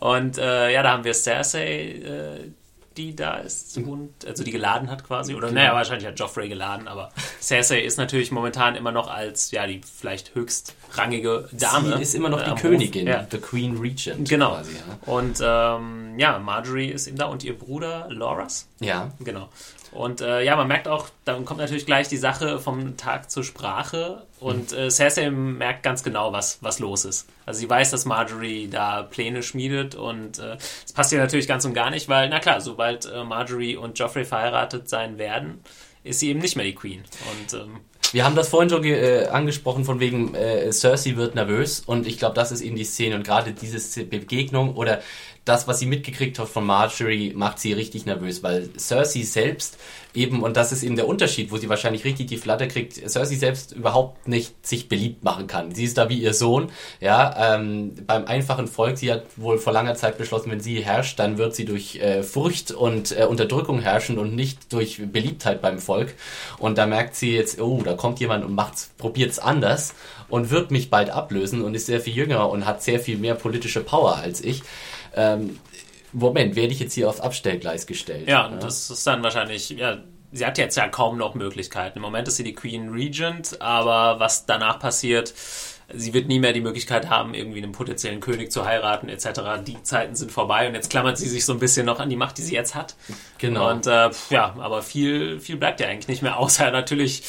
Und 0.00 0.38
äh, 0.38 0.72
ja, 0.72 0.82
da 0.82 0.92
haben 0.92 1.04
wir 1.04 1.14
Cersei, 1.14 1.64
äh, 1.66 2.51
die 2.96 3.14
da 3.16 3.36
ist 3.36 3.76
und 3.78 4.26
also 4.26 4.44
die 4.44 4.50
geladen 4.50 4.90
hat 4.90 5.04
quasi. 5.04 5.34
Oder 5.34 5.48
genau. 5.48 5.60
naja, 5.60 5.74
wahrscheinlich 5.74 6.06
hat 6.06 6.18
Joffrey 6.18 6.48
geladen, 6.48 6.88
aber 6.88 7.10
Cersei 7.40 7.80
ist 7.80 7.96
natürlich 7.96 8.30
momentan 8.32 8.74
immer 8.74 8.92
noch 8.92 9.08
als 9.08 9.50
ja 9.50 9.66
die 9.66 9.80
vielleicht 9.82 10.34
höchstrangige 10.34 11.48
Dame. 11.52 11.96
Sie 11.96 12.02
ist 12.02 12.14
immer 12.14 12.28
noch 12.28 12.42
die 12.42 12.60
Königin, 12.60 13.06
ja. 13.06 13.26
the 13.30 13.38
Queen 13.38 13.76
Regent. 13.76 14.28
Genau. 14.28 14.52
Quasi, 14.52 14.72
ja. 14.74 15.12
Und 15.12 15.38
ähm, 15.42 16.18
ja, 16.18 16.38
Marjorie 16.38 16.88
ist 16.88 17.06
eben 17.06 17.16
da 17.16 17.26
und 17.26 17.44
ihr 17.44 17.58
Bruder 17.58 18.06
Loras. 18.10 18.68
Ja. 18.80 19.12
Genau. 19.20 19.48
Und 19.92 20.22
äh, 20.22 20.42
ja, 20.42 20.56
man 20.56 20.68
merkt 20.68 20.88
auch, 20.88 21.08
dann 21.26 21.44
kommt 21.44 21.60
natürlich 21.60 21.84
gleich 21.84 22.08
die 22.08 22.16
Sache 22.16 22.58
vom 22.58 22.96
Tag 22.96 23.30
zur 23.30 23.44
Sprache 23.44 24.22
und 24.40 24.72
äh, 24.72 24.90
Cersei 24.90 25.30
merkt 25.30 25.82
ganz 25.82 26.02
genau, 26.02 26.32
was, 26.32 26.58
was 26.62 26.78
los 26.78 27.04
ist. 27.04 27.28
Also 27.44 27.60
sie 27.60 27.68
weiß, 27.68 27.90
dass 27.90 28.06
Marjorie 28.06 28.68
da 28.68 29.02
Pläne 29.02 29.42
schmiedet 29.42 29.94
und 29.94 30.38
äh, 30.38 30.54
es 30.54 30.92
äh, 30.92 30.94
passt 30.94 31.12
ihr 31.12 31.18
natürlich 31.18 31.46
ganz 31.46 31.66
und 31.66 31.74
gar 31.74 31.90
nicht, 31.90 32.08
weil, 32.08 32.30
na 32.30 32.40
klar, 32.40 32.62
sobald 32.62 33.04
äh, 33.04 33.22
Marjorie 33.22 33.76
und 33.76 33.98
Joffrey 33.98 34.24
verheiratet 34.24 34.88
sein 34.88 35.18
werden, 35.18 35.62
ist 36.04 36.20
sie 36.20 36.30
eben 36.30 36.40
nicht 36.40 36.56
mehr 36.56 36.66
die 36.66 36.74
Queen. 36.74 37.04
Und 37.30 37.60
ähm, 37.60 37.80
wir 38.12 38.24
haben 38.24 38.36
das 38.36 38.48
vorhin 38.48 38.70
schon 38.70 38.84
äh, 38.84 39.26
angesprochen, 39.30 39.84
von 39.84 40.00
wegen 40.00 40.34
äh, 40.34 40.70
Cersei 40.72 41.16
wird 41.16 41.34
nervös 41.34 41.80
und 41.80 42.06
ich 42.06 42.18
glaube, 42.18 42.34
das 42.34 42.52
ist 42.52 42.60
eben 42.60 42.76
die 42.76 42.84
Szene 42.84 43.16
und 43.16 43.24
gerade 43.24 43.52
diese 43.52 44.04
Begegnung 44.04 44.76
oder 44.76 45.00
das, 45.44 45.66
was 45.66 45.80
sie 45.80 45.86
mitgekriegt 45.86 46.38
hat 46.38 46.48
von 46.48 46.64
Marjorie, 46.64 47.32
macht 47.34 47.58
sie 47.58 47.72
richtig 47.72 48.06
nervös, 48.06 48.42
weil 48.42 48.68
Cersei 48.78 49.22
selbst 49.22 49.78
eben, 50.14 50.42
und 50.42 50.56
das 50.56 50.72
ist 50.72 50.82
eben 50.82 50.96
der 50.96 51.08
Unterschied, 51.08 51.50
wo 51.50 51.56
sie 51.56 51.68
wahrscheinlich 51.68 52.04
richtig 52.04 52.26
die 52.26 52.36
Flatter 52.36 52.66
kriegt, 52.66 52.94
Cersei 52.94 53.36
selbst 53.36 53.72
überhaupt 53.72 54.28
nicht 54.28 54.66
sich 54.66 54.88
beliebt 54.88 55.24
machen 55.24 55.46
kann. 55.46 55.74
Sie 55.74 55.84
ist 55.84 55.98
da 55.98 56.08
wie 56.08 56.18
ihr 56.18 56.34
Sohn, 56.34 56.70
ja, 57.00 57.54
ähm, 57.54 57.94
beim 58.06 58.26
einfachen 58.26 58.68
Volk, 58.68 58.98
sie 58.98 59.12
hat 59.12 59.24
wohl 59.36 59.58
vor 59.58 59.72
langer 59.72 59.94
Zeit 59.94 60.18
beschlossen, 60.18 60.50
wenn 60.50 60.60
sie 60.60 60.84
herrscht, 60.84 61.18
dann 61.18 61.38
wird 61.38 61.54
sie 61.54 61.64
durch 61.64 61.96
äh, 61.96 62.22
Furcht 62.22 62.72
und 62.72 63.16
äh, 63.18 63.24
Unterdrückung 63.24 63.80
herrschen 63.80 64.18
und 64.18 64.34
nicht 64.34 64.72
durch 64.72 65.00
Beliebtheit 65.12 65.62
beim 65.62 65.78
Volk. 65.78 66.14
Und 66.58 66.78
da 66.78 66.86
merkt 66.86 67.16
sie 67.16 67.34
jetzt, 67.34 67.60
oh, 67.60 67.82
da 67.84 67.94
kommt 67.94 68.20
jemand 68.20 68.44
und 68.44 68.54
macht's, 68.54 68.90
probiert's 68.98 69.38
anders 69.38 69.94
und 70.28 70.50
wird 70.50 70.70
mich 70.70 70.90
bald 70.90 71.10
ablösen 71.10 71.62
und 71.62 71.74
ist 71.74 71.86
sehr 71.86 72.00
viel 72.00 72.14
jünger 72.14 72.48
und 72.50 72.64
hat 72.64 72.82
sehr 72.82 73.00
viel 73.00 73.18
mehr 73.18 73.34
politische 73.34 73.80
Power 73.80 74.16
als 74.16 74.40
ich. 74.42 74.62
Ähm, 75.14 75.58
Moment, 76.12 76.56
werde 76.56 76.72
ich 76.72 76.80
jetzt 76.80 76.94
hier 76.94 77.08
aufs 77.08 77.20
Abstellgleis 77.20 77.86
gestellt? 77.86 78.28
Ja, 78.28 78.50
ja, 78.50 78.56
das 78.56 78.90
ist 78.90 79.06
dann 79.06 79.22
wahrscheinlich, 79.22 79.70
ja, 79.70 79.98
sie 80.32 80.46
hat 80.46 80.58
jetzt 80.58 80.76
ja 80.76 80.88
kaum 80.88 81.18
noch 81.18 81.34
Möglichkeiten. 81.34 81.98
Im 81.98 82.02
Moment 82.02 82.28
ist 82.28 82.36
sie 82.36 82.44
die 82.44 82.54
Queen 82.54 82.90
Regent, 82.90 83.60
aber 83.60 84.20
was 84.20 84.46
danach 84.46 84.78
passiert, 84.78 85.32
sie 85.94 86.14
wird 86.14 86.28
nie 86.28 86.38
mehr 86.38 86.52
die 86.52 86.60
Möglichkeit 86.60 87.10
haben, 87.10 87.34
irgendwie 87.34 87.62
einen 87.62 87.72
potenziellen 87.72 88.20
König 88.20 88.50
zu 88.50 88.64
heiraten, 88.64 89.08
etc. 89.08 89.62
Die 89.66 89.82
Zeiten 89.82 90.14
sind 90.14 90.32
vorbei 90.32 90.68
und 90.68 90.74
jetzt 90.74 90.90
klammert 90.90 91.18
sie 91.18 91.28
sich 91.28 91.44
so 91.44 91.52
ein 91.52 91.58
bisschen 91.58 91.86
noch 91.86 92.00
an 92.00 92.08
die 92.08 92.16
Macht, 92.16 92.38
die 92.38 92.42
sie 92.42 92.54
jetzt 92.54 92.74
hat. 92.74 92.96
Genau. 93.38 93.70
Und 93.70 93.86
äh, 93.86 94.10
ja, 94.30 94.54
aber 94.58 94.82
viel, 94.82 95.40
viel 95.40 95.56
bleibt 95.56 95.80
ja 95.80 95.88
eigentlich 95.88 96.08
nicht 96.08 96.22
mehr, 96.22 96.38
außer 96.38 96.70
natürlich 96.70 97.22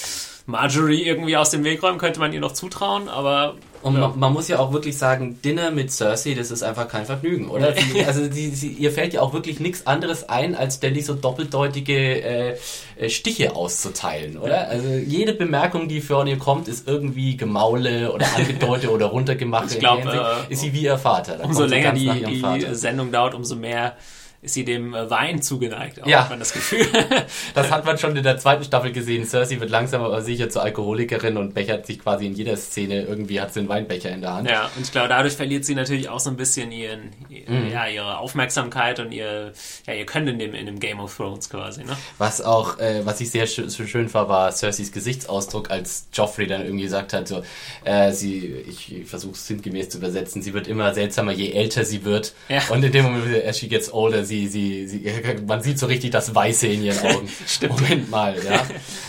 Marjorie 0.46 1.04
irgendwie 1.04 1.38
aus 1.38 1.52
dem 1.52 1.64
Weg 1.64 1.82
räumen, 1.84 1.98
könnte 1.98 2.20
man 2.20 2.34
ihr 2.34 2.42
noch 2.42 2.54
zutrauen, 2.54 3.10
aber. 3.10 3.56
Und 3.84 3.96
ja. 3.96 4.08
man, 4.08 4.18
man, 4.18 4.34
muss 4.34 4.48
ja 4.48 4.60
auch 4.60 4.72
wirklich 4.72 4.98
sagen, 4.98 5.40
Dinner 5.44 5.70
mit 5.70 5.92
Cersei, 5.92 6.34
das 6.36 6.52
ist 6.52 6.64
einfach 6.64 6.88
kein 6.88 7.06
Vergnügen, 7.06 7.50
oder? 7.50 7.74
Sie, 7.76 8.04
also 8.08 8.32
sie, 8.32 8.50
sie, 8.50 8.70
ihr 8.70 8.92
fällt 8.92 9.14
ja 9.14 9.22
auch 9.22 9.34
wirklich 9.34 9.60
nichts 9.60 9.86
anderes 9.86 10.30
ein, 10.30 10.56
als 10.56 10.76
ständig 10.76 11.06
so 11.06 11.14
doppeldeutige 11.14 12.24
äh, 12.24 12.58
äh, 12.96 13.10
Stiche 13.10 13.56
auszuteilen, 13.56 14.38
oder? 14.38 14.70
Also 14.70 14.88
jede 14.88 15.34
Bemerkung, 15.34 15.90
die 15.90 16.00
von 16.00 16.28
ihr 16.28 16.38
kommt, 16.38 16.70
ist 16.70 16.88
irgendwie 16.88 17.36
Gemaule 17.36 18.14
oder 18.14 18.26
angedeutet 18.36 18.90
oder 18.90 19.08
runtergemacht. 19.08 19.64
Ich 19.74 19.80
glaube, 19.80 20.46
äh, 20.50 20.54
ist 20.54 20.62
sie 20.62 20.72
wie 20.74 20.84
ihr 20.84 20.98
Vater. 20.98 21.38
Da 21.38 21.46
umso 21.46 21.66
länger 21.66 21.94
die, 21.94 22.10
die 22.10 22.76
Sendung 22.76 23.12
dauert, 23.12 23.34
umso 23.34 23.56
mehr 23.56 23.98
ist 24.44 24.54
sie 24.54 24.66
dem 24.66 24.94
äh, 24.94 25.10
Wein 25.10 25.42
zugeneigt, 25.42 26.04
auch 26.04 26.08
ja. 26.08 26.22
hat 26.22 26.30
man 26.30 26.40
das 26.40 26.52
Gefühl. 26.52 26.86
das 27.54 27.72
hat 27.72 27.86
man 27.86 27.98
schon 27.98 28.16
in 28.16 28.24
der 28.24 28.38
zweiten 28.38 28.64
Staffel 28.64 28.92
gesehen. 28.92 29.26
Cersei 29.26 29.60
wird 29.60 29.70
langsam 29.70 30.04
aber 30.04 30.22
sicher 30.22 30.50
zur 30.50 30.64
Alkoholikerin 30.64 31.38
und 31.38 31.54
bechert 31.54 31.86
sich 31.86 32.00
quasi 32.00 32.26
in 32.26 32.34
jeder 32.34 32.58
Szene. 32.58 33.04
Irgendwie 33.04 33.40
hat 33.40 33.54
sie 33.54 33.62
einen 33.62 33.70
Weinbecher 33.70 34.10
in 34.12 34.22
der 34.22 34.34
Hand. 34.34 34.50
Ja, 34.50 34.70
und 34.76 34.84
ich 34.84 34.92
glaube, 34.92 35.08
dadurch 35.08 35.34
verliert 35.34 35.64
sie 35.64 35.76
natürlich 35.76 36.10
auch 36.10 36.20
so 36.20 36.30
ein 36.30 36.36
bisschen 36.36 36.72
ihren, 36.74 37.12
mhm. 37.30 37.72
ja, 37.72 37.88
ihre 37.88 38.18
Aufmerksamkeit 38.18 39.00
und 39.00 39.14
ihr, 39.14 39.54
ja, 39.88 39.94
ihr 39.94 40.06
Können 40.06 40.28
in 40.28 40.40
dem, 40.40 40.54
in 40.54 40.66
dem 40.66 40.80
Game 40.80 41.00
of 41.00 41.16
Thrones 41.16 41.50
quasi. 41.50 41.86
Ne? 41.86 41.96
Was 42.18 42.42
auch, 42.42 42.80
äh, 42.80 43.06
was 43.06 43.22
ich 43.22 43.32
sehr 43.32 43.48
schön, 43.48 43.70
so 43.70 43.86
schön 43.86 44.14
war, 44.14 44.28
war 44.28 44.52
Cerseis 44.52 44.92
Gesichtsausdruck, 44.92 45.72
als 45.72 46.08
Joffrey 46.14 46.48
dann 46.48 46.66
irgendwie 46.66 46.84
gesagt 46.84 47.14
hat, 47.14 47.30
so, 47.30 47.44
äh, 47.86 48.12
sie, 48.12 48.46
ich, 48.68 48.94
ich 48.94 49.08
versuche 49.08 49.34
es 49.34 49.48
sinngemäß 49.48 49.90
zu 49.90 50.00
übersetzen, 50.00 50.42
sie 50.42 50.54
wird 50.54 50.68
immer 50.68 50.94
seltsamer, 50.94 51.32
je 51.32 51.52
älter 51.52 51.86
sie 51.86 52.04
wird. 52.04 52.34
Ja. 52.50 52.62
Und 52.70 52.84
in 52.84 52.92
dem 52.92 53.06
Moment, 53.06 53.46
as 53.46 53.58
she 53.58 53.70
gets 53.70 53.92
older, 53.94 54.26
sie, 54.26 54.33
sie, 54.48 54.88
sie, 54.88 55.12
man 55.48 55.62
sieht 55.62 55.80
so 55.80 55.86
richtig 55.86 56.12
das 56.12 56.34
Weiße 56.34 56.68
in 56.68 56.84
ihren 56.84 57.00
Augen. 57.00 57.30
Stimmt. 57.48 57.82
Moment 57.82 58.10
mal, 58.10 58.36
ja. 58.44 58.66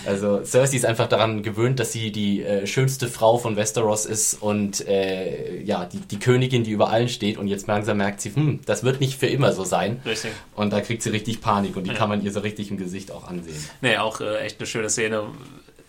Also 0.06 0.44
Cersei 0.44 0.76
ist 0.76 0.86
einfach 0.86 1.08
daran 1.08 1.42
gewöhnt, 1.42 1.80
dass 1.80 1.92
sie 1.92 2.12
die 2.12 2.42
äh, 2.42 2.66
schönste 2.66 3.08
Frau 3.08 3.38
von 3.38 3.56
Westeros 3.56 4.06
ist 4.06 4.34
und 4.34 4.86
äh, 4.86 5.62
ja, 5.62 5.84
die, 5.86 5.98
die 5.98 6.18
Königin, 6.18 6.64
die 6.64 6.70
über 6.70 6.90
allen 6.90 7.08
steht. 7.08 7.38
Und 7.38 7.48
jetzt 7.48 7.66
langsam 7.66 7.98
merkt 7.98 8.20
sie, 8.20 8.34
hm, 8.34 8.60
das 8.66 8.84
wird 8.84 9.00
nicht 9.00 9.18
für 9.18 9.26
immer 9.26 9.52
so 9.52 9.64
sein. 9.64 10.00
Richtig. 10.04 10.32
Und 10.54 10.72
da 10.72 10.80
kriegt 10.80 11.02
sie 11.02 11.10
richtig 11.10 11.40
Panik 11.40 11.76
und 11.76 11.84
die 11.84 11.90
ja. 11.90 11.96
kann 11.96 12.08
man 12.08 12.22
ihr 12.22 12.32
so 12.32 12.40
richtig 12.40 12.70
im 12.70 12.76
Gesicht 12.76 13.10
auch 13.10 13.28
ansehen. 13.28 13.62
Nee, 13.80 13.96
auch 13.96 14.20
äh, 14.20 14.38
echt 14.38 14.60
eine 14.60 14.66
schöne 14.66 14.90
Szene 14.90 15.24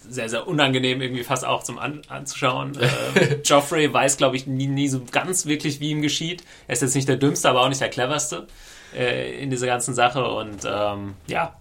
sehr, 0.10 0.30
sehr 0.30 0.48
unangenehm 0.48 1.02
irgendwie 1.02 1.24
fast 1.24 1.46
auch 1.46 1.64
zum 1.64 1.80
An 1.80 2.02
anzuschauen. 2.08 2.78
Äh, 3.16 3.38
Joffrey 3.44 3.92
weiß, 3.92 4.18
glaube 4.18 4.36
ich, 4.36 4.46
nie, 4.46 4.68
nie 4.68 4.88
so 4.88 5.02
ganz 5.10 5.46
wirklich, 5.46 5.80
wie 5.80 5.92
ihm 5.92 6.02
geschieht. 6.02 6.44
Er 6.68 6.74
ist 6.74 6.82
jetzt 6.82 6.96
nicht 6.96 7.08
der 7.08 7.16
Dümmste, 7.16 7.50
aber 7.50 7.62
auch 7.62 7.70
nicht 7.70 7.82
der 7.82 7.90
Cleverste 7.90 8.48
äh, 8.96 9.42
in 9.42 9.50
dieser 9.50 9.68
ganzen 9.68 9.94
Sache 9.94 10.26
und 10.26 10.66
ähm, 10.66 11.14
ja. 11.28 11.56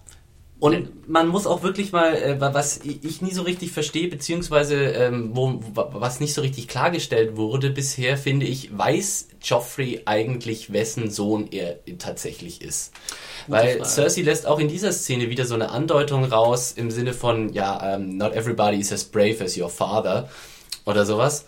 Und 0.57 1.09
man 1.09 1.27
muss 1.27 1.47
auch 1.47 1.63
wirklich 1.63 1.91
mal, 1.91 2.15
äh, 2.15 2.39
was 2.39 2.79
ich 2.83 3.21
nie 3.21 3.33
so 3.33 3.41
richtig 3.41 3.71
verstehe, 3.71 4.07
beziehungsweise 4.07 4.75
ähm, 4.75 5.31
wo, 5.33 5.59
was 5.73 6.21
nicht 6.21 6.33
so 6.33 6.41
richtig 6.41 6.69
klargestellt 6.69 7.35
wurde 7.35 7.69
bisher, 7.69 8.17
finde 8.17 8.45
ich, 8.45 8.75
weiß 8.75 9.27
Joffrey 9.43 10.03
eigentlich, 10.05 10.71
wessen 10.71 11.11
Sohn 11.11 11.49
er 11.51 11.79
tatsächlich 11.99 12.61
ist. 12.61 12.93
Weil 13.47 13.83
Cersei 13.83 14.21
lässt 14.21 14.47
auch 14.47 14.59
in 14.59 14.69
dieser 14.69 14.93
Szene 14.93 15.29
wieder 15.29 15.45
so 15.45 15.55
eine 15.55 15.71
Andeutung 15.71 16.23
raus 16.23 16.71
im 16.71 16.89
Sinne 16.89 17.13
von, 17.13 17.51
ja, 17.53 17.95
um, 17.95 18.01
ähm, 18.01 18.17
not 18.17 18.33
everybody 18.33 18.79
is 18.79 18.93
as 18.93 19.03
brave 19.03 19.43
as 19.43 19.57
your 19.57 19.69
father 19.69 20.29
oder 20.85 21.05
sowas 21.05 21.45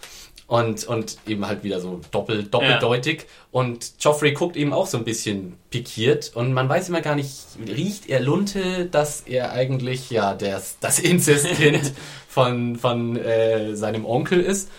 und, 0.47 0.85
und 0.85 1.17
eben 1.27 1.45
halt 1.45 1.63
wieder 1.63 1.81
so 1.81 1.99
doppel, 2.11 2.43
doppeldeutig. 2.43 3.19
Ja. 3.19 3.27
Und 3.51 3.93
Joffrey 3.99 4.31
guckt 4.33 4.55
eben 4.55 4.73
auch 4.73 4.87
so 4.87 4.97
ein 4.97 5.03
bisschen 5.03 5.57
pikiert 5.69 6.31
und 6.33 6.53
man 6.53 6.69
weiß 6.69 6.89
immer 6.89 7.01
gar 7.01 7.15
nicht, 7.15 7.33
riecht 7.67 8.09
er 8.09 8.21
Lunte, 8.21 8.85
dass 8.85 9.21
er 9.21 9.51
eigentlich 9.51 10.09
ja 10.09 10.33
das, 10.33 10.79
das 10.79 10.99
Inzestkind 10.99 11.93
von, 12.29 12.77
von 12.77 13.17
äh, 13.17 13.75
seinem 13.75 14.05
Onkel 14.05 14.39
ist? 14.39 14.69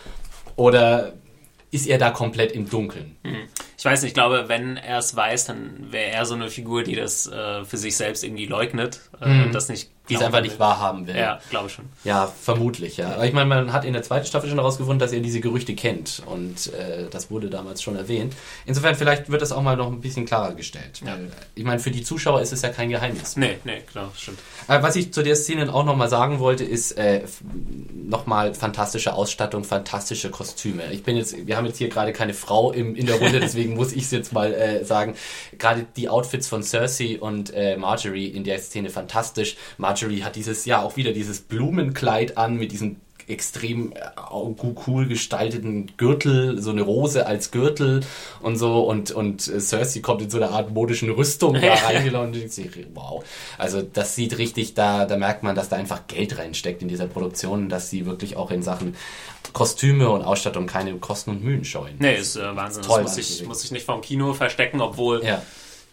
Oder 0.57 1.13
ist 1.71 1.87
er 1.87 1.99
da 1.99 2.11
komplett 2.11 2.53
im 2.53 2.69
Dunkeln? 2.69 3.17
Hm. 3.23 3.37
Ich 3.77 3.85
weiß 3.85 4.03
nicht, 4.03 4.11
ich 4.11 4.15
glaube, 4.15 4.49
wenn 4.49 4.77
er 4.77 4.99
es 4.99 5.15
weiß, 5.15 5.45
dann 5.45 5.93
wäre 5.93 6.11
er 6.11 6.27
so 6.27 6.35
eine 6.35 6.49
Figur, 6.51 6.83
die 6.83 6.97
das 6.97 7.29
äh, 7.29 7.65
für 7.65 7.77
sich 7.77 7.97
selbst 7.97 8.25
irgendwie 8.25 8.47
leugnet 8.47 9.01
äh, 9.21 9.29
mhm. 9.29 9.45
und 9.45 9.55
das 9.55 9.69
nicht 9.69 9.91
die 10.09 10.15
es 10.15 10.23
einfach 10.23 10.41
nicht 10.41 10.59
wahrhaben 10.59 11.07
will. 11.07 11.17
Ja, 11.17 11.41
glaube 11.51 11.69
schon. 11.69 11.87
Ja, 12.05 12.33
vermutlich, 12.41 12.97
ja. 12.97 13.15
Aber 13.15 13.27
ich 13.27 13.33
meine, 13.33 13.47
man 13.47 13.73
hat 13.73 13.85
in 13.85 13.93
der 13.93 14.03
zweiten 14.03 14.27
Staffel 14.27 14.49
schon 14.49 14.59
herausgefunden, 14.59 14.99
dass 14.99 15.13
er 15.13 15.21
diese 15.21 15.41
Gerüchte 15.41 15.75
kennt. 15.75 16.23
Und 16.27 16.73
äh, 16.75 17.09
das 17.11 17.31
wurde 17.31 17.51
damals 17.51 17.83
schon 17.83 17.97
erwähnt. 17.97 18.35
Insofern, 18.67 18.95
vielleicht 18.95 19.31
wird 19.31 19.43
das 19.43 19.53
auch 19.53 19.63
mal 19.63 19.77
noch 19.77 19.89
ein 19.89 20.01
bisschen 20.01 20.27
klarer 20.27 20.55
gestellt. 20.55 21.03
Ja. 21.05 21.13
Weil, 21.13 21.31
ich 21.55 21.65
meine, 21.65 21.79
für 21.79 21.91
die 21.91 22.03
Zuschauer 22.03 22.41
ist 22.41 22.53
es 22.53 22.63
ja 22.63 22.71
kein 22.71 22.89
Geheimnis. 22.89 23.37
Nee, 23.37 23.59
nee, 23.65 23.81
klar, 23.81 24.11
stimmt. 24.17 24.39
Aber 24.67 24.83
was 24.83 24.97
ich 24.97 25.13
zu 25.13 25.23
der 25.23 25.37
Szene 25.37 25.73
auch 25.73 25.85
nochmal 25.85 26.09
sagen 26.09 26.39
wollte, 26.39 26.65
ist 26.65 26.93
äh, 26.93 27.23
nochmal 27.95 28.55
fantastische 28.55 29.15
Ausstattung, 29.15 29.65
fantastische 29.65 30.31
Kostüme. 30.31 30.85
Ich 30.93 31.03
bin 31.03 31.17
jetzt, 31.17 31.47
wir 31.47 31.57
haben 31.57 31.67
jetzt 31.67 31.79
hier 31.79 31.89
gerade 31.89 32.13
keine 32.13 32.35
Frau 32.35 32.73
im, 32.73 32.95
in 32.95 33.07
der 33.07 33.17
Runde, 33.17 33.41
deswegen 33.41 33.75
muss 33.75 33.93
ich 33.93 34.05
es 34.05 34.11
jetzt 34.11 34.33
mal 34.33 34.55
äh, 34.55 34.85
sagen. 34.85 35.15
Gerade 35.59 35.87
die 35.97 36.09
Outfits 36.09 36.49
von 36.49 36.63
Cersei 36.63 37.19
und 37.21 37.53
äh, 37.55 37.77
Marjorie 37.77 38.27
in 38.27 38.45
der 38.45 38.59
Szene 38.59 38.91
fantastisch. 38.91 39.57
Marjorie 39.77 39.98
Marjorie 39.99 40.23
hat 40.23 40.37
dieses, 40.37 40.65
ja, 40.65 40.83
auch 40.83 40.97
wieder 40.97 41.13
dieses 41.13 41.41
Blumenkleid 41.41 42.39
an 42.39 42.57
mit 42.57 42.73
diesem 42.73 42.97
extrem 43.27 43.93
äh, 43.93 43.97
cool 44.87 45.07
gestalteten 45.07 45.93
Gürtel, 45.99 46.63
so 46.63 46.71
eine 46.71 46.81
Rose 46.81 47.27
als 47.27 47.51
Gürtel 47.51 48.01
und 48.41 48.57
so 48.57 48.89
und, 48.89 49.11
und 49.11 49.47
äh, 49.49 49.61
Cersei 49.61 50.01
kommt 50.01 50.23
in 50.23 50.31
so 50.31 50.39
eine 50.39 50.49
Art 50.49 50.73
modischen 50.73 51.11
Rüstung 51.11 51.53
da 51.61 51.75
reingelaufen 51.75 52.33
und 52.33 52.95
wow. 52.95 53.23
Also 53.59 53.83
das 53.83 54.15
sieht 54.15 54.39
richtig, 54.39 54.73
da, 54.73 55.05
da 55.05 55.19
merkt 55.19 55.43
man, 55.43 55.55
dass 55.55 55.69
da 55.69 55.77
einfach 55.77 56.07
Geld 56.07 56.39
reinsteckt 56.39 56.81
in 56.81 56.89
dieser 56.89 57.07
Produktion, 57.07 57.69
dass 57.69 57.91
sie 57.91 58.07
wirklich 58.07 58.37
auch 58.37 58.51
in 58.51 58.63
Sachen 58.63 58.97
Kostüme 59.53 60.09
und 60.09 60.23
Ausstattung 60.23 60.67
keine 60.67 60.95
Kosten 60.95 61.31
und 61.31 61.45
Mühen 61.45 61.67
scheuen. 61.67 61.97
Nee, 61.99 62.17
ist 62.17 62.37
äh, 62.37 62.57
Wahnsinn. 62.57 62.83
Das, 62.83 62.95
das 62.95 63.03
muss 63.03 63.19
ich, 63.19 63.47
muss 63.47 63.65
ich 63.65 63.73
nicht 63.73 63.85
vom 63.85 64.01
Kino 64.01 64.33
verstecken, 64.33 64.81
obwohl 64.81 65.23
ja 65.23 65.43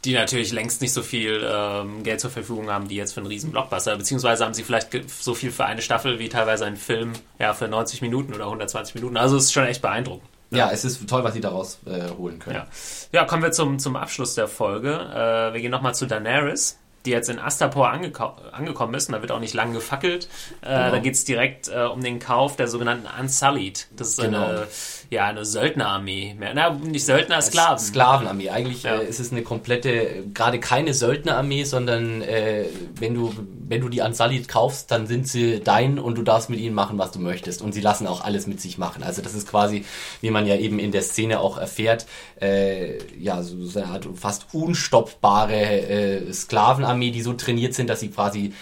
die 0.05 0.13
natürlich 0.13 0.51
längst 0.51 0.81
nicht 0.81 0.93
so 0.93 1.01
viel 1.01 1.45
ähm, 1.49 2.03
Geld 2.03 2.19
zur 2.19 2.29
Verfügung 2.29 2.69
haben, 2.69 2.87
die 2.87 2.95
jetzt 2.95 3.13
für 3.13 3.19
einen 3.19 3.27
riesen 3.27 3.51
Blockbuster, 3.51 3.95
beziehungsweise 3.97 4.45
haben 4.45 4.53
sie 4.53 4.63
vielleicht 4.63 4.89
so 5.09 5.33
viel 5.33 5.51
für 5.51 5.65
eine 5.65 5.81
Staffel 5.81 6.19
wie 6.19 6.29
teilweise 6.29 6.65
ein 6.65 6.77
Film, 6.77 7.13
ja, 7.39 7.53
für 7.53 7.67
90 7.67 8.01
Minuten 8.01 8.33
oder 8.33 8.45
120 8.45 8.95
Minuten. 8.95 9.17
Also 9.17 9.37
es 9.37 9.45
ist 9.45 9.53
schon 9.53 9.65
echt 9.65 9.81
beeindruckend. 9.81 10.29
Ja, 10.51 10.57
ja 10.57 10.71
es 10.71 10.85
ist 10.85 11.07
toll, 11.09 11.23
was 11.23 11.33
sie 11.33 11.41
daraus 11.41 11.79
äh, 11.85 12.09
holen 12.17 12.39
können. 12.39 12.55
Ja. 12.55 12.67
ja, 13.11 13.25
kommen 13.25 13.43
wir 13.43 13.51
zum, 13.51 13.79
zum 13.79 13.95
Abschluss 13.95 14.35
der 14.35 14.47
Folge. 14.47 14.93
Äh, 14.93 15.53
wir 15.53 15.61
gehen 15.61 15.71
nochmal 15.71 15.95
zu 15.95 16.05
Daenerys 16.05 16.77
die 17.05 17.11
jetzt 17.11 17.29
in 17.29 17.39
Astapor 17.39 17.89
angeko 17.89 18.33
angekommen 18.51 18.93
ist, 18.95 19.07
und 19.07 19.13
da 19.13 19.21
wird 19.21 19.31
auch 19.31 19.39
nicht 19.39 19.53
lang 19.53 19.73
gefackelt. 19.73 20.27
Äh, 20.61 20.67
genau. 20.67 20.91
Da 20.91 20.99
geht 20.99 21.13
es 21.13 21.23
direkt 21.23 21.67
äh, 21.69 21.83
um 21.83 22.01
den 22.01 22.19
Kauf 22.19 22.55
der 22.55 22.67
sogenannten 22.67 23.07
Unsullied. 23.19 23.87
Das 23.95 24.09
ist 24.09 24.21
genau. 24.21 24.45
eine, 24.45 24.67
ja, 25.09 25.27
eine 25.27 25.45
Söldnerarmee. 25.45 26.35
Na, 26.53 26.71
nicht 26.71 27.05
Söldner, 27.05 27.41
Sklaven. 27.41 27.79
Sklavenarmee. 27.79 28.49
Eigentlich 28.49 28.83
ja. 28.83 28.97
äh, 28.97 29.05
ist 29.05 29.19
es 29.19 29.31
eine 29.31 29.43
komplette, 29.43 30.25
gerade 30.33 30.59
keine 30.59 30.93
Söldnerarmee, 30.93 31.63
sondern 31.63 32.21
äh, 32.21 32.65
wenn, 32.99 33.13
du, 33.13 33.33
wenn 33.67 33.81
du 33.81 33.89
die 33.89 34.01
Unsullied 34.01 34.47
kaufst, 34.47 34.89
dann 34.89 35.07
sind 35.07 35.27
sie 35.27 35.61
dein 35.63 35.99
und 35.99 36.17
du 36.17 36.23
darfst 36.23 36.49
mit 36.49 36.59
ihnen 36.59 36.75
machen, 36.75 36.97
was 36.97 37.11
du 37.11 37.19
möchtest. 37.19 37.61
Und 37.61 37.73
sie 37.73 37.81
lassen 37.81 38.07
auch 38.07 38.23
alles 38.23 38.47
mit 38.47 38.59
sich 38.59 38.77
machen. 38.77 39.03
Also 39.03 39.21
das 39.21 39.35
ist 39.35 39.47
quasi, 39.47 39.85
wie 40.21 40.31
man 40.31 40.47
ja 40.47 40.55
eben 40.55 40.79
in 40.79 40.91
der 40.91 41.03
Szene 41.03 41.39
auch 41.39 41.57
erfährt, 41.57 42.07
äh, 42.41 42.97
ja, 43.17 43.43
so, 43.43 43.55
eine 43.79 43.89
Art 43.89 44.07
fast 44.15 44.47
unstoppbare 44.53 45.53
äh, 45.53 46.33
Sklavenarmee 46.33 46.95
Armee, 46.95 47.11
die 47.11 47.21
so 47.21 47.33
trainiert 47.33 47.73
sind, 47.73 47.89
dass 47.89 47.99
sie 47.99 48.09
quasi 48.09 48.53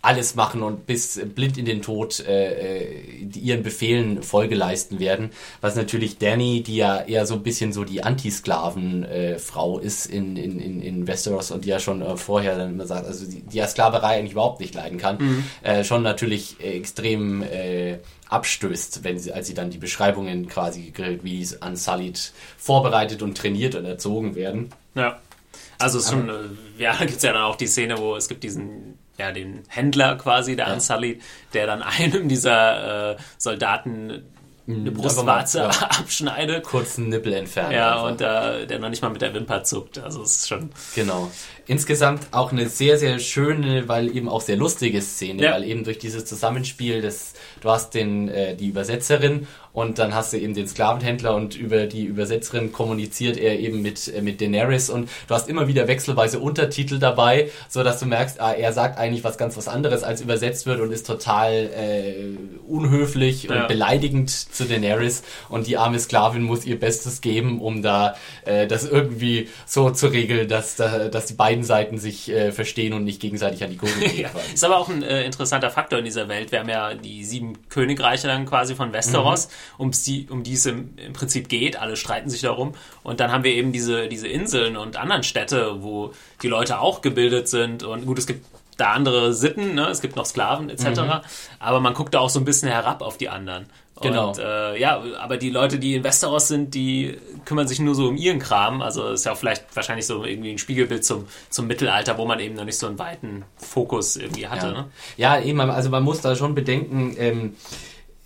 alles 0.00 0.36
machen 0.36 0.62
und 0.62 0.86
bis 0.86 1.20
blind 1.34 1.58
in 1.58 1.64
den 1.64 1.82
Tod 1.82 2.20
äh, 2.20 2.82
äh 2.84 3.28
ihren 3.34 3.62
Befehlen 3.62 4.22
Folge 4.22 4.54
leisten 4.54 5.00
werden. 5.00 5.30
Was 5.60 5.74
natürlich 5.74 6.18
Danny, 6.18 6.62
die 6.62 6.76
ja 6.76 7.00
eher 7.00 7.26
so 7.26 7.34
ein 7.34 7.42
bisschen 7.42 7.72
so 7.72 7.84
die 7.84 8.04
Anti-Sklaven-Frau 8.04 9.80
äh, 9.80 9.84
ist 9.84 10.06
in, 10.06 10.36
in, 10.36 10.60
in, 10.60 10.82
in 10.82 11.06
Westeros 11.06 11.50
und 11.50 11.64
die 11.64 11.70
ja 11.70 11.80
schon 11.80 12.00
äh, 12.02 12.16
vorher 12.16 12.56
dann 12.56 12.70
immer 12.70 12.86
sagt, 12.86 13.06
also 13.06 13.26
die, 13.26 13.40
die 13.40 13.56
ja 13.56 13.66
Sklaverei 13.66 14.18
eigentlich 14.18 14.32
überhaupt 14.32 14.60
nicht 14.60 14.74
leiden 14.74 14.98
kann, 14.98 15.18
mhm. 15.18 15.44
äh, 15.62 15.82
schon 15.82 16.02
natürlich 16.02 16.60
extrem 16.60 17.42
äh, 17.42 17.98
abstößt, 18.28 19.04
wenn 19.04 19.18
sie, 19.18 19.32
als 19.32 19.48
sie 19.48 19.54
dann 19.54 19.70
die 19.70 19.78
Beschreibungen 19.78 20.48
quasi 20.48 20.92
wie 21.22 21.42
es 21.42 21.54
Unsullied 21.54 22.32
vorbereitet 22.56 23.22
und 23.22 23.36
trainiert 23.36 23.74
und 23.74 23.84
erzogen 23.84 24.34
werden. 24.34 24.70
Ja. 24.94 25.18
Also 25.78 25.98
es 25.98 26.04
ist 26.04 26.10
schon, 26.10 26.28
äh, 26.28 26.82
ja, 26.82 26.92
da 26.98 27.04
gibt 27.04 27.18
es 27.18 27.22
ja 27.22 27.32
dann 27.32 27.42
auch 27.42 27.56
die 27.56 27.66
Szene, 27.66 27.98
wo 27.98 28.16
es 28.16 28.28
gibt 28.28 28.44
diesen 28.44 28.98
ja, 29.18 29.32
den 29.32 29.64
Händler 29.68 30.16
quasi, 30.16 30.56
der 30.56 30.68
ja. 30.68 30.74
Unsullied, 30.74 31.22
der 31.52 31.66
dann 31.66 31.82
einem 31.98 32.28
dieser 32.28 33.12
äh, 33.12 33.16
Soldaten 33.36 34.24
eine 34.68 34.90
Brustwarze 34.90 35.60
ja. 35.60 35.68
abschneidet. 35.98 36.64
Kurzen 36.64 37.08
Nippel 37.08 37.32
entfernen. 37.32 37.72
Ja, 37.72 38.04
einfach. 38.04 38.10
und 38.10 38.20
äh, 38.20 38.66
der 38.66 38.78
noch 38.78 38.90
nicht 38.90 39.02
mal 39.02 39.08
mit 39.08 39.22
der 39.22 39.32
Wimper 39.32 39.64
zuckt. 39.64 39.98
Also 39.98 40.22
es 40.22 40.36
ist 40.36 40.48
schon. 40.48 40.70
Genau. 40.94 41.30
Insgesamt 41.66 42.26
auch 42.32 42.52
eine 42.52 42.68
sehr, 42.68 42.98
sehr 42.98 43.18
schöne, 43.18 43.88
weil 43.88 44.14
eben 44.14 44.28
auch 44.28 44.42
sehr 44.42 44.56
lustige 44.56 45.00
Szene, 45.00 45.42
ja. 45.42 45.52
weil 45.52 45.64
eben 45.64 45.84
durch 45.84 45.98
dieses 45.98 46.26
Zusammenspiel 46.26 47.00
des, 47.00 47.32
du 47.62 47.70
hast 47.70 47.94
den, 47.94 48.28
äh, 48.28 48.56
die 48.56 48.68
Übersetzerin 48.68 49.46
und 49.78 50.00
dann 50.00 50.12
hast 50.12 50.32
du 50.32 50.38
eben 50.38 50.54
den 50.54 50.66
Sklavenhändler 50.66 51.36
und 51.36 51.54
über 51.54 51.86
die 51.86 52.02
Übersetzerin 52.02 52.72
kommuniziert 52.72 53.36
er 53.36 53.60
eben 53.60 53.80
mit, 53.80 54.12
äh, 54.12 54.22
mit 54.22 54.40
Daenerys 54.40 54.90
und 54.90 55.08
du 55.28 55.34
hast 55.34 55.48
immer 55.48 55.68
wieder 55.68 55.86
wechselweise 55.86 56.40
Untertitel 56.40 56.98
dabei, 56.98 57.50
so 57.68 57.84
dass 57.84 58.00
du 58.00 58.06
merkst, 58.06 58.40
ah, 58.40 58.52
er 58.52 58.72
sagt 58.72 58.98
eigentlich 58.98 59.22
was 59.22 59.38
ganz 59.38 59.56
was 59.56 59.68
anderes, 59.68 60.02
als 60.02 60.20
übersetzt 60.20 60.66
wird 60.66 60.80
und 60.80 60.90
ist 60.90 61.06
total 61.06 61.52
äh, 61.52 62.14
unhöflich 62.66 63.44
ja. 63.44 63.62
und 63.62 63.68
beleidigend 63.68 64.30
zu 64.30 64.64
Daenerys 64.64 65.22
und 65.48 65.68
die 65.68 65.76
arme 65.76 66.00
Sklavin 66.00 66.42
muss 66.42 66.64
ihr 66.64 66.80
Bestes 66.80 67.20
geben, 67.20 67.60
um 67.60 67.80
da 67.80 68.16
äh, 68.46 68.66
das 68.66 68.84
irgendwie 68.84 69.48
so 69.64 69.90
zu 69.90 70.08
regeln, 70.08 70.48
dass, 70.48 70.74
da, 70.74 71.08
dass 71.08 71.26
die 71.26 71.34
beiden 71.34 71.62
Seiten 71.62 71.98
sich 71.98 72.28
äh, 72.32 72.50
verstehen 72.50 72.94
und 72.94 73.04
nicht 73.04 73.20
gegenseitig 73.20 73.62
an 73.62 73.70
die 73.70 73.76
Gurgel 73.76 74.08
gehen. 74.08 74.20
ja. 74.22 74.30
Ist 74.52 74.64
aber 74.64 74.78
auch 74.78 74.88
ein 74.88 75.04
äh, 75.04 75.22
interessanter 75.24 75.70
Faktor 75.70 76.00
in 76.00 76.04
dieser 76.04 76.28
Welt. 76.28 76.50
Wir 76.50 76.58
haben 76.58 76.68
ja 76.68 76.94
die 76.94 77.22
sieben 77.22 77.68
Königreiche 77.68 78.26
dann 78.26 78.44
quasi 78.44 78.74
von 78.74 78.92
Westeros. 78.92 79.46
Mhm 79.46 79.67
um 79.76 79.90
die, 79.90 80.26
um 80.30 80.42
die 80.42 80.54
es 80.54 80.66
im, 80.66 80.90
im, 80.96 81.12
Prinzip 81.12 81.48
geht. 81.48 81.78
Alle 81.78 81.96
streiten 81.96 82.30
sich 82.30 82.40
darum. 82.40 82.74
Und 83.02 83.20
dann 83.20 83.32
haben 83.32 83.44
wir 83.44 83.52
eben 83.52 83.72
diese, 83.72 84.08
diese 84.08 84.28
Inseln 84.28 84.76
und 84.76 84.96
anderen 84.96 85.22
Städte, 85.22 85.82
wo 85.82 86.12
die 86.42 86.48
Leute 86.48 86.80
auch 86.80 87.02
gebildet 87.02 87.48
sind. 87.48 87.82
Und 87.82 88.06
gut, 88.06 88.18
es 88.18 88.26
gibt 88.26 88.44
da 88.76 88.92
andere 88.92 89.34
Sitten, 89.34 89.74
ne? 89.74 89.88
es 89.88 90.00
gibt 90.00 90.16
noch 90.16 90.24
Sklaven 90.24 90.70
etc. 90.70 91.00
Mhm. 91.00 91.12
Aber 91.58 91.80
man 91.80 91.94
guckt 91.94 92.14
da 92.14 92.20
auch 92.20 92.30
so 92.30 92.38
ein 92.38 92.44
bisschen 92.44 92.68
herab 92.68 93.02
auf 93.02 93.18
die 93.18 93.28
anderen. 93.28 93.66
Genau. 94.00 94.28
Und, 94.28 94.38
äh, 94.38 94.78
ja, 94.78 95.02
aber 95.18 95.36
die 95.36 95.50
Leute, 95.50 95.78
die 95.78 95.94
in 95.94 96.04
Westeros 96.04 96.48
sind, 96.48 96.74
die 96.74 97.18
kümmern 97.44 97.66
sich 97.66 97.80
nur 97.80 97.94
so 97.94 98.08
um 98.08 98.16
ihren 98.16 98.38
Kram. 98.38 98.82
Also 98.82 99.08
ist 99.08 99.26
ja 99.26 99.32
auch 99.32 99.36
vielleicht 99.36 99.64
wahrscheinlich 99.74 100.06
so 100.06 100.24
irgendwie 100.24 100.52
ein 100.52 100.58
Spiegelbild 100.58 101.04
zum, 101.04 101.26
zum 101.50 101.66
Mittelalter, 101.66 102.18
wo 102.18 102.24
man 102.24 102.38
eben 102.40 102.54
noch 102.54 102.64
nicht 102.64 102.78
so 102.78 102.86
einen 102.86 102.98
weiten 102.98 103.44
Fokus 103.56 104.16
irgendwie 104.16 104.46
hatte. 104.46 104.66
Ja, 104.66 104.72
ne? 104.72 104.84
ja 105.16 105.40
eben, 105.40 105.60
also 105.60 105.90
man 105.90 106.02
muss 106.02 106.20
da 106.20 106.36
schon 106.36 106.54
bedenken, 106.54 107.16
ähm, 107.18 107.56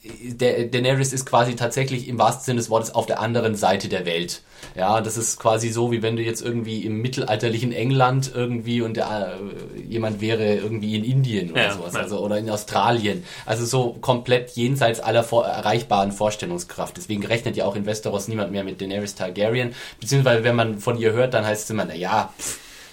der 0.05 0.65
Daenerys 0.65 1.13
ist 1.13 1.27
quasi 1.27 1.55
tatsächlich 1.55 2.09
im 2.09 2.19
wahrsten 2.19 2.45
Sinne 2.45 2.59
des 2.59 2.71
Wortes 2.71 2.93
auf 2.93 3.07
der 3.07 3.21
anderen 3.21 3.55
Seite 3.55 3.89
der 3.89 4.05
Welt. 4.05 4.43
Ja, 4.75 5.01
das 5.01 5.17
ist 5.17 5.39
quasi 5.39 5.69
so, 5.69 5.93
wie 5.93 6.03
wenn 6.03 6.17
du 6.17 6.23
jetzt 6.23 6.43
irgendwie 6.43 6.85
im 6.85 7.01
mittelalterlichen 7.01 7.73
England 7.73 8.33
irgendwie 8.35 8.83
und 8.83 8.97
der, 8.97 9.39
äh, 9.77 9.81
jemand 9.81 10.21
wäre 10.21 10.57
irgendwie 10.57 10.97
in 10.97 11.05
Indien 11.05 11.53
oder 11.53 11.65
ja, 11.65 11.73
sowas, 11.73 11.95
also 11.95 12.19
oder 12.19 12.39
in 12.39 12.51
Australien. 12.51 13.25
Also 13.47 13.65
so 13.65 13.97
komplett 14.01 14.51
jenseits 14.51 14.99
aller 14.99 15.23
vor 15.23 15.47
erreichbaren 15.47 16.11
Vorstellungskraft. 16.11 16.97
Deswegen 16.97 17.25
rechnet 17.25 17.57
ja 17.57 17.65
auch 17.65 17.77
in 17.77 17.87
Westeros 17.87 18.27
niemand 18.27 18.51
mehr 18.51 18.65
mit 18.65 18.81
Daenerys 18.81 19.15
Targaryen. 19.15 19.73
Beziehungsweise 20.01 20.43
wenn 20.43 20.57
man 20.57 20.79
von 20.79 20.99
ihr 20.99 21.13
hört, 21.13 21.35
dann 21.35 21.47
heißt 21.47 21.65
es 21.65 21.71
immer, 21.71 21.85
na 21.85 21.95
ja, 21.95 22.33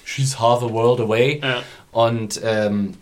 she's 0.06 0.40
half 0.40 0.60
the 0.60 0.70
world 0.70 1.00
away. 1.00 1.40
Ja. 1.42 1.64
Und 1.92 2.40
ähm, 2.44 2.94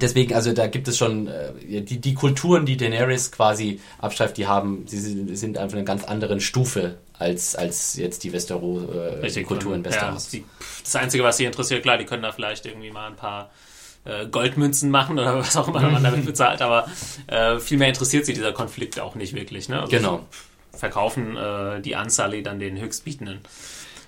Deswegen, 0.00 0.34
also 0.34 0.52
da 0.52 0.66
gibt 0.66 0.88
es 0.88 0.96
schon 0.96 1.26
äh, 1.26 1.82
die, 1.82 2.00
die 2.00 2.14
Kulturen, 2.14 2.66
die 2.66 2.76
Daenerys 2.76 3.30
quasi 3.32 3.80
abstreift, 3.98 4.36
die 4.36 4.46
haben, 4.46 4.86
sie 4.86 4.98
sind 5.36 5.58
einfach 5.58 5.76
eine 5.76 5.84
ganz 5.84 6.04
anderen 6.04 6.40
Stufe 6.40 6.96
als, 7.18 7.54
als 7.56 7.96
jetzt 7.96 8.24
die 8.24 8.32
Westeros, 8.32 8.84
äh, 9.22 9.42
Kultur 9.42 9.74
in 9.74 9.84
Westeros. 9.84 10.32
Ja, 10.32 10.38
die, 10.38 10.44
das 10.82 10.96
Einzige, 10.96 11.24
was 11.24 11.36
sie 11.36 11.44
interessiert, 11.44 11.82
klar, 11.82 11.98
die 11.98 12.04
können 12.04 12.22
da 12.22 12.32
vielleicht 12.32 12.66
irgendwie 12.66 12.90
mal 12.90 13.08
ein 13.08 13.16
paar 13.16 13.50
äh, 14.04 14.26
Goldmünzen 14.26 14.90
machen 14.90 15.18
oder 15.18 15.38
was 15.38 15.56
auch 15.56 15.68
immer 15.68 15.82
man 15.90 16.02
damit 16.02 16.24
bezahlt, 16.24 16.62
aber 16.62 16.88
äh, 17.26 17.58
viel 17.58 17.78
mehr 17.78 17.88
interessiert 17.88 18.26
sie 18.26 18.32
dieser 18.32 18.52
Konflikt 18.52 19.00
auch 19.00 19.14
nicht 19.14 19.34
wirklich. 19.34 19.68
Ne? 19.68 19.80
Also 19.80 19.90
genau. 19.90 20.26
Verkaufen 20.72 21.36
äh, 21.36 21.80
die 21.80 21.96
Anzahl 21.96 22.42
dann 22.42 22.60
den 22.60 22.80
Höchstbietenden. 22.80 23.40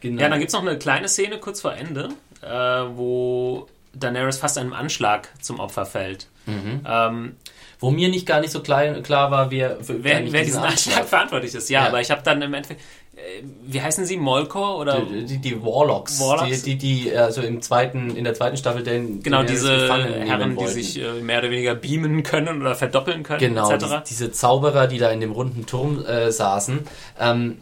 Genau. 0.01 0.23
Ja, 0.23 0.29
dann 0.29 0.39
gibt 0.39 0.49
es 0.49 0.55
noch 0.55 0.63
eine 0.63 0.79
kleine 0.79 1.09
Szene 1.09 1.39
kurz 1.39 1.61
vor 1.61 1.75
Ende, 1.75 2.11
äh, 2.43 2.49
wo 2.49 3.69
Daenerys 3.95 4.39
fast 4.39 4.59
einem 4.59 4.73
Anschlag 4.73 5.29
zum 5.41 5.61
Opfer 5.61 5.87
fällt. 5.87 6.29
Mhm. 6.47 6.81
Ähm, 6.87 7.37
Wo 7.79 7.91
mir 7.91 8.09
nicht 8.09 8.27
gar 8.27 8.41
nicht 8.41 8.51
so 8.51 8.61
klar, 8.61 8.95
klar 9.03 9.31
war, 9.31 9.51
wer, 9.51 9.79
wer, 9.81 10.33
wer 10.33 10.45
diesen 10.45 10.61
Anschlag, 10.61 10.71
Anschlag 10.71 11.09
verantwortlich 11.09 11.55
ist. 11.55 11.69
Ja, 11.71 11.83
ja, 11.83 11.89
aber 11.89 12.01
ich 12.01 12.11
habe 12.11 12.23
dann 12.23 12.41
im 12.43 12.53
Endeffekt 12.55 12.81
äh, 13.21 13.43
wie 13.67 13.83
heißen 13.83 14.05
sie? 14.07 14.17
Molkor 14.17 14.79
oder? 14.79 15.01
Die, 15.01 15.25
die, 15.25 15.39
die 15.39 15.63
Warlocks. 15.63 16.21
Warlocks. 16.21 16.63
Die, 16.63 16.77
die, 16.77 17.05
die, 17.05 17.17
also 17.17 17.43
im 17.43 17.61
zweiten, 17.61 18.17
in 18.17 18.25
der 18.25 18.35
zweiten 18.35 18.57
Staffel 18.57 18.83
den. 18.83 19.23
Genau, 19.23 19.43
diese 19.43 19.89
Herren, 19.89 20.57
die 20.57 20.67
sich 20.67 21.01
äh, 21.01 21.21
mehr 21.21 21.41
oder 21.41 21.51
weniger 21.51 21.75
beamen 21.75 22.23
können 22.23 22.61
oder 22.61 22.75
verdoppeln 22.75 23.23
können. 23.23 23.41
Genau, 23.41 23.77
die, 23.77 23.87
diese 24.09 24.33
Zauberer, 24.33 24.87
die 24.87 24.99
da 24.99 25.11
in 25.11 25.21
dem 25.21 25.33
runden 25.33 25.67
Turm 25.67 26.05
äh, 26.05 26.31
saßen. 26.31 26.81
Ähm, 27.19 27.59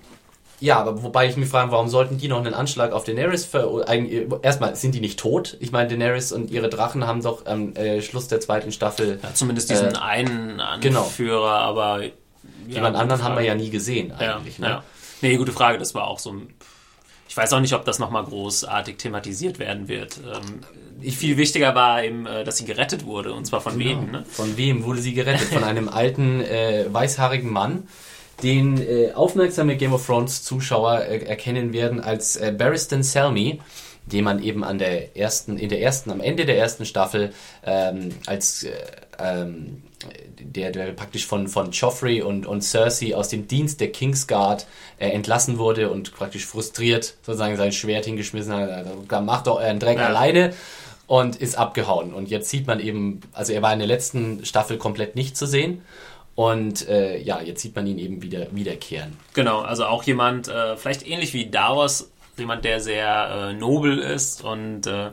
ja, 0.60 0.78
aber 0.78 1.02
wobei 1.02 1.28
ich 1.28 1.36
mich 1.36 1.48
frage, 1.48 1.70
warum 1.70 1.88
sollten 1.88 2.18
die 2.18 2.28
noch 2.28 2.38
einen 2.38 2.54
Anschlag 2.54 2.92
auf 2.92 3.04
Daenerys 3.04 3.44
ver... 3.44 3.86
Erstmal, 4.42 4.74
sind 4.74 4.94
die 4.94 5.00
nicht 5.00 5.18
tot? 5.18 5.56
Ich 5.60 5.70
meine, 5.70 5.88
Daenerys 5.88 6.32
und 6.32 6.50
ihre 6.50 6.68
Drachen 6.68 7.06
haben 7.06 7.22
doch 7.22 7.46
am 7.46 7.74
äh, 7.76 8.02
Schluss 8.02 8.28
der 8.28 8.40
zweiten 8.40 8.72
Staffel... 8.72 9.20
Ja, 9.22 9.34
zumindest 9.34 9.70
diesen 9.70 9.94
äh, 9.94 9.98
einen 9.98 10.60
genau. 10.80 11.02
Anführer, 11.02 11.58
genau. 11.58 11.68
aber... 11.68 12.02
Ja, 12.02 12.10
Jemand 12.74 12.96
anderen 12.96 13.22
haben 13.22 13.36
wir 13.36 13.42
ja 13.42 13.54
nie 13.54 13.70
gesehen 13.70 14.12
eigentlich. 14.12 14.58
Ja, 14.58 14.64
ne? 14.64 14.70
ja. 14.70 14.84
Nee, 15.22 15.36
gute 15.36 15.52
Frage, 15.52 15.78
das 15.78 15.94
war 15.94 16.06
auch 16.06 16.18
so 16.18 16.34
Ich 17.28 17.36
weiß 17.36 17.52
auch 17.52 17.60
nicht, 17.60 17.74
ob 17.74 17.84
das 17.84 17.98
nochmal 17.98 18.24
großartig 18.24 18.96
thematisiert 18.96 19.58
werden 19.58 19.88
wird. 19.88 20.18
Ähm, 20.18 21.10
viel 21.10 21.36
wichtiger 21.36 21.74
war 21.74 22.02
eben, 22.04 22.26
äh, 22.26 22.44
dass 22.44 22.58
sie 22.58 22.64
gerettet 22.64 23.04
wurde, 23.06 23.32
und 23.32 23.46
zwar 23.46 23.60
von 23.60 23.78
genau. 23.78 24.02
wem. 24.02 24.10
Ne? 24.10 24.24
Von 24.30 24.56
wem 24.56 24.84
wurde 24.84 25.00
sie 25.00 25.14
gerettet? 25.14 25.48
Von 25.48 25.64
einem 25.64 25.88
alten, 25.88 26.40
äh, 26.40 26.86
weißhaarigen 26.88 27.50
Mann, 27.50 27.88
den 28.42 28.80
äh, 28.80 29.12
aufmerksame 29.12 29.76
Game 29.76 29.92
of 29.92 30.06
Thrones 30.06 30.42
Zuschauer 30.44 31.04
äh, 31.04 31.24
erkennen 31.24 31.72
werden 31.72 32.00
als 32.00 32.36
äh, 32.36 32.54
Barristan 32.56 33.02
Selmy, 33.02 33.60
den 34.06 34.24
man 34.24 34.42
eben 34.42 34.64
an 34.64 34.78
der 34.78 35.16
ersten, 35.16 35.58
in 35.58 35.68
der 35.68 35.80
ersten, 35.82 36.10
am 36.10 36.20
Ende 36.20 36.46
der 36.46 36.58
ersten 36.58 36.84
Staffel 36.84 37.32
ähm, 37.64 38.10
als 38.26 38.64
äh, 38.64 38.70
ähm, 39.18 39.82
der, 40.38 40.70
der 40.70 40.92
praktisch 40.92 41.26
von, 41.26 41.48
von 41.48 41.72
Joffrey 41.72 42.22
und, 42.22 42.46
und 42.46 42.62
Cersei 42.62 43.14
aus 43.14 43.28
dem 43.28 43.48
Dienst 43.48 43.80
der 43.80 43.90
Kingsguard 43.90 44.66
äh, 44.98 45.08
entlassen 45.08 45.58
wurde 45.58 45.90
und 45.90 46.14
praktisch 46.14 46.46
frustriert 46.46 47.16
sozusagen 47.22 47.56
sein 47.56 47.72
Schwert 47.72 48.04
hingeschmissen 48.04 48.52
hat. 48.52 48.70
Also, 48.70 49.20
macht 49.20 49.48
doch 49.48 49.60
euren 49.60 49.80
Dreck 49.80 49.98
ja. 49.98 50.06
alleine 50.06 50.54
und 51.08 51.36
ist 51.36 51.58
abgehauen. 51.58 52.14
Und 52.14 52.30
jetzt 52.30 52.48
sieht 52.50 52.66
man 52.66 52.78
eben, 52.78 53.20
also 53.32 53.52
er 53.52 53.62
war 53.62 53.72
in 53.72 53.80
der 53.80 53.88
letzten 53.88 54.44
Staffel 54.44 54.78
komplett 54.78 55.16
nicht 55.16 55.36
zu 55.36 55.46
sehen 55.46 55.82
und 56.38 56.88
äh, 56.88 57.18
ja, 57.18 57.40
jetzt 57.40 57.62
sieht 57.62 57.74
man 57.74 57.84
ihn 57.88 57.98
eben 57.98 58.22
wieder 58.22 58.46
wiederkehren. 58.52 59.16
Genau, 59.34 59.58
also 59.58 59.86
auch 59.86 60.04
jemand, 60.04 60.46
äh, 60.46 60.76
vielleicht 60.76 61.04
ähnlich 61.04 61.34
wie 61.34 61.50
Davos, 61.50 62.12
jemand, 62.36 62.64
der 62.64 62.78
sehr 62.78 63.48
äh, 63.50 63.54
nobel 63.54 63.98
ist 63.98 64.44
und 64.44 64.86
äh, 64.86 65.10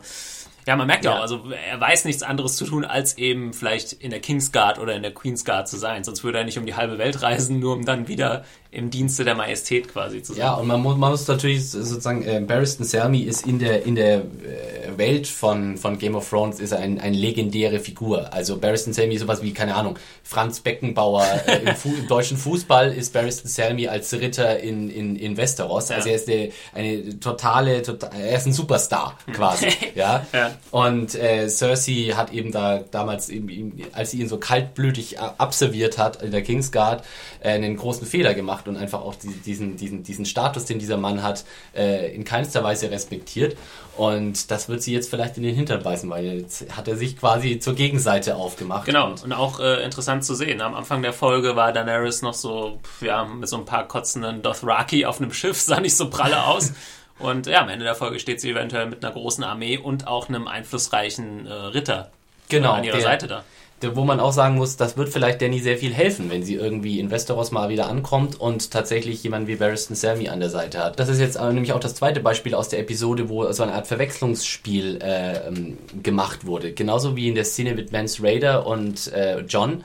ja, 0.67 0.75
man 0.75 0.85
merkt 0.85 1.03
ja 1.03 1.15
auch, 1.15 1.21
also 1.21 1.49
er 1.49 1.81
weiß 1.81 2.05
nichts 2.05 2.21
anderes 2.21 2.57
zu 2.57 2.65
tun, 2.65 2.85
als 2.85 3.17
eben 3.17 3.53
vielleicht 3.53 3.93
in 3.93 4.11
der 4.11 4.19
Kingsguard 4.19 4.77
oder 4.77 4.95
in 4.95 5.01
der 5.01 5.15
Queensguard 5.15 5.67
zu 5.67 5.77
sein. 5.77 6.03
Sonst 6.03 6.23
würde 6.23 6.37
er 6.37 6.43
nicht 6.43 6.59
um 6.59 6.67
die 6.67 6.75
halbe 6.75 6.99
Welt 6.99 7.23
reisen, 7.23 7.59
nur 7.59 7.73
um 7.73 7.85
dann 7.85 8.07
wieder 8.07 8.45
im 8.75 8.89
Dienste 8.89 9.23
der 9.23 9.35
Majestät 9.35 9.87
quasi 9.87 10.21
zu 10.21 10.33
sein. 10.33 10.41
Ja, 10.41 10.53
und 10.55 10.67
man 10.67 10.81
muss, 10.81 10.97
man 10.97 11.11
muss 11.11 11.27
natürlich 11.27 11.69
sozusagen, 11.69 12.23
äh, 12.23 12.41
Barristan 12.45 12.85
Selmy 12.85 13.21
ist 13.21 13.47
in 13.47 13.59
der, 13.59 13.85
in 13.85 13.95
der 13.95 14.17
äh, 14.17 14.97
Welt 14.97 15.27
von, 15.27 15.77
von 15.77 15.97
Game 15.97 16.15
of 16.15 16.29
Thrones 16.29 16.59
ist 16.59 16.73
ein, 16.73 16.99
eine 16.99 17.15
legendäre 17.15 17.79
Figur. 17.79 18.33
Also 18.33 18.57
Barristan 18.57 18.93
Selmy 18.93 19.15
ist 19.15 19.21
sowas 19.21 19.41
wie, 19.41 19.53
keine 19.53 19.75
Ahnung, 19.75 19.97
Franz 20.23 20.59
Beckenbauer 20.59 21.25
äh, 21.47 21.69
im, 21.69 21.75
Fu 21.75 21.89
im, 21.89 22.07
deutschen 22.07 22.37
Fußball 22.37 22.93
ist 22.93 23.13
Barristan 23.13 23.47
Selmy 23.47 23.87
als 23.87 24.13
Ritter 24.13 24.59
in, 24.59 24.89
in, 24.89 25.15
in 25.15 25.37
Westeros. 25.37 25.91
Also 25.91 26.09
er 26.09 26.15
ist 26.15 26.27
der, 26.27 26.49
eine 26.73 27.19
totale, 27.19 27.81
total, 27.81 28.11
er 28.19 28.37
ist 28.37 28.45
ein 28.45 28.53
Superstar 28.53 29.17
quasi. 29.31 29.67
ja? 29.95 30.25
ja. 30.33 30.51
Und 30.71 31.15
äh, 31.15 31.47
Cersei 31.47 32.13
hat 32.15 32.33
eben 32.33 32.51
da 32.51 32.83
damals, 32.91 33.29
eben, 33.29 33.81
als 33.93 34.11
sie 34.11 34.19
ihn 34.19 34.29
so 34.29 34.37
kaltblütig 34.37 35.19
abserviert 35.19 35.97
hat 35.97 36.21
in 36.21 36.31
der 36.31 36.41
Kingsguard, 36.41 37.03
äh, 37.39 37.49
einen 37.49 37.77
großen 37.77 38.05
Fehler 38.05 38.33
gemacht 38.33 38.64
macht 38.65 38.67
und 38.67 38.77
einfach 38.77 39.01
auch 39.01 39.15
diesen, 39.15 39.77
diesen, 39.77 40.03
diesen 40.03 40.25
Status, 40.25 40.65
den 40.65 40.79
dieser 40.79 40.97
Mann 40.97 41.23
hat, 41.23 41.45
äh, 41.75 42.13
in 42.13 42.23
keinster 42.23 42.63
Weise 42.63 42.91
respektiert. 42.91 43.57
Und 43.97 44.51
das 44.51 44.67
wird 44.67 44.81
sie 44.81 44.93
jetzt 44.93 45.09
vielleicht 45.09 45.37
in 45.37 45.43
den 45.43 45.55
Hintern 45.55 45.81
beißen, 45.81 46.09
weil 46.09 46.25
jetzt 46.25 46.75
hat 46.75 46.87
er 46.87 46.97
sich 46.97 47.17
quasi 47.17 47.59
zur 47.59 47.75
Gegenseite 47.75 48.35
aufgemacht. 48.35 48.85
Genau, 48.85 49.07
und, 49.07 49.23
und 49.23 49.31
auch 49.31 49.59
äh, 49.59 49.83
interessant 49.83 50.25
zu 50.25 50.35
sehen. 50.35 50.61
Am 50.61 50.75
Anfang 50.75 51.01
der 51.01 51.13
Folge 51.13 51.55
war 51.55 51.71
Daenerys 51.71 52.21
noch 52.21 52.33
so, 52.33 52.79
ja, 53.01 53.23
mit 53.23 53.47
so 53.47 53.57
ein 53.57 53.65
paar 53.65 53.87
kotzenden 53.87 54.41
Dothraki 54.41 55.05
auf 55.05 55.21
einem 55.21 55.31
Schiff, 55.31 55.59
sah 55.61 55.79
nicht 55.79 55.95
so 55.95 56.09
pralle 56.09 56.45
aus. 56.45 56.73
Und 57.17 57.47
ja, 57.47 57.61
am 57.61 57.69
Ende 57.69 57.85
der 57.85 57.95
Folge 57.95 58.19
steht 58.19 58.41
sie 58.41 58.49
eventuell 58.49 58.87
mit 58.87 59.03
einer 59.03 59.13
großen 59.13 59.41
Armee 59.43 59.77
und 59.77 60.05
auch 60.05 60.27
einem 60.27 60.49
einflussreichen 60.49 61.47
äh, 61.47 61.53
Ritter 61.53 62.11
genau, 62.49 62.73
an 62.73 62.83
ihrer 62.83 62.97
der, 62.97 63.05
Seite 63.05 63.27
da. 63.27 63.43
Wo 63.81 64.05
man 64.05 64.19
auch 64.19 64.31
sagen 64.31 64.55
muss, 64.55 64.77
das 64.77 64.95
wird 64.95 65.09
vielleicht 65.09 65.41
Danny 65.41 65.59
sehr 65.59 65.77
viel 65.77 65.93
helfen, 65.93 66.31
wenn 66.31 66.43
sie 66.43 66.55
irgendwie 66.55 66.99
in 66.99 67.11
Westeros 67.11 67.51
mal 67.51 67.69
wieder 67.69 67.87
ankommt 67.87 68.39
und 68.39 68.71
tatsächlich 68.71 69.21
jemanden 69.21 69.47
wie 69.47 69.57
Barristan 69.57 69.95
Selmy 69.95 70.29
an 70.29 70.39
der 70.39 70.49
Seite 70.49 70.79
hat. 70.79 70.97
Das 70.97 71.09
ist 71.09 71.19
jetzt 71.19 71.39
nämlich 71.39 71.73
auch 71.73 71.81
das 71.81 71.93
zweite 71.93 72.21
Beispiel 72.21 72.55
aus 72.55 72.69
der 72.69 72.79
Episode, 72.79 73.27
wo 73.29 73.51
so 73.51 73.63
eine 73.63 73.73
Art 73.73 73.85
Verwechslungsspiel 73.87 74.99
äh, 75.01 75.47
ähm, 75.47 75.77
gemacht 76.01 76.45
wurde. 76.45 76.71
Genauso 76.71 77.15
wie 77.17 77.27
in 77.27 77.35
der 77.35 77.43
Szene 77.43 77.75
mit 77.75 77.91
Mance 77.91 78.23
Raider 78.23 78.65
und 78.65 79.11
äh, 79.11 79.41
John 79.41 79.83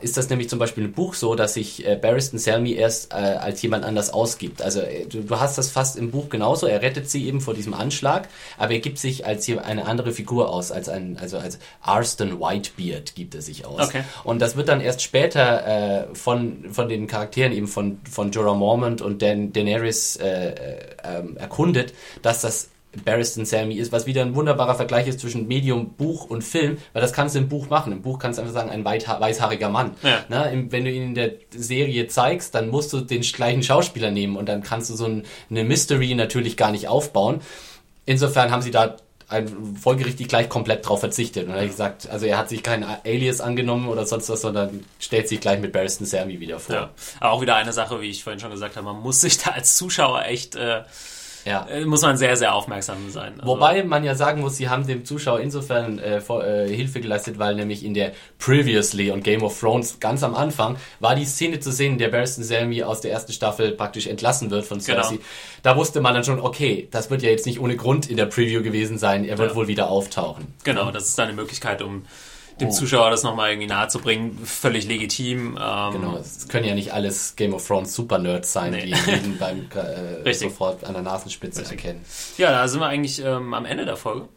ist 0.00 0.16
das 0.16 0.30
nämlich 0.30 0.48
zum 0.48 0.58
Beispiel 0.58 0.84
im 0.84 0.92
Buch 0.92 1.14
so, 1.14 1.34
dass 1.34 1.54
sich 1.54 1.86
äh, 1.86 1.96
Barristan 1.96 2.38
Selmy 2.38 2.72
erst 2.72 3.12
äh, 3.12 3.16
als 3.16 3.60
jemand 3.62 3.84
anders 3.84 4.10
ausgibt. 4.10 4.62
Also 4.62 4.80
äh, 4.80 5.06
du, 5.06 5.22
du, 5.22 5.40
hast 5.40 5.58
das 5.58 5.70
fast 5.70 5.96
im 5.96 6.10
Buch 6.10 6.28
genauso. 6.28 6.66
Er 6.66 6.82
rettet 6.82 7.10
sie 7.10 7.26
eben 7.26 7.40
vor 7.40 7.54
diesem 7.54 7.74
Anschlag, 7.74 8.28
aber 8.56 8.72
er 8.72 8.80
gibt 8.80 8.98
sich 8.98 9.26
als 9.26 9.48
eine 9.48 9.86
andere 9.86 10.12
Figur 10.12 10.50
aus, 10.50 10.72
als 10.72 10.88
ein, 10.88 11.18
also 11.20 11.38
als 11.38 11.58
Arston 11.80 12.40
Whitebeard 12.40 13.14
gibt 13.14 13.34
er 13.34 13.42
sich 13.42 13.66
aus. 13.66 13.88
Okay. 13.88 14.02
Und 14.24 14.40
das 14.40 14.56
wird 14.56 14.68
dann 14.68 14.80
erst 14.80 15.02
später 15.02 16.08
äh, 16.10 16.14
von 16.14 16.66
von 16.70 16.88
den 16.88 17.06
Charakteren 17.06 17.52
eben 17.52 17.66
von 17.66 18.00
von 18.10 18.30
Jorah 18.30 18.54
Mormont 18.54 19.00
und 19.00 19.22
Dan 19.22 19.52
Daenerys 19.52 20.16
äh, 20.16 20.48
äh, 20.48 20.78
ähm, 21.04 21.36
erkundet, 21.36 21.94
dass 22.22 22.40
das 22.40 22.70
Barristan 23.04 23.44
Sammy 23.44 23.76
ist, 23.76 23.92
was 23.92 24.06
wieder 24.06 24.22
ein 24.22 24.34
wunderbarer 24.34 24.74
Vergleich 24.74 25.06
ist 25.08 25.20
zwischen 25.20 25.48
Medium, 25.48 25.90
Buch 25.90 26.24
und 26.24 26.42
Film, 26.42 26.78
weil 26.92 27.02
das 27.02 27.12
kannst 27.12 27.34
du 27.34 27.40
im 27.40 27.48
Buch 27.48 27.68
machen. 27.68 27.92
Im 27.92 28.02
Buch 28.02 28.18
kannst 28.18 28.38
du 28.38 28.42
einfach 28.42 28.54
sagen, 28.54 28.70
ein 28.70 28.84
weißhaariger 28.84 29.68
Mann. 29.68 29.92
Ja. 30.02 30.24
Na, 30.28 30.50
wenn 30.52 30.84
du 30.84 30.90
ihn 30.90 31.02
in 31.02 31.14
der 31.14 31.32
Serie 31.50 32.08
zeigst, 32.08 32.54
dann 32.54 32.68
musst 32.68 32.92
du 32.92 33.00
den 33.00 33.22
gleichen 33.22 33.62
Schauspieler 33.62 34.10
nehmen 34.10 34.36
und 34.36 34.48
dann 34.48 34.62
kannst 34.62 34.90
du 34.90 34.94
so 34.94 35.06
ein, 35.06 35.24
eine 35.50 35.64
Mystery 35.64 36.14
natürlich 36.14 36.56
gar 36.56 36.70
nicht 36.70 36.88
aufbauen. 36.88 37.40
Insofern 38.06 38.50
haben 38.50 38.62
sie 38.62 38.70
da 38.70 38.96
folgerichtig 39.78 40.28
gleich 40.28 40.48
komplett 40.48 40.88
drauf 40.88 41.00
verzichtet. 41.00 41.48
Und 41.48 41.54
er 41.54 41.60
hat 41.60 41.68
gesagt, 41.68 42.08
also 42.08 42.24
er 42.24 42.38
hat 42.38 42.48
sich 42.48 42.62
kein 42.62 42.82
Alias 42.82 43.40
angenommen 43.40 43.88
oder 43.88 44.06
sonst 44.06 44.30
was, 44.30 44.40
sondern 44.40 44.84
stellt 44.98 45.28
sich 45.28 45.40
gleich 45.40 45.60
mit 45.60 45.72
Barristan 45.72 46.06
Sammy 46.06 46.40
wieder 46.40 46.58
vor. 46.58 46.74
Ja. 46.74 46.90
Aber 47.20 47.32
auch 47.32 47.42
wieder 47.42 47.54
eine 47.56 47.74
Sache, 47.74 48.00
wie 48.00 48.08
ich 48.08 48.24
vorhin 48.24 48.40
schon 48.40 48.50
gesagt 48.50 48.76
habe, 48.76 48.86
man 48.86 49.00
muss 49.00 49.20
sich 49.20 49.36
da 49.38 49.50
als 49.50 49.76
Zuschauer 49.76 50.24
echt 50.24 50.56
äh, 50.56 50.82
ja. 51.48 51.66
Äh, 51.68 51.84
muss 51.84 52.02
man 52.02 52.16
sehr, 52.16 52.36
sehr 52.36 52.54
aufmerksam 52.54 53.10
sein. 53.10 53.34
Also 53.40 53.52
Wobei 53.52 53.82
man 53.82 54.04
ja 54.04 54.14
sagen 54.14 54.40
muss, 54.40 54.56
sie 54.56 54.68
haben 54.68 54.86
dem 54.86 55.04
Zuschauer 55.04 55.40
insofern 55.40 55.98
äh, 55.98 56.20
vor, 56.20 56.44
äh, 56.44 56.68
Hilfe 56.68 57.00
geleistet, 57.00 57.38
weil 57.38 57.54
nämlich 57.54 57.84
in 57.84 57.94
der 57.94 58.12
Previously 58.38 59.10
und 59.10 59.24
Game 59.24 59.42
of 59.42 59.58
Thrones 59.58 59.98
ganz 60.00 60.22
am 60.22 60.34
Anfang 60.34 60.76
war 61.00 61.14
die 61.14 61.24
Szene 61.24 61.60
zu 61.60 61.72
sehen, 61.72 61.94
in 61.94 61.98
der 61.98 62.08
Barristan 62.08 62.44
Selmy 62.44 62.82
aus 62.82 63.00
der 63.00 63.12
ersten 63.12 63.32
Staffel 63.32 63.72
praktisch 63.72 64.06
entlassen 64.06 64.50
wird 64.50 64.66
von 64.66 64.80
Cersei. 64.80 65.16
Genau. 65.16 65.22
Da 65.62 65.76
wusste 65.76 66.00
man 66.00 66.14
dann 66.14 66.24
schon, 66.24 66.40
okay, 66.40 66.88
das 66.90 67.10
wird 67.10 67.22
ja 67.22 67.30
jetzt 67.30 67.46
nicht 67.46 67.60
ohne 67.60 67.76
Grund 67.76 68.08
in 68.08 68.16
der 68.16 68.26
Preview 68.26 68.62
gewesen 68.62 68.98
sein, 68.98 69.24
er 69.24 69.38
wird 69.38 69.50
ja. 69.50 69.56
wohl 69.56 69.68
wieder 69.68 69.88
auftauchen. 69.90 70.46
Genau, 70.64 70.90
das 70.90 71.08
ist 71.08 71.18
eine 71.18 71.32
Möglichkeit, 71.32 71.82
um 71.82 72.04
dem 72.60 72.68
oh. 72.68 72.72
Zuschauer 72.72 73.10
das 73.10 73.22
nochmal 73.22 73.50
irgendwie 73.50 73.68
nahe 73.68 73.88
zu 73.88 73.98
bringen, 73.98 74.38
völlig 74.44 74.86
legitim. 74.86 75.58
Ähm, 75.60 75.92
genau, 75.92 76.16
es 76.16 76.48
können 76.48 76.66
ja 76.66 76.74
nicht 76.74 76.92
alles 76.92 77.36
Game 77.36 77.54
of 77.54 77.66
Thrones 77.66 77.94
Super-Nerds 77.94 78.52
sein, 78.52 78.72
nee. 78.72 78.86
die 78.86 79.10
jeden 79.10 79.38
beim 79.38 79.68
äh, 80.24 80.32
sofort 80.32 80.84
an 80.84 80.94
der 80.94 81.02
Nasenspitze 81.02 81.60
Richtig. 81.60 81.78
erkennen. 81.78 82.04
Ja, 82.36 82.50
da 82.50 82.68
sind 82.68 82.80
wir 82.80 82.86
eigentlich 82.86 83.22
ähm, 83.24 83.54
am 83.54 83.64
Ende 83.64 83.84
der 83.84 83.96
Folge. 83.96 84.28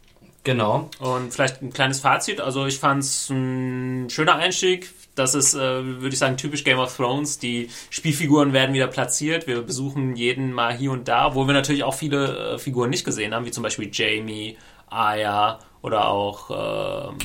Genau. 0.43 0.89
Und 0.99 1.33
vielleicht 1.33 1.61
ein 1.61 1.71
kleines 1.71 1.99
Fazit. 1.99 2.41
Also 2.41 2.65
ich 2.65 2.79
fand 2.79 3.03
es 3.03 3.29
ein 3.29 4.09
schöner 4.09 4.35
Einstieg. 4.35 4.91
Das 5.13 5.35
ist, 5.35 5.53
äh, 5.53 5.59
würde 5.59 6.09
ich 6.09 6.17
sagen, 6.17 6.37
typisch 6.37 6.63
Game 6.63 6.79
of 6.79 6.95
Thrones. 6.95 7.37
Die 7.37 7.69
Spielfiguren 7.89 8.53
werden 8.53 8.73
wieder 8.73 8.87
platziert. 8.87 9.45
Wir 9.45 9.61
besuchen 9.61 10.15
jeden 10.15 10.51
mal 10.51 10.75
hier 10.75 10.91
und 10.91 11.07
da, 11.07 11.35
wo 11.35 11.45
wir 11.45 11.53
natürlich 11.53 11.83
auch 11.83 11.93
viele 11.93 12.53
äh, 12.53 12.57
Figuren 12.57 12.89
nicht 12.89 13.05
gesehen 13.05 13.35
haben, 13.35 13.45
wie 13.45 13.51
zum 13.51 13.61
Beispiel 13.61 13.89
Jamie, 13.91 14.57
Aya 14.89 15.59
oder 15.81 16.07
auch, 16.07 17.09
ähm, 17.11 17.17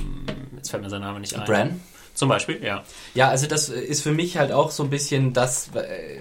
jetzt 0.56 0.70
fällt 0.70 0.82
mir 0.82 0.90
sein 0.90 1.02
Name 1.02 1.20
nicht 1.20 1.34
ein. 1.34 1.44
Bran? 1.44 1.80
Zum 2.14 2.28
Beispiel, 2.30 2.62
ja. 2.64 2.82
Ja, 3.14 3.28
also 3.28 3.46
das 3.46 3.68
ist 3.68 4.02
für 4.02 4.12
mich 4.12 4.38
halt 4.38 4.50
auch 4.50 4.70
so 4.70 4.82
ein 4.82 4.90
bisschen 4.90 5.34
das, 5.34 5.68
äh, 5.74 6.20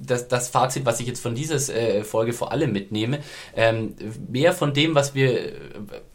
das, 0.00 0.28
das 0.28 0.48
Fazit, 0.48 0.84
was 0.84 1.00
ich 1.00 1.06
jetzt 1.06 1.20
von 1.20 1.34
dieser 1.34 1.56
äh, 1.74 2.02
Folge 2.04 2.32
vor 2.32 2.52
allem 2.52 2.72
mitnehme. 2.72 3.20
Ähm, 3.54 3.94
mehr 4.28 4.52
von 4.52 4.74
dem, 4.74 4.94
was 4.94 5.14
wir, 5.14 5.52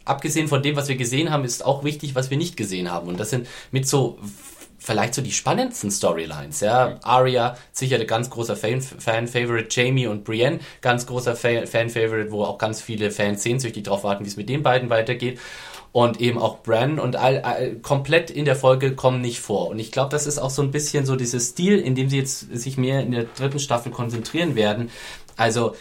abgesehen 0.04 0.48
von 0.48 0.62
dem, 0.62 0.76
was 0.76 0.88
wir 0.88 0.96
gesehen 0.96 1.30
haben, 1.30 1.44
ist 1.44 1.64
auch 1.64 1.84
wichtig, 1.84 2.14
was 2.14 2.30
wir 2.30 2.36
nicht 2.36 2.56
gesehen 2.56 2.90
haben. 2.90 3.08
Und 3.08 3.18
das 3.18 3.30
sind 3.30 3.46
mit 3.70 3.88
so 3.88 4.18
vielleicht 4.82 5.14
so 5.14 5.22
die 5.22 5.32
spannendsten 5.32 5.90
Storylines. 5.90 6.60
Ja, 6.60 6.98
Arya 7.02 7.56
sicher 7.72 7.98
ein 7.98 8.06
ganz 8.06 8.30
großer 8.30 8.56
Fan-Favorite, 8.56 9.68
Jamie 9.70 10.06
und 10.06 10.24
Brienne 10.24 10.60
ganz 10.80 11.06
großer 11.06 11.36
Fan-Favorite, 11.36 12.30
wo 12.30 12.44
auch 12.44 12.58
ganz 12.58 12.80
viele 12.80 13.10
Fans 13.10 13.42
sehnsüchtig 13.42 13.84
drauf 13.84 14.04
warten, 14.04 14.24
wie 14.24 14.28
es 14.28 14.36
mit 14.36 14.48
den 14.48 14.62
beiden 14.62 14.90
weitergeht. 14.90 15.38
Und 15.92 16.22
eben 16.22 16.38
auch 16.38 16.60
Bran 16.62 16.98
und 16.98 17.16
all, 17.16 17.42
all, 17.42 17.74
komplett 17.76 18.30
in 18.30 18.46
der 18.46 18.56
Folge 18.56 18.94
kommen 18.94 19.20
nicht 19.20 19.40
vor. 19.40 19.68
Und 19.68 19.78
ich 19.78 19.92
glaube, 19.92 20.08
das 20.08 20.26
ist 20.26 20.38
auch 20.38 20.48
so 20.48 20.62
ein 20.62 20.70
bisschen 20.70 21.04
so 21.04 21.16
dieses 21.16 21.50
Stil, 21.50 21.78
in 21.78 21.94
dem 21.94 22.08
sie 22.08 22.16
jetzt 22.16 22.56
sich 22.56 22.78
mehr 22.78 23.00
in 23.02 23.12
der 23.12 23.24
dritten 23.24 23.58
Staffel 23.58 23.92
konzentrieren 23.92 24.54
werden. 24.54 24.90
Also 25.36 25.74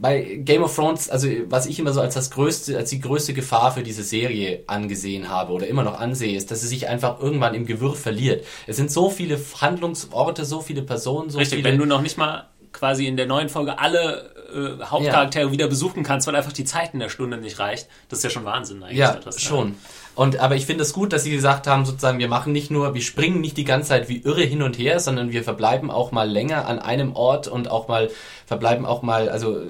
bei 0.00 0.40
Game 0.42 0.62
of 0.62 0.74
Thrones, 0.74 1.10
also 1.10 1.28
was 1.46 1.66
ich 1.66 1.78
immer 1.78 1.92
so 1.92 2.00
als 2.00 2.14
das 2.14 2.30
größte, 2.30 2.76
als 2.76 2.90
die 2.90 3.00
größte 3.00 3.34
Gefahr 3.34 3.72
für 3.72 3.82
diese 3.82 4.02
Serie 4.02 4.64
angesehen 4.66 5.28
habe 5.28 5.52
oder 5.52 5.66
immer 5.66 5.82
noch 5.82 5.98
ansehe, 5.98 6.36
ist, 6.36 6.50
dass 6.50 6.62
sie 6.62 6.68
sich 6.68 6.88
einfach 6.88 7.20
irgendwann 7.20 7.54
im 7.54 7.66
Gewirr 7.66 7.94
verliert. 7.94 8.44
Es 8.66 8.76
sind 8.76 8.90
so 8.90 9.10
viele 9.10 9.38
Handlungsorte, 9.60 10.44
so 10.44 10.60
viele 10.60 10.82
Personen, 10.82 11.28
so 11.28 11.38
Richtig, 11.38 11.58
viele. 11.58 11.70
wenn 11.70 11.78
du 11.78 11.84
noch 11.84 12.00
nicht 12.00 12.16
mal 12.16 12.48
quasi 12.72 13.06
in 13.06 13.16
der 13.16 13.26
neuen 13.26 13.48
Folge 13.48 13.78
alle 13.78 14.30
äh, 14.54 14.82
Hauptcharaktere 14.84 15.46
ja. 15.46 15.52
wieder 15.52 15.68
besuchen 15.68 16.02
kannst, 16.02 16.26
weil 16.26 16.36
einfach 16.36 16.52
die 16.52 16.64
Zeit 16.64 16.94
in 16.94 17.00
der 17.00 17.08
Stunde 17.08 17.36
nicht 17.36 17.58
reicht, 17.58 17.88
das 18.08 18.20
ist 18.20 18.24
ja 18.24 18.30
schon 18.30 18.44
Wahnsinn 18.44 18.82
eigentlich. 18.82 18.98
Ja, 18.98 19.14
das, 19.16 19.40
schon. 19.40 19.76
Und 20.14 20.38
aber 20.38 20.56
ich 20.56 20.66
finde 20.66 20.82
es 20.82 20.92
gut, 20.92 21.12
dass 21.12 21.24
sie 21.24 21.30
gesagt 21.30 21.66
haben, 21.66 21.84
sozusagen, 21.84 22.18
wir 22.18 22.28
machen 22.28 22.52
nicht 22.52 22.70
nur, 22.70 22.94
wir 22.94 23.00
springen 23.00 23.40
nicht 23.40 23.56
die 23.56 23.64
ganze 23.64 23.90
Zeit 23.90 24.08
wie 24.08 24.18
irre 24.18 24.42
hin 24.42 24.62
und 24.62 24.78
her, 24.78 25.00
sondern 25.00 25.32
wir 25.32 25.44
verbleiben 25.44 25.90
auch 25.90 26.12
mal 26.12 26.28
länger 26.28 26.66
an 26.66 26.78
einem 26.78 27.14
Ort 27.14 27.48
und 27.48 27.70
auch 27.70 27.88
mal 27.88 28.10
verbleiben 28.46 28.84
auch 28.84 29.02
mal, 29.02 29.28
also 29.28 29.60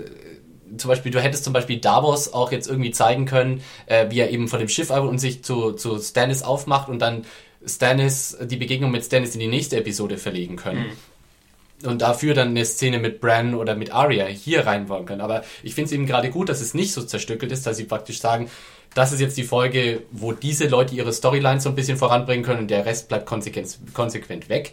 zum 0.77 0.89
Beispiel, 0.89 1.13
du 1.13 1.21
hättest 1.21 1.45
zum 1.45 1.53
Beispiel 1.53 1.79
Davos 1.79 2.33
auch 2.33 2.53
jetzt 2.53 2.69
irgendwie 2.69 2.91
zeigen 2.91 3.27
können, 3.27 3.63
äh, 3.87 4.11
wie 4.11 4.21
er 4.21 4.31
eben 4.31 4.49
von 4.49 4.59
dem 4.59 4.69
Schiff 4.69 4.91
und 4.91 5.19
sich 5.19 5.43
zu, 5.45 5.73
zu 5.73 5.99
Stannis 5.99 6.43
aufmacht 6.43 6.89
und 6.89 7.01
dann 7.01 7.25
Stannis, 7.67 8.39
die 8.41 8.57
Begegnung 8.57 8.91
mit 8.91 9.05
Stannis 9.05 9.35
in 9.35 9.41
die 9.41 9.49
nächste 9.49 9.77
Episode 9.77 10.17
verlegen 10.17 10.57
können. 10.57 10.81
Mhm. 10.81 11.10
Und 11.85 12.03
dafür 12.03 12.35
dann 12.35 12.49
eine 12.49 12.65
Szene 12.67 12.99
mit 12.99 13.21
Bran 13.21 13.55
oder 13.55 13.75
mit 13.75 13.93
Arya 13.93 14.27
hier 14.27 14.67
reinbauen 14.67 15.07
können. 15.07 15.23
Aber 15.23 15.45
ich 15.63 15.75
finde 15.75 15.87
es 15.87 15.93
eben 15.93 16.07
gerade 16.07 16.29
gut, 16.29 16.51
dass 16.51 16.61
es 16.61 16.75
nicht 16.75 16.93
so 16.93 17.03
zerstückelt 17.03 17.53
ist, 17.53 17.67
dass 17.67 17.79
sie 17.79 17.85
praktisch 17.85 18.21
sagen, 18.21 18.51
das 18.95 19.13
ist 19.13 19.21
jetzt 19.21 19.37
die 19.37 19.45
Folge, 19.45 20.03
wo 20.11 20.33
diese 20.33 20.67
Leute 20.67 20.95
ihre 20.95 21.13
Storylines 21.13 21.63
so 21.63 21.71
ein 21.71 21.75
bisschen 21.75 21.97
voranbringen 21.97 22.45
können 22.45 22.61
und 22.61 22.71
der 22.71 22.85
Rest 22.85 23.09
bleibt 23.09 23.25
konsequent, 23.25 23.79
konsequent 23.95 24.49
weg 24.49 24.73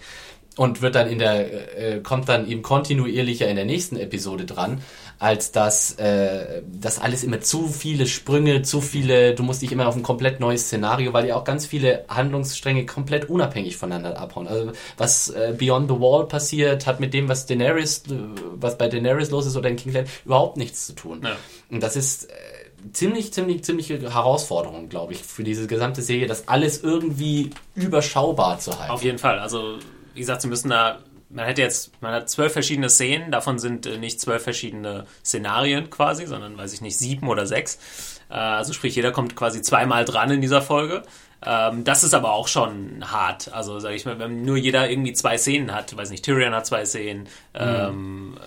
und 0.58 0.82
wird 0.82 0.96
dann 0.96 1.08
in 1.08 1.20
der 1.20 1.78
äh, 1.78 2.00
kommt 2.02 2.28
dann 2.28 2.48
eben 2.50 2.64
kontinuierlicher 2.64 3.48
in 3.48 3.56
der 3.56 3.66
nächsten 3.66 3.96
Episode 3.96 4.46
dran, 4.46 4.82
als 5.20 5.52
dass 5.52 5.94
äh, 5.94 6.62
das 6.72 7.00
alles 7.00 7.24
immer 7.24 7.42
zu 7.42 7.68
viele 7.68 8.06
Sprünge, 8.08 8.62
zu 8.62 8.82
viele, 8.82 9.34
du 9.34 9.44
musst 9.44 9.62
dich 9.62 9.72
immer 9.72 9.88
auf 9.88 9.96
ein 9.96 10.04
komplett 10.04 10.40
neues 10.40 10.66
Szenario, 10.66 11.14
weil 11.14 11.28
ja 11.28 11.36
auch 11.36 11.44
ganz 11.44 11.66
viele 11.66 12.06
Handlungsstränge 12.08 12.86
komplett 12.86 13.30
unabhängig 13.30 13.78
voneinander 13.78 14.20
abhauen. 14.20 14.48
Also 14.48 14.72
was 14.98 15.30
äh, 15.30 15.56
Beyond 15.58 15.90
the 15.90 16.00
Wall 16.00 16.28
passiert, 16.28 16.86
hat 16.86 17.00
mit 17.00 17.14
dem, 17.14 17.30
was 17.30 17.46
Daenerys, 17.46 18.04
was 18.56 18.78
bei 18.78 18.88
Daenerys 18.88 19.32
los 19.32 19.46
ist 19.48 19.56
oder 19.56 19.70
in 19.70 19.76
King's 19.76 20.10
überhaupt 20.26 20.58
nichts 20.58 20.88
zu 20.88 20.94
tun. 20.94 21.22
Ja. 21.24 21.36
Und 21.72 21.82
das 21.82 21.96
ist 21.96 22.30
äh, 22.30 22.34
ziemlich, 22.94 23.34
ziemlich, 23.34 23.64
ziemliche 23.64 24.00
Herausforderung, 24.14 24.90
glaube 24.90 25.14
ich, 25.14 25.24
für 25.24 25.44
diese 25.44 25.66
gesamte 25.68 26.02
Serie, 26.02 26.28
das 26.28 26.48
alles 26.48 26.84
irgendwie 26.84 27.50
überschaubar 27.76 28.60
zu 28.60 28.78
halten. 28.78 28.92
Auf 28.92 29.04
jeden 29.04 29.18
Fall. 29.18 29.40
Also 29.40 29.80
wie 30.18 30.22
gesagt, 30.22 30.42
sie 30.42 30.48
müssen 30.48 30.70
da, 30.70 30.98
man 31.30 31.46
hätte 31.46 31.62
jetzt, 31.62 31.92
man 32.02 32.14
hat 32.14 32.30
zwölf 32.30 32.54
verschiedene 32.54 32.90
Szenen, 32.90 33.32
davon 33.32 33.60
sind 33.60 33.86
äh, 33.86 33.98
nicht 33.98 34.22
zwölf 34.22 34.44
verschiedene 34.44 35.06
Szenarien 35.24 35.90
quasi, 35.90 36.26
sondern, 36.26 36.58
weiß 36.58 36.74
ich 36.74 36.82
nicht, 36.82 36.98
sieben 36.98 37.28
oder 37.28 37.46
sechs. 37.46 37.80
Äh, 38.30 38.36
also 38.36 38.74
sprich, 38.74 38.96
jeder 38.96 39.12
kommt 39.12 39.36
quasi 39.36 39.62
zweimal 39.62 40.06
dran 40.06 40.32
in 40.32 40.42
dieser 40.42 40.62
Folge. 40.62 41.04
Ähm, 41.46 41.84
das 41.84 42.04
ist 42.04 42.14
aber 42.14 42.32
auch 42.32 42.48
schon 42.48 43.12
hart. 43.12 43.54
Also 43.54 43.80
sage 43.80 43.96
ich 43.96 44.06
mal, 44.06 44.20
wenn 44.20 44.44
nur 44.44 44.58
jeder 44.58 44.90
irgendwie 44.90 45.14
zwei 45.14 45.38
Szenen 45.38 45.74
hat, 45.74 45.96
weiß 45.96 46.10
nicht, 46.10 46.24
Tyrion 46.24 46.56
hat 46.56 46.66
zwei 46.66 46.86
Szenen, 46.86 47.24
mhm. 47.24 47.28
ähm, 47.54 48.38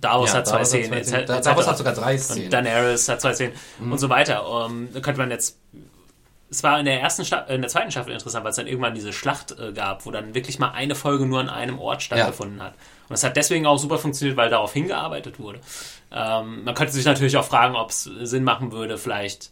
Davos 0.00 0.32
ja, 0.32 0.38
hat 0.38 0.46
zwei 0.46 0.64
Szenen, 0.64 0.94
hat 0.94 1.06
zwei 1.06 1.22
Szenen. 1.24 1.42
Davos 1.42 1.66
hat 1.66 1.78
sogar 1.78 1.94
drei 1.94 2.18
Szenen. 2.18 2.44
Und 2.44 2.52
Daenerys 2.52 3.08
hat 3.08 3.20
zwei 3.20 3.34
Szenen 3.34 3.54
mhm. 3.78 3.92
und 3.92 3.98
so 3.98 4.08
weiter. 4.08 4.48
Um, 4.48 4.72
ähm, 4.72 4.88
da 4.92 5.00
könnte 5.00 5.20
man 5.20 5.30
jetzt 5.30 5.58
es 6.48 6.62
war 6.62 6.78
in 6.78 6.84
der 6.84 7.00
ersten 7.00 7.24
Sta 7.24 7.40
in 7.40 7.60
der 7.60 7.70
zweiten 7.70 7.90
Staffel 7.90 8.12
interessant, 8.12 8.44
weil 8.44 8.50
es 8.50 8.56
dann 8.56 8.66
irgendwann 8.66 8.94
diese 8.94 9.12
Schlacht 9.12 9.58
äh, 9.58 9.72
gab, 9.72 10.06
wo 10.06 10.10
dann 10.10 10.34
wirklich 10.34 10.58
mal 10.58 10.70
eine 10.70 10.94
Folge 10.94 11.26
nur 11.26 11.40
an 11.40 11.48
einem 11.48 11.78
Ort 11.78 12.02
stattgefunden 12.02 12.58
ja. 12.58 12.66
hat. 12.66 12.74
Und 13.08 13.14
es 13.14 13.24
hat 13.24 13.36
deswegen 13.36 13.66
auch 13.66 13.78
super 13.78 13.98
funktioniert, 13.98 14.36
weil 14.36 14.50
darauf 14.50 14.72
hingearbeitet 14.72 15.38
wurde. 15.38 15.60
Ähm, 16.12 16.64
man 16.64 16.74
könnte 16.74 16.92
sich 16.92 17.04
natürlich 17.04 17.36
auch 17.36 17.44
fragen, 17.44 17.74
ob 17.74 17.90
es 17.90 18.04
Sinn 18.04 18.44
machen 18.44 18.72
würde, 18.72 18.98
vielleicht 18.98 19.50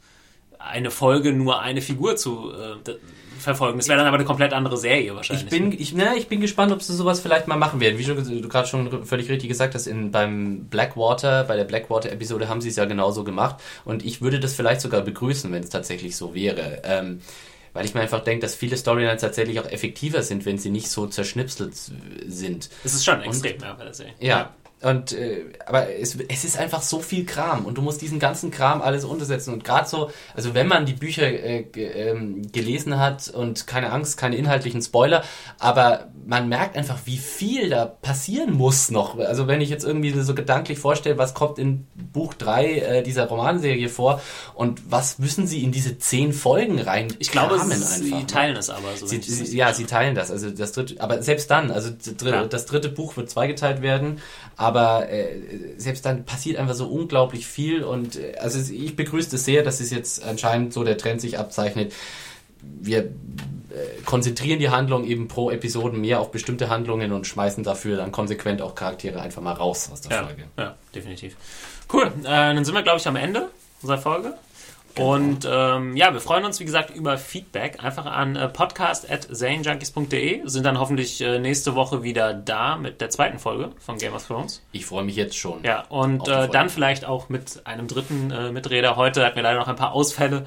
eine 0.67 0.91
Folge 0.91 1.33
nur 1.33 1.61
eine 1.61 1.83
Figur 1.83 2.17
zu 2.17 2.53
äh, 2.53 2.93
verfolgen. 3.39 3.79
Das 3.79 3.89
wäre 3.89 3.99
dann 3.99 4.07
aber 4.07 4.17
eine 4.17 4.25
komplett 4.25 4.53
andere 4.53 4.77
Serie 4.77 5.15
wahrscheinlich. 5.15 5.45
Ich 5.45 5.51
bin, 5.51 5.73
ich, 5.73 5.95
ne, 5.95 6.17
ich 6.17 6.29
bin 6.29 6.41
gespannt, 6.41 6.73
ob 6.73 6.83
sie 6.83 6.95
sowas 6.95 7.21
vielleicht 7.21 7.47
mal 7.47 7.57
machen 7.57 7.81
werden. 7.81 7.99
Wie 7.99 8.05
schon, 8.05 8.17
du 8.17 8.49
gerade 8.49 8.67
schon 8.67 9.05
völlig 9.05 9.29
richtig 9.29 9.49
gesagt 9.49 9.75
hast, 9.75 9.87
in, 9.87 10.11
beim 10.11 10.65
Blackwater, 10.65 11.45
bei 11.45 11.57
der 11.57 11.65
Blackwater-Episode 11.65 12.49
haben 12.49 12.61
sie 12.61 12.71
es 12.71 12.77
ja 12.77 12.87
genauso 12.87 13.23
gemacht. 13.23 13.57
Und 13.85 14.05
ich 14.05 14.21
würde 14.23 14.41
das 14.41 14.55
vielleicht 14.55 14.81
sogar 14.81 15.03
begrüßen, 15.03 15.53
wenn 15.53 15.63
es 15.63 15.71
tatsächlich 15.71 16.17
so 16.17 16.35
wäre. 16.35 16.83
Ähm, 16.85 17.21
weil 17.73 17.85
ich 17.85 17.95
mir 17.95 18.01
einfach 18.01 18.21
denke, 18.21 18.43
dass 18.43 18.55
viele 18.55 18.77
Storylines 18.77 19.21
tatsächlich 19.21 19.61
auch 19.61 19.67
effektiver 19.67 20.23
sind, 20.23 20.47
wenn 20.47 20.59
sie 20.59 20.71
nicht 20.71 20.89
so 20.89 21.07
zerschnipselt 21.07 21.75
sind. 21.75 22.71
Es 22.85 22.95
ist 22.95 23.05
schon 23.05 23.21
extrem, 23.21 23.61
ja, 23.61 23.73
bei 23.75 23.85
der 23.85 23.95
Serie. 23.95 24.15
Ja. 24.21 24.55
Ja. 24.85 24.91
Und 24.91 25.13
äh, 25.13 25.45
aber 25.67 25.89
es, 25.99 26.17
es 26.29 26.45
ist 26.45 26.59
einfach 26.59 26.83
so 26.83 27.01
viel 27.01 27.25
Kram 27.25 27.65
und 27.65 27.79
du 27.79 27.83
musst 27.83 28.03
diesen 28.03 28.19
ganzen 28.19 28.51
Kram 28.51 28.83
alles 28.83 29.05
untersetzen 29.05 29.53
und 29.55 29.65
gerade 29.65 29.89
so, 29.89 30.11
also 30.35 30.55
wenn 30.55 30.69
man 30.69 30.87
die 30.87 30.93
Bücher 30.93 31.27
äh, 31.27 31.61
äh, 31.61 32.43
gelesen 32.53 32.99
hat 32.99 33.29
und 33.29 33.67
keine 33.67 33.93
Angst, 33.93 34.17
keine 34.19 34.37
inhaltlichen 34.37 34.83
Spoiler, 34.83 35.25
aber 35.59 36.09
man 36.27 36.49
merkt 36.49 36.77
einfach, 36.77 36.99
wie 37.05 37.19
viel 37.19 37.71
da 37.71 37.87
passieren 37.87 38.55
muss 38.55 38.91
noch. 38.91 39.19
Also 39.19 39.47
wenn 39.47 39.61
ich 39.61 39.69
jetzt 39.69 39.85
irgendwie 39.85 40.11
so 40.11 40.35
gedanklich 40.35 40.79
vorstelle, 40.79 41.19
was 41.19 41.35
kommt 41.35 41.59
in 41.59 41.87
Buch 42.13 42.35
3 42.35 42.65
äh, 42.65 43.03
dieser 43.03 43.27
Romanserie 43.27 43.89
vor 43.89 44.21
und 44.55 44.91
was 44.91 45.19
müssen 45.19 45.47
sie 45.47 45.63
in 45.63 45.73
diese 45.73 45.99
zehn 45.99 46.33
Folgen 46.33 46.81
rein? 46.81 47.15
Ich 47.19 47.31
glaube, 47.31 47.59
sie 47.59 47.73
einfach, 47.73 48.19
ne? 48.21 48.27
teilen 48.27 48.57
es 48.57 48.71
aber. 48.71 48.97
So 48.97 49.07
sie, 49.07 49.21
sie, 49.21 49.57
ja, 49.57 49.73
sie 49.73 49.85
teilen 49.85 50.15
das. 50.15 50.31
Also 50.31 50.51
das 50.51 50.73
dritte, 50.73 51.01
aber 51.01 51.23
selbst 51.23 51.51
dann, 51.51 51.71
also 51.71 51.91
das 51.91 52.67
dritte 52.67 52.89
Buch 52.89 53.17
wird 53.17 53.31
zweigeteilt 53.31 53.83
werden, 53.83 54.21
aber 54.57 55.11
äh, 55.11 55.75
selbst 55.77 56.05
dann 56.05 56.25
passiert 56.25 56.59
einfach 56.59 56.75
so 56.75 56.87
unglaublich 56.87 57.47
viel 57.47 57.83
und 57.83 58.17
äh, 58.17 58.37
also 58.39 58.73
ich 58.73 58.97
begrüße 58.97 59.35
es 59.37 59.45
sehr, 59.45 59.63
dass 59.63 59.81
es 59.81 59.91
jetzt 59.91 60.25
anscheinend 60.25 60.73
so 60.73 60.85
der 60.85 60.99
Trend 60.99 61.21
sich 61.21 61.39
abzeichnet. 61.39 61.93
Wir 62.63 63.01
äh, 63.01 64.03
konzentrieren 64.05 64.59
die 64.59 64.71
Handlung 64.71 65.05
eben 65.05 65.29
pro 65.29 65.51
Episode 65.51 65.97
mehr 65.97 66.21
auf 66.21 66.31
bestimmte 66.31 66.69
Handlungen 66.69 67.13
und 67.13 67.27
schmeißen 67.27 67.65
dafür 67.65 67.97
dann 67.97 68.13
konsequent 68.13 68.63
auch 68.63 68.75
Charaktere 68.75 69.21
einfach 69.21 69.43
mal 69.43 69.55
raus 69.55 69.91
aus 69.93 70.01
der 70.01 70.13
ja, 70.13 70.25
Folge. 70.25 70.45
Ja, 70.57 70.77
definitiv. 70.95 71.37
Cool, 71.93 72.07
äh, 72.21 72.23
dann 72.23 72.65
sind 72.65 72.75
wir, 72.75 72.83
glaube 72.83 72.99
ich, 72.99 73.07
am 73.09 73.17
Ende 73.17 73.51
unserer 73.83 73.99
Folge. 73.99 74.35
Genau. 74.95 75.15
Und 75.15 75.49
ähm, 75.51 75.97
ja, 75.97 76.13
wir 76.13 76.21
freuen 76.21 76.45
uns, 76.45 76.61
wie 76.61 76.65
gesagt, 76.65 76.95
über 76.95 77.19
Feedback. 77.19 77.83
Einfach 77.83 78.07
an 78.07 78.37
äh, 78.37 78.49
podcast.zanejunkies.de. 78.49 80.43
Sind 80.45 80.65
dann 80.65 80.79
hoffentlich 80.79 81.21
äh, 81.21 81.39
nächste 81.39 81.75
Woche 81.75 82.03
wieder 82.03 82.33
da 82.33 82.77
mit 82.77 83.01
der 83.01 83.11
zweiten 83.11 83.39
Folge 83.39 83.73
von 83.79 83.99
Game 83.99 84.15
of 84.15 84.27
Thrones. 84.27 84.63
Ich 84.73 84.87
freue 84.87 85.05
mich 85.05 85.17
jetzt 85.17 85.37
schon. 85.37 85.65
Ja, 85.65 85.85
und 85.89 86.29
äh, 86.29 86.49
dann 86.49 86.69
vielleicht 86.69 87.05
auch 87.05 87.29
mit 87.29 87.67
einem 87.67 87.89
dritten 87.89 88.31
äh, 88.31 88.53
Miträder. 88.53 88.97
Heute 88.97 89.25
hatten 89.25 89.37
wir 89.37 89.43
leider 89.43 89.59
noch 89.59 89.69
ein 89.69 89.77
paar 89.77 89.93
Ausfälle. 89.93 90.47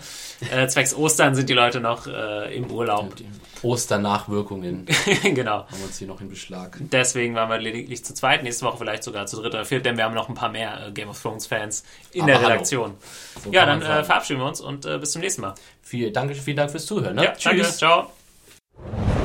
Äh, 0.51 0.67
zwecks 0.67 0.95
Ostern 0.95 1.35
sind 1.35 1.49
die 1.49 1.53
Leute 1.53 1.81
noch 1.81 2.07
äh, 2.07 2.55
im 2.55 2.71
Urlaub. 2.71 3.13
Osternachwirkungen. 3.63 4.85
genau. 5.23 5.65
Haben 5.65 5.77
wir 5.77 5.85
uns 5.85 5.97
hier 5.97 6.07
noch 6.07 6.21
in 6.21 6.29
Beschlag. 6.29 6.77
Deswegen 6.79 7.35
waren 7.35 7.49
wir 7.49 7.57
lediglich 7.57 8.03
zu 8.03 8.13
zweit. 8.13 8.43
Nächste 8.43 8.65
Woche 8.65 8.77
vielleicht 8.77 9.03
sogar 9.03 9.25
zu 9.25 9.37
dritt 9.37 9.53
oder 9.53 9.65
viert, 9.65 9.85
denn 9.85 9.97
wir 9.97 10.03
haben 10.03 10.15
noch 10.15 10.29
ein 10.29 10.35
paar 10.35 10.49
mehr 10.49 10.91
Game 10.93 11.09
of 11.09 11.21
Thrones 11.21 11.47
Fans 11.47 11.83
in 12.11 12.23
Aber 12.23 12.31
der 12.31 12.41
Redaktion. 12.41 12.95
So 13.43 13.51
ja, 13.51 13.65
dann 13.65 13.81
verabschieden 13.81 14.27
verabschieden 14.27 14.39
wir 14.39 14.47
uns 14.47 14.61
und 14.61 14.85
äh, 14.85 14.97
bis 14.97 15.11
zum 15.11 15.21
nächsten 15.21 15.41
Mal. 15.41 15.55
Viel, 15.81 16.11
danke, 16.11 16.35
vielen 16.35 16.57
Dank 16.57 16.71
fürs 16.71 16.85
Zuhören. 16.85 17.15
Ne? 17.15 17.23
Ja, 17.23 17.31
Tschüss. 17.33 17.79
Danke, 17.79 18.11
ciao. 18.83 19.16